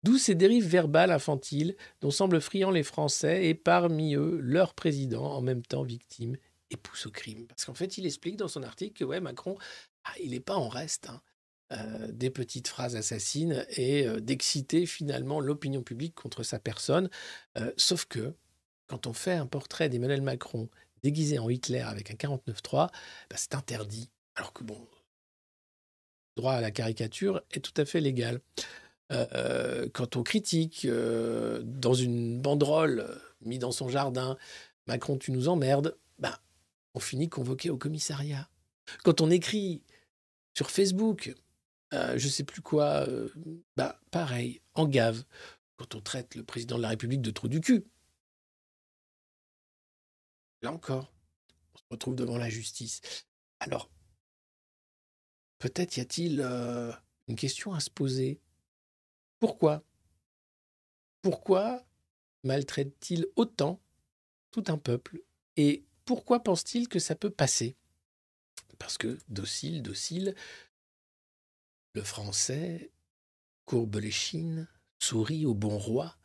D'où 0.05 0.17
ces 0.17 0.35
dérives 0.35 0.67
verbales 0.67 1.11
infantiles 1.11 1.77
dont 2.01 2.11
semblent 2.11 2.41
friands 2.41 2.71
les 2.71 2.85
Français 2.85 3.47
et 3.47 3.55
parmi 3.55 4.15
eux 4.15 4.39
leur 4.41 4.75
président 4.75 5.25
en 5.25 5.43
même 5.43 5.63
temps 5.63 5.83
victime 5.83 6.37
et 6.71 6.77
pousse 6.77 7.07
au 7.07 7.11
crime. 7.11 7.47
Parce 7.47 7.65
qu'en 7.65 7.75
fait, 7.75 7.99
il 7.99 8.07
explique 8.07 8.37
dans 8.37 8.49
son 8.49 8.63
article 8.63 8.99
que 8.99 9.05
ouais, 9.05 9.21
Macron, 9.21 9.57
ah, 10.05 10.13
il 10.23 10.31
n'est 10.31 10.41
pas 10.41 10.57
en 10.57 10.69
reste 10.69 11.09
hein, 11.09 11.21
euh, 11.73 12.13
des 12.13 12.31
petites 12.31 12.69
phrases 12.69 12.97
assassines 12.97 13.67
et 13.71 14.07
euh, 14.07 14.21
d'exciter 14.21 14.87
finalement 14.87 15.41
l'opinion 15.41 15.83
publique 15.83 16.15
contre 16.15 16.43
sa 16.43 16.59
personne. 16.59 17.11
Euh, 17.59 17.73
sauf 17.77 18.05
que 18.05 18.35
quand 18.89 19.07
on 19.07 19.13
fait 19.13 19.35
un 19.35 19.47
portrait 19.47 19.89
d'Emmanuel 19.89 20.23
Macron 20.23 20.69
déguisé 21.03 21.39
en 21.39 21.49
Hitler 21.49 21.81
avec 21.81 22.11
un 22.11 22.15
49.3, 22.15 22.73
bah, 22.73 22.91
c'est 23.37 23.55
interdit. 23.55 24.11
Alors 24.35 24.53
que 24.53 24.65
bon, 24.65 24.81
le 26.37 26.41
droit 26.41 26.55
à 26.55 26.61
la 26.61 26.71
caricature 26.71 27.43
est 27.53 27.61
tout 27.61 27.79
à 27.81 27.85
fait 27.85 28.01
légal. 28.01 28.41
Euh, 29.13 29.89
quand 29.93 30.17
on 30.17 30.23
critique 30.23 30.85
euh, 30.85 31.63
dans 31.65 31.95
une 31.95 32.41
banderole 32.41 33.01
euh, 33.01 33.15
mise 33.41 33.59
dans 33.59 33.73
son 33.73 33.89
jardin, 33.89 34.37
Macron, 34.87 35.17
tu 35.17 35.33
nous 35.33 35.49
emmerdes, 35.49 35.97
ben, 36.19 36.35
on 36.95 37.01
finit 37.01 37.29
convoqué 37.29 37.71
au 37.71 37.77
commissariat. 37.77 38.49
Quand 39.05 39.21
on 39.21 39.31
écrit 39.31 39.83
sur 40.55 40.71
Facebook, 40.71 41.35
je 41.93 42.13
ne 42.13 42.31
sais 42.31 42.45
plus 42.45 42.63
quoi, 42.63 43.07
bah, 43.77 44.01
pareil, 44.11 44.61
en 44.75 44.87
gave, 44.87 45.25
quand 45.77 45.95
on 45.95 46.01
traite 46.01 46.35
le 46.35 46.43
président 46.43 46.77
de 46.77 46.83
la 46.83 46.89
République 46.89 47.23
de 47.23 47.31
trou 47.31 47.49
du 47.49 47.61
cul. 47.61 47.85
Là 50.63 50.73
encore, 50.73 51.13
on 51.75 51.79
se 51.79 51.85
retrouve 51.91 52.17
devant 52.17 52.39
la 52.39 52.51
justice. 52.51 53.01
Alors, 53.61 53.91
peut-être 55.59 55.97
y 55.97 56.01
a-t-il 56.01 56.41
une 57.29 57.37
question 57.37 57.73
à 57.73 57.81
se 57.81 57.91
poser. 57.91 58.41
Pourquoi? 59.39 59.85
Pourquoi 61.23 61.85
maltraite-t-il 62.45 63.27
autant 63.37 63.81
tout 64.51 64.65
un 64.69 64.79
peuple? 64.79 65.23
Et 65.57 65.85
pourquoi 66.05 66.43
pense-t-il 66.43 66.89
que 66.89 66.99
ça 66.99 67.15
peut 67.15 67.31
passer? 67.31 67.77
Parce 68.79 68.97
que 68.97 69.19
docile, 69.29 69.83
docile, 69.83 70.35
le 71.95 72.03
français 72.03 72.93
courbe 73.65 73.97
les 73.97 74.13
chines, 74.13 74.69
sourit 75.01 75.45
au 75.47 75.55
bon 75.55 75.77
roi, 75.77 76.17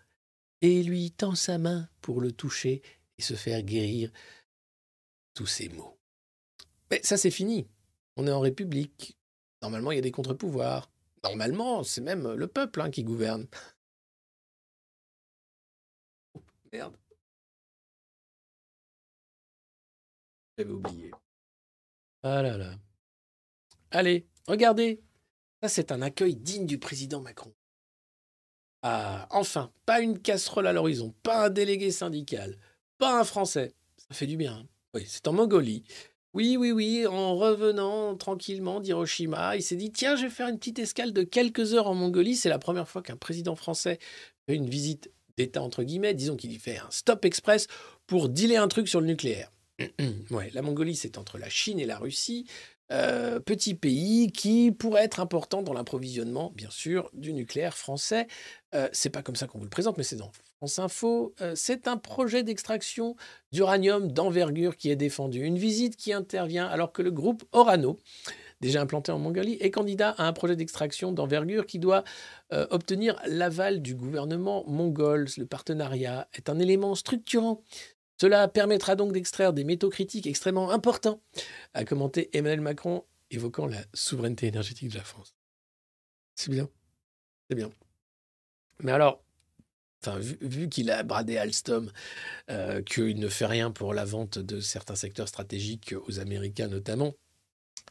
et 0.61 0.83
lui 0.83 1.11
tend 1.11 1.35
sa 1.35 1.57
main 1.57 1.89
pour 2.01 2.21
le 2.21 2.31
toucher 2.31 2.81
et 3.17 3.21
se 3.21 3.35
faire 3.35 3.61
guérir 3.63 4.11
tous 5.33 5.47
ses 5.47 5.69
maux. 5.69 5.97
Mais 6.91 7.01
ça, 7.03 7.17
c'est 7.17 7.31
fini. 7.31 7.67
On 8.15 8.27
est 8.27 8.31
en 8.31 8.39
République. 8.39 9.17
Normalement, 9.61 9.91
il 9.91 9.95
y 9.95 9.99
a 9.99 10.01
des 10.01 10.11
contre-pouvoirs. 10.11 10.91
Normalement, 11.23 11.83
c'est 11.83 12.01
même 12.01 12.33
le 12.33 12.47
peuple 12.47 12.81
hein, 12.81 12.91
qui 12.91 13.03
gouverne. 13.03 13.47
Merde. 16.71 16.97
J'avais 20.57 20.71
oublié. 20.71 21.11
Ah 22.23 22.41
là 22.41 22.57
là. 22.57 22.75
Allez, 23.91 24.27
regardez. 24.47 25.01
Ça, 25.61 25.69
c'est 25.69 25.91
un 25.91 26.01
accueil 26.01 26.35
digne 26.35 26.65
du 26.65 26.77
président 26.77 27.21
Macron. 27.21 27.53
Ah, 28.81 29.27
enfin, 29.31 29.71
pas 29.85 30.01
une 30.01 30.21
casserole 30.21 30.67
à 30.67 30.73
l'horizon, 30.73 31.11
pas 31.23 31.45
un 31.45 31.49
délégué 31.49 31.89
syndical, 31.89 32.57
un 33.11 33.23
Français. 33.23 33.73
Ça 33.97 34.15
fait 34.15 34.27
du 34.27 34.37
bien. 34.37 34.53
hein. 34.53 34.67
Oui, 34.93 35.03
c'est 35.07 35.27
en 35.27 35.33
Mongolie. 35.33 35.83
Oui, 36.33 36.57
oui, 36.57 36.71
oui, 36.71 37.05
en 37.05 37.35
revenant 37.35 38.15
tranquillement 38.15 38.79
d'Hiroshima, 38.79 39.55
il 39.55 39.61
s'est 39.61 39.75
dit 39.75 39.91
tiens, 39.91 40.15
je 40.15 40.23
vais 40.23 40.29
faire 40.31 40.47
une 40.47 40.57
petite 40.57 40.79
escale 40.79 41.13
de 41.13 41.23
quelques 41.23 41.73
heures 41.75 41.87
en 41.87 41.93
Mongolie. 41.93 42.35
C'est 42.35 42.49
la 42.49 42.59
première 42.59 42.87
fois 42.89 43.03
qu'un 43.03 43.17
président 43.17 43.55
français 43.55 43.99
fait 44.47 44.55
une 44.55 44.67
visite 44.69 45.11
d'État, 45.37 45.61
entre 45.61 45.83
guillemets. 45.83 46.13
Disons 46.13 46.35
qu'il 46.35 46.51
y 46.51 46.57
fait 46.57 46.77
un 46.77 46.89
stop 46.89 47.25
express 47.25 47.67
pour 48.07 48.29
dealer 48.29 48.57
un 48.57 48.67
truc 48.67 48.87
sur 48.87 48.99
le 48.99 49.07
nucléaire. 49.07 49.51
ouais, 50.31 50.49
la 50.53 50.61
Mongolie, 50.61 50.95
c'est 50.95 51.17
entre 51.17 51.37
la 51.37 51.49
Chine 51.49 51.79
et 51.79 51.85
la 51.85 51.97
Russie. 51.97 52.45
Euh, 52.91 53.39
petit 53.39 53.75
pays 53.75 54.31
qui 54.31 54.71
pourrait 54.71 55.03
être 55.03 55.19
important 55.19 55.63
dans 55.63 55.73
l'approvisionnement, 55.73 56.51
bien 56.55 56.69
sûr, 56.69 57.09
du 57.13 57.33
nucléaire 57.33 57.77
français. 57.77 58.27
Euh, 58.75 58.89
c'est 58.91 59.09
pas 59.09 59.21
comme 59.21 59.35
ça 59.35 59.47
qu'on 59.47 59.57
vous 59.57 59.63
le 59.63 59.69
présente, 59.69 59.97
mais 59.97 60.03
c'est 60.03 60.15
dans 60.15 60.31
France 60.57 60.79
Info. 60.79 61.33
Euh, 61.41 61.53
c'est 61.55 61.87
un 61.87 61.97
projet 61.97 62.43
d'extraction 62.43 63.15
d'uranium 63.51 64.11
d'envergure 64.11 64.77
qui 64.77 64.89
est 64.89 64.95
défendu. 64.95 65.43
Une 65.43 65.57
visite 65.57 65.95
qui 65.95 66.13
intervient 66.13 66.67
alors 66.67 66.91
que 66.91 67.01
le 67.01 67.11
groupe 67.11 67.43
Orano, 67.51 67.99
déjà 68.61 68.81
implanté 68.81 69.11
en 69.11 69.19
Mongolie, 69.19 69.57
est 69.59 69.71
candidat 69.71 70.11
à 70.17 70.25
un 70.25 70.33
projet 70.33 70.55
d'extraction 70.55 71.11
d'envergure 71.11 71.65
qui 71.65 71.79
doit 71.79 72.03
euh, 72.53 72.65
obtenir 72.69 73.19
l'aval 73.27 73.81
du 73.81 73.93
gouvernement 73.93 74.63
mongol. 74.67 75.27
Le 75.37 75.45
partenariat 75.45 76.27
est 76.33 76.49
un 76.49 76.59
élément 76.59 76.95
structurant. 76.95 77.61
Cela 78.23 78.47
permettra 78.47 78.95
donc 78.95 79.11
d'extraire 79.11 79.51
des 79.51 79.65
métaux 79.65 79.89
critiques 79.89 80.27
extrêmement 80.27 80.71
importants, 80.71 81.21
a 81.73 81.83
commenté 81.83 82.29
Emmanuel 82.31 82.61
Macron, 82.61 83.03
évoquant 83.31 83.67
la 83.67 83.83
souveraineté 83.93 84.47
énergétique 84.47 84.87
de 84.91 84.95
la 84.95 85.03
France. 85.03 85.35
C'est 86.33 86.49
bien. 86.49 86.69
C'est 87.49 87.57
bien. 87.57 87.69
Mais 88.79 88.93
alors, 88.93 89.21
vu 90.39 90.69
qu'il 90.69 90.89
a 90.89 91.03
bradé 91.03 91.35
Alstom, 91.35 91.91
euh, 92.49 92.81
qu'il 92.81 93.19
ne 93.19 93.27
fait 93.27 93.45
rien 93.45 93.71
pour 93.71 93.93
la 93.93 94.05
vente 94.05 94.39
de 94.39 94.61
certains 94.61 94.95
secteurs 94.95 95.27
stratégiques 95.27 95.93
aux 96.07 96.21
Américains 96.21 96.69
notamment, 96.69 97.15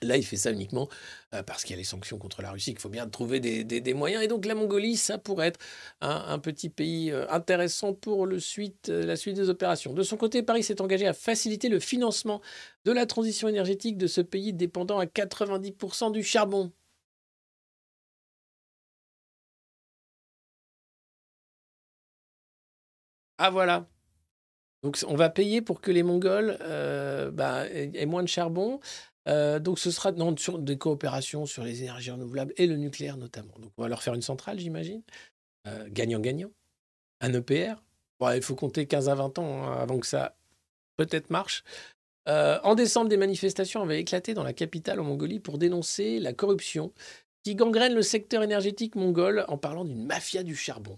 Là, 0.00 0.16
il 0.16 0.24
fait 0.24 0.36
ça 0.36 0.50
uniquement 0.50 0.88
euh, 1.34 1.42
parce 1.42 1.62
qu'il 1.62 1.72
y 1.72 1.74
a 1.74 1.76
les 1.76 1.84
sanctions 1.84 2.18
contre 2.18 2.42
la 2.42 2.50
Russie, 2.50 2.72
qu'il 2.72 2.80
faut 2.80 2.88
bien 2.88 3.08
trouver 3.08 3.40
des, 3.40 3.94
moyens. 3.94 4.22
Et 4.24 4.28
donc, 4.28 4.46
la 4.46 4.54
Mongolie, 4.54 4.96
ça 4.96 5.18
pourrait 5.18 5.48
être 5.48 5.60
un, 6.00 6.38
petit 6.38 6.70
pays 6.70 7.10
euh, 7.10 7.28
intéressant 7.30 7.92
pour 7.94 8.26
euh, 8.26 8.30
la 8.88 9.16
suite 9.16 9.36
des 9.36 9.48
opérations. 9.48 9.92
De 9.92 10.02
son 10.02 10.16
côté, 10.16 10.42
Paris 10.42 10.62
s'est 10.64 10.80
engagé 10.80 11.06
à 11.06 11.12
faciliter 11.12 11.68
le 11.68 11.78
financement 11.78 12.40
de 12.84 12.92
la 12.92 13.06
transition 13.06 13.48
énergétique 13.48 13.96
de 13.98 14.06
ce 14.06 14.20
pays 14.20 14.52
dépendant 14.52 14.98
à 14.98 15.04
90% 15.06 16.10
du 16.12 16.22
charbon. 16.22 16.72
Ah 23.38 23.50
voilà. 23.50 23.86
Donc 24.82 24.98
on 25.06 25.14
va 25.16 25.30
payer 25.30 25.62
pour 25.62 25.80
que 25.80 25.90
les 25.90 26.02
Mongols 26.02 26.58
bah, 27.32 27.66
aient 27.70 28.06
moins 28.06 28.22
de 28.22 28.28
charbon. 28.28 28.80
Euh, 29.28 29.58
donc 29.58 29.78
ce 29.78 29.90
sera 29.90 30.12
sur 30.36 30.58
des 30.58 30.78
coopérations 30.78 31.46
sur 31.46 31.62
les 31.62 31.82
énergies 31.82 32.10
renouvelables 32.10 32.52
et 32.56 32.66
le 32.66 32.76
nucléaire 32.76 33.16
notamment. 33.16 33.54
Donc 33.58 33.72
on 33.76 33.82
va 33.82 33.88
leur 33.88 34.02
faire 34.02 34.14
une 34.14 34.22
centrale, 34.22 34.58
j'imagine. 34.58 35.02
Euh, 35.68 35.86
Gagnant-gagnant. 35.88 36.50
Un 37.20 37.32
EPR. 37.32 37.74
Il 38.34 38.42
faut 38.42 38.54
compter 38.54 38.86
15 38.86 39.08
à 39.08 39.14
20 39.14 39.38
ans 39.38 39.64
hein, 39.64 39.72
avant 39.80 39.98
que 39.98 40.06
ça 40.06 40.36
peut-être 40.96 41.30
marche. 41.30 41.64
Euh, 42.28 42.60
en 42.62 42.74
décembre, 42.74 43.08
des 43.08 43.16
manifestations 43.16 43.82
avaient 43.82 44.00
éclaté 44.00 44.34
dans 44.34 44.44
la 44.44 44.52
capitale 44.52 45.00
en 45.00 45.04
Mongolie 45.04 45.40
pour 45.40 45.58
dénoncer 45.58 46.20
la 46.20 46.32
corruption 46.32 46.92
qui 47.42 47.56
gangrène 47.56 47.94
le 47.94 48.02
secteur 48.02 48.44
énergétique 48.44 48.94
mongol 48.94 49.44
en 49.48 49.58
parlant 49.58 49.84
d'une 49.84 50.06
mafia 50.06 50.44
du 50.44 50.54
charbon. 50.54 50.96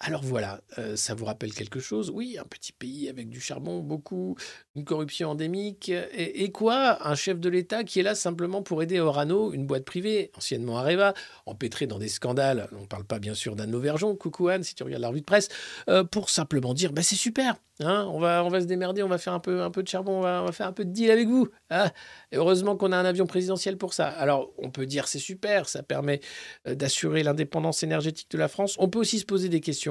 Alors 0.00 0.22
voilà, 0.22 0.60
euh, 0.78 0.94
ça 0.94 1.14
vous 1.14 1.24
rappelle 1.24 1.52
quelque 1.52 1.80
chose? 1.80 2.10
Oui, 2.14 2.38
un 2.38 2.44
petit 2.44 2.70
pays 2.70 3.08
avec 3.08 3.28
du 3.28 3.40
charbon, 3.40 3.80
beaucoup, 3.80 4.36
une 4.76 4.84
corruption 4.84 5.30
endémique. 5.30 5.90
Et, 6.12 6.52
quoi? 6.52 7.04
Un 7.04 7.16
chef 7.16 7.40
de 7.40 7.48
l'État 7.48 7.82
qui 7.82 7.98
est 7.98 8.04
là 8.04 8.14
simplement 8.14 8.62
pour 8.62 8.80
aider 8.80 9.00
Orano, 9.00 9.52
une 9.52 9.66
boîte 9.66 9.84
privée, 9.84 10.30
anciennement 10.36 10.78
Areva, 10.78 11.14
empêtrée 11.46 11.88
dans 11.88 11.98
des 11.98 12.08
scandales. 12.08 12.68
On 12.78 12.82
ne 12.82 12.86
parle 12.86 13.04
pas 13.04 13.18
bien 13.18 13.34
sûr 13.34 13.56
d'Anne 13.56 13.74
Auvergeon, 13.74 14.14
coucou 14.14 14.46
Anne, 14.48 14.62
si 14.62 14.76
tu 14.76 14.84
regardes 14.84 15.02
la 15.02 15.08
revue 15.08 15.20
de 15.20 15.26
presse, 15.26 15.48
euh, 15.88 16.04
pour 16.04 16.30
simplement 16.30 16.74
dire 16.74 16.92
bah, 16.92 17.02
c'est 17.02 17.16
super, 17.16 17.56
hein, 17.80 18.08
on, 18.12 18.20
va, 18.20 18.60
se 18.60 18.66
démerder, 18.66 19.02
on 19.02 19.08
va 19.08 19.18
faire 19.18 19.32
un 19.32 19.40
peu, 19.40 19.68
de 19.82 19.88
charbon, 19.88 20.18
on 20.18 20.22
va, 20.22 20.52
faire 20.52 20.68
un 20.68 20.72
peu 20.72 20.84
de 20.84 20.92
deal 20.92 21.10
avec 21.10 21.26
vous. 21.26 21.48
ah. 21.70 21.90
Et 22.30 22.36
heureusement 22.36 22.76
qu'on 22.76 22.92
a 22.92 22.96
un 22.96 23.04
avion 23.04 23.26
présidentiel 23.26 23.76
pour 23.76 23.94
ça. 23.94 24.06
Alors 24.06 24.52
on 24.58 24.70
peut 24.70 24.86
dire 24.86 25.08
c'est 25.08 25.18
super, 25.18 25.68
ça 25.68 25.82
permet 25.82 26.20
euh, 26.68 26.76
d'assurer 26.76 27.24
l'indépendance 27.24 27.82
énergétique 27.82 28.30
de 28.30 28.38
la 28.38 28.46
France. 28.46 28.76
On 28.78 28.88
peut 28.88 29.00
aussi 29.00 29.18
se 29.18 29.24
poser 29.24 29.48
des 29.48 29.60
questions 29.60 29.87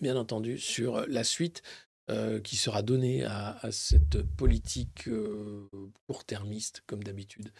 bien 0.00 0.16
entendu, 0.16 0.58
sur 0.58 1.06
la 1.06 1.24
suite 1.24 1.62
euh, 2.08 2.40
qui 2.40 2.56
sera 2.56 2.82
donnée 2.82 3.24
à, 3.24 3.58
cette 3.72 4.22
politique 4.22 5.08
euh, 5.08 5.68
court-termiste, 6.06 6.82
comme 6.86 7.02
d'habitude, 7.02 7.52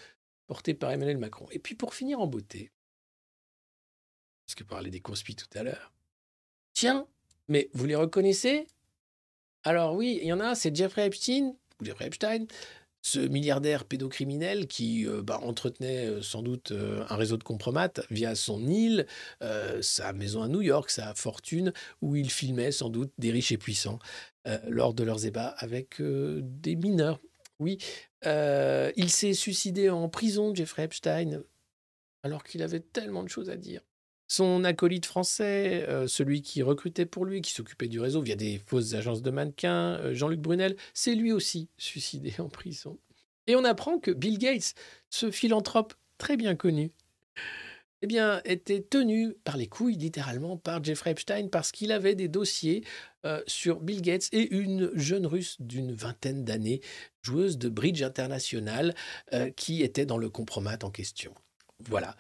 portée 0.46 0.74
par 0.74 0.92
Emmanuel 0.92 1.18
Macron. 1.18 1.48
Et 1.50 1.58
puis 1.58 1.74
pour 1.74 1.94
finir 1.94 2.20
en 2.20 2.26
beauté, 2.26 2.70
parce 4.46 4.54
que 4.54 4.62
parler 4.62 4.90
des 4.90 5.00
conspits 5.00 5.34
tout 5.34 5.48
à 5.54 5.64
l'heure, 5.64 5.92
tiens, 6.74 7.08
mais 7.48 7.70
vous 7.72 7.86
les 7.86 7.96
reconnaissez? 7.96 8.68
Alors 9.64 9.96
oui, 9.96 10.20
il 10.22 10.28
y 10.28 10.32
en 10.32 10.38
a 10.38 10.54
c'est 10.54 10.74
Jeffrey 10.74 11.06
Epstein, 11.06 11.56
ou 11.80 11.84
Jeffrey 11.84 12.06
Epstein, 12.06 12.46
ce 13.06 13.20
milliardaire 13.20 13.84
pédocriminel 13.84 14.66
qui 14.66 15.06
euh, 15.06 15.22
bah, 15.22 15.38
entretenait 15.40 16.06
euh, 16.06 16.22
sans 16.22 16.42
doute 16.42 16.72
euh, 16.72 17.04
un 17.08 17.14
réseau 17.14 17.36
de 17.36 17.44
compromates 17.44 18.00
via 18.10 18.34
son 18.34 18.66
île, 18.66 19.06
sa 19.80 20.12
maison 20.12 20.42
à 20.42 20.48
New 20.48 20.60
York, 20.60 20.90
sa 20.90 21.14
fortune, 21.14 21.72
où 22.02 22.16
il 22.16 22.30
filmait 22.30 22.72
sans 22.72 22.88
doute 22.88 23.12
des 23.18 23.30
riches 23.30 23.52
et 23.52 23.58
puissants 23.58 24.00
lors 24.68 24.94
de 24.94 25.04
leurs 25.04 25.26
ébats 25.26 25.54
avec 25.58 26.00
des 26.00 26.76
mineurs. 26.76 27.20
Oui, 27.58 27.78
il 28.24 29.10
s'est 29.10 29.34
suicidé 29.34 29.90
en 29.90 30.08
prison, 30.08 30.54
Jeffrey 30.54 30.84
Epstein, 30.84 31.42
alors 32.22 32.42
qu'il 32.44 32.62
avait 32.62 32.80
tellement 32.80 33.22
de 33.22 33.28
choses 33.28 33.50
à 33.50 33.56
dire. 33.56 33.82
Son 34.28 34.64
acolyte 34.64 35.06
français, 35.06 35.84
euh, 35.88 36.08
celui 36.08 36.42
qui 36.42 36.62
recrutait 36.62 37.06
pour 37.06 37.24
lui, 37.24 37.42
qui 37.42 37.52
s'occupait 37.52 37.86
du 37.86 38.00
réseau 38.00 38.20
via 38.20 38.34
des 38.34 38.60
fausses 38.66 38.94
agences 38.94 39.22
de 39.22 39.30
mannequins, 39.30 39.98
euh, 40.00 40.14
Jean-Luc 40.14 40.40
Brunel, 40.40 40.76
c'est 40.94 41.14
lui 41.14 41.32
aussi 41.32 41.68
suicidé 41.78 42.34
en 42.38 42.48
prison. 42.48 42.98
Et 43.46 43.54
on 43.54 43.64
apprend 43.64 43.98
que 43.98 44.10
Bill 44.10 44.38
Gates, 44.38 44.74
ce 45.10 45.30
philanthrope 45.30 45.94
très 46.18 46.36
bien 46.36 46.56
connu, 46.56 46.90
eh 48.02 48.08
bien, 48.08 48.40
était 48.44 48.82
tenu 48.82 49.34
par 49.44 49.56
les 49.56 49.68
couilles, 49.68 49.96
littéralement, 49.96 50.56
par 50.56 50.82
Jeffrey 50.82 51.12
Epstein, 51.12 51.48
parce 51.48 51.70
qu'il 51.70 51.92
avait 51.92 52.16
des 52.16 52.28
dossiers 52.28 52.84
euh, 53.24 53.40
sur 53.46 53.80
Bill 53.80 54.02
Gates 54.02 54.28
et 54.32 54.52
une 54.54 54.90
jeune 54.94 55.26
russe 55.26 55.56
d'une 55.60 55.92
vingtaine 55.92 56.44
d'années, 56.44 56.80
joueuse 57.22 57.58
de 57.58 57.68
bridge 57.68 58.02
international, 58.02 58.94
qui 59.56 59.82
était 59.82 60.06
dans 60.06 60.18
le 60.18 60.28
compromat 60.28 60.78
en 60.82 60.90
question. 60.90 61.32
Voilà. 61.88 62.16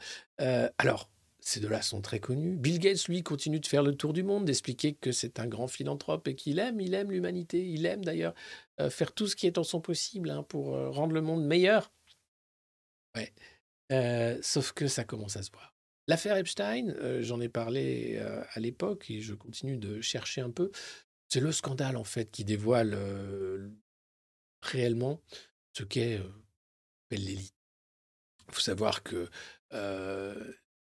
Alors, 0.78 1.08
ces 1.46 1.60
deux-là 1.60 1.80
sont 1.80 2.00
très 2.00 2.18
connus. 2.18 2.56
Bill 2.56 2.80
Gates, 2.80 3.06
lui, 3.06 3.22
continue 3.22 3.60
de 3.60 3.66
faire 3.66 3.84
le 3.84 3.94
tour 3.94 4.12
du 4.12 4.24
monde, 4.24 4.46
d'expliquer 4.46 4.94
que 4.94 5.12
c'est 5.12 5.38
un 5.38 5.46
grand 5.46 5.68
philanthrope 5.68 6.26
et 6.26 6.34
qu'il 6.34 6.58
aime, 6.58 6.80
il 6.80 6.92
aime 6.92 7.12
l'humanité, 7.12 7.64
il 7.64 7.86
aime 7.86 8.04
d'ailleurs 8.04 8.34
euh, 8.80 8.90
faire 8.90 9.12
tout 9.12 9.28
ce 9.28 9.36
qui 9.36 9.46
est 9.46 9.56
en 9.56 9.62
son 9.62 9.80
possible 9.80 10.30
hein, 10.30 10.42
pour 10.42 10.74
euh, 10.74 10.90
rendre 10.90 11.12
le 11.12 11.20
monde 11.20 11.44
meilleur. 11.44 11.92
Ouais. 13.14 13.32
Euh, 13.92 14.36
sauf 14.42 14.72
que 14.72 14.88
ça 14.88 15.04
commence 15.04 15.36
à 15.36 15.44
se 15.44 15.52
voir. 15.52 15.76
L'affaire 16.08 16.36
Epstein, 16.36 17.22
j'en 17.22 17.40
ai 17.40 17.48
parlé 17.48 18.18
à 18.52 18.60
l'époque 18.60 19.10
et 19.10 19.20
je 19.20 19.34
continue 19.34 19.76
de 19.76 20.00
chercher 20.00 20.40
un 20.40 20.50
peu. 20.50 20.70
C'est 21.28 21.40
le 21.40 21.50
scandale 21.52 21.96
en 21.96 22.04
fait 22.04 22.30
qui 22.30 22.44
dévoile 22.44 22.96
réellement 24.62 25.20
ce 25.72 25.82
qu'est 25.82 26.20
l'élite. 27.10 27.54
Il 28.48 28.54
faut 28.54 28.60
savoir 28.60 29.02
que 29.02 29.28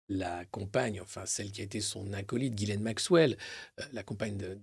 la 0.09 0.45
compagne, 0.47 1.01
enfin 1.01 1.27
celle 1.27 1.51
qui 1.51 1.61
a 1.61 1.65
été 1.65 1.81
son 1.81 2.13
acolyte, 2.13 2.55
Ghislaine 2.55 2.81
Maxwell, 2.81 3.37
euh, 3.79 3.85
la 3.93 4.03
compagne 4.03 4.37
de, 4.37 4.59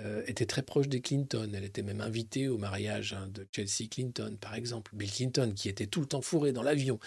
euh, 0.00 0.22
était 0.26 0.46
très 0.46 0.62
proche 0.62 0.88
des 0.88 1.00
Clinton. 1.00 1.50
Elle 1.54 1.64
était 1.64 1.82
même 1.82 2.00
invitée 2.00 2.48
au 2.48 2.58
mariage 2.58 3.14
hein, 3.14 3.28
de 3.28 3.46
Chelsea 3.52 3.88
Clinton, 3.90 4.36
par 4.40 4.54
exemple. 4.54 4.92
Bill 4.94 5.10
Clinton, 5.10 5.52
qui 5.54 5.68
était 5.68 5.86
tout 5.86 6.00
le 6.00 6.06
temps 6.06 6.22
fourré 6.22 6.52
dans 6.52 6.62
l'avion 6.62 6.98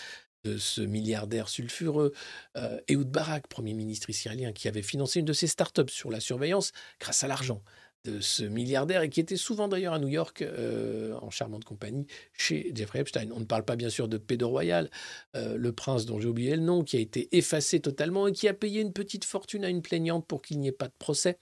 de 0.44 0.58
ce 0.58 0.82
milliardaire 0.82 1.50
sulfureux. 1.50 2.14
Euh, 2.56 2.80
Ehud 2.88 3.10
Barak, 3.10 3.48
premier 3.48 3.74
ministre 3.74 4.10
israélien, 4.10 4.54
qui 4.54 4.68
avait 4.68 4.82
financé 4.82 5.20
une 5.20 5.26
de 5.26 5.34
ses 5.34 5.48
startups 5.48 5.90
sur 5.90 6.10
la 6.10 6.20
surveillance 6.20 6.72
grâce 7.00 7.24
à 7.24 7.28
l'argent 7.28 7.62
de 8.08 8.22
ce 8.22 8.44
milliardaire 8.44 9.02
et 9.02 9.10
qui 9.10 9.20
était 9.20 9.38
souvent 9.38 9.68
d'ailleurs 9.68 9.94
à 9.94 10.00
New 10.00 10.08
York 10.08 10.42
euh, 10.42 11.14
en 11.22 11.30
charmante 11.30 11.66
compagnie 11.66 12.08
chez 12.34 12.72
Jeffrey 12.74 13.00
Epstein. 13.00 13.30
On 13.32 13.40
ne 13.40 13.46
parle 13.46 13.66
pas 13.66 13.76
bien 13.76 13.90
sûr 13.90 14.08
de 14.08 14.18
Pedro 14.18 14.52
Royal, 14.52 14.90
euh, 15.36 15.58
le 15.58 15.72
prince 15.74 16.06
dont 16.06 16.20
j'ai 16.20 16.28
oublié 16.28 16.56
le 16.56 16.62
nom, 16.62 16.84
qui 16.84 16.98
a 16.98 17.00
été 17.00 17.28
effacé 17.36 17.80
totalement 17.80 18.28
et 18.28 18.32
qui 18.32 18.48
a 18.48 18.54
payé 18.54 18.82
une 18.82 18.94
petite 18.94 19.26
fortune 19.26 19.66
à 19.66 19.70
une 19.70 19.82
plaignante 19.82 20.26
pour 20.26 20.42
qu'il 20.42 20.60
n'y 20.60 20.70
ait 20.70 20.72
pas 20.72 20.88
de 20.88 20.94
procès, 20.98 21.38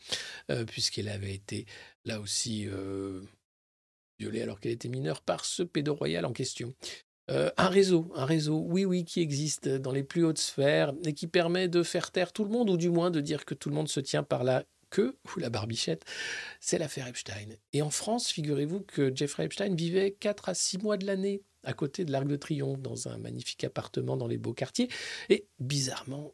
euh, 0.49 0.65
puisqu'elle 0.65 1.09
avait 1.09 1.33
été 1.33 1.65
là 2.03 2.19
aussi 2.19 2.67
violée 4.19 4.41
alors 4.41 4.59
qu'elle 4.59 4.71
était 4.71 4.89
mineure 4.89 5.21
par 5.21 5.45
ce 5.45 5.63
Pedro 5.63 5.95
Royal 5.95 6.25
en 6.25 6.33
question. 6.33 6.73
un 7.27 7.69
réseau, 7.69 8.11
un 8.15 8.25
réseau, 8.25 8.63
oui, 8.67 8.85
oui, 8.85 9.03
qui 9.03 9.21
existe 9.21 9.67
dans 9.67 9.91
les 9.91 10.03
plus 10.03 10.23
hautes 10.23 10.39
sphères 10.39 10.93
et 11.05 11.13
qui 11.13 11.27
permet 11.27 11.67
de 11.67 11.83
faire 11.83 12.11
taire 12.11 12.31
tout 12.31 12.43
le 12.43 12.51
monde, 12.51 12.69
ou 12.69 12.77
du 12.77 12.89
moins 12.89 13.11
de 13.11 13.21
dire 13.21 13.45
que 13.45 13.55
tout 13.55 13.69
le 13.69 13.75
monde 13.75 13.89
se 13.89 13.99
tient 13.99 14.23
par 14.23 14.43
la 14.43 14.63
ou 15.01 15.39
la 15.39 15.49
barbichette, 15.49 16.05
c'est 16.59 16.77
l'affaire 16.77 17.07
Epstein. 17.07 17.49
Et 17.73 17.81
en 17.81 17.89
France, 17.89 18.29
figurez-vous 18.29 18.81
que 18.81 19.15
Jeffrey 19.15 19.45
Epstein 19.45 19.75
vivait 19.75 20.11
4 20.11 20.49
à 20.49 20.53
6 20.53 20.79
mois 20.79 20.97
de 20.97 21.05
l'année 21.05 21.41
à 21.65 21.73
côté 21.73 22.05
de 22.05 22.11
l'Arc 22.11 22.27
de 22.27 22.35
Triomphe, 22.35 22.81
dans 22.81 23.07
un 23.07 23.17
magnifique 23.17 23.63
appartement 23.63 24.17
dans 24.17 24.27
les 24.27 24.37
beaux 24.37 24.53
quartiers. 24.53 24.87
Et 25.29 25.47
bizarrement, 25.59 26.31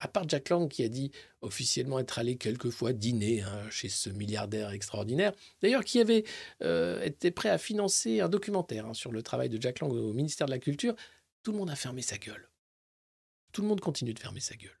à 0.00 0.08
part 0.08 0.28
Jack 0.28 0.48
Lang 0.48 0.68
qui 0.68 0.82
a 0.82 0.88
dit 0.88 1.10
officiellement 1.40 1.98
être 1.98 2.18
allé 2.18 2.36
quelquefois 2.36 2.92
dîner 2.92 3.42
hein, 3.42 3.70
chez 3.70 3.88
ce 3.88 4.10
milliardaire 4.10 4.70
extraordinaire, 4.70 5.32
d'ailleurs 5.62 5.84
qui 5.84 6.00
avait 6.00 6.24
euh, 6.62 7.02
été 7.02 7.30
prêt 7.30 7.48
à 7.48 7.58
financer 7.58 8.20
un 8.20 8.28
documentaire 8.28 8.86
hein, 8.86 8.94
sur 8.94 9.12
le 9.12 9.22
travail 9.22 9.48
de 9.48 9.60
Jack 9.60 9.80
Lang 9.80 9.92
au 9.92 10.12
ministère 10.12 10.46
de 10.46 10.52
la 10.52 10.58
Culture, 10.58 10.94
tout 11.42 11.52
le 11.52 11.58
monde 11.58 11.70
a 11.70 11.76
fermé 11.76 12.02
sa 12.02 12.18
gueule. 12.18 12.50
Tout 13.52 13.62
le 13.62 13.68
monde 13.68 13.80
continue 13.80 14.12
de 14.12 14.18
fermer 14.18 14.40
sa 14.40 14.56
gueule. 14.56 14.78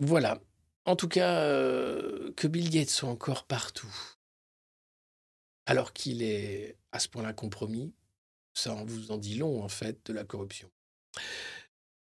Voilà. 0.00 0.40
En 0.86 0.96
tout 0.96 1.08
cas, 1.08 1.40
euh, 1.42 2.32
que 2.36 2.46
Bill 2.46 2.70
Gates 2.70 2.90
soit 2.90 3.08
encore 3.08 3.46
partout, 3.46 3.92
alors 5.66 5.92
qu'il 5.92 6.22
est 6.22 6.76
à 6.92 6.98
ce 6.98 7.08
point-là 7.08 7.32
compromis, 7.32 7.94
ça 8.54 8.74
en 8.74 8.84
vous 8.84 9.10
en 9.10 9.16
dit 9.18 9.36
long, 9.36 9.62
en 9.62 9.68
fait, 9.68 10.04
de 10.06 10.12
la 10.12 10.24
corruption. 10.24 10.70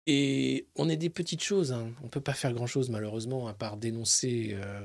Et 0.07 0.67
on 0.75 0.89
est 0.89 0.97
des 0.97 1.11
petites 1.11 1.43
choses. 1.43 1.73
Hein. 1.73 1.93
On 2.01 2.05
ne 2.05 2.11
peut 2.11 2.21
pas 2.21 2.35
faire 2.35 2.53
grand-chose, 2.53 2.91
malheureusement, 2.91 3.47
à 3.47 3.55
part 3.55 3.77
dénoncer 3.77 4.51
euh, 4.55 4.85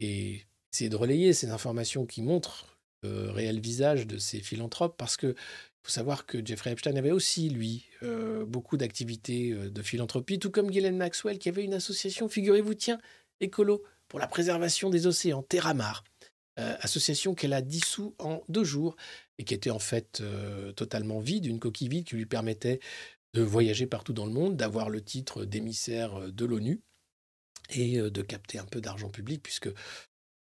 et 0.00 0.46
essayer 0.72 0.90
de 0.90 0.96
relayer 0.96 1.32
ces 1.32 1.50
informations 1.50 2.06
qui 2.06 2.22
montrent 2.22 2.66
le 3.02 3.30
réel 3.30 3.60
visage 3.60 4.06
de 4.06 4.18
ces 4.18 4.40
philanthropes, 4.40 4.96
parce 4.96 5.16
que 5.16 5.34
faut 5.82 5.90
savoir 5.90 6.26
que 6.26 6.44
Jeffrey 6.44 6.70
Epstein 6.70 6.96
avait 6.96 7.10
aussi, 7.10 7.48
lui, 7.48 7.86
euh, 8.02 8.44
beaucoup 8.44 8.76
d'activités 8.76 9.50
euh, 9.52 9.68
de 9.68 9.82
philanthropie, 9.82 10.38
tout 10.38 10.50
comme 10.50 10.70
Ghislaine 10.70 10.96
Maxwell, 10.96 11.38
qui 11.38 11.48
avait 11.48 11.64
une 11.64 11.74
association, 11.74 12.28
figurez-vous, 12.28 12.74
tiens, 12.74 13.00
écolo, 13.40 13.82
pour 14.08 14.20
la 14.20 14.28
préservation 14.28 14.90
des 14.90 15.06
océans, 15.06 15.42
Terramar. 15.42 16.04
Euh, 16.60 16.76
association 16.80 17.34
qu'elle 17.34 17.54
a 17.54 17.62
dissous 17.62 18.14
en 18.18 18.42
deux 18.48 18.62
jours 18.62 18.94
et 19.38 19.44
qui 19.44 19.54
était 19.54 19.70
en 19.70 19.78
fait 19.78 20.22
totalement 20.76 21.18
vide, 21.18 21.46
une 21.46 21.58
coquille 21.58 21.88
vide 21.88 22.04
qui 22.04 22.14
lui 22.14 22.26
permettait 22.26 22.78
de 23.32 23.40
voyager 23.40 23.86
partout 23.86 24.12
dans 24.12 24.26
le 24.26 24.32
monde, 24.32 24.56
d'avoir 24.56 24.90
le 24.90 25.02
titre 25.02 25.46
d'émissaire 25.46 26.30
de 26.30 26.44
l'ONU 26.44 26.82
et 27.70 27.96
de 27.98 28.22
capter 28.22 28.58
un 28.58 28.66
peu 28.66 28.82
d'argent 28.82 29.08
public, 29.08 29.42
puisque 29.42 29.70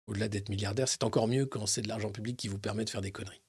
au-delà 0.08 0.30
d'être 0.30 0.48
milliardaire, 0.48 0.88
c'est 0.88 1.04
encore 1.04 1.28
mieux 1.28 1.46
quand 1.46 1.66
c'est 1.68 1.82
de 1.82 1.90
l'argent 1.90 2.10
public 2.10 2.38
qui 2.38 2.48
vous 2.48 2.58
permet 2.58 2.86
de 2.86 2.90
faire 2.90 3.02
des 3.02 3.12
conneries. 3.12 3.42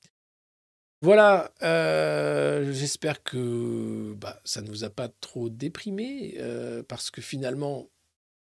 Voilà, 1.01 1.53
euh, 1.63 2.73
j'espère 2.73 3.23
que 3.23 4.15
bah, 4.17 4.41
ça 4.45 4.63
ne 4.63 4.69
vous 4.69 4.83
a 4.83 4.91
pas 4.91 5.09
trop 5.09 5.49
déprimé, 5.49 6.35
euh, 6.39 6.83
parce 6.83 7.13
que 7.13 7.23
finalement, 7.23 7.89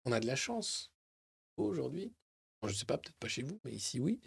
on 0.06 0.14
a 0.14 0.22
de 0.22 0.26
la 0.26 0.38
chance 0.38 0.94
aujourd'hui. 1.57 2.14
je 2.64 2.69
ne 2.69 2.73
sais 2.73 2.86
pas, 2.86 2.98
peut-être 2.98 3.18
pas 3.18 3.27
chez 3.27 3.41
vous, 3.41 3.60
mais 3.65 3.73
ici 3.73 3.99
oui. 3.99 4.22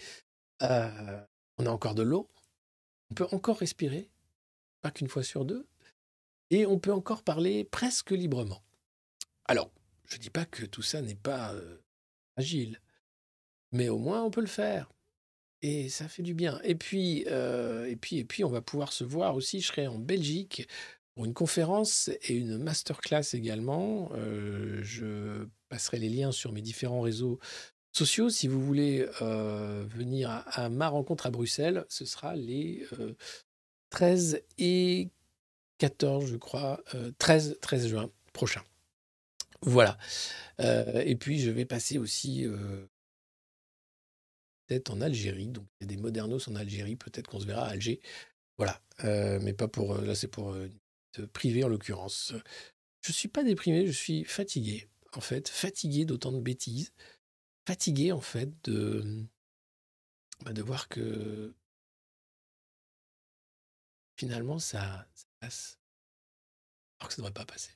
Euh, 0.62 1.24
on 1.56 1.64
a 1.64 1.70
encore 1.70 1.94
de 1.94 2.02
l'eau, 2.02 2.28
on 3.10 3.14
peut 3.14 3.26
encore 3.32 3.58
respirer, 3.60 4.10
pas 4.82 4.90
qu'une 4.90 5.08
fois 5.08 5.22
sur 5.22 5.46
deux, 5.46 5.66
et 6.50 6.66
on 6.66 6.78
peut 6.78 6.92
encore 6.92 7.22
parler 7.22 7.64
presque 7.64 8.10
librement. 8.10 8.62
Alors, 9.46 9.70
je 10.04 10.16
ne 10.16 10.20
dis 10.20 10.30
pas 10.30 10.44
que 10.44 10.66
tout 10.66 10.82
ça 10.82 11.00
n'est 11.00 11.14
pas 11.14 11.54
agile, 12.36 12.78
mais 13.72 13.88
au 13.88 13.98
moins 13.98 14.22
on 14.22 14.30
peut 14.30 14.42
le 14.42 14.46
faire. 14.46 14.90
Et 15.62 15.88
ça 15.88 16.08
fait 16.08 16.22
du 16.22 16.34
bien. 16.34 16.60
Et 16.62 16.74
puis, 16.74 17.24
euh, 17.26 17.86
et 17.86 17.96
puis, 17.96 18.18
et 18.18 18.24
puis, 18.24 18.44
on 18.44 18.48
va 18.48 18.60
pouvoir 18.60 18.92
se 18.92 19.04
voir 19.04 19.34
aussi. 19.34 19.60
Je 19.60 19.66
serai 19.66 19.86
en 19.88 19.98
Belgique 19.98 20.68
pour 21.14 21.24
une 21.24 21.34
conférence 21.34 22.10
et 22.22 22.34
une 22.34 22.58
masterclass 22.58 23.34
également. 23.34 24.10
Euh, 24.14 24.80
je 24.82 25.46
passerai 25.68 25.98
les 25.98 26.08
liens 26.08 26.30
sur 26.30 26.52
mes 26.52 26.62
différents 26.62 27.00
réseaux 27.00 27.40
sociaux. 27.90 28.30
Si 28.30 28.46
vous 28.46 28.64
voulez 28.64 29.08
euh, 29.20 29.84
venir 29.88 30.44
à, 30.46 30.68
ma 30.68 30.88
rencontre 30.88 31.26
à 31.26 31.30
Bruxelles, 31.30 31.84
ce 31.88 32.04
sera 32.04 32.36
les 32.36 32.86
13 33.90 34.40
et 34.58 35.10
14, 35.78 36.26
je 36.26 36.36
crois, 36.36 36.80
13, 37.18 37.58
13 37.60 37.88
juin 37.88 38.10
prochain. 38.32 38.62
Voilà. 39.62 39.98
et 40.60 41.16
puis, 41.16 41.40
je 41.40 41.50
vais 41.50 41.64
passer 41.64 41.98
aussi 41.98 42.46
en 44.88 45.00
Algérie. 45.00 45.48
Donc, 45.48 45.66
des 45.80 45.96
modernos 45.96 46.48
en 46.48 46.54
Algérie. 46.54 46.96
Peut-être 46.96 47.28
qu'on 47.28 47.40
se 47.40 47.46
verra 47.46 47.66
à 47.66 47.70
Alger. 47.70 48.00
Voilà. 48.56 48.80
Euh, 49.04 49.38
mais 49.42 49.52
pas 49.52 49.68
pour. 49.68 49.96
Là, 49.98 50.14
c'est 50.14 50.28
pour 50.28 50.52
euh, 50.52 50.68
te 51.12 51.22
priver 51.22 51.64
en 51.64 51.68
l'occurrence. 51.68 52.34
Je 53.02 53.12
suis 53.12 53.28
pas 53.28 53.44
déprimé, 53.44 53.86
je 53.86 53.92
suis 53.92 54.24
fatigué. 54.24 54.88
En 55.12 55.20
fait, 55.20 55.48
fatigué 55.48 56.04
d'autant 56.04 56.32
de 56.32 56.40
bêtises. 56.40 56.92
Fatigué, 57.66 58.12
en 58.12 58.20
fait, 58.20 58.50
de, 58.64 59.24
bah, 60.44 60.52
de 60.52 60.62
voir 60.62 60.88
que 60.88 61.54
finalement, 64.16 64.58
ça, 64.58 65.06
passe. 65.40 65.78
Alors 66.98 67.08
que 67.08 67.14
ça 67.14 67.22
ne 67.22 67.28
devrait 67.28 67.44
pas 67.44 67.52
passer. 67.52 67.72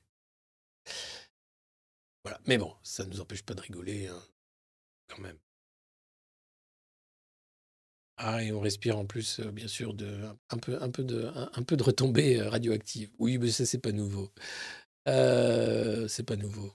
Voilà. 2.24 2.40
Mais 2.47 2.59
bon, 2.59 2.77
ça 2.82 3.05
ne 3.05 3.10
nous 3.10 3.20
empêche 3.20 3.43
pas 3.43 3.55
de 3.55 3.60
rigoler, 3.60 4.09
hein, 4.09 4.23
quand 5.09 5.19
même. 5.19 5.39
Ah, 8.24 8.40
et 8.43 8.53
on 8.53 8.61
respire 8.61 8.97
en 8.99 9.05
plus, 9.05 9.40
euh, 9.40 9.51
bien 9.51 9.66
sûr, 9.66 9.97
un, 10.51 10.59
peu, 10.59 11.03
de, 11.03 11.27
un, 11.35 11.82
retombées 11.82 12.39
euh, 12.40 12.49
radioactives. 12.49 13.11
Oui, 13.19 13.36
mais 13.39 13.51
ça, 13.51 13.66
c'est 13.66 13.78
pas 13.81 13.90
nouveau. 13.90 14.31
Euh, 15.09 16.07
c'est 16.09 16.23
pas 16.24 16.36
nouveau. 16.36 16.73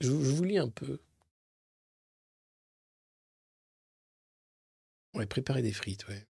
Je, 0.00 0.10
vous 0.12 0.44
lis 0.44 0.58
un 0.58 0.68
peu. 0.68 1.00
Ouais, 5.14 5.24
préparer 5.26 5.62
des 5.62 5.72
frites, 5.72 6.06
ouais. 6.08 6.26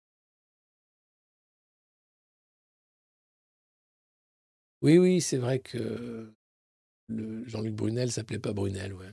Oui, 4.82 4.98
oui, 4.98 5.20
c'est 5.22 5.38
vrai 5.38 5.60
que 5.60 6.34
Jean-Luc 7.08 7.74
Brunel 7.74 8.12
s'appelait 8.12 8.38
pas 8.38 8.52
Brunel, 8.52 8.94
ouais. 8.94 9.12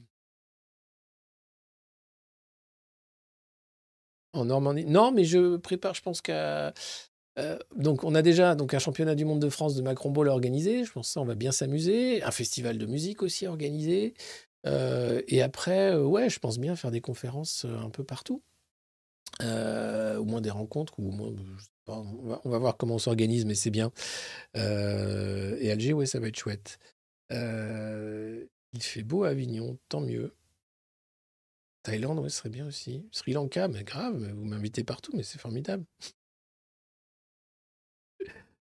Normandie 4.45 4.85
Non, 4.85 5.11
mais 5.11 5.23
je 5.23 5.57
prépare, 5.57 5.93
je 5.93 6.01
pense 6.01 6.21
qu'à. 6.21 6.73
Euh, 7.37 7.57
donc, 7.75 8.03
on 8.03 8.15
a 8.15 8.21
déjà 8.21 8.55
donc, 8.55 8.73
un 8.73 8.79
championnat 8.79 9.15
du 9.15 9.25
monde 9.25 9.39
de 9.39 9.49
France 9.49 9.75
de 9.75 9.81
Macron 9.81 10.11
Ball 10.11 10.27
organisé. 10.27 10.83
Je 10.83 10.91
pense 10.91 11.07
que 11.07 11.13
ça, 11.13 11.21
on 11.21 11.25
va 11.25 11.35
bien 11.35 11.51
s'amuser. 11.51 12.21
Un 12.23 12.31
festival 12.31 12.77
de 12.77 12.85
musique 12.85 13.23
aussi 13.23 13.47
organisé. 13.47 14.13
Euh, 14.65 15.21
et 15.27 15.41
après, 15.41 15.93
euh, 15.93 16.03
ouais, 16.03 16.29
je 16.29 16.39
pense 16.39 16.59
bien 16.59 16.75
faire 16.75 16.91
des 16.91 17.01
conférences 17.01 17.65
un 17.65 17.89
peu 17.89 18.03
partout. 18.03 18.41
au 19.41 20.25
moins 20.25 20.41
des 20.41 20.49
rencontres, 20.49 20.99
ou 20.99 21.09
au 21.09 21.11
moins, 21.11 21.33
on, 21.87 22.27
va, 22.27 22.41
on, 22.43 22.49
va, 22.49 22.57
voir 22.57 22.77
comment 22.77 22.95
on 22.95 22.99
s'organise, 22.99 23.45
mais 23.45 23.55
c'est 23.55 23.71
bien. 23.71 23.91
et 24.55 25.71
Alger, 25.71 25.93
ouais, 25.93 26.05
ça 26.05 26.19
va 26.19 26.27
être 26.27 26.37
chouette. 26.37 26.77
il 27.31 28.81
fait 28.81 29.03
beau 29.03 29.23
à 29.23 29.29
Avignon, 29.29 29.77
tant 29.87 30.01
mieux. 30.01 30.33
Thaïlande, 31.83 32.19
oui, 32.19 32.29
ce 32.29 32.37
serait 32.37 32.49
bien 32.49 32.65
aussi. 32.67 33.05
Sri 33.11 33.33
Lanka, 33.33 33.67
mais 33.67 33.83
grave, 33.83 34.31
vous 34.33 34.45
m'invitez 34.45 34.83
partout, 34.83 35.11
mais 35.15 35.23
c'est 35.23 35.39
formidable. 35.39 35.85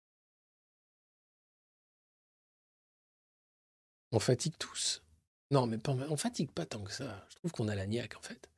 On 4.12 4.20
fatigue 4.20 4.56
tous. 4.58 5.04
Non, 5.52 5.66
mais 5.68 5.78
pas, 5.78 5.92
on 6.10 6.18
fatigue 6.18 6.52
pas 6.52 6.66
tant 6.66 6.84
que 6.84 6.92
ça. 6.92 7.26
Je 7.30 7.36
trouve 7.36 7.52
qu'on 7.52 7.68
a 7.68 7.76
la 7.76 7.86
niaque, 7.86 8.16
en 8.18 8.22
fait. 8.22 8.50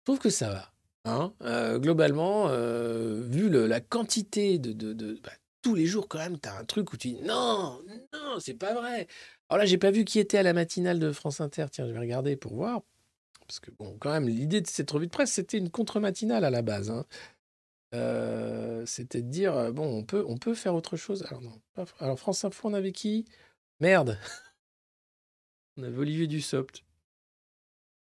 Je 0.00 0.04
trouve 0.04 0.18
que 0.18 0.30
ça 0.30 0.50
va. 0.50 0.72
Hein 1.04 1.32
euh, 1.42 1.78
globalement, 1.78 2.48
euh, 2.48 3.22
vu 3.22 3.48
la 3.48 3.80
quantité 3.80 4.58
de... 4.58 4.92
bah, 5.22 5.32
tous 5.62 5.74
les 5.74 5.86
jours, 5.86 6.08
quand 6.08 6.18
même, 6.18 6.38
tu 6.38 6.48
as 6.48 6.56
un 6.56 6.64
truc 6.64 6.92
où 6.92 6.96
tu 6.96 7.08
dis 7.08 7.22
non, 7.22 7.82
non, 8.12 8.40
c'est 8.40 8.54
pas 8.54 8.74
vrai. 8.74 9.06
Alors 9.48 9.58
là, 9.58 9.66
j'ai 9.66 9.78
pas 9.78 9.90
vu 9.90 10.04
qui 10.04 10.18
était 10.18 10.38
à 10.38 10.42
la 10.42 10.52
matinale 10.52 10.98
de 10.98 11.12
France 11.12 11.40
Inter. 11.40 11.66
Tiens, 11.70 11.86
je 11.86 11.92
vais 11.92 11.98
regarder 11.98 12.36
pour 12.36 12.54
voir. 12.54 12.82
Parce 13.48 13.60
que, 13.60 13.70
bon, 13.70 13.96
quand 13.98 14.12
même, 14.12 14.28
l'idée 14.28 14.60
de 14.60 14.66
cette 14.66 14.90
revue 14.90 15.06
de 15.06 15.10
presse, 15.10 15.32
c'était 15.32 15.56
une 15.56 15.70
contre-matinale 15.70 16.44
à 16.44 16.50
la 16.50 16.60
base. 16.62 16.90
Hein. 16.90 17.06
Euh, 17.94 18.84
c'était 18.84 19.22
de 19.22 19.30
dire, 19.30 19.56
euh, 19.56 19.72
bon, 19.72 20.04
on 20.12 20.36
peut, 20.36 20.54
faire 20.54 20.74
autre 20.74 20.96
chose. 20.96 21.24
Alors, 21.28 21.40
non, 21.40 21.58
alors 21.98 22.18
France 22.18 22.44
Info, 22.44 22.68
on 22.68 22.74
avait 22.74 22.92
qui? 22.92 23.24
Merde. 23.80 24.18
On 25.76 25.84
avait 25.84 25.98
Olivier 25.98 26.26
Dussopt. 26.26 26.82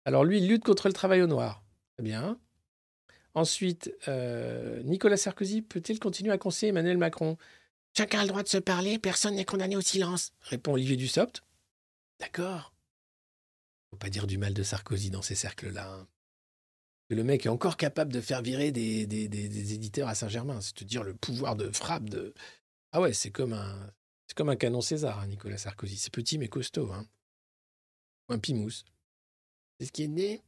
Alors 0.03 0.25
lui, 0.25 0.39
il 0.39 0.47
lutte 0.47 0.63
contre 0.63 0.87
le 0.87 0.93
travail 0.93 1.21
au 1.21 1.27
noir. 1.27 1.63
Très 1.95 2.03
bien. 2.03 2.39
Ensuite, 3.35 3.93
euh, 4.07 4.81
Nicolas 4.81 5.17
Sarkozy 5.17 5.61
peut-il 5.61 5.99
continuer 5.99 6.31
à 6.31 6.39
conseiller 6.39 6.71
Emmanuel 6.71 6.97
Macron? 6.97 7.37
Chacun 7.95 8.21
a 8.21 8.23
le 8.23 8.29
droit 8.29 8.41
de 8.41 8.47
se 8.47 8.57
parler, 8.57 8.97
personne 8.97 9.35
n'est 9.35 9.45
condamné 9.45 9.75
au 9.75 9.81
silence, 9.81 10.31
répond 10.41 10.73
Olivier 10.73 10.95
Dussopt. 10.95 11.43
D'accord. 12.19 12.73
Faut 13.91 13.97
pas 13.97 14.09
dire 14.09 14.27
du 14.27 14.37
mal 14.37 14.53
de 14.53 14.63
Sarkozy 14.63 15.09
dans 15.09 15.21
ces 15.21 15.35
cercles-là. 15.35 15.91
hein. 15.91 16.07
Le 17.11 17.23
mec 17.23 17.47
est 17.47 17.49
encore 17.49 17.75
capable 17.75 18.13
de 18.13 18.21
faire 18.21 18.43
virer 18.43 18.71
des 18.71 19.73
éditeurs 19.73 20.07
à 20.07 20.13
Saint-Germain. 20.15 20.61
C'est 20.61 20.75
te 20.75 20.83
dire 20.83 21.03
le 21.03 21.15
pouvoir 21.15 21.55
de 21.55 21.71
frappe 21.71 22.07
de. 22.07 22.35
Ah 22.91 23.01
ouais, 23.01 23.13
c'est 23.13 23.31
comme 23.31 23.53
un, 23.53 23.91
c'est 24.27 24.37
comme 24.37 24.49
un 24.49 24.55
canon 24.55 24.81
César, 24.81 25.19
hein, 25.19 25.25
Nicolas 25.27 25.57
Sarkozy. 25.57 25.97
C'est 25.97 26.13
petit 26.13 26.37
mais 26.37 26.49
costaud. 26.49 26.91
Hein. 26.91 27.07
Un 28.29 28.37
pimousse. 28.37 28.85
C'est 29.79 29.87
ce 29.87 29.91
qui 29.91 30.03
est 30.03 30.07
né. 30.07 30.43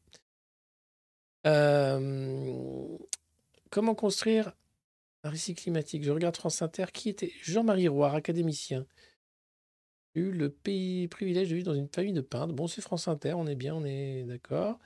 Euh, 1.48 2.96
Comment 3.72 3.96
construire 3.96 4.54
un 5.24 5.30
récit 5.32 5.56
climatique? 5.56 6.04
Je 6.04 6.12
regarde 6.12 6.38
France 6.38 6.62
Inter. 6.62 6.86
Qui 6.94 7.10
était 7.10 7.34
Jean-Marie 7.42 7.88
Roire, 7.88 8.14
académicien. 8.14 8.86
Eu 10.16 10.32
le 10.32 10.50
pays, 10.50 11.08
privilège 11.08 11.50
de 11.50 11.56
vivre 11.56 11.68
dans 11.68 11.74
une 11.74 11.88
famille 11.88 12.14
de 12.14 12.22
peintres. 12.22 12.54
Bon, 12.54 12.68
c'est 12.68 12.82
France 12.82 13.08
Inter, 13.08 13.34
on 13.34 13.48
est 13.48 13.56
bien, 13.56 13.76
on 13.76 13.86
est 13.86 14.24
d'accord. 14.24 14.80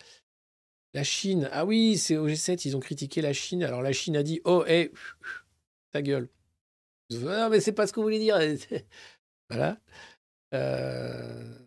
La 0.94 1.04
Chine. 1.04 1.50
Ah 1.52 1.66
oui, 1.66 1.98
c'est 1.98 2.16
au 2.18 2.28
G7, 2.28 2.62
ils 2.66 2.78
ont 2.78 2.80
critiqué 2.80 3.22
la 3.22 3.34
Chine. 3.34 3.64
Alors 3.64 3.82
la 3.82 3.92
Chine 3.92 4.16
a 4.16 4.24
dit 4.24 4.42
Oh, 4.46 4.64
hé, 4.68 4.92
ta 5.92 6.02
gueule. 6.02 6.30
Non, 7.12 7.50
mais 7.50 7.60
c'est 7.60 7.74
pas 7.74 7.88
ce 7.88 7.94
que 7.94 8.00
vous 8.00 8.06
voulez 8.06 8.20
dire. 8.20 8.40
voilà. 9.50 9.80
Euh... 10.54 11.66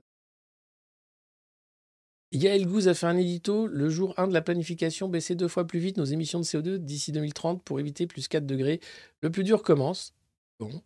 Yael 2.32 2.66
Gouze 2.66 2.88
a 2.88 2.94
fait 2.94 3.06
un 3.06 3.16
édito. 3.16 3.66
Le 3.66 3.88
jour 3.88 4.14
1 4.18 4.28
de 4.28 4.34
la 4.34 4.42
planification, 4.42 5.08
baisser 5.08 5.34
deux 5.34 5.48
fois 5.48 5.66
plus 5.66 5.78
vite 5.78 5.96
nos 5.96 6.04
émissions 6.04 6.40
de 6.40 6.44
CO2 6.44 6.76
d'ici 6.76 7.12
2030 7.12 7.62
pour 7.64 7.80
éviter 7.80 8.06
plus 8.06 8.28
4 8.28 8.46
degrés. 8.46 8.80
Le 9.22 9.30
plus 9.30 9.44
dur 9.44 9.62
commence. 9.62 10.14
Bon. 10.58 10.82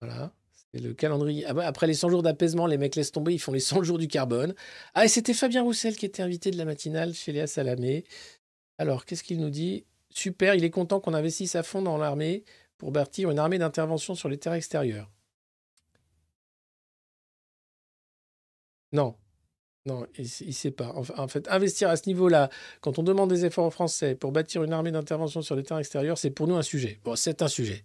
Voilà. 0.00 0.32
Le 0.74 0.94
calendrier. 0.94 1.44
Ah 1.46 1.52
bah, 1.52 1.66
après 1.66 1.86
les 1.86 1.94
100 1.94 2.08
jours 2.08 2.22
d'apaisement, 2.22 2.66
les 2.66 2.78
mecs 2.78 2.96
laissent 2.96 3.12
tomber, 3.12 3.34
ils 3.34 3.38
font 3.38 3.52
les 3.52 3.60
100 3.60 3.82
jours 3.82 3.98
du 3.98 4.08
carbone. 4.08 4.54
Ah, 4.94 5.04
et 5.04 5.08
c'était 5.08 5.34
Fabien 5.34 5.62
Roussel 5.62 5.96
qui 5.96 6.06
était 6.06 6.22
invité 6.22 6.50
de 6.50 6.56
la 6.56 6.64
matinale 6.64 7.12
chez 7.12 7.32
Léa 7.32 7.46
Salamé. 7.46 8.04
Alors, 8.78 9.04
qu'est-ce 9.04 9.22
qu'il 9.22 9.38
nous 9.38 9.50
dit? 9.50 9.84
Super, 10.08 10.54
il 10.54 10.64
est 10.64 10.70
content 10.70 10.98
qu'on 11.00 11.14
investisse 11.14 11.54
à 11.56 11.62
fond 11.62 11.82
dans 11.82 11.98
l'armée 11.98 12.44
pour 12.78 12.90
bâtir 12.90 13.30
une 13.30 13.38
armée 13.38 13.58
d'intervention 13.58 14.14
sur 14.14 14.28
les 14.28 14.38
terres 14.38 14.54
extérieures. 14.54 15.10
Non, 18.92 19.16
non, 19.86 20.06
il 20.16 20.22
ne 20.46 20.52
sait 20.52 20.70
pas. 20.70 20.94
En 20.94 21.28
fait, 21.28 21.48
investir 21.48 21.88
à 21.90 21.96
ce 21.96 22.08
niveau-là, 22.08 22.50
quand 22.80 22.98
on 22.98 23.02
demande 23.02 23.30
des 23.30 23.44
efforts 23.44 23.66
aux 23.66 23.70
Français 23.70 24.14
pour 24.14 24.32
bâtir 24.32 24.62
une 24.62 24.72
armée 24.72 24.92
d'intervention 24.92 25.42
sur 25.42 25.56
les 25.56 25.64
terres 25.64 25.78
extérieures, 25.78 26.18
c'est 26.18 26.30
pour 26.30 26.46
nous 26.46 26.56
un 26.56 26.62
sujet. 26.62 27.00
Bon, 27.04 27.16
c'est 27.16 27.42
un 27.42 27.48
sujet. 27.48 27.84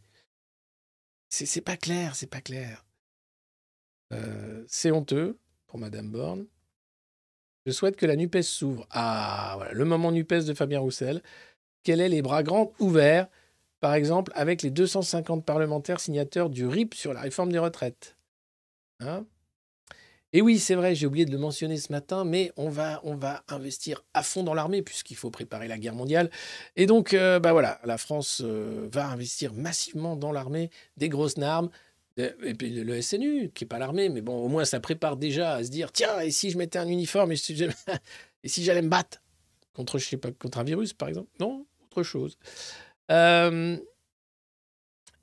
C'est 1.29 1.61
pas 1.61 1.77
clair, 1.77 2.15
c'est 2.15 2.29
pas 2.29 2.41
clair. 2.41 2.85
Euh, 4.13 4.63
c'est 4.67 4.91
honteux 4.91 5.37
pour 5.67 5.79
Madame 5.79 6.09
Borne. 6.09 6.47
Je 7.65 7.71
souhaite 7.71 7.97
que 7.97 8.05
la 8.05 8.15
NUPES 8.15 8.43
s'ouvre. 8.43 8.87
Ah, 8.91 9.55
voilà, 9.57 9.73
le 9.73 9.85
moment 9.85 10.11
NUPES 10.11 10.45
de 10.45 10.53
Fabien 10.53 10.79
Roussel. 10.79 11.21
Quels 11.83 11.99
est 11.99 12.09
les 12.09 12.21
bras 12.21 12.43
grands 12.43 12.71
ouverts, 12.79 13.27
par 13.81 13.93
exemple, 13.93 14.31
avec 14.35 14.61
les 14.61 14.71
250 14.71 15.45
parlementaires 15.45 15.99
signataires 15.99 16.49
du 16.49 16.65
RIP 16.65 16.93
sur 16.93 17.13
la 17.13 17.21
réforme 17.21 17.51
des 17.51 17.59
retraites? 17.59 18.17
Hein? 19.01 19.25
Et 20.37 20.41
oui, 20.43 20.59
c'est 20.59 20.75
vrai, 20.75 20.93
j'ai 20.93 21.07
oublié 21.07 21.25
de 21.25 21.31
le 21.31 21.39
mentionner 21.39 21.77
ce 21.77 21.91
matin, 21.91 22.23
mais 22.23 22.51
on 22.57 22.69
va, 22.69 23.01
on 23.03 23.15
va 23.15 23.43
investir 23.47 24.03
à 24.13 24.21
fond 24.21 24.43
dans 24.43 24.53
l'armée 24.53 24.83
puisqu'il 24.83 25.15
faut 25.15 25.31
préparer 25.31 25.67
la 25.67 25.79
guerre 25.79 25.95
mondiale. 25.95 26.29
Et 26.75 26.85
donc, 26.85 27.15
euh, 27.15 27.39
bah 27.39 27.53
voilà, 27.53 27.79
la 27.85 27.97
France 27.97 28.43
euh, 28.45 28.87
va 28.93 29.07
investir 29.07 29.55
massivement 29.55 30.15
dans 30.15 30.31
l'armée, 30.31 30.69
des 30.95 31.09
grosses 31.09 31.39
armes. 31.39 31.71
Et 32.17 32.53
puis 32.53 32.69
le- 32.69 33.01
SNU, 33.01 33.49
qui 33.49 33.63
n'est 33.63 33.67
pas 33.67 33.79
l'armée, 33.79 34.09
mais 34.09 34.21
bon, 34.21 34.37
au 34.37 34.47
moins 34.47 34.63
ça 34.63 34.79
prépare 34.79 35.17
déjà 35.17 35.53
à 35.55 35.63
se 35.63 35.71
dire 35.71 35.91
tiens, 35.91 36.19
et 36.19 36.29
si 36.29 36.51
je 36.51 36.59
mettais 36.59 36.77
un 36.77 36.87
uniforme 36.87 37.31
et 37.31 37.35
si 37.35 37.55
j'allais 37.55 37.73
et 38.43 38.47
si 38.47 38.63
j'allais 38.63 38.83
me 38.83 38.89
battre 38.89 39.23
contre, 39.73 39.97
je 39.97 40.05
sais 40.07 40.17
pas, 40.17 40.31
contre 40.31 40.59
un 40.59 40.63
virus, 40.63 40.93
par 40.93 41.09
exemple? 41.09 41.29
Non, 41.39 41.65
autre 41.89 42.03
chose. 42.03 42.37
Euh, 43.09 43.75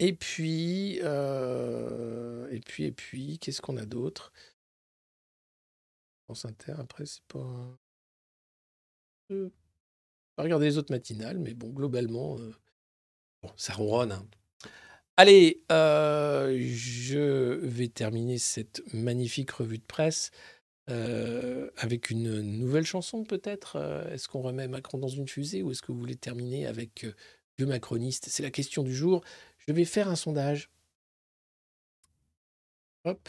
et 0.00 0.12
puis, 0.12 0.98
euh, 1.04 2.48
et 2.50 2.58
puis, 2.60 2.84
et 2.84 2.92
puis, 2.92 3.38
qu'est-ce 3.38 3.62
qu'on 3.62 3.76
a 3.76 3.86
d'autre? 3.86 4.32
France 6.24 6.44
Inter, 6.46 6.74
après, 6.78 7.06
c'est 7.06 7.24
pas. 7.24 7.78
Euh, 9.30 9.50
regarder 10.38 10.66
les 10.66 10.78
autres 10.78 10.92
matinales, 10.92 11.38
mais 11.38 11.54
bon, 11.54 11.70
globalement, 11.70 12.38
euh, 12.38 12.52
bon, 13.42 13.50
ça 13.56 13.74
ronronne. 13.74 14.12
hein. 14.12 14.26
Allez, 15.16 15.62
euh, 15.70 16.58
je 16.60 17.54
vais 17.62 17.88
terminer 17.88 18.38
cette 18.38 18.82
magnifique 18.92 19.52
revue 19.52 19.78
de 19.78 19.84
presse 19.84 20.30
euh, 20.90 21.70
avec 21.76 22.10
une 22.10 22.40
nouvelle 22.40 22.84
chanson, 22.86 23.24
peut-être. 23.24 23.76
Est-ce 24.10 24.28
qu'on 24.28 24.42
remet 24.42 24.66
Macron 24.68 24.98
dans 24.98 25.08
une 25.08 25.28
fusée 25.28 25.62
ou 25.62 25.70
est-ce 25.70 25.82
que 25.82 25.92
vous 25.92 25.98
voulez 25.98 26.16
terminer 26.16 26.66
avec 26.66 27.06
Vieux 27.58 27.66
Macroniste? 27.66 28.26
C'est 28.28 28.42
la 28.42 28.50
question 28.50 28.82
du 28.82 28.94
jour. 28.94 29.22
Je 29.58 29.72
vais 29.72 29.84
faire 29.84 30.08
un 30.08 30.16
sondage. 30.16 30.70
Hop. 33.04 33.28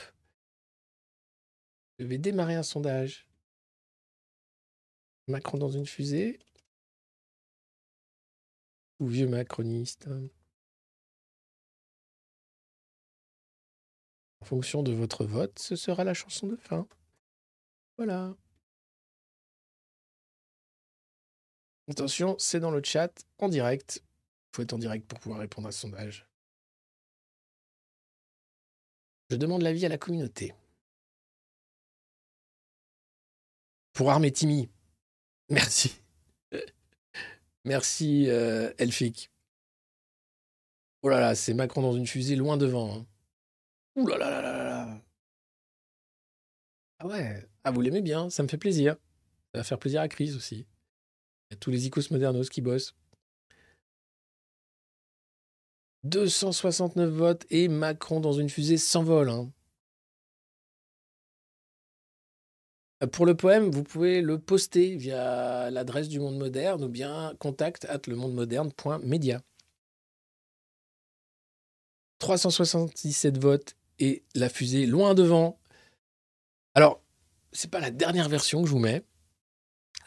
Je 1.99 2.05
vais 2.05 2.17
démarrer 2.17 2.55
un 2.55 2.63
sondage. 2.63 3.27
Macron 5.27 5.57
dans 5.57 5.69
une 5.69 5.85
fusée 5.85 6.39
ou 8.99 9.07
vieux 9.07 9.27
macroniste 9.27 10.07
En 14.41 14.45
fonction 14.45 14.83
de 14.83 14.91
votre 14.91 15.25
vote, 15.25 15.57
ce 15.57 15.75
sera 15.75 16.03
la 16.03 16.13
chanson 16.13 16.45
de 16.47 16.55
fin. 16.55 16.87
Voilà. 17.97 18.35
Attention, 21.89 22.35
c'est 22.37 22.59
dans 22.59 22.71
le 22.71 22.83
chat, 22.83 23.25
en 23.39 23.49
direct. 23.49 24.03
Il 24.03 24.55
faut 24.55 24.61
être 24.61 24.73
en 24.73 24.77
direct 24.77 25.07
pour 25.07 25.19
pouvoir 25.19 25.39
répondre 25.39 25.67
à 25.67 25.71
ce 25.71 25.79
sondage. 25.79 26.27
Je 29.31 29.35
demande 29.35 29.63
l'avis 29.63 29.85
à 29.85 29.89
la 29.89 29.97
communauté. 29.97 30.53
Pour 33.95 34.11
armer 34.11 34.31
Timmy. 34.31 34.69
Merci. 35.49 35.95
Merci, 37.65 38.29
euh, 38.29 38.71
Elfic. 38.77 39.31
Oh 41.01 41.09
là 41.09 41.19
là, 41.19 41.33
c'est 41.33 41.53
Macron 41.53 41.81
dans 41.81 41.93
une 41.93 42.05
fusée 42.05 42.35
loin 42.35 42.57
devant. 42.57 42.93
hein. 42.93 43.05
Là 43.95 44.17
là 44.17 44.29
là 44.29 44.41
là 44.41 44.63
là. 44.63 45.01
Ah 46.99 47.07
ouais, 47.07 47.47
ah 47.63 47.71
vous 47.71 47.79
l'aimez 47.81 48.01
bien, 48.01 48.29
ça 48.29 48.43
me 48.43 48.47
fait 48.49 48.57
plaisir. 48.57 48.97
Ça 49.53 49.59
va 49.59 49.63
faire 49.63 49.79
plaisir 49.79 50.01
à 50.01 50.07
Chris 50.09 50.33
aussi. 50.33 50.67
Il 51.49 51.51
y 51.51 51.53
a 51.53 51.57
tous 51.57 51.71
les 51.71 51.85
icos 51.87 52.11
modernos 52.11 52.49
qui 52.49 52.59
bossent. 52.61 52.95
269 56.03 57.09
votes 57.09 57.45
et 57.49 57.69
Macron 57.69 58.19
dans 58.19 58.33
une 58.33 58.49
fusée 58.49 58.77
s'envole. 58.77 59.29
hein. 59.29 59.51
Pour 63.11 63.25
le 63.25 63.35
poème, 63.35 63.69
vous 63.71 63.83
pouvez 63.83 64.21
le 64.21 64.39
poster 64.39 64.95
via 64.95 65.69
l'adresse 65.69 66.07
du 66.07 66.19
Monde 66.19 66.37
Moderne 66.37 66.83
ou 66.83 66.87
bien 66.87 67.33
contact 67.39 67.85
at 67.85 68.01
lemondemoderne.media. 68.07 69.41
377 72.19 73.37
votes 73.37 73.75
et 73.99 74.23
la 74.33 74.47
fusée 74.47 74.85
loin 74.85 75.13
devant. 75.13 75.59
Alors, 76.73 77.01
c'est 77.51 77.69
pas 77.69 77.79
la 77.81 77.91
dernière 77.91 78.29
version 78.29 78.61
que 78.61 78.67
je 78.67 78.71
vous 78.71 78.79
mets. 78.79 79.03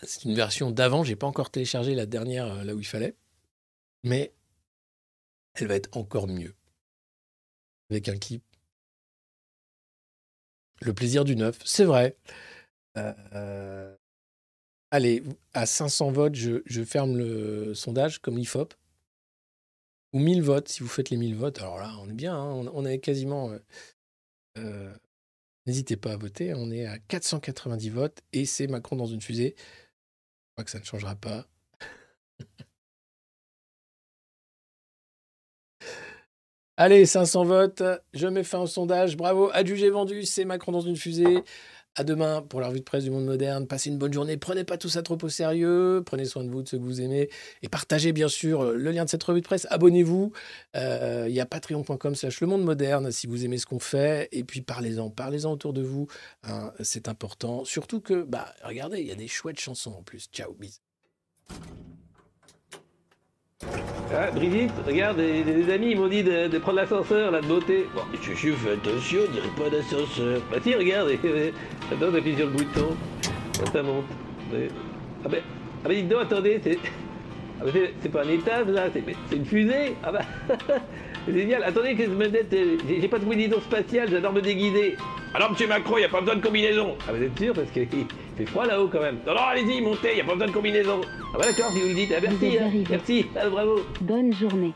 C'est 0.03 0.25
une 0.25 0.35
version 0.35 0.71
d'avant. 0.71 1.05
J'ai 1.05 1.17
pas 1.17 1.27
encore 1.27 1.51
téléchargé 1.51 1.95
la 1.95 2.07
dernière 2.07 2.47
euh, 2.47 2.65
là 2.65 2.75
où 2.75 2.81
il 2.81 2.87
fallait, 2.87 3.17
mais 4.05 4.33
elle 5.55 5.67
va 5.67 5.75
être 5.75 5.97
encore 5.97 6.29
mieux 6.29 6.55
avec 7.91 8.09
un 8.09 8.17
clip. 8.17 8.43
Le 10.81 10.95
plaisir 10.95 11.25
du 11.25 11.35
neuf, 11.35 11.59
c'est 11.65 11.85
vrai. 11.85 12.17
Euh, 13.35 13.97
allez, 14.91 15.23
à 15.55 15.67
500 15.67 16.11
votes, 16.13 16.35
je, 16.35 16.85
ferme 16.85 17.17
le 17.17 17.75
sondage 17.75 18.21
comme 18.21 18.37
l'IFOP. 18.39 18.75
Ou 20.15 20.21
1000 20.21 20.43
votes, 20.43 20.69
si 20.69 20.83
vous 20.83 20.89
faites 20.89 21.11
les 21.11 21.17
1000 21.19 21.37
votes. 21.37 21.59
Alors 21.59 21.79
là, 21.79 21.93
on 22.01 22.09
est 22.09 22.15
bien, 22.15 22.35
hein, 22.35 22.51
on, 22.53 22.67
on 22.69 22.85
est 22.87 22.99
quasiment... 22.99 23.51
euh, 23.51 23.59
euh, 24.59 24.95
N'hésitez 25.67 25.97
pas 25.99 26.13
à 26.13 26.17
voter, 26.17 26.55
on 26.55 26.71
est 26.71 26.87
à 26.87 26.99
490 26.99 27.91
votes 27.91 28.23
et 28.33 28.47
c'est 28.47 28.67
Macron 28.67 28.97
dans 28.97 29.05
une 29.05 29.21
fusée. 29.21 29.55
Je 29.59 30.53
crois 30.55 30.65
que 30.65 30.71
ça 30.71 30.79
ne 30.79 30.85
changera 30.85 31.15
pas. 31.15 31.47
Allez, 36.79 37.05
500 37.07 37.45
votes, 37.45 37.83
je 38.15 38.27
mets 38.29 38.45
fin 38.45 38.61
au 38.61 38.67
sondage. 38.67 39.17
Bravo, 39.17 39.51
adjugé 39.53 39.91
vendu, 39.91 40.25
c'est 40.25 40.45
Macron 40.45 40.73
dans 40.73 40.81
une 40.81 40.97
fusée. 40.97 41.43
À 41.95 42.05
demain 42.05 42.43
pour 42.43 42.61
la 42.61 42.69
revue 42.69 42.79
de 42.79 42.85
presse 42.85 43.03
du 43.03 43.11
monde 43.11 43.25
moderne. 43.25 43.67
Passez 43.67 43.91
une 43.91 43.99
bonne 43.99 44.13
journée. 44.13 44.37
Prenez 44.37 44.63
pas 44.63 44.79
tout 44.79 44.89
ça 44.89 45.03
trop 45.03 45.19
au 45.21 45.29
sérieux. 45.29 46.01
Prenez 46.07 46.27
soin 46.27 46.45
de 46.45 46.49
vous, 46.49 46.63
de 46.63 46.69
ceux 46.69 46.79
que 46.79 46.83
vous 46.85 47.01
aimez. 47.01 47.29
Et 47.63 47.69
partagez 47.69 48.13
bien 48.13 48.29
sûr 48.29 48.73
le 48.73 48.91
lien 48.93 49.05
de 49.05 49.11
cette 49.11 49.25
revue 49.25 49.41
de 49.41 49.47
presse. 49.47 49.67
Abonnez-vous. 49.71 50.33
Euh, 50.77 51.27
Il 51.29 51.35
y 51.35 51.41
a 51.41 51.47
patreon.com 51.47 52.15
slash 52.15 52.41
le 52.41 52.47
monde 52.47 52.63
moderne 52.63 53.11
si 53.11 53.27
vous 53.27 53.45
aimez 53.45 53.59
ce 53.59 53.67
qu'on 53.67 53.81
fait. 53.81 54.29
Et 54.31 54.45
puis 54.45 54.61
parlez-en. 54.61 55.11
Parlez-en 55.11 55.51
autour 55.51 55.73
de 55.73 55.83
vous. 55.83 56.07
hein, 56.45 56.73
C'est 56.81 57.09
important. 57.09 57.65
Surtout 57.65 58.01
que, 58.01 58.23
bah, 58.23 58.55
regardez, 58.63 59.01
il 59.01 59.07
y 59.09 59.13
a 59.13 59.17
des 59.17 59.27
chouettes 59.29 59.59
chansons 59.59 59.95
en 59.99 60.03
plus. 60.03 60.29
Ciao, 60.33 60.53
bisous. 60.55 60.79
Ah, 64.15 64.31
Brigitte, 64.31 64.73
regarde, 64.87 65.19
les, 65.19 65.43
les 65.45 65.73
amis, 65.73 65.91
ils 65.91 65.99
m'ont 65.99 66.09
dit 66.09 66.23
de, 66.23 66.59
prendre 66.59 66.79
l'ascenseur, 66.79 67.31
là, 67.31 67.41
de 67.41 67.47
beauté. 67.47 67.87
Bon, 67.95 68.03
Je, 68.23 68.33
fais 68.33 68.73
attention, 68.73 69.21
on 69.29 69.33
dirait 69.33 69.49
pas 69.57 69.69
d'ascenseur. 69.69 70.41
bah 70.51 70.59
si, 70.63 70.75
regarde, 70.75 71.11
attends, 71.93 72.13
t'appuies 72.13 72.37
sur 72.37 72.47
le 72.47 72.53
bouton, 72.53 72.97
ça 73.73 73.83
monte. 73.83 74.05
Ah 75.25 75.29
ben, 75.29 75.41
ah 75.85 75.89
ben 75.89 75.95
dites 75.95 76.09
donc, 76.09 76.23
attendez, 76.23 76.61
c'est... 76.63 76.79
Ah 77.61 77.65
ben 77.65 77.89
c'est- 78.01 78.09
pas 78.09 78.25
un 78.25 78.29
étage, 78.29 78.69
là, 78.69 78.87
c'est 78.93 79.37
une 79.37 79.45
fusée 79.45 79.97
Ah 80.03 80.13
c'est 80.13 80.57
génial. 81.33 81.63
Attendez 81.65 81.95
que 81.95 82.05
je 82.05 82.11
me 82.11 82.29
mette, 82.29 82.53
euh, 82.53 82.77
j'ai 82.89 83.09
pas 83.09 83.19
de 83.19 83.25
combinaison 83.25 83.61
spatiale, 83.61 84.09
j'adore 84.11 84.33
me 84.33 84.41
déguiser. 84.41 84.97
Alors, 85.35 85.51
monsieur 85.51 85.67
Macron, 85.69 85.99
y 85.99 86.05
a 86.05 86.09
pas 86.09 86.21
besoin 86.21 86.37
de 86.37 86.43
combinaison. 86.43 86.97
Ah 87.09 87.13
vous 87.13 87.23
êtes 87.23 87.39
sûr 87.39 87.55
Parce 87.55 87.71
qu'il 87.71 87.87
fait 88.37 88.47
froid 88.47 88.67
là-haut 88.67 88.89
quand 88.89 89.01
même. 89.01 89.19
Non, 89.27 89.35
non, 89.35 89.41
allez-y, 89.41 89.81
montez, 89.81 90.17
y 90.17 90.21
a 90.21 90.25
pas 90.25 90.33
besoin 90.33 90.49
de 90.49 90.53
combinaison. 90.53 91.01
Ah 91.35 91.39
bah 91.39 91.45
d'accord, 91.47 91.71
si 91.73 91.81
vous 91.81 91.89
le 91.89 91.95
dites. 91.95 92.13
Ah 92.17 92.21
merci, 92.23 92.59
hein, 92.59 92.71
merci, 92.91 93.27
ah, 93.37 93.49
bravo. 93.49 93.81
Bonne 94.01 94.33
journée. 94.35 94.73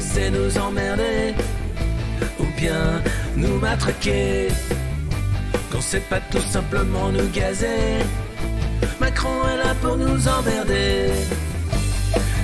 C'est 0.00 0.30
nous 0.30 0.58
emmerder 0.58 1.34
ou 2.38 2.44
bien 2.56 3.02
nous 3.36 3.58
matraquer. 3.58 4.48
Qu'on 5.70 5.80
sait 5.80 6.00
pas 6.10 6.20
tout 6.30 6.46
simplement 6.50 7.10
nous 7.10 7.28
gazer. 7.28 8.04
Macron 9.00 9.36
est 9.52 9.56
là 9.56 9.74
pour 9.80 9.96
nous 9.96 10.28
emmerder. 10.28 11.10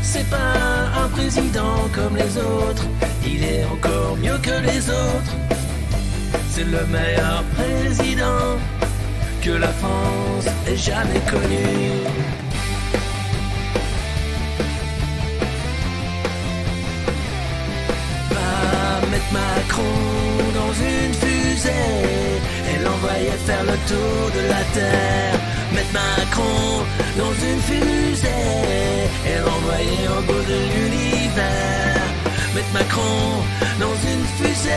C'est 0.02 0.28
pas 0.28 1.02
un 1.04 1.08
président 1.08 1.88
comme 1.94 2.16
les 2.16 2.36
autres, 2.36 2.86
il 3.24 3.44
est 3.44 3.64
encore 3.64 4.16
mieux 4.16 4.38
que 4.38 4.56
les 4.68 4.90
autres. 4.90 5.34
C'est 6.50 6.64
le 6.64 6.84
meilleur 6.86 7.42
président 7.56 8.58
que 9.42 9.50
la 9.50 9.68
France 9.68 10.46
ait 10.68 10.76
jamais 10.76 11.20
connu. 11.30 12.41
La 24.48 24.64
Terre. 24.74 25.38
Mettre 25.74 25.92
Macron 25.92 26.84
dans 27.16 27.32
une 27.32 27.60
fusée 27.60 28.28
et 29.26 29.38
l'envoyer 29.38 30.08
au 30.08 30.22
bout 30.22 30.44
de 30.52 30.58
l'univers. 30.72 32.02
Mettre 32.54 32.72
Macron 32.72 33.42
dans 33.80 33.96
une 34.10 34.24
fusée. 34.38 34.70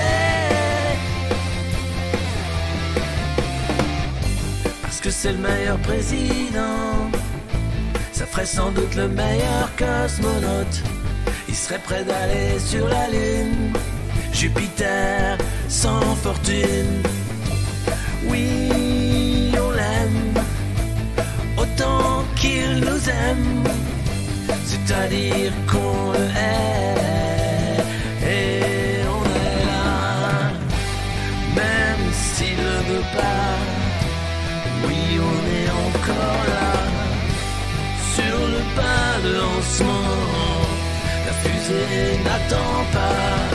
Parce 4.81 4.99
que 5.01 5.09
c'est 5.09 5.31
le 5.31 5.39
meilleur 5.39 5.77
président. 5.79 7.11
Ça 8.11 8.25
ferait 8.25 8.45
sans 8.45 8.71
doute 8.71 8.95
le 8.95 9.07
meilleur 9.07 9.69
cosmonaute. 9.77 10.83
Il 11.49 11.55
serait 11.55 11.79
prêt 11.79 12.03
d'aller 12.03 12.59
sur 12.59 12.87
la 12.87 13.07
Lune. 13.09 13.73
Jupiter 14.31 15.37
sans 15.69 16.15
fortune. 16.15 17.01
Oui, 18.27 19.14
qu'il 22.45 22.79
nous 22.87 23.03
aime. 23.25 23.63
C'est-à-dire 24.69 25.51
qu'on 25.71 26.11
le 26.17 26.25
hait. 26.45 27.75
Et 28.33 29.01
on 29.17 29.23
est 29.45 29.63
là. 29.71 29.89
Même 31.61 32.05
s'il 32.23 32.59
ne 32.69 32.77
veut 32.89 33.07
pas. 33.19 33.53
Oui, 34.85 35.01
on 35.31 35.37
est 35.57 35.69
encore 35.85 36.43
là. 36.53 36.71
Sur 38.15 38.37
le 38.53 38.61
pas 38.79 39.09
de 39.25 39.31
lancement, 39.43 40.13
la 41.25 41.33
fusée 41.41 42.09
n'attend 42.25 42.77
pas. 42.95 43.54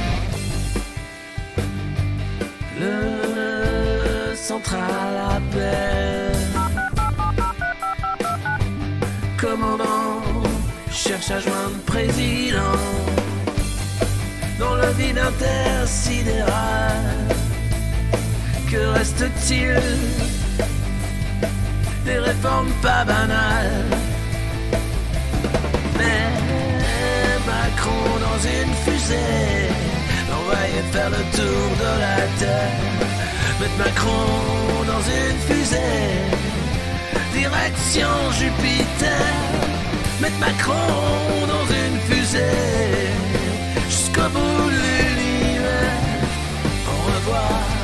Central 4.63 5.17
appelle. 5.37 6.35
Commandant 9.39 10.21
cherche 10.91 11.31
à 11.31 11.39
joindre 11.39 11.79
président 11.85 12.77
dans 14.59 14.75
le 14.75 14.87
vide 14.97 15.17
intersidéral. 15.17 16.45
Que 18.69 18.85
reste-t-il 18.97 19.81
Des 22.05 22.19
réformes 22.19 22.71
pas 22.81 23.03
banales? 23.03 23.85
Mais 25.97 26.27
Macron 27.47 28.19
dans 28.27 28.39
une 28.57 28.73
fusée, 28.85 29.69
l'envoyer 30.29 30.83
faire 30.91 31.09
le 31.09 31.23
tour 31.35 31.69
de 31.79 31.99
la 31.99 32.17
terre. 32.39 33.20
Mettre 33.61 33.77
Macron 33.77 34.83
dans 34.87 35.01
une 35.01 35.37
fusée, 35.47 35.77
direction 37.31 38.09
Jupiter. 38.39 39.21
Mettre 40.19 40.39
Macron 40.39 41.45
dans 41.47 41.67
une 41.71 41.99
fusée, 42.09 43.11
jusqu'au 43.87 44.29
bout 44.33 44.69
de 44.71 44.81
l'univers. 45.15 45.93
Au 46.87 47.05
revoir. 47.13 47.80